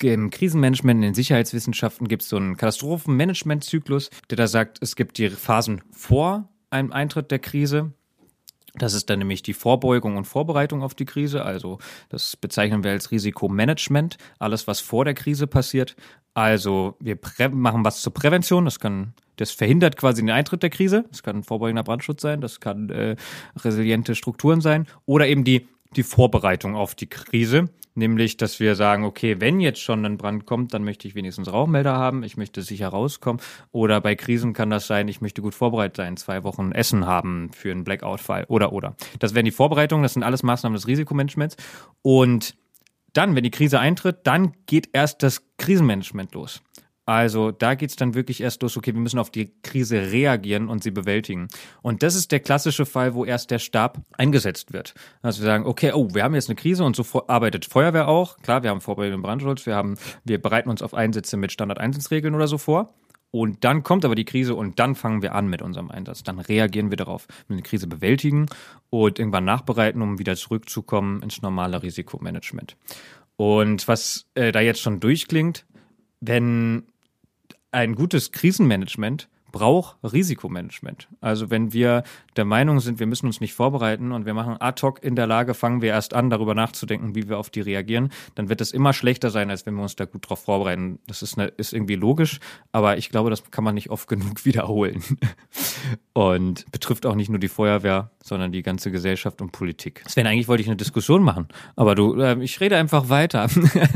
im 0.00 0.30
Krisenmanagement, 0.30 0.98
in 0.98 1.02
den 1.02 1.14
Sicherheitswissenschaften 1.14 2.06
gibt 2.06 2.22
es 2.22 2.28
so 2.28 2.36
einen 2.36 2.56
Katastrophenmanagementzyklus, 2.56 4.10
der 4.30 4.36
da 4.36 4.46
sagt, 4.46 4.78
es 4.80 4.96
gibt 4.96 5.18
die 5.18 5.30
Phasen 5.30 5.82
vor 5.90 6.48
einem 6.70 6.92
Eintritt 6.92 7.30
der 7.30 7.40
Krise. 7.40 7.92
Das 8.78 8.94
ist 8.94 9.10
dann 9.10 9.18
nämlich 9.18 9.42
die 9.42 9.54
Vorbeugung 9.54 10.16
und 10.16 10.24
Vorbereitung 10.24 10.82
auf 10.82 10.94
die 10.94 11.04
Krise. 11.04 11.44
Also 11.44 11.78
das 12.08 12.36
bezeichnen 12.36 12.84
wir 12.84 12.90
als 12.90 13.10
Risikomanagement. 13.10 14.16
Alles, 14.38 14.66
was 14.66 14.80
vor 14.80 15.04
der 15.04 15.14
Krise 15.14 15.46
passiert. 15.46 15.96
Also 16.34 16.96
wir 17.00 17.18
machen 17.50 17.84
was 17.84 18.00
zur 18.00 18.14
Prävention. 18.14 18.64
Das 18.64 18.78
kann, 18.78 19.14
das 19.36 19.50
verhindert 19.50 19.96
quasi 19.96 20.22
den 20.22 20.30
Eintritt 20.30 20.62
der 20.62 20.70
Krise. 20.70 21.04
Das 21.10 21.22
kann 21.22 21.42
vorbeugender 21.42 21.82
Brandschutz 21.82 22.22
sein. 22.22 22.40
Das 22.40 22.60
kann 22.60 22.90
äh, 22.90 23.16
resiliente 23.56 24.14
Strukturen 24.14 24.60
sein. 24.60 24.86
Oder 25.04 25.26
eben 25.26 25.44
die 25.44 25.66
die 25.96 26.02
Vorbereitung 26.02 26.76
auf 26.76 26.94
die 26.94 27.08
Krise, 27.08 27.70
nämlich 27.94 28.36
dass 28.36 28.60
wir 28.60 28.74
sagen, 28.74 29.04
okay, 29.04 29.40
wenn 29.40 29.60
jetzt 29.60 29.80
schon 29.80 30.04
ein 30.04 30.18
Brand 30.18 30.46
kommt, 30.46 30.74
dann 30.74 30.84
möchte 30.84 31.08
ich 31.08 31.14
wenigstens 31.14 31.52
Rauchmelder 31.52 31.96
haben, 31.96 32.22
ich 32.22 32.36
möchte 32.36 32.62
sicher 32.62 32.88
rauskommen 32.88 33.40
oder 33.72 34.00
bei 34.00 34.14
Krisen 34.14 34.52
kann 34.52 34.70
das 34.70 34.86
sein, 34.86 35.08
ich 35.08 35.20
möchte 35.20 35.42
gut 35.42 35.54
vorbereitet 35.54 35.96
sein, 35.96 36.16
zwei 36.16 36.44
Wochen 36.44 36.72
Essen 36.72 37.06
haben 37.06 37.50
für 37.52 37.70
einen 37.70 37.84
Blackout-Fall 37.84 38.44
oder 38.48 38.72
oder. 38.72 38.96
Das 39.18 39.34
wären 39.34 39.44
die 39.44 39.50
Vorbereitungen, 39.50 40.02
das 40.02 40.14
sind 40.14 40.22
alles 40.22 40.42
Maßnahmen 40.42 40.74
des 40.74 40.86
Risikomanagements 40.86 41.56
und 42.02 42.54
dann, 43.14 43.34
wenn 43.34 43.42
die 43.42 43.50
Krise 43.50 43.80
eintritt, 43.80 44.18
dann 44.24 44.52
geht 44.66 44.90
erst 44.92 45.22
das 45.22 45.42
Krisenmanagement 45.56 46.34
los. 46.34 46.62
Also 47.08 47.52
da 47.52 47.74
geht's 47.74 47.96
dann 47.96 48.12
wirklich 48.12 48.42
erst 48.42 48.60
los, 48.60 48.76
okay, 48.76 48.92
wir 48.92 49.00
müssen 49.00 49.18
auf 49.18 49.30
die 49.30 49.50
Krise 49.62 50.12
reagieren 50.12 50.68
und 50.68 50.82
sie 50.82 50.90
bewältigen. 50.90 51.48
Und 51.80 52.02
das 52.02 52.14
ist 52.14 52.32
der 52.32 52.40
klassische 52.40 52.84
Fall, 52.84 53.14
wo 53.14 53.24
erst 53.24 53.50
der 53.50 53.60
Stab 53.60 54.02
eingesetzt 54.18 54.74
wird. 54.74 54.92
Also 55.22 55.40
wir 55.40 55.46
sagen, 55.46 55.64
okay, 55.64 55.92
oh, 55.94 56.10
wir 56.12 56.22
haben 56.22 56.34
jetzt 56.34 56.50
eine 56.50 56.56
Krise 56.56 56.84
und 56.84 56.96
so 56.96 57.26
arbeitet 57.26 57.64
Feuerwehr 57.64 58.08
auch. 58.08 58.36
Klar, 58.42 58.62
wir 58.62 58.68
haben 58.68 58.82
vorbereitenden 58.82 59.22
Brandschutz, 59.22 59.64
wir 59.64 59.74
haben, 59.74 59.94
wir 60.24 60.38
bereiten 60.38 60.68
uns 60.68 60.82
auf 60.82 60.92
Einsätze 60.92 61.38
mit 61.38 61.50
Standard-Einsatzregeln 61.50 62.34
oder 62.34 62.46
so 62.46 62.58
vor. 62.58 62.92
Und 63.30 63.64
dann 63.64 63.82
kommt 63.82 64.04
aber 64.04 64.14
die 64.14 64.26
Krise 64.26 64.54
und 64.54 64.78
dann 64.78 64.94
fangen 64.94 65.22
wir 65.22 65.34
an 65.34 65.48
mit 65.48 65.62
unserem 65.62 65.90
Einsatz. 65.90 66.24
Dann 66.24 66.38
reagieren 66.38 66.90
wir 66.90 66.98
darauf, 66.98 67.26
wir 67.46 67.56
die 67.56 67.62
Krise 67.62 67.86
bewältigen 67.86 68.50
und 68.90 69.18
irgendwann 69.18 69.46
nachbereiten, 69.46 70.02
um 70.02 70.18
wieder 70.18 70.36
zurückzukommen 70.36 71.22
ins 71.22 71.40
normale 71.40 71.82
Risikomanagement. 71.82 72.76
Und 73.36 73.88
was 73.88 74.26
äh, 74.34 74.52
da 74.52 74.60
jetzt 74.60 74.82
schon 74.82 75.00
durchklingt, 75.00 75.64
wenn 76.20 76.84
ein 77.78 77.94
gutes 77.94 78.32
Krisenmanagement 78.32 79.28
braucht 79.50 79.96
Risikomanagement. 80.02 81.08
Also 81.20 81.50
wenn 81.50 81.72
wir 81.72 82.02
der 82.36 82.44
Meinung 82.44 82.80
sind, 82.80 83.00
wir 83.00 83.06
müssen 83.06 83.26
uns 83.26 83.40
nicht 83.40 83.54
vorbereiten 83.54 84.12
und 84.12 84.26
wir 84.26 84.34
machen 84.34 84.56
ad 84.60 84.80
hoc 84.82 85.02
in 85.02 85.16
der 85.16 85.26
Lage, 85.26 85.54
fangen 85.54 85.82
wir 85.82 85.90
erst 85.90 86.14
an, 86.14 86.30
darüber 86.30 86.54
nachzudenken, 86.54 87.14
wie 87.14 87.28
wir 87.28 87.38
auf 87.38 87.50
die 87.50 87.60
reagieren, 87.60 88.10
dann 88.34 88.48
wird 88.48 88.60
es 88.60 88.72
immer 88.72 88.92
schlechter 88.92 89.30
sein, 89.30 89.50
als 89.50 89.66
wenn 89.66 89.74
wir 89.74 89.82
uns 89.82 89.96
da 89.96 90.04
gut 90.04 90.28
drauf 90.28 90.44
vorbereiten. 90.44 90.98
Das 91.06 91.22
ist, 91.22 91.38
eine, 91.38 91.48
ist 91.48 91.72
irgendwie 91.72 91.96
logisch, 91.96 92.40
aber 92.72 92.98
ich 92.98 93.10
glaube, 93.10 93.30
das 93.30 93.50
kann 93.50 93.64
man 93.64 93.74
nicht 93.74 93.90
oft 93.90 94.08
genug 94.08 94.44
wiederholen. 94.44 95.02
Und 96.12 96.70
betrifft 96.72 97.06
auch 97.06 97.14
nicht 97.14 97.30
nur 97.30 97.38
die 97.38 97.48
Feuerwehr, 97.48 98.10
sondern 98.22 98.52
die 98.52 98.62
ganze 98.62 98.90
Gesellschaft 98.90 99.40
und 99.40 99.52
Politik. 99.52 100.02
Sven, 100.06 100.26
eigentlich 100.26 100.48
wollte 100.48 100.62
ich 100.62 100.68
eine 100.68 100.76
Diskussion 100.76 101.22
machen, 101.22 101.48
aber 101.76 101.94
du, 101.94 102.20
äh, 102.20 102.42
ich 102.42 102.60
rede 102.60 102.76
einfach 102.76 103.08
weiter. 103.08 103.48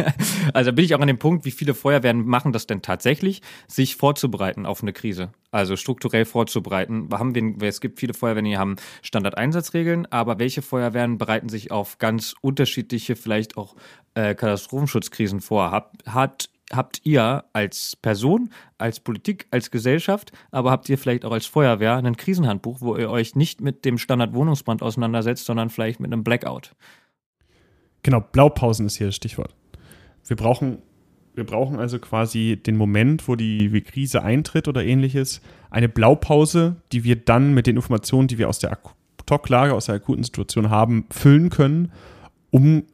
also 0.54 0.72
bin 0.72 0.84
ich 0.84 0.94
auch 0.94 1.00
an 1.00 1.08
dem 1.08 1.18
Punkt, 1.18 1.44
wie 1.44 1.50
viele 1.50 1.74
Feuerwehren 1.74 2.26
machen 2.26 2.52
das 2.52 2.66
denn 2.66 2.82
tatsächlich, 2.82 3.42
sich 3.66 3.96
vorzubereiten 3.96 4.66
auf 4.66 4.82
eine 4.82 4.92
Krise? 4.92 5.30
Also 5.52 5.76
strukturell 5.76 6.24
vorzubereiten. 6.24 7.08
Haben 7.12 7.34
wir, 7.34 7.68
es 7.68 7.80
gibt 7.80 8.00
viele 8.00 8.14
Feuerwehren, 8.14 8.46
die 8.46 8.58
haben 8.58 8.76
Standardeinsatzregeln, 9.02 10.06
aber 10.06 10.38
welche 10.38 10.62
Feuerwehren 10.62 11.18
bereiten 11.18 11.48
sich 11.48 11.70
auf 11.70 11.98
ganz 11.98 12.34
unterschiedliche, 12.40 13.14
vielleicht 13.14 13.56
auch 13.56 13.76
äh, 14.14 14.34
Katastrophenschutzkrisen 14.34 15.40
vor? 15.40 15.70
Hab, 15.70 15.92
hat, 16.06 16.48
habt 16.72 17.02
ihr 17.04 17.44
als 17.52 17.96
Person, 17.96 18.50
als 18.78 18.98
Politik, 18.98 19.46
als 19.50 19.70
Gesellschaft, 19.70 20.32
aber 20.50 20.70
habt 20.70 20.88
ihr 20.88 20.96
vielleicht 20.96 21.24
auch 21.24 21.32
als 21.32 21.46
Feuerwehr 21.46 21.96
ein 21.96 22.16
Krisenhandbuch, 22.16 22.80
wo 22.80 22.96
ihr 22.96 23.10
euch 23.10 23.36
nicht 23.36 23.60
mit 23.60 23.84
dem 23.84 23.98
Standardwohnungsbrand 23.98 24.82
auseinandersetzt, 24.82 25.44
sondern 25.44 25.68
vielleicht 25.68 26.00
mit 26.00 26.12
einem 26.12 26.24
Blackout? 26.24 26.74
Genau, 28.02 28.20
Blaupausen 28.20 28.86
ist 28.86 28.96
hier 28.96 29.08
das 29.08 29.16
Stichwort. 29.16 29.54
Wir 30.26 30.36
brauchen 30.36 30.82
wir 31.34 31.44
brauchen 31.44 31.78
also 31.78 31.98
quasi 31.98 32.60
den 32.64 32.76
Moment, 32.76 33.26
wo 33.26 33.36
die 33.36 33.80
Krise 33.80 34.22
eintritt 34.22 34.68
oder 34.68 34.84
ähnliches, 34.84 35.40
eine 35.70 35.88
Blaupause, 35.88 36.76
die 36.92 37.04
wir 37.04 37.16
dann 37.16 37.54
mit 37.54 37.66
den 37.66 37.76
Informationen, 37.76 38.28
die 38.28 38.38
wir 38.38 38.48
aus 38.48 38.58
der 38.58 38.72
Ad-Hoc-Lage, 38.72 39.74
aus 39.74 39.86
der 39.86 39.96
akuten 39.96 40.24
Situation 40.24 40.68
haben, 40.68 41.06
füllen 41.10 41.48
können, 41.48 41.92
um 42.50 42.84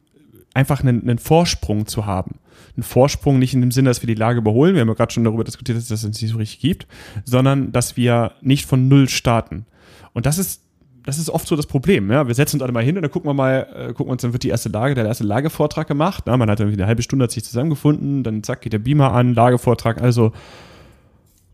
einfach 0.53 0.81
einen, 0.81 1.01
einen, 1.01 1.19
Vorsprung 1.19 1.85
zu 1.85 2.05
haben. 2.05 2.39
Ein 2.77 2.83
Vorsprung 2.83 3.39
nicht 3.39 3.53
in 3.53 3.61
dem 3.61 3.71
Sinne, 3.71 3.89
dass 3.89 4.01
wir 4.01 4.07
die 4.07 4.13
Lage 4.13 4.39
überholen, 4.39 4.73
wir 4.73 4.81
haben 4.81 4.87
ja 4.87 4.93
gerade 4.93 5.13
schon 5.13 5.25
darüber 5.25 5.43
diskutiert, 5.43 5.77
dass 5.77 5.91
es 5.91 6.01
das 6.01 6.21
nicht 6.21 6.31
so 6.31 6.37
richtig 6.37 6.59
gibt, 6.59 6.87
sondern 7.25 7.71
dass 7.71 7.97
wir 7.97 8.33
nicht 8.41 8.65
von 8.65 8.87
Null 8.87 9.09
starten. 9.09 9.65
Und 10.13 10.25
das 10.25 10.37
ist 10.37 10.63
das 11.05 11.17
ist 11.17 11.29
oft 11.29 11.47
so 11.47 11.55
das 11.55 11.65
Problem. 11.65 12.11
Ja? 12.11 12.27
Wir 12.27 12.35
setzen 12.35 12.57
uns 12.57 12.63
alle 12.63 12.71
mal 12.71 12.83
hin 12.83 12.95
und 12.95 13.01
dann 13.01 13.11
gucken 13.11 13.29
wir 13.29 13.33
mal, 13.33 13.67
äh, 13.73 13.93
gucken 13.93 14.11
uns, 14.11 14.21
dann 14.21 14.33
wird 14.33 14.43
die 14.43 14.49
erste 14.49 14.69
Lage, 14.69 14.95
der 14.95 15.05
erste 15.05 15.23
Lagevortrag 15.23 15.87
gemacht. 15.87 16.25
Ja? 16.27 16.37
Man 16.37 16.49
hat 16.49 16.59
irgendwie 16.59 16.77
eine 16.77 16.87
halbe 16.87 17.01
Stunde 17.01 17.23
hat 17.23 17.31
sich 17.31 17.43
zusammengefunden, 17.43 18.23
dann 18.23 18.43
zack, 18.43 18.61
geht 18.61 18.73
der 18.73 18.79
Beamer 18.79 19.13
an, 19.13 19.33
Lagevortrag, 19.33 20.01
also, 20.01 20.31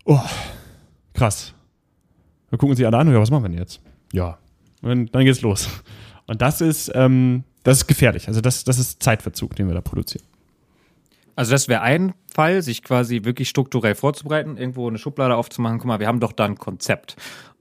oh, 0.04 0.20
krass. 1.14 1.54
Dann 2.50 2.58
gucken 2.58 2.76
sie 2.76 2.86
alle 2.86 2.98
an, 2.98 3.12
ja, 3.12 3.20
was 3.20 3.30
machen 3.30 3.44
wir 3.44 3.48
denn 3.48 3.58
jetzt? 3.58 3.80
Ja. 4.12 4.38
Und 4.82 5.14
dann 5.14 5.24
geht's 5.24 5.42
los. 5.42 5.68
Und 6.26 6.42
das 6.42 6.60
ist, 6.60 6.90
ähm, 6.94 7.44
das 7.62 7.78
ist 7.78 7.86
gefährlich. 7.86 8.28
Also 8.28 8.40
das, 8.40 8.64
das 8.64 8.78
ist 8.78 9.02
Zeitverzug, 9.02 9.56
den 9.56 9.66
wir 9.68 9.74
da 9.74 9.80
produzieren. 9.80 10.24
Also 11.34 11.52
das 11.52 11.68
wäre 11.68 11.82
ein 11.82 12.14
Fall, 12.32 12.62
sich 12.62 12.82
quasi 12.82 13.24
wirklich 13.24 13.48
strukturell 13.48 13.94
vorzubereiten, 13.94 14.56
irgendwo 14.56 14.88
eine 14.88 14.98
Schublade 14.98 15.36
aufzumachen. 15.36 15.78
Guck 15.78 15.86
mal, 15.86 16.00
wir 16.00 16.06
haben 16.06 16.20
doch 16.20 16.32
da 16.32 16.46
ein 16.46 16.56
Konzept. 16.56 17.16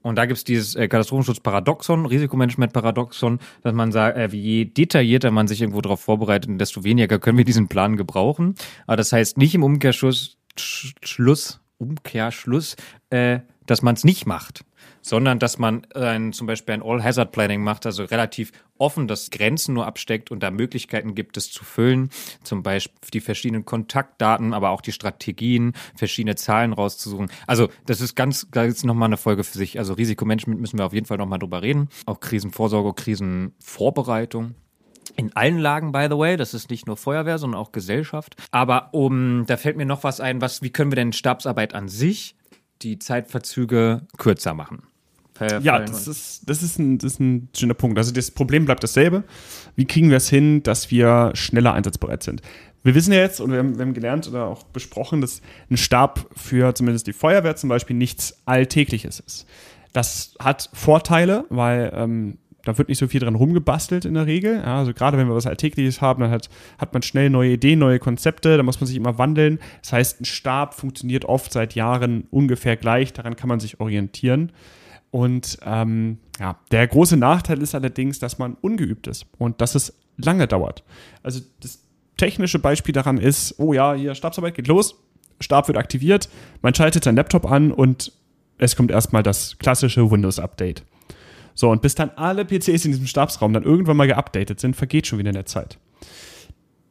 Und 0.05 0.19
da 0.19 0.27
gibt 0.27 0.37
es 0.37 0.43
dieses 0.43 0.75
äh, 0.75 0.87
Katastrophenschutz-Paradoxon, 0.87 2.05
Risikomanagement-Paradoxon, 2.05 3.39
dass 3.63 3.73
man 3.73 3.91
sagt, 3.91 4.15
äh, 4.15 4.27
je 4.27 4.65
detaillierter 4.65 5.31
man 5.31 5.47
sich 5.47 5.61
irgendwo 5.61 5.81
darauf 5.81 5.99
vorbereitet, 5.99 6.61
desto 6.61 6.83
weniger 6.83 7.17
können 7.17 7.39
wir 7.39 7.43
diesen 7.43 7.69
Plan 7.69 7.97
gebrauchen. 7.97 8.53
Aber 8.85 8.97
das 8.97 9.11
heißt 9.11 9.39
nicht 9.39 9.55
im 9.55 9.63
Umkehrschluss, 9.63 10.37
Schluss, 10.55 11.59
Umkehrschluss, 11.79 12.75
äh, 13.09 13.39
dass 13.65 13.81
man 13.81 13.95
es 13.95 14.03
nicht 14.03 14.27
macht 14.27 14.63
sondern 15.05 15.37
dass 15.37 15.59
man 15.59 15.85
ein, 15.93 16.33
zum 16.33 16.47
Beispiel 16.47 16.73
ein 16.73 16.81
All-Hazard-Planning 16.81 17.61
macht, 17.61 17.85
also 17.85 18.03
relativ 18.05 18.51
offen 18.79 19.07
das 19.07 19.29
Grenzen 19.29 19.75
nur 19.75 19.85
absteckt 19.85 20.31
und 20.31 20.41
da 20.41 20.49
Möglichkeiten 20.49 21.13
gibt, 21.13 21.37
es 21.37 21.51
zu 21.51 21.63
füllen, 21.63 22.09
zum 22.43 22.63
Beispiel 22.63 22.95
die 23.13 23.21
verschiedenen 23.21 23.65
Kontaktdaten, 23.65 24.53
aber 24.53 24.71
auch 24.71 24.81
die 24.81 24.91
Strategien, 24.91 25.73
verschiedene 25.95 26.35
Zahlen 26.35 26.73
rauszusuchen. 26.73 27.29
Also 27.45 27.69
das 27.85 28.01
ist 28.01 28.15
ganz, 28.15 28.47
ist 28.51 28.83
nochmal 28.83 29.09
eine 29.09 29.17
Folge 29.17 29.43
für 29.43 29.57
sich. 29.57 29.77
Also 29.77 29.93
Risikomanagement 29.93 30.59
müssen 30.59 30.79
wir 30.79 30.85
auf 30.87 30.93
jeden 30.93 31.05
Fall 31.05 31.17
nochmal 31.17 31.39
drüber 31.39 31.61
reden. 31.61 31.89
Auch 32.07 32.19
Krisenvorsorge, 32.19 32.93
Krisenvorbereitung. 32.93 34.55
In 35.15 35.35
allen 35.35 35.59
Lagen, 35.59 35.91
by 35.91 36.07
the 36.09 36.17
way, 36.17 36.35
das 36.35 36.55
ist 36.55 36.71
nicht 36.71 36.87
nur 36.87 36.97
Feuerwehr, 36.97 37.37
sondern 37.37 37.61
auch 37.61 37.71
Gesellschaft. 37.71 38.35
Aber 38.49 38.89
um, 38.91 39.45
da 39.45 39.55
fällt 39.55 39.77
mir 39.77 39.85
noch 39.85 40.03
was 40.03 40.19
ein, 40.19 40.41
was, 40.41 40.63
wie 40.63 40.71
können 40.71 40.91
wir 40.91 40.95
denn 40.95 41.13
Stabsarbeit 41.13 41.75
an 41.75 41.89
sich 41.89 42.35
die 42.81 42.97
Zeitverzüge 42.97 44.07
kürzer 44.17 44.55
machen? 44.55 44.81
Ja, 45.61 45.79
das 45.79 46.07
ist, 46.07 46.49
das, 46.49 46.63
ist 46.63 46.79
ein, 46.79 46.97
das 46.97 47.13
ist 47.13 47.19
ein 47.19 47.49
schöner 47.55 47.73
Punkt. 47.73 47.97
Also 47.97 48.13
das 48.13 48.31
Problem 48.31 48.65
bleibt 48.65 48.83
dasselbe. 48.83 49.23
Wie 49.75 49.85
kriegen 49.85 50.09
wir 50.09 50.17
es 50.17 50.29
hin, 50.29 50.63
dass 50.63 50.91
wir 50.91 51.31
schneller 51.33 51.73
einsatzbereit 51.73 52.23
sind? 52.23 52.41
Wir 52.83 52.95
wissen 52.95 53.11
ja 53.11 53.19
jetzt 53.19 53.41
und 53.41 53.51
wir 53.51 53.59
haben, 53.59 53.77
wir 53.77 53.85
haben 53.85 53.93
gelernt 53.93 54.27
oder 54.27 54.45
auch 54.45 54.63
besprochen, 54.63 55.19
dass 55.19 55.41
ein 55.71 55.77
Stab 55.77 56.27
für 56.35 56.73
zumindest 56.75 57.07
die 57.07 57.13
Feuerwehr 57.13 57.55
zum 57.55 57.67
Beispiel 57.67 57.95
nichts 57.95 58.41
Alltägliches 58.45 59.19
ist. 59.19 59.47
Das 59.91 60.35
hat 60.39 60.69
Vorteile, 60.73 61.45
weil 61.49 61.91
ähm, 61.95 62.37
da 62.63 62.77
wird 62.77 62.89
nicht 62.89 62.97
so 62.97 63.07
viel 63.07 63.19
dran 63.19 63.35
rumgebastelt 63.35 64.05
in 64.05 64.13
der 64.13 64.25
Regel. 64.25 64.57
Ja, 64.57 64.79
also 64.79 64.93
gerade 64.93 65.17
wenn 65.17 65.27
wir 65.27 65.35
was 65.35 65.47
Alltägliches 65.47 66.01
haben, 66.01 66.21
dann 66.21 66.31
hat, 66.31 66.49
hat 66.77 66.93
man 66.93 67.01
schnell 67.01 67.29
neue 67.29 67.53
Ideen, 67.53 67.79
neue 67.79 67.99
Konzepte, 67.99 68.57
da 68.57 68.63
muss 68.63 68.79
man 68.79 68.87
sich 68.87 68.97
immer 68.97 69.17
wandeln. 69.17 69.59
Das 69.81 69.93
heißt, 69.93 70.21
ein 70.21 70.25
Stab 70.25 70.73
funktioniert 70.73 71.25
oft 71.25 71.53
seit 71.53 71.75
Jahren 71.75 72.27
ungefähr 72.29 72.75
gleich, 72.75 73.13
daran 73.13 73.35
kann 73.35 73.49
man 73.49 73.59
sich 73.59 73.79
orientieren. 73.79 74.51
Und 75.15 75.59
ähm, 75.63 76.17
ja, 76.41 76.59
der 76.71 76.85
große 76.85 77.15
Nachteil 77.15 77.61
ist 77.61 77.73
allerdings, 77.73 78.19
dass 78.19 78.37
man 78.37 78.55
ungeübt 78.55 79.07
ist 79.07 79.25
und 79.37 79.61
dass 79.61 79.73
es 79.73 79.97
lange 80.17 80.45
dauert. 80.45 80.83
Also 81.23 81.39
das 81.61 81.79
technische 82.17 82.59
Beispiel 82.59 82.91
daran 82.91 83.17
ist, 83.17 83.57
oh 83.57 83.71
ja, 83.71 83.93
hier 83.93 84.13
Stabsarbeit 84.13 84.55
geht 84.55 84.67
los, 84.67 84.95
Stab 85.39 85.69
wird 85.69 85.77
aktiviert, 85.77 86.27
man 86.61 86.75
schaltet 86.75 87.05
seinen 87.05 87.15
Laptop 87.15 87.49
an 87.49 87.71
und 87.71 88.11
es 88.57 88.75
kommt 88.75 88.91
erstmal 88.91 89.23
das 89.23 89.57
klassische 89.57 90.11
Windows-Update. 90.11 90.83
So, 91.53 91.69
und 91.69 91.81
bis 91.81 91.95
dann 91.95 92.09
alle 92.17 92.43
PCs 92.43 92.83
in 92.83 92.91
diesem 92.91 93.07
Stabsraum 93.07 93.53
dann 93.53 93.63
irgendwann 93.63 93.95
mal 93.95 94.07
geupdatet 94.07 94.59
sind, 94.59 94.75
vergeht 94.75 95.07
schon 95.07 95.19
wieder 95.19 95.29
in 95.29 95.35
der 95.35 95.45
Zeit. 95.45 95.77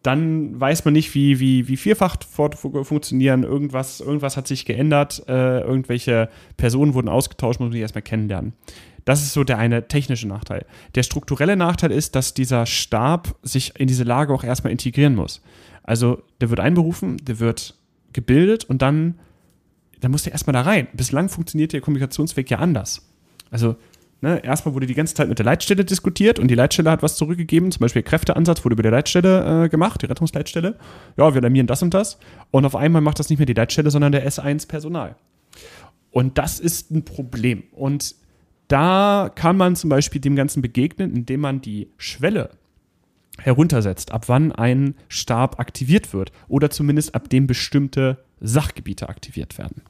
Dann 0.05 0.61
weiß 0.61 0.85
man 0.85 0.93
nicht, 0.93 1.15
wie, 1.15 1.41
wie, 1.41 1.67
wie 1.67 1.79
vierfach 1.79 2.19
funktionieren. 2.23 3.43
Irgendwas, 3.43 4.01
irgendwas 4.01 4.37
hat 4.37 4.47
sich 4.47 4.67
geändert. 4.67 5.25
Äh, 5.29 5.61
irgendwelche 5.61 6.29
Personen 6.59 6.93
wurden 6.93 7.09
ausgetauscht, 7.09 7.59
muss 7.59 7.69
man 7.69 7.73
sich 7.73 7.81
erstmal 7.81 8.03
kennenlernen. 8.03 8.53
Das 9.07 9.23
ist 9.23 9.33
so 9.33 9.45
der 9.45 9.57
eine 9.57 9.89
technische 9.89 10.29
Nachteil. 10.29 10.67
Der 10.95 11.05
strukturelle 11.05 11.57
Nachteil 11.57 11.91
ist, 11.91 12.15
dass 12.17 12.35
dieser 12.35 12.67
Stab 12.67 13.35
sich 13.43 13.81
in 13.81 13.87
diese 13.87 14.05
Lage 14.05 14.35
auch 14.35 14.45
erstmal 14.45 14.73
integrieren 14.73 15.15
muss. 15.15 15.41
Also 15.83 16.23
der 16.43 16.51
wird 16.51 16.61
einberufen, 16.61 17.17
der 17.25 17.41
wird 17.41 17.75
gebildet 18.13 18.65
und 18.65 18.83
dann, 18.83 19.19
dann 20.01 20.11
muss 20.11 20.25
der 20.25 20.33
erstmal 20.33 20.53
da 20.53 20.61
rein. 20.61 20.87
Bislang 20.93 21.31
funktioniert 21.31 21.73
der 21.73 21.81
Kommunikationsweg 21.81 22.51
ja 22.51 22.59
anders. 22.59 23.11
Also 23.51 23.77
Ne, 24.25 24.43
erstmal 24.43 24.75
wurde 24.75 24.87
die 24.87 24.95
ganze 24.95 25.13
Zeit 25.13 25.29
mit 25.29 25.39
der 25.39 25.45
Leitstelle 25.45 25.85
diskutiert 25.85 26.39
und 26.39 26.49
die 26.49 26.55
Leitstelle 26.55 26.91
hat 26.91 27.03
was 27.03 27.17
zurückgegeben, 27.17 27.71
zum 27.71 27.81
Beispiel 27.81 28.03
Kräfteansatz 28.03 28.65
wurde 28.65 28.73
über 28.73 28.83
der 28.83 28.93
Leitstelle 28.93 29.65
äh, 29.65 29.69
gemacht, 29.69 30.01
die 30.01 30.07
Rettungsleitstelle. 30.07 30.79
Ja, 31.19 31.35
wir 31.35 31.43
alarmieren 31.43 31.67
das 31.67 31.83
und 31.83 31.93
das. 31.93 32.19
Und 32.51 32.65
auf 32.65 32.75
einmal 32.75 33.03
macht 33.03 33.19
das 33.19 33.29
nicht 33.29 33.39
mehr 33.39 33.45
die 33.45 33.53
Leitstelle, 33.53 33.91
sondern 33.91 34.13
der 34.13 34.27
S1 34.27 34.67
Personal. 34.67 35.17
Und 36.11 36.39
das 36.39 36.59
ist 36.59 36.91
ein 36.91 37.05
Problem. 37.05 37.65
Und 37.73 38.15
da 38.69 39.31
kann 39.35 39.59
man 39.59 39.77
zum 39.77 39.91
Beispiel 39.91 40.23
dem 40.23 40.37
Ganzen 40.37 40.63
begegnen, 40.63 41.15
indem 41.15 41.41
man 41.41 41.61
die 41.61 41.91
Schwelle 41.99 42.49
heruntersetzt, 43.37 44.11
ab 44.11 44.31
wann 44.31 44.53
ein 44.53 44.95
Stab 45.09 45.61
aktiviert 45.61 46.15
wird 46.15 46.33
oder 46.49 46.71
zumindest 46.71 47.15
ab 47.15 47.29
dem 47.29 47.47
bestimmte 47.47 48.25
Sachgebiete 48.41 49.07
aktiviert 49.11 49.59
werden. 49.59 49.83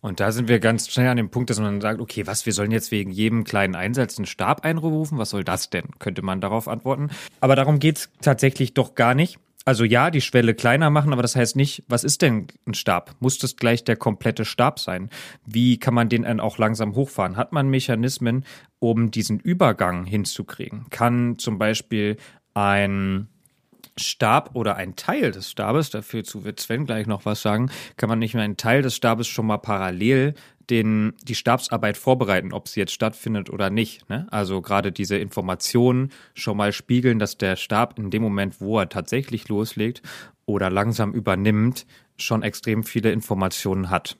Und 0.00 0.20
da 0.20 0.32
sind 0.32 0.48
wir 0.48 0.60
ganz 0.60 0.88
schnell 0.88 1.08
an 1.08 1.16
dem 1.16 1.30
Punkt, 1.30 1.50
dass 1.50 1.60
man 1.60 1.80
sagt, 1.80 2.00
okay, 2.00 2.26
was, 2.26 2.46
wir 2.46 2.52
sollen 2.52 2.70
jetzt 2.70 2.90
wegen 2.90 3.10
jedem 3.10 3.44
kleinen 3.44 3.74
Einsatz 3.74 4.18
einen 4.18 4.26
Stab 4.26 4.64
einrufen? 4.64 5.18
Was 5.18 5.30
soll 5.30 5.44
das 5.44 5.70
denn? 5.70 5.84
Könnte 5.98 6.22
man 6.22 6.40
darauf 6.40 6.68
antworten. 6.68 7.10
Aber 7.40 7.54
darum 7.56 7.78
geht's 7.78 8.10
tatsächlich 8.22 8.74
doch 8.74 8.94
gar 8.94 9.14
nicht. 9.14 9.38
Also 9.66 9.84
ja, 9.84 10.10
die 10.10 10.22
Schwelle 10.22 10.54
kleiner 10.54 10.88
machen, 10.88 11.12
aber 11.12 11.20
das 11.20 11.36
heißt 11.36 11.54
nicht, 11.54 11.84
was 11.86 12.02
ist 12.02 12.22
denn 12.22 12.46
ein 12.66 12.72
Stab? 12.72 13.14
Muss 13.20 13.38
das 13.38 13.56
gleich 13.56 13.84
der 13.84 13.96
komplette 13.96 14.46
Stab 14.46 14.78
sein? 14.78 15.10
Wie 15.44 15.78
kann 15.78 15.92
man 15.92 16.08
den 16.08 16.22
dann 16.22 16.40
auch 16.40 16.56
langsam 16.56 16.94
hochfahren? 16.94 17.36
Hat 17.36 17.52
man 17.52 17.68
Mechanismen, 17.68 18.46
um 18.78 19.10
diesen 19.10 19.38
Übergang 19.38 20.06
hinzukriegen? 20.06 20.86
Kann 20.88 21.38
zum 21.38 21.58
Beispiel 21.58 22.16
ein 22.54 23.28
Stab 24.06 24.50
oder 24.54 24.76
ein 24.76 24.96
Teil 24.96 25.30
des 25.30 25.50
Stabes, 25.50 25.90
dafür 25.90 26.24
zu 26.24 26.44
wird 26.44 26.60
Sven 26.60 26.86
gleich 26.86 27.06
noch 27.06 27.24
was 27.24 27.42
sagen, 27.42 27.70
kann 27.96 28.08
man 28.08 28.18
nicht 28.18 28.34
mehr 28.34 28.44
einen 28.44 28.56
Teil 28.56 28.82
des 28.82 28.96
Stabes 28.96 29.28
schon 29.28 29.46
mal 29.46 29.58
parallel 29.58 30.34
den, 30.70 31.14
die 31.22 31.34
Stabsarbeit 31.34 31.96
vorbereiten, 31.96 32.52
ob 32.52 32.68
sie 32.68 32.80
jetzt 32.80 32.92
stattfindet 32.92 33.50
oder 33.50 33.70
nicht. 33.70 34.08
Ne? 34.08 34.26
Also 34.30 34.62
gerade 34.62 34.92
diese 34.92 35.16
Informationen 35.16 36.10
schon 36.34 36.56
mal 36.56 36.72
spiegeln, 36.72 37.18
dass 37.18 37.36
der 37.36 37.56
Stab 37.56 37.98
in 37.98 38.10
dem 38.10 38.22
Moment, 38.22 38.60
wo 38.60 38.78
er 38.78 38.88
tatsächlich 38.88 39.48
loslegt 39.48 40.02
oder 40.46 40.70
langsam 40.70 41.12
übernimmt, 41.12 41.86
schon 42.16 42.42
extrem 42.42 42.84
viele 42.84 43.10
Informationen 43.10 43.90
hat. 43.90 44.16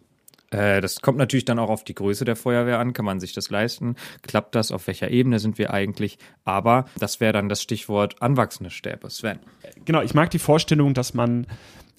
Äh, 0.51 0.81
das 0.81 1.01
kommt 1.01 1.19
natürlich 1.19 1.45
dann 1.45 1.59
auch 1.59 1.71
auf 1.71 1.85
die 1.85 1.95
Größe 1.95 2.25
der 2.25 2.37
Feuerwehr 2.37 2.79
an. 2.79 2.93
Kann 2.93 3.05
man 3.05 3.21
sich 3.21 3.33
das 3.33 3.51
leisten? 3.51 3.97
Klappt 4.23 4.55
das? 4.55 4.73
Auf 4.73 4.87
welcher 4.87 5.11
Ebene 5.11 5.39
sind 5.39 5.59
wir 5.59 5.73
eigentlich? 5.73 6.19
Aber 6.45 6.87
das 6.99 7.21
wäre 7.21 7.33
dann 7.33 7.49
das 7.49 7.63
Stichwort 7.63 8.21
anwachsende 8.21 8.71
Stäbe. 8.71 9.11
Sven. 9.11 9.39
Genau, 9.85 10.03
ich 10.03 10.15
mag 10.15 10.31
die 10.31 10.39
Vorstellung, 10.39 10.95
dass 10.95 11.15
man 11.15 11.47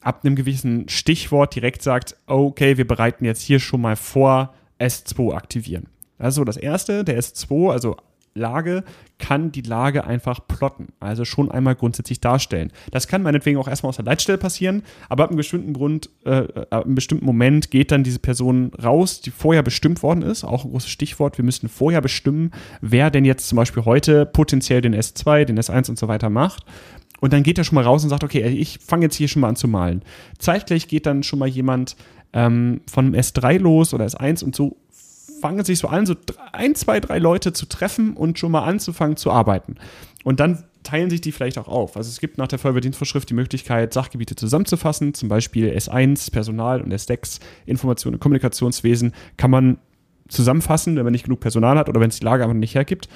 ab 0.02 0.22
einem 0.24 0.36
gewissen 0.36 0.90
Stichwort 0.90 1.56
direkt 1.56 1.82
sagt, 1.82 2.18
okay, 2.26 2.78
wir 2.78 2.88
bereiten 2.88 3.26
jetzt 3.26 3.42
hier 3.42 3.60
schon 3.60 3.82
mal 3.82 3.96
vor, 3.96 4.54
S2 4.80 5.36
aktivieren. 5.36 5.88
Also 6.18 6.44
das 6.44 6.58
erste, 6.58 7.04
der 7.04 7.20
S2, 7.20 7.72
also 7.72 7.98
Lage 8.34 8.84
kann 9.18 9.52
die 9.52 9.62
Lage 9.62 10.04
einfach 10.04 10.48
plotten, 10.48 10.90
also 11.00 11.26
schon 11.26 11.52
einmal 11.52 11.76
grundsätzlich 11.76 12.22
darstellen. 12.22 12.72
Das 12.92 13.08
kann 13.08 13.22
meinetwegen 13.22 13.58
auch 13.58 13.68
erstmal 13.68 13.90
aus 13.90 13.98
der 13.98 14.06
Leitstelle 14.06 14.38
passieren, 14.38 14.84
aber 15.10 15.26
ab 15.26 15.30
einem 15.30 15.38
bestimmten 15.38 15.74
Grund, 15.74 16.10
äh, 16.26 16.48
ab 16.70 16.86
einem 16.86 16.96
bestimmten 16.96 17.26
Moment 17.26 17.72
geht 17.72 17.92
dann 17.92 18.04
diese 18.04 18.20
Person 18.20 18.72
raus, 18.82 19.22
die 19.22 19.32
vorher 19.32 19.64
bestimmt 19.64 20.02
worden 20.02 20.24
ist, 20.24 20.44
auch 20.44 20.66
ein 20.66 20.72
großes 20.72 20.90
Stichwort, 20.90 21.38
wir 21.38 21.46
müssten 21.46 21.70
vorher 21.70 22.02
bestimmen, 22.02 22.52
wer 22.82 23.12
denn 23.12 23.26
jetzt 23.26 23.48
zum 23.48 23.58
Beispiel 23.58 23.86
heute 23.86 24.26
potenziell 24.26 24.82
den 24.82 24.96
S2, 24.96 25.46
den 25.46 25.60
S1 25.60 25.90
und 25.90 26.00
so 26.00 26.08
weiter 26.08 26.30
macht. 26.30 26.66
Und 27.20 27.34
dann 27.34 27.44
geht 27.44 27.60
er 27.60 27.64
schon 27.64 27.76
mal 27.76 27.84
raus 27.84 28.04
und 28.04 28.10
sagt, 28.10 28.24
okay, 28.24 28.48
ich 28.48 28.80
fange 28.80 29.06
jetzt 29.06 29.16
hier 29.16 29.28
schon 29.28 29.42
mal 29.42 29.50
an 29.50 29.56
zu 29.56 29.68
malen. 29.68 30.02
Zeitgleich 30.40 30.88
geht 30.88 31.06
dann 31.06 31.22
schon 31.22 31.38
mal 31.38 31.48
jemand 31.48 31.96
ähm, 32.34 32.82
von 32.90 33.16
S3 33.16 33.60
los 33.60 33.94
oder 33.94 34.06
S1 34.06 34.44
und 34.44 34.56
so 34.56 34.78
fangen 35.42 35.66
sich 35.66 35.80
so 35.80 35.88
an, 35.88 36.06
so 36.06 36.16
ein, 36.52 36.76
zwei, 36.76 37.00
drei 37.00 37.20
Leute 37.20 37.54
zu 37.54 37.66
treffen 37.66 38.16
und 38.16 38.40
schon 38.40 38.52
mal 38.52 38.64
anzufangen 38.64 39.18
zu 39.18 39.32
arbeiten. 39.32 39.76
Und 40.24 40.40
dann 40.40 40.64
teilen 40.84 41.10
sich 41.10 41.22
die 41.22 41.32
vielleicht 41.32 41.58
auch 41.58 41.68
auf. 41.68 41.98
Also 41.98 42.10
es 42.10 42.20
gibt 42.20 42.38
nach 42.38 42.48
der 42.48 42.60
Feuerwehrdienstvorschrift 42.60 43.30
die 43.30 43.34
Möglichkeit, 43.34 43.94
Sachgebiete 43.94 44.36
zusammenzufassen, 44.36 45.14
zum 45.14 45.30
Beispiel 45.30 45.70
S1, 45.72 46.32
Personal 46.32 46.82
und 46.82 46.94
S6, 46.94 47.40
Information 47.66 48.14
und 48.14 48.20
Kommunikationswesen, 48.20 49.14
kann 49.38 49.52
man 49.52 49.78
zusammenfassen, 50.28 50.96
wenn 50.96 51.04
man 51.04 51.12
nicht 51.12 51.26
genug 51.26 51.40
Personal 51.40 51.78
hat 51.78 51.90
oder 51.90 52.00
wenn 52.00 52.10
es 52.10 52.20
die 52.20 52.26
Lage 52.26 52.44
einfach 52.44 52.56
nicht 52.56 52.76
hergibt. 52.76 53.10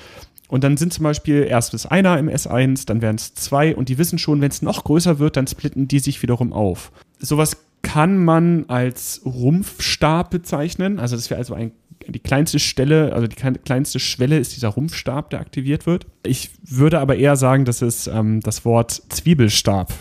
Und 0.48 0.64
dann 0.64 0.78
sind 0.78 0.94
zum 0.94 1.04
Beispiel 1.04 1.44
erst 1.44 1.72
bis 1.72 1.86
einer 1.86 2.20
im 2.20 2.30
S1, 2.30 2.86
dann 2.86 3.02
werden 3.02 3.16
es 3.16 3.34
zwei 3.34 3.76
und 3.76 3.90
die 3.90 3.98
wissen 3.98 4.20
schon, 4.20 4.42
wenn 4.42 4.52
es 4.52 4.62
noch 4.62 4.84
größer 4.84 5.18
wird, 5.18 5.38
dann 5.38 5.48
splitten 5.48 5.88
die 5.88 6.00
sich 6.00 6.22
wiederum 6.22 6.54
auf. 6.54 6.92
Sowas 7.18 7.58
kann 7.82 8.24
man 8.24 8.66
als 8.68 9.22
Rumpfstab 9.26 10.30
bezeichnen. 10.30 11.00
Also 11.00 11.16
das 11.16 11.30
wäre 11.30 11.40
also 11.40 11.54
ein 11.54 11.72
die 12.08 12.20
kleinste 12.20 12.60
Stelle, 12.60 13.14
also 13.14 13.28
die 13.28 13.36
kleinste 13.36 14.00
Schwelle 14.00 14.38
ist 14.38 14.56
dieser 14.56 14.70
Rumpfstab, 14.70 15.30
der 15.30 15.40
aktiviert 15.40 15.86
wird. 15.86 16.06
Ich 16.24 16.52
würde 16.64 17.00
aber 17.00 17.16
eher 17.16 17.36
sagen, 17.36 17.66
dass 17.66 17.82
es 17.82 18.08
ähm, 18.08 18.42
das 18.42 18.66
Wort 18.66 18.92
Zwiebelstab 19.10 19.94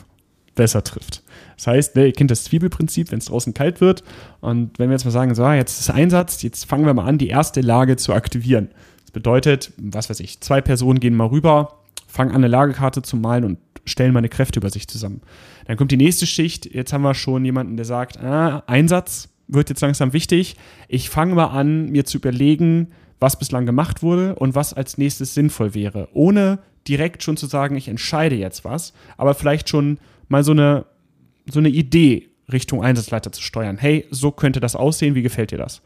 besser 0.54 0.84
trifft. 0.84 1.22
Das 1.56 1.66
heißt, 1.66 1.96
ne, 1.96 2.06
ihr 2.06 2.12
kennt 2.12 2.30
das 2.30 2.44
Zwiebelprinzip, 2.44 3.10
wenn 3.10 3.18
es 3.18 3.26
draußen 3.26 3.54
kalt 3.54 3.80
wird. 3.80 4.02
Und 4.40 4.78
wenn 4.78 4.88
wir 4.88 4.94
jetzt 4.94 5.04
mal 5.04 5.10
sagen, 5.10 5.34
so, 5.34 5.48
jetzt 5.50 5.80
ist 5.80 5.90
Einsatz, 5.90 6.42
jetzt 6.42 6.64
fangen 6.64 6.86
wir 6.86 6.94
mal 6.94 7.06
an, 7.06 7.18
die 7.18 7.28
erste 7.28 7.60
Lage 7.60 7.96
zu 7.96 8.12
aktivieren. 8.12 8.68
Das 9.02 9.10
bedeutet, 9.10 9.72
was 9.76 10.10
weiß 10.10 10.20
ich, 10.20 10.40
zwei 10.40 10.60
Personen 10.60 11.00
gehen 11.00 11.14
mal 11.14 11.26
rüber, 11.26 11.80
fangen 12.06 12.30
an, 12.30 12.36
eine 12.36 12.48
Lagekarte 12.48 13.02
zu 13.02 13.16
malen 13.16 13.44
und 13.44 13.58
stellen 13.84 14.12
mal 14.12 14.18
eine 14.18 14.28
Kräfteübersicht 14.28 14.90
zusammen. 14.90 15.20
Dann 15.66 15.76
kommt 15.76 15.90
die 15.90 15.96
nächste 15.96 16.26
Schicht. 16.26 16.72
Jetzt 16.72 16.92
haben 16.92 17.02
wir 17.02 17.14
schon 17.14 17.44
jemanden, 17.44 17.76
der 17.76 17.84
sagt, 17.84 18.18
ah, 18.22 18.62
Einsatz, 18.66 19.28
wird 19.48 19.68
jetzt 19.68 19.80
langsam 19.80 20.12
wichtig. 20.12 20.56
Ich 20.88 21.10
fange 21.10 21.34
mal 21.34 21.46
an, 21.46 21.90
mir 21.90 22.04
zu 22.04 22.18
überlegen, 22.18 22.88
was 23.20 23.38
bislang 23.38 23.66
gemacht 23.66 24.02
wurde 24.02 24.34
und 24.34 24.54
was 24.54 24.74
als 24.74 24.98
nächstes 24.98 25.34
sinnvoll 25.34 25.74
wäre, 25.74 26.08
ohne 26.12 26.58
direkt 26.86 27.22
schon 27.22 27.36
zu 27.36 27.46
sagen, 27.46 27.76
ich 27.76 27.88
entscheide 27.88 28.36
jetzt 28.36 28.64
was, 28.64 28.92
aber 29.16 29.34
vielleicht 29.34 29.68
schon 29.68 29.98
mal 30.28 30.44
so 30.44 30.52
eine, 30.52 30.86
so 31.50 31.58
eine 31.58 31.70
Idee 31.70 32.28
Richtung 32.52 32.82
Einsatzleiter 32.82 33.32
zu 33.32 33.42
steuern. 33.42 33.78
Hey, 33.78 34.06
so 34.10 34.30
könnte 34.30 34.60
das 34.60 34.76
aussehen, 34.76 35.14
wie 35.14 35.22
gefällt 35.22 35.50
dir 35.50 35.58
das? 35.58 35.80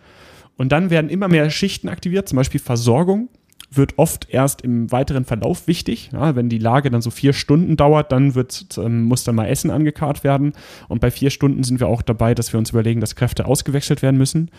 Und 0.56 0.72
dann 0.72 0.90
werden 0.90 1.10
immer 1.10 1.28
mehr 1.28 1.50
Schichten 1.50 1.88
aktiviert, 1.88 2.28
zum 2.28 2.36
Beispiel 2.36 2.60
Versorgung 2.60 3.28
wird 3.70 3.98
oft 3.98 4.28
erst 4.30 4.62
im 4.62 4.90
weiteren 4.90 5.24
Verlauf 5.24 5.66
wichtig. 5.66 6.10
Ja, 6.12 6.34
wenn 6.36 6.48
die 6.48 6.58
Lage 6.58 6.90
dann 6.90 7.02
so 7.02 7.10
vier 7.10 7.32
Stunden 7.32 7.76
dauert, 7.76 8.12
dann 8.12 8.34
wird, 8.34 8.78
ähm, 8.78 9.04
muss 9.04 9.24
dann 9.24 9.34
mal 9.34 9.46
Essen 9.46 9.70
angekarrt 9.70 10.24
werden. 10.24 10.52
Und 10.88 11.00
bei 11.00 11.10
vier 11.10 11.30
Stunden 11.30 11.62
sind 11.64 11.80
wir 11.80 11.88
auch 11.88 12.02
dabei, 12.02 12.34
dass 12.34 12.52
wir 12.52 12.58
uns 12.58 12.70
überlegen, 12.70 13.00
dass 13.00 13.16
Kräfte 13.16 13.46
ausgewechselt 13.46 14.02
werden 14.02 14.16
müssen. 14.16 14.50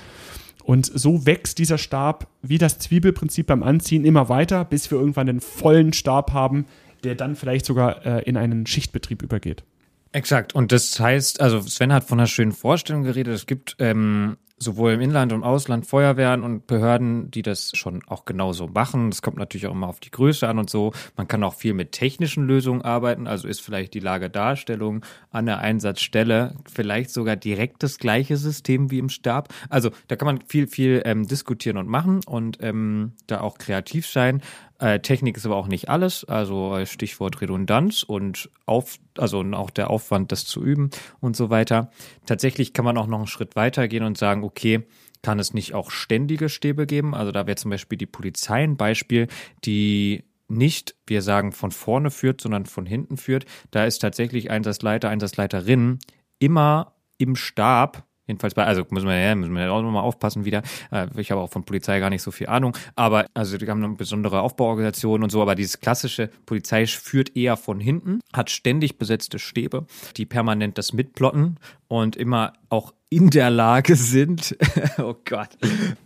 Und 0.64 0.86
so 0.86 1.26
wächst 1.26 1.57
dieser 1.57 1.80
Stab 1.80 2.28
wie 2.43 2.60
das 2.60 2.78
Zwiebelprinzip 2.78 3.47
beim 3.47 3.64
Anziehen 3.64 4.05
immer 4.05 4.30
weiter, 4.30 4.66
bis 4.66 4.91
wir 4.91 4.99
irgendwann 4.99 5.28
den 5.28 5.39
vollen 5.39 5.93
Stab 5.93 6.32
haben, 6.32 6.66
der 7.03 7.16
dann 7.16 7.36
vielleicht 7.36 7.66
sogar 7.66 8.05
äh, 8.05 8.22
in 8.24 8.38
einen 8.38 8.68
Schichtbetrieb 8.68 9.24
übergeht. 9.24 9.64
Exakt. 10.12 10.53
Und 10.53 10.72
das 10.72 10.99
heißt, 10.99 11.41
also 11.41 11.62
Sven 11.62 11.93
hat 11.93 12.03
von 12.03 12.20
einer 12.20 12.28
schönen 12.28 12.51
Vorstellung 12.51 13.03
geredet. 13.03 13.34
Es 13.34 13.45
gibt 13.45 13.76
ähm, 13.80 14.38
sowohl 14.60 14.93
im 14.93 15.01
Inland 15.01 15.34
und 15.34 15.43
Ausland 15.43 15.86
Feuerwehren 15.88 16.43
und 16.43 16.68
Behörden, 16.68 17.32
die 17.32 17.41
das 17.41 17.72
schon 17.76 18.01
auch 18.07 18.26
genauso 18.26 18.68
machen. 18.68 19.10
Das 19.10 19.22
kommt 19.22 19.38
natürlich 19.38 19.68
auch 19.68 19.72
immer 19.72 19.88
auf 19.88 19.99
die 19.99 20.12
Größe 20.12 20.47
an 20.47 20.60
und 20.60 20.70
so. 20.70 20.91
Man 21.16 21.28
kann 21.28 21.43
auch 21.43 21.55
viel 21.55 21.74
mit 21.74 21.93
technischen 21.93 22.45
Lösungen 22.45 22.82
arbeiten. 22.82 23.28
Also 23.28 23.47
ist 23.47 23.62
vielleicht 23.62 23.93
die 23.93 23.99
Lagedarstellung 23.99 25.05
an 25.32 25.45
der 25.45 25.60
Einsatzstelle 25.60 26.55
vielleicht 26.72 27.12
sogar 27.12 27.36
direkt 27.36 27.84
das 27.84 27.97
gleiche 27.97 28.38
System 28.38 28.91
wie 28.91 28.99
im 28.99 29.10
Stab. 29.10 29.49
Also 29.70 29.91
da 30.07 30.16
kann 30.16 30.26
man 30.26 30.41
viel, 30.47 30.68
viel 30.68 31.01
ähm, 31.05 31.28
diskutieren 31.28 31.78
und 31.78 31.88
machen 31.88 32.22
und 32.26 32.57
ähm, 32.62 33.14
da 33.28 33.41
auch 33.41 33.57
kreativ 33.57 34.07
sein. 34.07 34.41
Äh, 34.80 35.01
Technik 35.01 35.36
ist 35.38 35.45
aber 35.45 35.57
auch 35.57 35.67
nicht 35.67 35.89
alles, 35.89 36.23
also 36.23 36.75
äh, 36.75 36.86
Stichwort 36.86 37.41
Redundanz 37.41 38.03
und 38.03 38.49
auf, 38.65 38.97
also 39.17 39.43
auch 39.51 39.69
der 39.69 39.89
Aufwand, 39.89 40.32
das 40.32 40.45
zu 40.45 40.63
üben 40.63 40.89
und 41.19 41.36
so 41.36 41.49
weiter. 41.49 41.91
Tatsächlich 42.25 42.73
kann 42.73 42.86
man 42.86 42.97
auch 42.97 43.07
noch 43.07 43.17
einen 43.17 43.27
Schritt 43.27 43.55
weiter 43.55 43.88
gehen 43.88 44.03
und 44.03 44.17
sagen, 44.17 44.43
okay, 44.43 44.88
kann 45.21 45.38
es 45.38 45.53
nicht 45.53 45.73
auch 45.73 45.91
ständige 45.91 46.47
Stäbe 46.47 46.86
geben? 46.86 47.13
Also 47.13 47.34
da 47.34 47.45
wäre 47.45 47.57
zum 47.57 47.71
Beispiel 47.71 47.97
die 47.97 48.05
Polizei 48.05 48.63
ein 48.63 48.77
Beispiel, 48.77 49.27
die 49.65 50.23
nicht, 50.47 50.95
wir 51.05 51.21
sagen, 51.21 51.51
von 51.51 51.71
vorne 51.71 52.09
führt, 52.09 52.41
sondern 52.41 52.65
von 52.65 52.86
hinten 52.86 53.17
führt. 53.17 53.45
Da 53.71 53.86
ist 53.86 53.99
tatsächlich 53.99 54.49
Einsatzleiter, 54.49 55.09
Einsatzleiterin 55.09 55.99
immer 56.39 56.95
im 57.17 57.36
Stab 57.36 58.05
Jedenfalls 58.30 58.53
bei, 58.53 58.63
also 58.63 58.86
müssen 58.91 59.07
wir 59.07 59.17
ja, 59.17 59.34
müssen 59.34 59.55
wir 59.55 59.73
auch 59.73 59.82
nochmal 59.82 60.03
aufpassen 60.03 60.45
wieder. 60.45 60.61
Äh, 60.91 61.07
ich 61.17 61.32
habe 61.32 61.41
auch 61.41 61.49
von 61.49 61.63
Polizei 61.63 61.99
gar 61.99 62.11
nicht 62.11 62.21
so 62.21 62.30
viel 62.30 62.45
Ahnung. 62.45 62.77
Aber 62.95 63.25
also 63.34 63.57
die 63.57 63.67
haben 63.67 63.84
eine 63.84 63.95
besondere 63.95 64.41
Aufbauorganisation 64.41 65.23
und 65.23 65.32
so, 65.32 65.41
aber 65.41 65.55
dieses 65.55 65.80
klassische 65.80 66.30
Polizei 66.45 66.86
führt 66.86 67.36
eher 67.36 67.57
von 67.57 67.80
hinten, 67.80 68.19
hat 68.32 68.51
ständig 68.51 68.99
besetzte 68.99 69.39
Stäbe, 69.39 69.88
die 70.15 70.27
permanent 70.27 70.77
das 70.77 70.93
mitplotten 70.93 71.57
und 71.88 72.17
immer 72.17 72.53
auch 72.69 72.93
in 73.09 73.32
der 73.32 73.49
Lage 73.49 73.95
sind. 73.95 74.55
oh 74.99 75.16
Gott. 75.25 75.49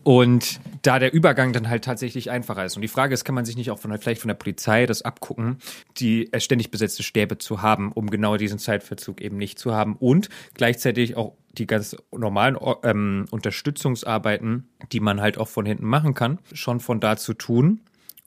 Und 0.04 0.62
da 0.82 1.00
der 1.00 1.14
Übergang 1.14 1.52
dann 1.52 1.68
halt 1.68 1.84
tatsächlich 1.84 2.32
einfacher 2.32 2.64
ist. 2.64 2.78
Und 2.78 2.82
die 2.84 2.88
Frage 2.88 3.14
ist, 3.14 3.26
kann 3.26 3.36
man 3.36 3.44
sich 3.44 3.58
nicht 3.58 3.70
auch 3.70 3.80
von, 3.80 3.98
vielleicht 3.98 4.22
von 4.22 4.30
der 4.30 4.36
Polizei 4.36 4.86
das 4.86 5.02
abgucken, 5.02 5.58
die 5.98 6.30
ständig 6.38 6.72
besetzte 6.72 7.04
Stäbe 7.04 7.38
zu 7.38 7.62
haben, 7.62 7.92
um 7.92 8.10
genau 8.10 8.38
diesen 8.38 8.60
Zeitverzug 8.60 9.20
eben 9.20 9.36
nicht 9.36 9.60
zu 9.60 9.74
haben 9.74 9.98
und 9.98 10.30
gleichzeitig 10.54 11.18
auch 11.18 11.34
die 11.54 11.68
ganz 11.68 11.96
normalen 12.12 12.58
ähm, 12.84 13.26
Unterstützungsarbeiten, 13.32 14.70
die 14.92 15.00
man 15.00 15.22
halt 15.22 15.38
auch 15.38 15.48
von 15.48 15.66
hinten 15.66 15.86
machen 15.86 16.14
kann, 16.14 16.40
schon 16.52 16.80
von 16.80 17.00
da 17.00 17.18
zu 17.18 17.34
tun 17.34 17.82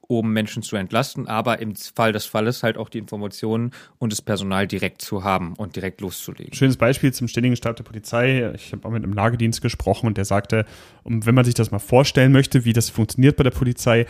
um 0.08 0.32
Menschen 0.32 0.62
zu 0.62 0.76
entlasten, 0.76 1.26
aber 1.26 1.60
im 1.60 1.74
Fall 1.74 2.12
des 2.12 2.26
Falles 2.26 2.62
halt 2.62 2.76
auch 2.76 2.88
die 2.88 2.98
Informationen 2.98 3.72
und 3.98 4.12
das 4.12 4.22
Personal 4.22 4.66
direkt 4.66 5.02
zu 5.02 5.24
haben 5.24 5.54
und 5.54 5.76
direkt 5.76 6.00
loszulegen. 6.00 6.54
Schönes 6.54 6.76
Beispiel 6.76 7.12
zum 7.12 7.28
ständigen 7.28 7.56
Stab 7.56 7.76
der 7.76 7.84
Polizei. 7.84 8.52
Ich 8.54 8.72
habe 8.72 8.86
auch 8.86 8.92
mit 8.92 9.02
einem 9.02 9.12
Lagedienst 9.12 9.62
gesprochen 9.62 10.06
und 10.06 10.16
der 10.16 10.24
sagte, 10.24 10.64
wenn 11.04 11.34
man 11.34 11.44
sich 11.44 11.54
das 11.54 11.70
mal 11.70 11.78
vorstellen 11.78 12.32
möchte, 12.32 12.64
wie 12.64 12.72
das 12.72 12.90
funktioniert 12.90 13.36
bei 13.36 13.44
der 13.44 13.50
Polizei, 13.50 14.06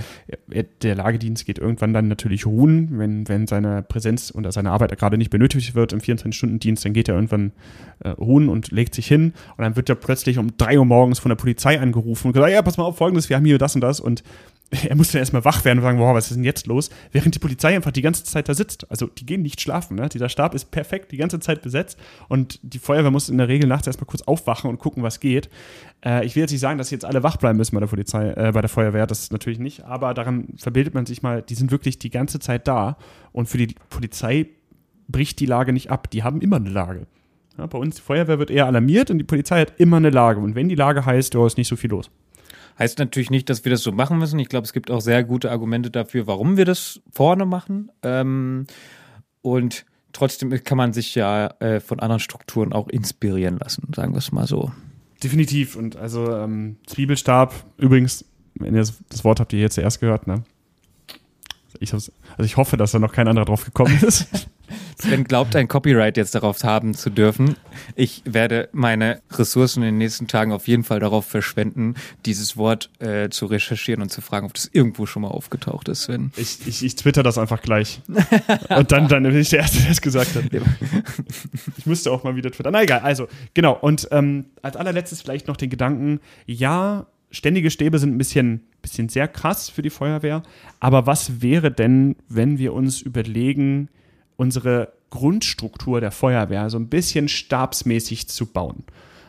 der 0.82 0.94
Lagedienst 0.94 1.46
geht 1.46 1.58
irgendwann 1.58 1.92
dann 1.92 2.08
natürlich 2.08 2.46
ruhen, 2.46 2.98
wenn, 2.98 3.28
wenn 3.28 3.46
seine 3.46 3.82
Präsenz 3.82 4.32
oder 4.34 4.52
seine 4.52 4.70
Arbeit 4.70 4.96
gerade 4.98 5.18
nicht 5.18 5.30
benötigt 5.30 5.74
wird 5.74 5.92
im 5.92 6.00
24-Stunden-Dienst, 6.00 6.84
dann 6.84 6.92
geht 6.92 7.08
er 7.08 7.14
irgendwann 7.14 7.52
äh, 8.00 8.10
ruhen 8.10 8.48
und 8.48 8.70
legt 8.70 8.94
sich 8.94 9.06
hin 9.06 9.32
und 9.56 9.64
dann 9.64 9.76
wird 9.76 9.88
er 9.88 9.94
plötzlich 9.94 10.38
um 10.38 10.56
drei 10.56 10.78
Uhr 10.78 10.84
morgens 10.84 11.18
von 11.18 11.28
der 11.28 11.36
Polizei 11.36 11.80
angerufen 11.80 12.28
und 12.28 12.32
gesagt, 12.32 12.52
ja, 12.52 12.62
pass 12.62 12.76
mal 12.76 12.84
auf, 12.84 12.96
folgendes, 12.96 13.28
wir 13.28 13.36
haben 13.36 13.44
hier 13.44 13.58
das 13.58 13.74
und 13.74 13.80
das 13.80 14.00
und 14.00 14.22
er 14.88 14.96
musste 14.96 15.14
dann 15.14 15.20
erstmal 15.20 15.44
wach 15.44 15.64
werden 15.64 15.78
und 15.78 15.84
sagen, 15.84 15.98
boah, 15.98 16.14
was 16.14 16.30
ist 16.30 16.36
denn 16.36 16.44
jetzt 16.44 16.66
los? 16.66 16.90
Während 17.12 17.34
die 17.34 17.38
Polizei 17.38 17.74
einfach 17.76 17.92
die 17.92 18.02
ganze 18.02 18.24
Zeit 18.24 18.48
da 18.48 18.54
sitzt. 18.54 18.90
Also 18.90 19.06
die 19.06 19.24
gehen 19.24 19.42
nicht 19.42 19.60
schlafen. 19.60 19.96
Ne? 19.96 20.08
Dieser 20.08 20.28
Stab 20.28 20.54
ist 20.54 20.70
perfekt 20.70 21.12
die 21.12 21.16
ganze 21.16 21.38
Zeit 21.38 21.62
besetzt 21.62 21.98
und 22.28 22.58
die 22.62 22.78
Feuerwehr 22.78 23.10
muss 23.10 23.28
in 23.28 23.38
der 23.38 23.48
Regel 23.48 23.68
nachts 23.68 23.86
erstmal 23.86 24.06
kurz 24.06 24.22
aufwachen 24.22 24.68
und 24.68 24.78
gucken, 24.78 25.02
was 25.02 25.20
geht. 25.20 25.48
Äh, 26.04 26.26
ich 26.26 26.34
will 26.34 26.42
jetzt 26.42 26.50
nicht 26.50 26.60
sagen, 26.60 26.78
dass 26.78 26.90
jetzt 26.90 27.04
alle 27.04 27.22
wach 27.22 27.36
bleiben 27.36 27.56
müssen 27.56 27.76
bei 27.76 27.80
der 27.80 27.86
Polizei, 27.86 28.30
äh, 28.30 28.52
bei 28.52 28.60
der 28.60 28.68
Feuerwehr, 28.68 29.06
das 29.06 29.30
natürlich 29.30 29.60
nicht, 29.60 29.84
aber 29.84 30.14
daran 30.14 30.48
verbildet 30.56 30.94
man 30.94 31.06
sich 31.06 31.22
mal, 31.22 31.42
die 31.42 31.54
sind 31.54 31.70
wirklich 31.70 31.98
die 31.98 32.10
ganze 32.10 32.40
Zeit 32.40 32.66
da 32.66 32.96
und 33.32 33.48
für 33.48 33.58
die 33.58 33.74
Polizei 33.88 34.48
bricht 35.08 35.38
die 35.38 35.46
Lage 35.46 35.72
nicht 35.72 35.90
ab. 35.90 36.10
Die 36.10 36.24
haben 36.24 36.40
immer 36.40 36.56
eine 36.56 36.70
Lage. 36.70 37.06
Ja, 37.56 37.66
bei 37.66 37.78
uns, 37.78 37.96
die 37.96 38.02
Feuerwehr 38.02 38.38
wird 38.38 38.50
eher 38.50 38.66
alarmiert 38.66 39.10
und 39.10 39.18
die 39.18 39.24
Polizei 39.24 39.60
hat 39.60 39.74
immer 39.78 39.96
eine 39.96 40.10
Lage. 40.10 40.40
Und 40.40 40.54
wenn 40.54 40.68
die 40.68 40.74
Lage 40.74 41.06
heißt, 41.06 41.34
da 41.34 41.46
ist 41.46 41.56
nicht 41.56 41.68
so 41.68 41.76
viel 41.76 41.90
los. 41.90 42.10
Heißt 42.78 42.98
natürlich 42.98 43.30
nicht, 43.30 43.48
dass 43.48 43.64
wir 43.64 43.70
das 43.70 43.82
so 43.82 43.92
machen 43.92 44.18
müssen. 44.18 44.38
Ich 44.38 44.48
glaube, 44.48 44.66
es 44.66 44.72
gibt 44.72 44.90
auch 44.90 45.00
sehr 45.00 45.24
gute 45.24 45.50
Argumente 45.50 45.90
dafür, 45.90 46.26
warum 46.26 46.56
wir 46.56 46.64
das 46.64 47.00
vorne 47.10 47.46
machen. 47.46 47.90
Ähm, 48.02 48.66
und 49.40 49.86
trotzdem 50.12 50.50
kann 50.62 50.76
man 50.76 50.92
sich 50.92 51.14
ja 51.14 51.48
äh, 51.60 51.80
von 51.80 52.00
anderen 52.00 52.20
Strukturen 52.20 52.72
auch 52.72 52.88
inspirieren 52.88 53.58
lassen, 53.58 53.90
sagen 53.94 54.12
wir 54.12 54.18
es 54.18 54.32
mal 54.32 54.46
so. 54.46 54.72
Definitiv. 55.22 55.76
Und 55.76 55.96
also 55.96 56.30
ähm, 56.36 56.76
Zwiebelstab, 56.86 57.54
übrigens, 57.78 58.24
wenn 58.54 58.74
ihr 58.74 58.84
das 59.08 59.24
Wort 59.24 59.40
habt 59.40 59.52
ihr 59.52 59.60
hier 59.60 59.70
zuerst 59.70 60.00
gehört, 60.00 60.26
ne? 60.26 60.42
Ich 61.80 61.92
also 61.92 62.12
ich 62.38 62.56
hoffe, 62.56 62.76
dass 62.76 62.92
da 62.92 62.98
noch 62.98 63.12
kein 63.12 63.28
anderer 63.28 63.44
drauf 63.44 63.64
gekommen 63.64 63.98
ist. 64.02 64.26
Sven 64.98 65.24
glaubt, 65.24 65.54
ein 65.54 65.68
Copyright 65.68 66.16
jetzt 66.16 66.34
darauf 66.34 66.62
haben 66.64 66.94
zu 66.94 67.10
dürfen. 67.10 67.56
Ich 67.94 68.22
werde 68.24 68.68
meine 68.72 69.20
Ressourcen 69.30 69.82
in 69.82 69.90
den 69.90 69.98
nächsten 69.98 70.26
Tagen 70.26 70.52
auf 70.52 70.66
jeden 70.66 70.84
Fall 70.84 71.00
darauf 71.00 71.26
verschwenden, 71.26 71.94
dieses 72.24 72.56
Wort 72.56 72.90
äh, 72.98 73.28
zu 73.28 73.46
recherchieren 73.46 74.02
und 74.02 74.10
zu 74.10 74.22
fragen, 74.22 74.46
ob 74.46 74.54
das 74.54 74.68
irgendwo 74.72 75.06
schon 75.06 75.22
mal 75.22 75.28
aufgetaucht 75.28 75.88
ist, 75.88 76.02
Sven. 76.02 76.32
Ich, 76.36 76.66
ich, 76.66 76.84
ich 76.84 76.96
twitter 76.96 77.22
das 77.22 77.38
einfach 77.38 77.62
gleich. 77.62 78.00
und 78.68 78.90
dann, 78.90 79.08
dann 79.08 79.22
bin 79.22 79.36
ich 79.36 79.50
der 79.50 79.60
Erste, 79.60 79.82
der 79.82 79.90
es 79.90 80.00
gesagt 80.00 80.34
hat. 80.34 80.44
ich 81.76 81.86
müsste 81.86 82.10
auch 82.10 82.24
mal 82.24 82.34
wieder 82.34 82.50
twittern. 82.50 82.72
Na 82.72 82.82
egal, 82.82 83.00
also, 83.00 83.28
genau. 83.54 83.74
Und 83.74 84.08
ähm, 84.10 84.46
als 84.62 84.76
allerletztes 84.76 85.22
vielleicht 85.22 85.46
noch 85.46 85.56
den 85.56 85.70
Gedanken, 85.70 86.20
ja, 86.46 87.06
ständige 87.30 87.70
Stäbe 87.70 87.98
sind 87.98 88.14
ein 88.14 88.18
bisschen, 88.18 88.66
bisschen 88.82 89.08
sehr 89.08 89.28
krass 89.28 89.68
für 89.68 89.82
die 89.82 89.90
Feuerwehr. 89.90 90.42
Aber 90.80 91.06
was 91.06 91.42
wäre 91.42 91.70
denn, 91.70 92.16
wenn 92.28 92.58
wir 92.58 92.72
uns 92.72 93.00
überlegen, 93.00 93.88
unsere 94.36 94.92
Grundstruktur 95.10 96.00
der 96.00 96.10
Feuerwehr 96.10 96.70
so 96.70 96.78
ein 96.78 96.88
bisschen 96.88 97.28
stabsmäßig 97.28 98.28
zu 98.28 98.46
bauen. 98.46 98.84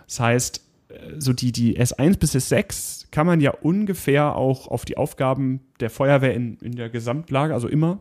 Das 0.05 0.19
heißt, 0.19 0.61
äh, 0.89 0.93
so 1.19 1.33
die, 1.33 1.51
die 1.51 1.79
S1 1.79 2.17
bis 2.17 2.35
S6 2.35 3.05
kann 3.11 3.27
man 3.27 3.41
ja 3.41 3.51
ungefähr 3.51 4.35
auch 4.35 4.67
auf 4.67 4.85
die 4.85 4.97
Aufgaben 4.97 5.61
der 5.79 5.89
Feuerwehr 5.89 6.33
in, 6.33 6.57
in 6.57 6.75
der 6.75 6.89
Gesamtlage, 6.89 7.53
also 7.53 7.67
immer 7.67 7.99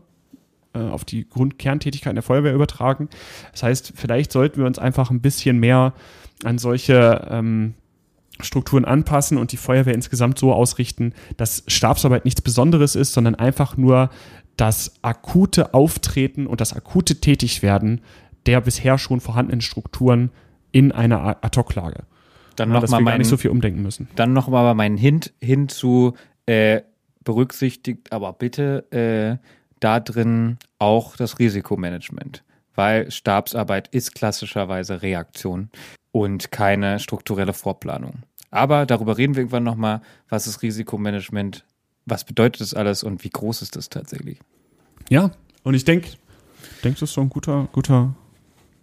äh, 0.73 0.79
auf 0.79 1.05
die 1.05 1.29
Grundkerntätigkeiten 1.29 2.15
der 2.15 2.23
Feuerwehr 2.23 2.53
übertragen. 2.53 3.09
Das 3.51 3.63
heißt, 3.63 3.93
vielleicht 3.95 4.31
sollten 4.31 4.59
wir 4.59 4.65
uns 4.65 4.79
einfach 4.79 5.11
ein 5.11 5.21
bisschen 5.21 5.59
mehr 5.59 5.93
an 6.43 6.57
solche 6.57 7.27
ähm, 7.29 7.73
Strukturen 8.41 8.85
anpassen 8.85 9.37
und 9.37 9.51
die 9.51 9.57
Feuerwehr 9.57 9.93
insgesamt 9.93 10.37
so 10.37 10.53
ausrichten, 10.53 11.13
dass 11.37 11.63
Stabsarbeit 11.67 12.25
nichts 12.25 12.41
Besonderes 12.41 12.95
ist, 12.95 13.13
sondern 13.13 13.35
einfach 13.35 13.77
nur 13.77 14.09
das 14.57 14.95
akute 15.03 15.73
Auftreten 15.73 16.47
und 16.47 16.61
das 16.61 16.73
akute 16.73 17.15
Tätigwerden 17.21 18.01
der 18.47 18.61
bisher 18.61 18.97
schon 18.97 19.19
vorhandenen 19.19 19.61
Strukturen 19.61 20.31
in 20.71 20.91
einer 20.91 21.43
Ad-Hoc-Lage. 21.43 22.03
Dann 22.55 22.71
ja, 22.71 22.79
noch 22.79 22.89
mal 22.89 23.01
mein, 23.01 23.19
nicht 23.19 23.27
so 23.27 23.37
viel 23.37 23.51
umdenken 23.51 23.81
müssen. 23.81 24.07
Dann 24.15 24.33
noch 24.33 24.47
mal 24.47 24.73
meinen 24.73 24.97
Hint 24.97 25.33
hin 25.41 25.69
zu 25.69 26.13
äh, 26.45 26.81
berücksichtigt, 27.23 28.11
aber 28.11 28.33
bitte 28.33 28.89
äh, 28.91 29.45
da 29.79 29.99
drin 29.99 30.57
auch 30.79 31.15
das 31.17 31.39
Risikomanagement, 31.39 32.43
weil 32.73 33.11
Stabsarbeit 33.11 33.89
ist 33.89 34.15
klassischerweise 34.15 35.01
Reaktion 35.01 35.69
und 36.21 36.51
keine 36.51 36.99
strukturelle 36.99 37.53
Vorplanung. 37.53 38.23
Aber 38.49 38.85
darüber 38.85 39.17
reden 39.17 39.35
wir 39.35 39.41
irgendwann 39.41 39.63
noch 39.63 39.75
mal, 39.75 40.01
was 40.29 40.47
ist 40.47 40.61
Risikomanagement, 40.61 41.65
was 42.05 42.23
bedeutet 42.23 42.61
das 42.61 42.73
alles 42.73 43.03
und 43.03 43.23
wie 43.23 43.29
groß 43.29 43.61
ist 43.61 43.75
das 43.75 43.89
tatsächlich? 43.89 44.39
Ja, 45.09 45.31
und 45.63 45.73
ich 45.73 45.83
denke, 45.83 46.09
denke, 46.83 46.99
das 46.99 47.09
ist 47.09 47.13
so 47.13 47.21
ein 47.21 47.29
guter, 47.29 47.67
guter 47.71 48.15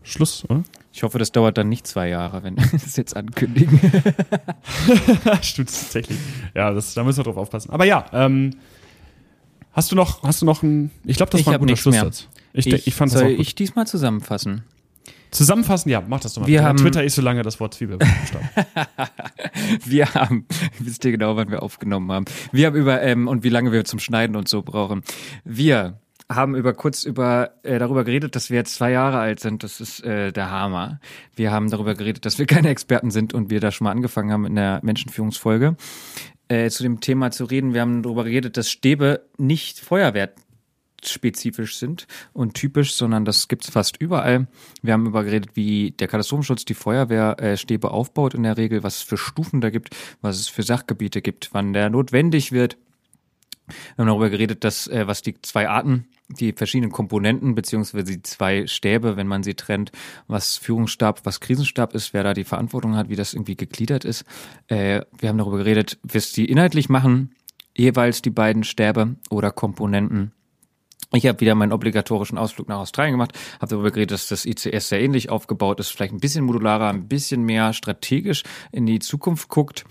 Schluss, 0.02 0.44
oder? 0.48 0.62
Ich 0.92 1.02
hoffe, 1.02 1.18
das 1.18 1.32
dauert 1.32 1.58
dann 1.58 1.68
nicht 1.68 1.86
zwei 1.86 2.08
Jahre, 2.08 2.42
wenn 2.44 2.56
wir 2.56 2.66
das 2.72 2.96
jetzt 2.96 3.16
ankündigen. 3.16 3.80
Stimmt 5.42 5.70
tatsächlich. 5.70 6.18
Ja, 6.54 6.72
das, 6.72 6.94
da 6.94 7.02
müssen 7.02 7.18
wir 7.18 7.24
drauf 7.24 7.36
aufpassen. 7.36 7.70
Aber 7.70 7.84
ja, 7.84 8.06
ähm, 8.12 8.50
hast 9.72 9.90
du 9.90 9.96
noch, 9.96 10.22
hast 10.22 10.42
du 10.42 10.46
noch 10.46 10.62
ein, 10.62 10.90
ich 11.04 11.16
glaube, 11.16 11.30
das 11.30 11.40
ich 11.40 11.46
war 11.46 11.54
ein 11.54 11.60
guter 11.60 11.76
Schlusssatz. 11.76 12.28
Ich, 12.52 12.66
ich, 12.66 12.86
ich 12.86 12.94
fand 12.94 13.10
soll 13.10 13.22
das 13.22 13.32
auch 13.32 13.36
gut. 13.36 13.40
ich 13.46 13.54
diesmal 13.54 13.86
zusammenfassen? 13.86 14.62
Zusammenfassen, 15.34 15.88
ja, 15.88 16.00
mach 16.06 16.20
das 16.20 16.34
doch 16.34 16.42
mal. 16.42 16.46
Wir 16.46 16.62
haben, 16.62 16.78
Twitter 16.78 17.02
ist 17.02 17.16
so 17.16 17.22
lange 17.22 17.42
das 17.42 17.58
Wort 17.58 17.74
Zwiebel. 17.74 17.98
wir 19.84 20.14
haben, 20.14 20.46
wisst 20.78 21.04
ihr 21.04 21.10
genau, 21.10 21.34
wann 21.34 21.50
wir 21.50 21.62
aufgenommen 21.62 22.10
haben. 22.12 22.24
Wir 22.52 22.68
haben 22.68 22.76
über, 22.76 23.02
ähm, 23.02 23.26
und 23.26 23.42
wie 23.42 23.48
lange 23.48 23.72
wir 23.72 23.84
zum 23.84 23.98
Schneiden 23.98 24.36
und 24.36 24.48
so 24.48 24.62
brauchen. 24.62 25.02
Wir 25.44 25.98
haben 26.32 26.54
über 26.54 26.72
kurz 26.72 27.02
über 27.02 27.50
äh, 27.64 27.80
darüber 27.80 28.04
geredet, 28.04 28.36
dass 28.36 28.48
wir 28.48 28.58
jetzt 28.58 28.76
zwei 28.76 28.92
Jahre 28.92 29.18
alt 29.18 29.40
sind. 29.40 29.64
Das 29.64 29.80
ist 29.80 30.04
äh, 30.04 30.32
der 30.32 30.52
Hammer. 30.52 31.00
Wir 31.34 31.50
haben 31.50 31.68
darüber 31.68 31.94
geredet, 31.94 32.24
dass 32.24 32.38
wir 32.38 32.46
keine 32.46 32.68
Experten 32.68 33.10
sind 33.10 33.34
und 33.34 33.50
wir 33.50 33.58
da 33.58 33.72
schon 33.72 33.86
mal 33.86 33.90
angefangen 33.90 34.30
haben 34.30 34.46
in 34.46 34.54
der 34.54 34.78
Menschenführungsfolge 34.84 35.76
äh, 36.46 36.70
zu 36.70 36.84
dem 36.84 37.00
Thema 37.00 37.32
zu 37.32 37.44
reden. 37.44 37.74
Wir 37.74 37.80
haben 37.80 38.02
darüber 38.02 38.22
geredet, 38.22 38.56
dass 38.56 38.70
Stäbe 38.70 39.26
nicht 39.36 39.80
Feuerwehr 39.80 40.32
spezifisch 41.10 41.76
sind 41.76 42.06
und 42.32 42.54
typisch, 42.54 42.94
sondern 42.94 43.24
das 43.24 43.48
gibt's 43.48 43.70
fast 43.70 43.96
überall. 44.00 44.46
Wir 44.82 44.92
haben 44.92 45.06
über 45.06 45.24
geredet, 45.24 45.50
wie 45.54 45.92
der 45.92 46.08
Katastrophenschutz 46.08 46.64
die 46.64 46.74
Feuerwehrstäbe 46.74 47.90
aufbaut 47.90 48.34
in 48.34 48.42
der 48.42 48.56
Regel, 48.56 48.82
was 48.82 48.98
es 48.98 49.02
für 49.02 49.16
Stufen 49.16 49.60
da 49.60 49.70
gibt, 49.70 49.96
was 50.20 50.38
es 50.38 50.48
für 50.48 50.62
Sachgebiete 50.62 51.22
gibt, 51.22 51.50
wann 51.52 51.72
der 51.72 51.90
notwendig 51.90 52.52
wird. 52.52 52.76
Wir 53.66 54.02
haben 54.02 54.08
darüber 54.08 54.30
geredet, 54.30 54.64
dass 54.64 54.86
äh, 54.88 55.06
was 55.06 55.22
die 55.22 55.40
zwei 55.40 55.68
Arten, 55.68 56.06
die 56.28 56.52
verschiedenen 56.52 56.92
Komponenten 56.92 57.54
beziehungsweise 57.54 58.04
die 58.04 58.22
zwei 58.22 58.66
Stäbe, 58.66 59.16
wenn 59.16 59.26
man 59.26 59.42
sie 59.42 59.54
trennt, 59.54 59.92
was 60.26 60.56
Führungsstab, 60.56 61.24
was 61.24 61.40
Krisenstab 61.40 61.94
ist, 61.94 62.12
wer 62.12 62.22
da 62.22 62.34
die 62.34 62.44
Verantwortung 62.44 62.96
hat, 62.96 63.08
wie 63.08 63.16
das 63.16 63.34
irgendwie 63.34 63.56
gegliedert 63.56 64.04
ist. 64.04 64.24
Äh, 64.68 65.02
wir 65.18 65.28
haben 65.28 65.38
darüber 65.38 65.58
geredet, 65.58 65.98
was 66.02 66.32
die 66.32 66.46
inhaltlich 66.46 66.88
machen, 66.88 67.34
jeweils 67.74 68.22
die 68.22 68.30
beiden 68.30 68.64
Stäbe 68.64 69.16
oder 69.30 69.50
Komponenten 69.50 70.32
ich 71.14 71.26
habe 71.26 71.40
wieder 71.40 71.54
meinen 71.54 71.72
obligatorischen 71.72 72.38
Ausflug 72.38 72.68
nach 72.68 72.78
Australien 72.78 73.12
gemacht, 73.14 73.32
habe 73.60 73.70
darüber 73.70 73.90
geredet, 73.90 74.12
dass 74.12 74.28
das 74.28 74.44
ICS 74.44 74.88
sehr 74.88 75.00
ähnlich 75.00 75.30
aufgebaut 75.30 75.80
ist, 75.80 75.90
vielleicht 75.90 76.12
ein 76.12 76.20
bisschen 76.20 76.44
modularer, 76.44 76.88
ein 76.88 77.08
bisschen 77.08 77.42
mehr 77.42 77.72
strategisch 77.72 78.42
in 78.72 78.86
die 78.86 78.98
Zukunft 78.98 79.48
guckt. 79.48 79.84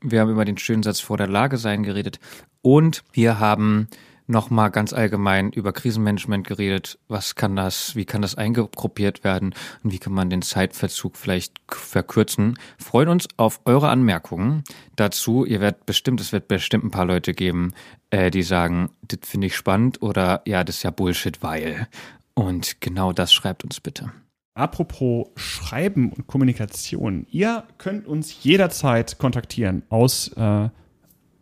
Wir 0.00 0.20
haben 0.20 0.30
über 0.30 0.44
den 0.44 0.58
schönen 0.58 0.82
Satz 0.82 1.00
vor 1.00 1.16
der 1.16 1.28
Lage 1.28 1.56
sein 1.56 1.82
geredet 1.82 2.18
und 2.62 3.04
wir 3.12 3.38
haben 3.38 3.88
nochmal 4.26 4.70
ganz 4.70 4.92
allgemein 4.92 5.50
über 5.50 5.72
Krisenmanagement 5.72 6.46
geredet. 6.46 6.98
Was 7.08 7.34
kann 7.34 7.56
das, 7.56 7.94
wie 7.96 8.04
kann 8.04 8.22
das 8.22 8.34
eingegruppiert 8.34 9.24
werden 9.24 9.54
und 9.82 9.92
wie 9.92 9.98
kann 9.98 10.12
man 10.12 10.30
den 10.30 10.42
Zeitverzug 10.42 11.16
vielleicht 11.16 11.60
verkürzen? 11.68 12.58
Freuen 12.78 13.08
uns 13.08 13.28
auf 13.36 13.60
eure 13.64 13.88
Anmerkungen 13.88 14.64
dazu. 14.96 15.44
Ihr 15.44 15.60
werdet 15.60 15.86
bestimmt, 15.86 16.20
es 16.20 16.32
wird 16.32 16.48
bestimmt 16.48 16.84
ein 16.84 16.90
paar 16.90 17.06
Leute 17.06 17.34
geben, 17.34 17.72
äh, 18.10 18.30
die 18.30 18.42
sagen, 18.42 18.90
das 19.02 19.20
finde 19.22 19.48
ich 19.48 19.56
spannend 19.56 20.02
oder 20.02 20.42
ja, 20.46 20.64
das 20.64 20.76
ist 20.76 20.82
ja 20.82 20.90
Bullshit, 20.90 21.42
weil. 21.42 21.88
Und 22.34 22.80
genau 22.80 23.12
das 23.12 23.32
schreibt 23.32 23.64
uns 23.64 23.80
bitte. 23.80 24.12
Apropos 24.54 25.28
Schreiben 25.34 26.12
und 26.12 26.28
Kommunikation. 26.28 27.26
Ihr 27.30 27.64
könnt 27.76 28.06
uns 28.06 28.44
jederzeit 28.44 29.18
kontaktieren 29.18 29.82
aus 29.88 30.28
äh, 30.36 30.68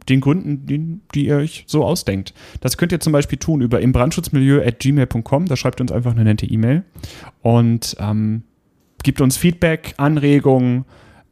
den 0.08 0.20
Gründen, 0.20 0.66
die, 0.66 1.00
die, 1.14 1.26
ihr 1.26 1.36
euch 1.36 1.64
so 1.66 1.84
ausdenkt. 1.84 2.34
Das 2.60 2.76
könnt 2.76 2.92
ihr 2.92 3.00
zum 3.00 3.12
Beispiel 3.12 3.38
tun 3.38 3.60
über 3.60 3.80
imbrandschutzmilieu.gmail.com. 3.80 5.46
Da 5.46 5.56
schreibt 5.56 5.80
uns 5.80 5.92
einfach 5.92 6.12
eine 6.12 6.24
nette 6.24 6.46
E-Mail 6.46 6.84
und 7.42 7.96
ähm, 7.98 8.42
gibt 9.02 9.20
uns 9.20 9.36
Feedback, 9.36 9.94
Anregungen, 9.96 10.84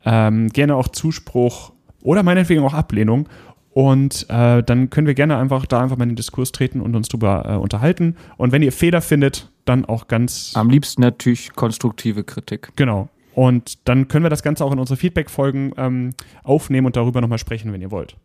ähm, 0.04 0.48
gerne 0.48 0.76
auch 0.76 0.88
Zuspruch 0.88 1.72
oder 2.02 2.22
meinetwegen 2.22 2.62
auch 2.62 2.74
Ablehnung. 2.74 3.28
Und 3.72 4.26
äh, 4.28 4.62
dann 4.62 4.90
können 4.90 5.06
wir 5.06 5.14
gerne 5.14 5.36
einfach 5.36 5.64
da 5.64 5.80
einfach 5.80 5.96
mal 5.96 6.02
in 6.02 6.10
den 6.10 6.16
Diskurs 6.16 6.50
treten 6.50 6.80
und 6.80 6.96
uns 6.96 7.08
drüber 7.08 7.44
äh, 7.46 7.54
unterhalten. 7.54 8.16
Und 8.36 8.50
wenn 8.50 8.62
ihr 8.62 8.72
Fehler 8.72 9.00
findet, 9.00 9.50
dann 9.64 9.84
auch 9.84 10.08
ganz. 10.08 10.52
Am 10.54 10.70
liebsten 10.70 11.02
natürlich 11.02 11.52
konstruktive 11.54 12.24
Kritik. 12.24 12.70
Genau. 12.74 13.08
Und 13.40 13.88
dann 13.88 14.06
können 14.06 14.22
wir 14.22 14.28
das 14.28 14.42
Ganze 14.42 14.62
auch 14.66 14.72
in 14.72 14.78
unsere 14.78 14.98
Feedback-Folgen 14.98 15.72
ähm, 15.78 16.10
aufnehmen 16.44 16.86
und 16.86 16.96
darüber 16.96 17.22
nochmal 17.22 17.38
sprechen, 17.38 17.72
wenn 17.72 17.80
ihr 17.80 17.90
wollt. 17.90 18.18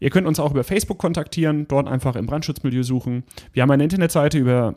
Ihr 0.00 0.08
könnt 0.08 0.26
uns 0.26 0.40
auch 0.40 0.52
über 0.52 0.64
Facebook 0.64 0.96
kontaktieren, 0.96 1.68
dort 1.68 1.86
einfach 1.86 2.16
im 2.16 2.24
Brandschutzmilieu 2.24 2.82
suchen. 2.82 3.24
Wir 3.52 3.62
haben 3.62 3.70
eine 3.70 3.84
Internetseite, 3.84 4.38
über 4.38 4.76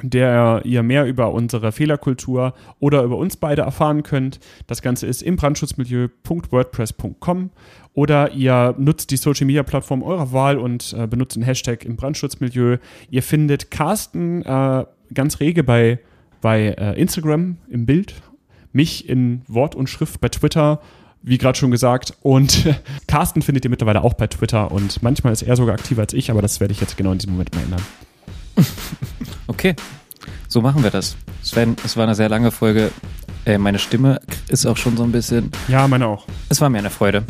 der 0.00 0.62
ihr 0.64 0.82
mehr 0.82 1.04
über 1.04 1.34
unsere 1.34 1.70
Fehlerkultur 1.70 2.54
oder 2.78 3.02
über 3.02 3.18
uns 3.18 3.36
beide 3.36 3.60
erfahren 3.60 4.04
könnt. 4.04 4.40
Das 4.66 4.80
Ganze 4.80 5.06
ist 5.06 5.20
im 5.20 5.36
brandschutzmilieu.wordpress.com 5.36 7.50
oder 7.92 8.32
ihr 8.32 8.74
nutzt 8.78 9.10
die 9.10 9.18
Social 9.18 9.44
Media 9.44 9.64
Plattform 9.64 10.02
eurer 10.02 10.32
Wahl 10.32 10.56
und 10.56 10.96
äh, 10.98 11.06
benutzt 11.06 11.36
den 11.36 11.42
Hashtag 11.42 11.84
im 11.84 11.96
Brandschutzmilieu. 11.96 12.78
Ihr 13.10 13.22
findet 13.22 13.70
Carsten 13.70 14.40
äh, 14.46 14.86
ganz 15.12 15.40
rege 15.40 15.62
bei, 15.62 15.98
bei 16.40 16.68
äh, 16.68 16.98
Instagram 16.98 17.58
im 17.68 17.84
Bild 17.84 18.14
mich 18.72 19.08
in 19.08 19.42
Wort 19.48 19.74
und 19.74 19.88
Schrift 19.88 20.20
bei 20.20 20.28
Twitter, 20.28 20.80
wie 21.22 21.38
gerade 21.38 21.58
schon 21.58 21.70
gesagt. 21.70 22.14
Und 22.22 22.66
Carsten 23.06 23.42
findet 23.42 23.64
ihr 23.64 23.70
mittlerweile 23.70 24.02
auch 24.02 24.14
bei 24.14 24.26
Twitter 24.26 24.70
und 24.70 25.02
manchmal 25.02 25.32
ist 25.32 25.42
er 25.42 25.56
sogar 25.56 25.74
aktiver 25.74 26.02
als 26.02 26.12
ich, 26.12 26.30
aber 26.30 26.42
das 26.42 26.60
werde 26.60 26.72
ich 26.72 26.80
jetzt 26.80 26.96
genau 26.96 27.12
in 27.12 27.18
diesem 27.18 27.32
Moment 27.32 27.54
mal 27.54 27.62
ändern. 27.62 27.82
Okay, 29.46 29.74
so 30.46 30.60
machen 30.60 30.84
wir 30.84 30.90
das. 30.90 31.16
Sven, 31.42 31.76
es 31.84 31.96
war 31.96 32.04
eine 32.04 32.14
sehr 32.14 32.28
lange 32.28 32.52
Folge. 32.52 32.92
Äh, 33.44 33.58
meine 33.58 33.80
Stimme 33.80 34.20
ist 34.48 34.64
auch 34.64 34.76
schon 34.76 34.96
so 34.96 35.02
ein 35.02 35.10
bisschen. 35.10 35.50
Ja, 35.66 35.88
meine 35.88 36.06
auch. 36.06 36.26
Es 36.48 36.60
war 36.60 36.70
mir 36.70 36.78
eine 36.78 36.90
Freude. 36.90 37.24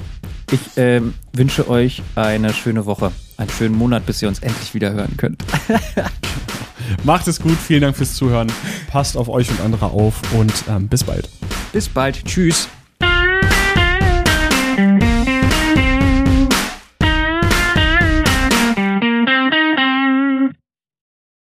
Ich 0.53 0.61
ähm, 0.77 1.15
wünsche 1.33 1.69
euch 1.69 2.03
eine 2.17 2.53
schöne 2.53 2.85
Woche, 2.85 3.13
einen 3.37 3.51
schönen 3.51 3.77
Monat, 3.77 4.05
bis 4.07 4.21
ihr 4.21 4.29
uns 4.29 4.41
endlich 4.41 4.75
wieder 4.75 4.93
hören 4.93 5.17
könnt. 5.17 5.45
Macht 7.05 7.29
es 7.29 7.41
gut, 7.41 7.57
vielen 7.57 7.83
Dank 7.83 7.97
fürs 7.97 8.15
Zuhören. 8.15 8.51
Passt 8.91 9.17
auf 9.17 9.29
euch 9.29 9.49
und 9.51 9.61
andere 9.61 9.87
auf 9.87 10.15
und 10.33 10.53
ähm, 10.69 10.89
bis 10.89 11.05
bald. 11.05 11.29
Bis 11.73 11.89
bald, 11.89 12.25
tschüss. 12.25 12.69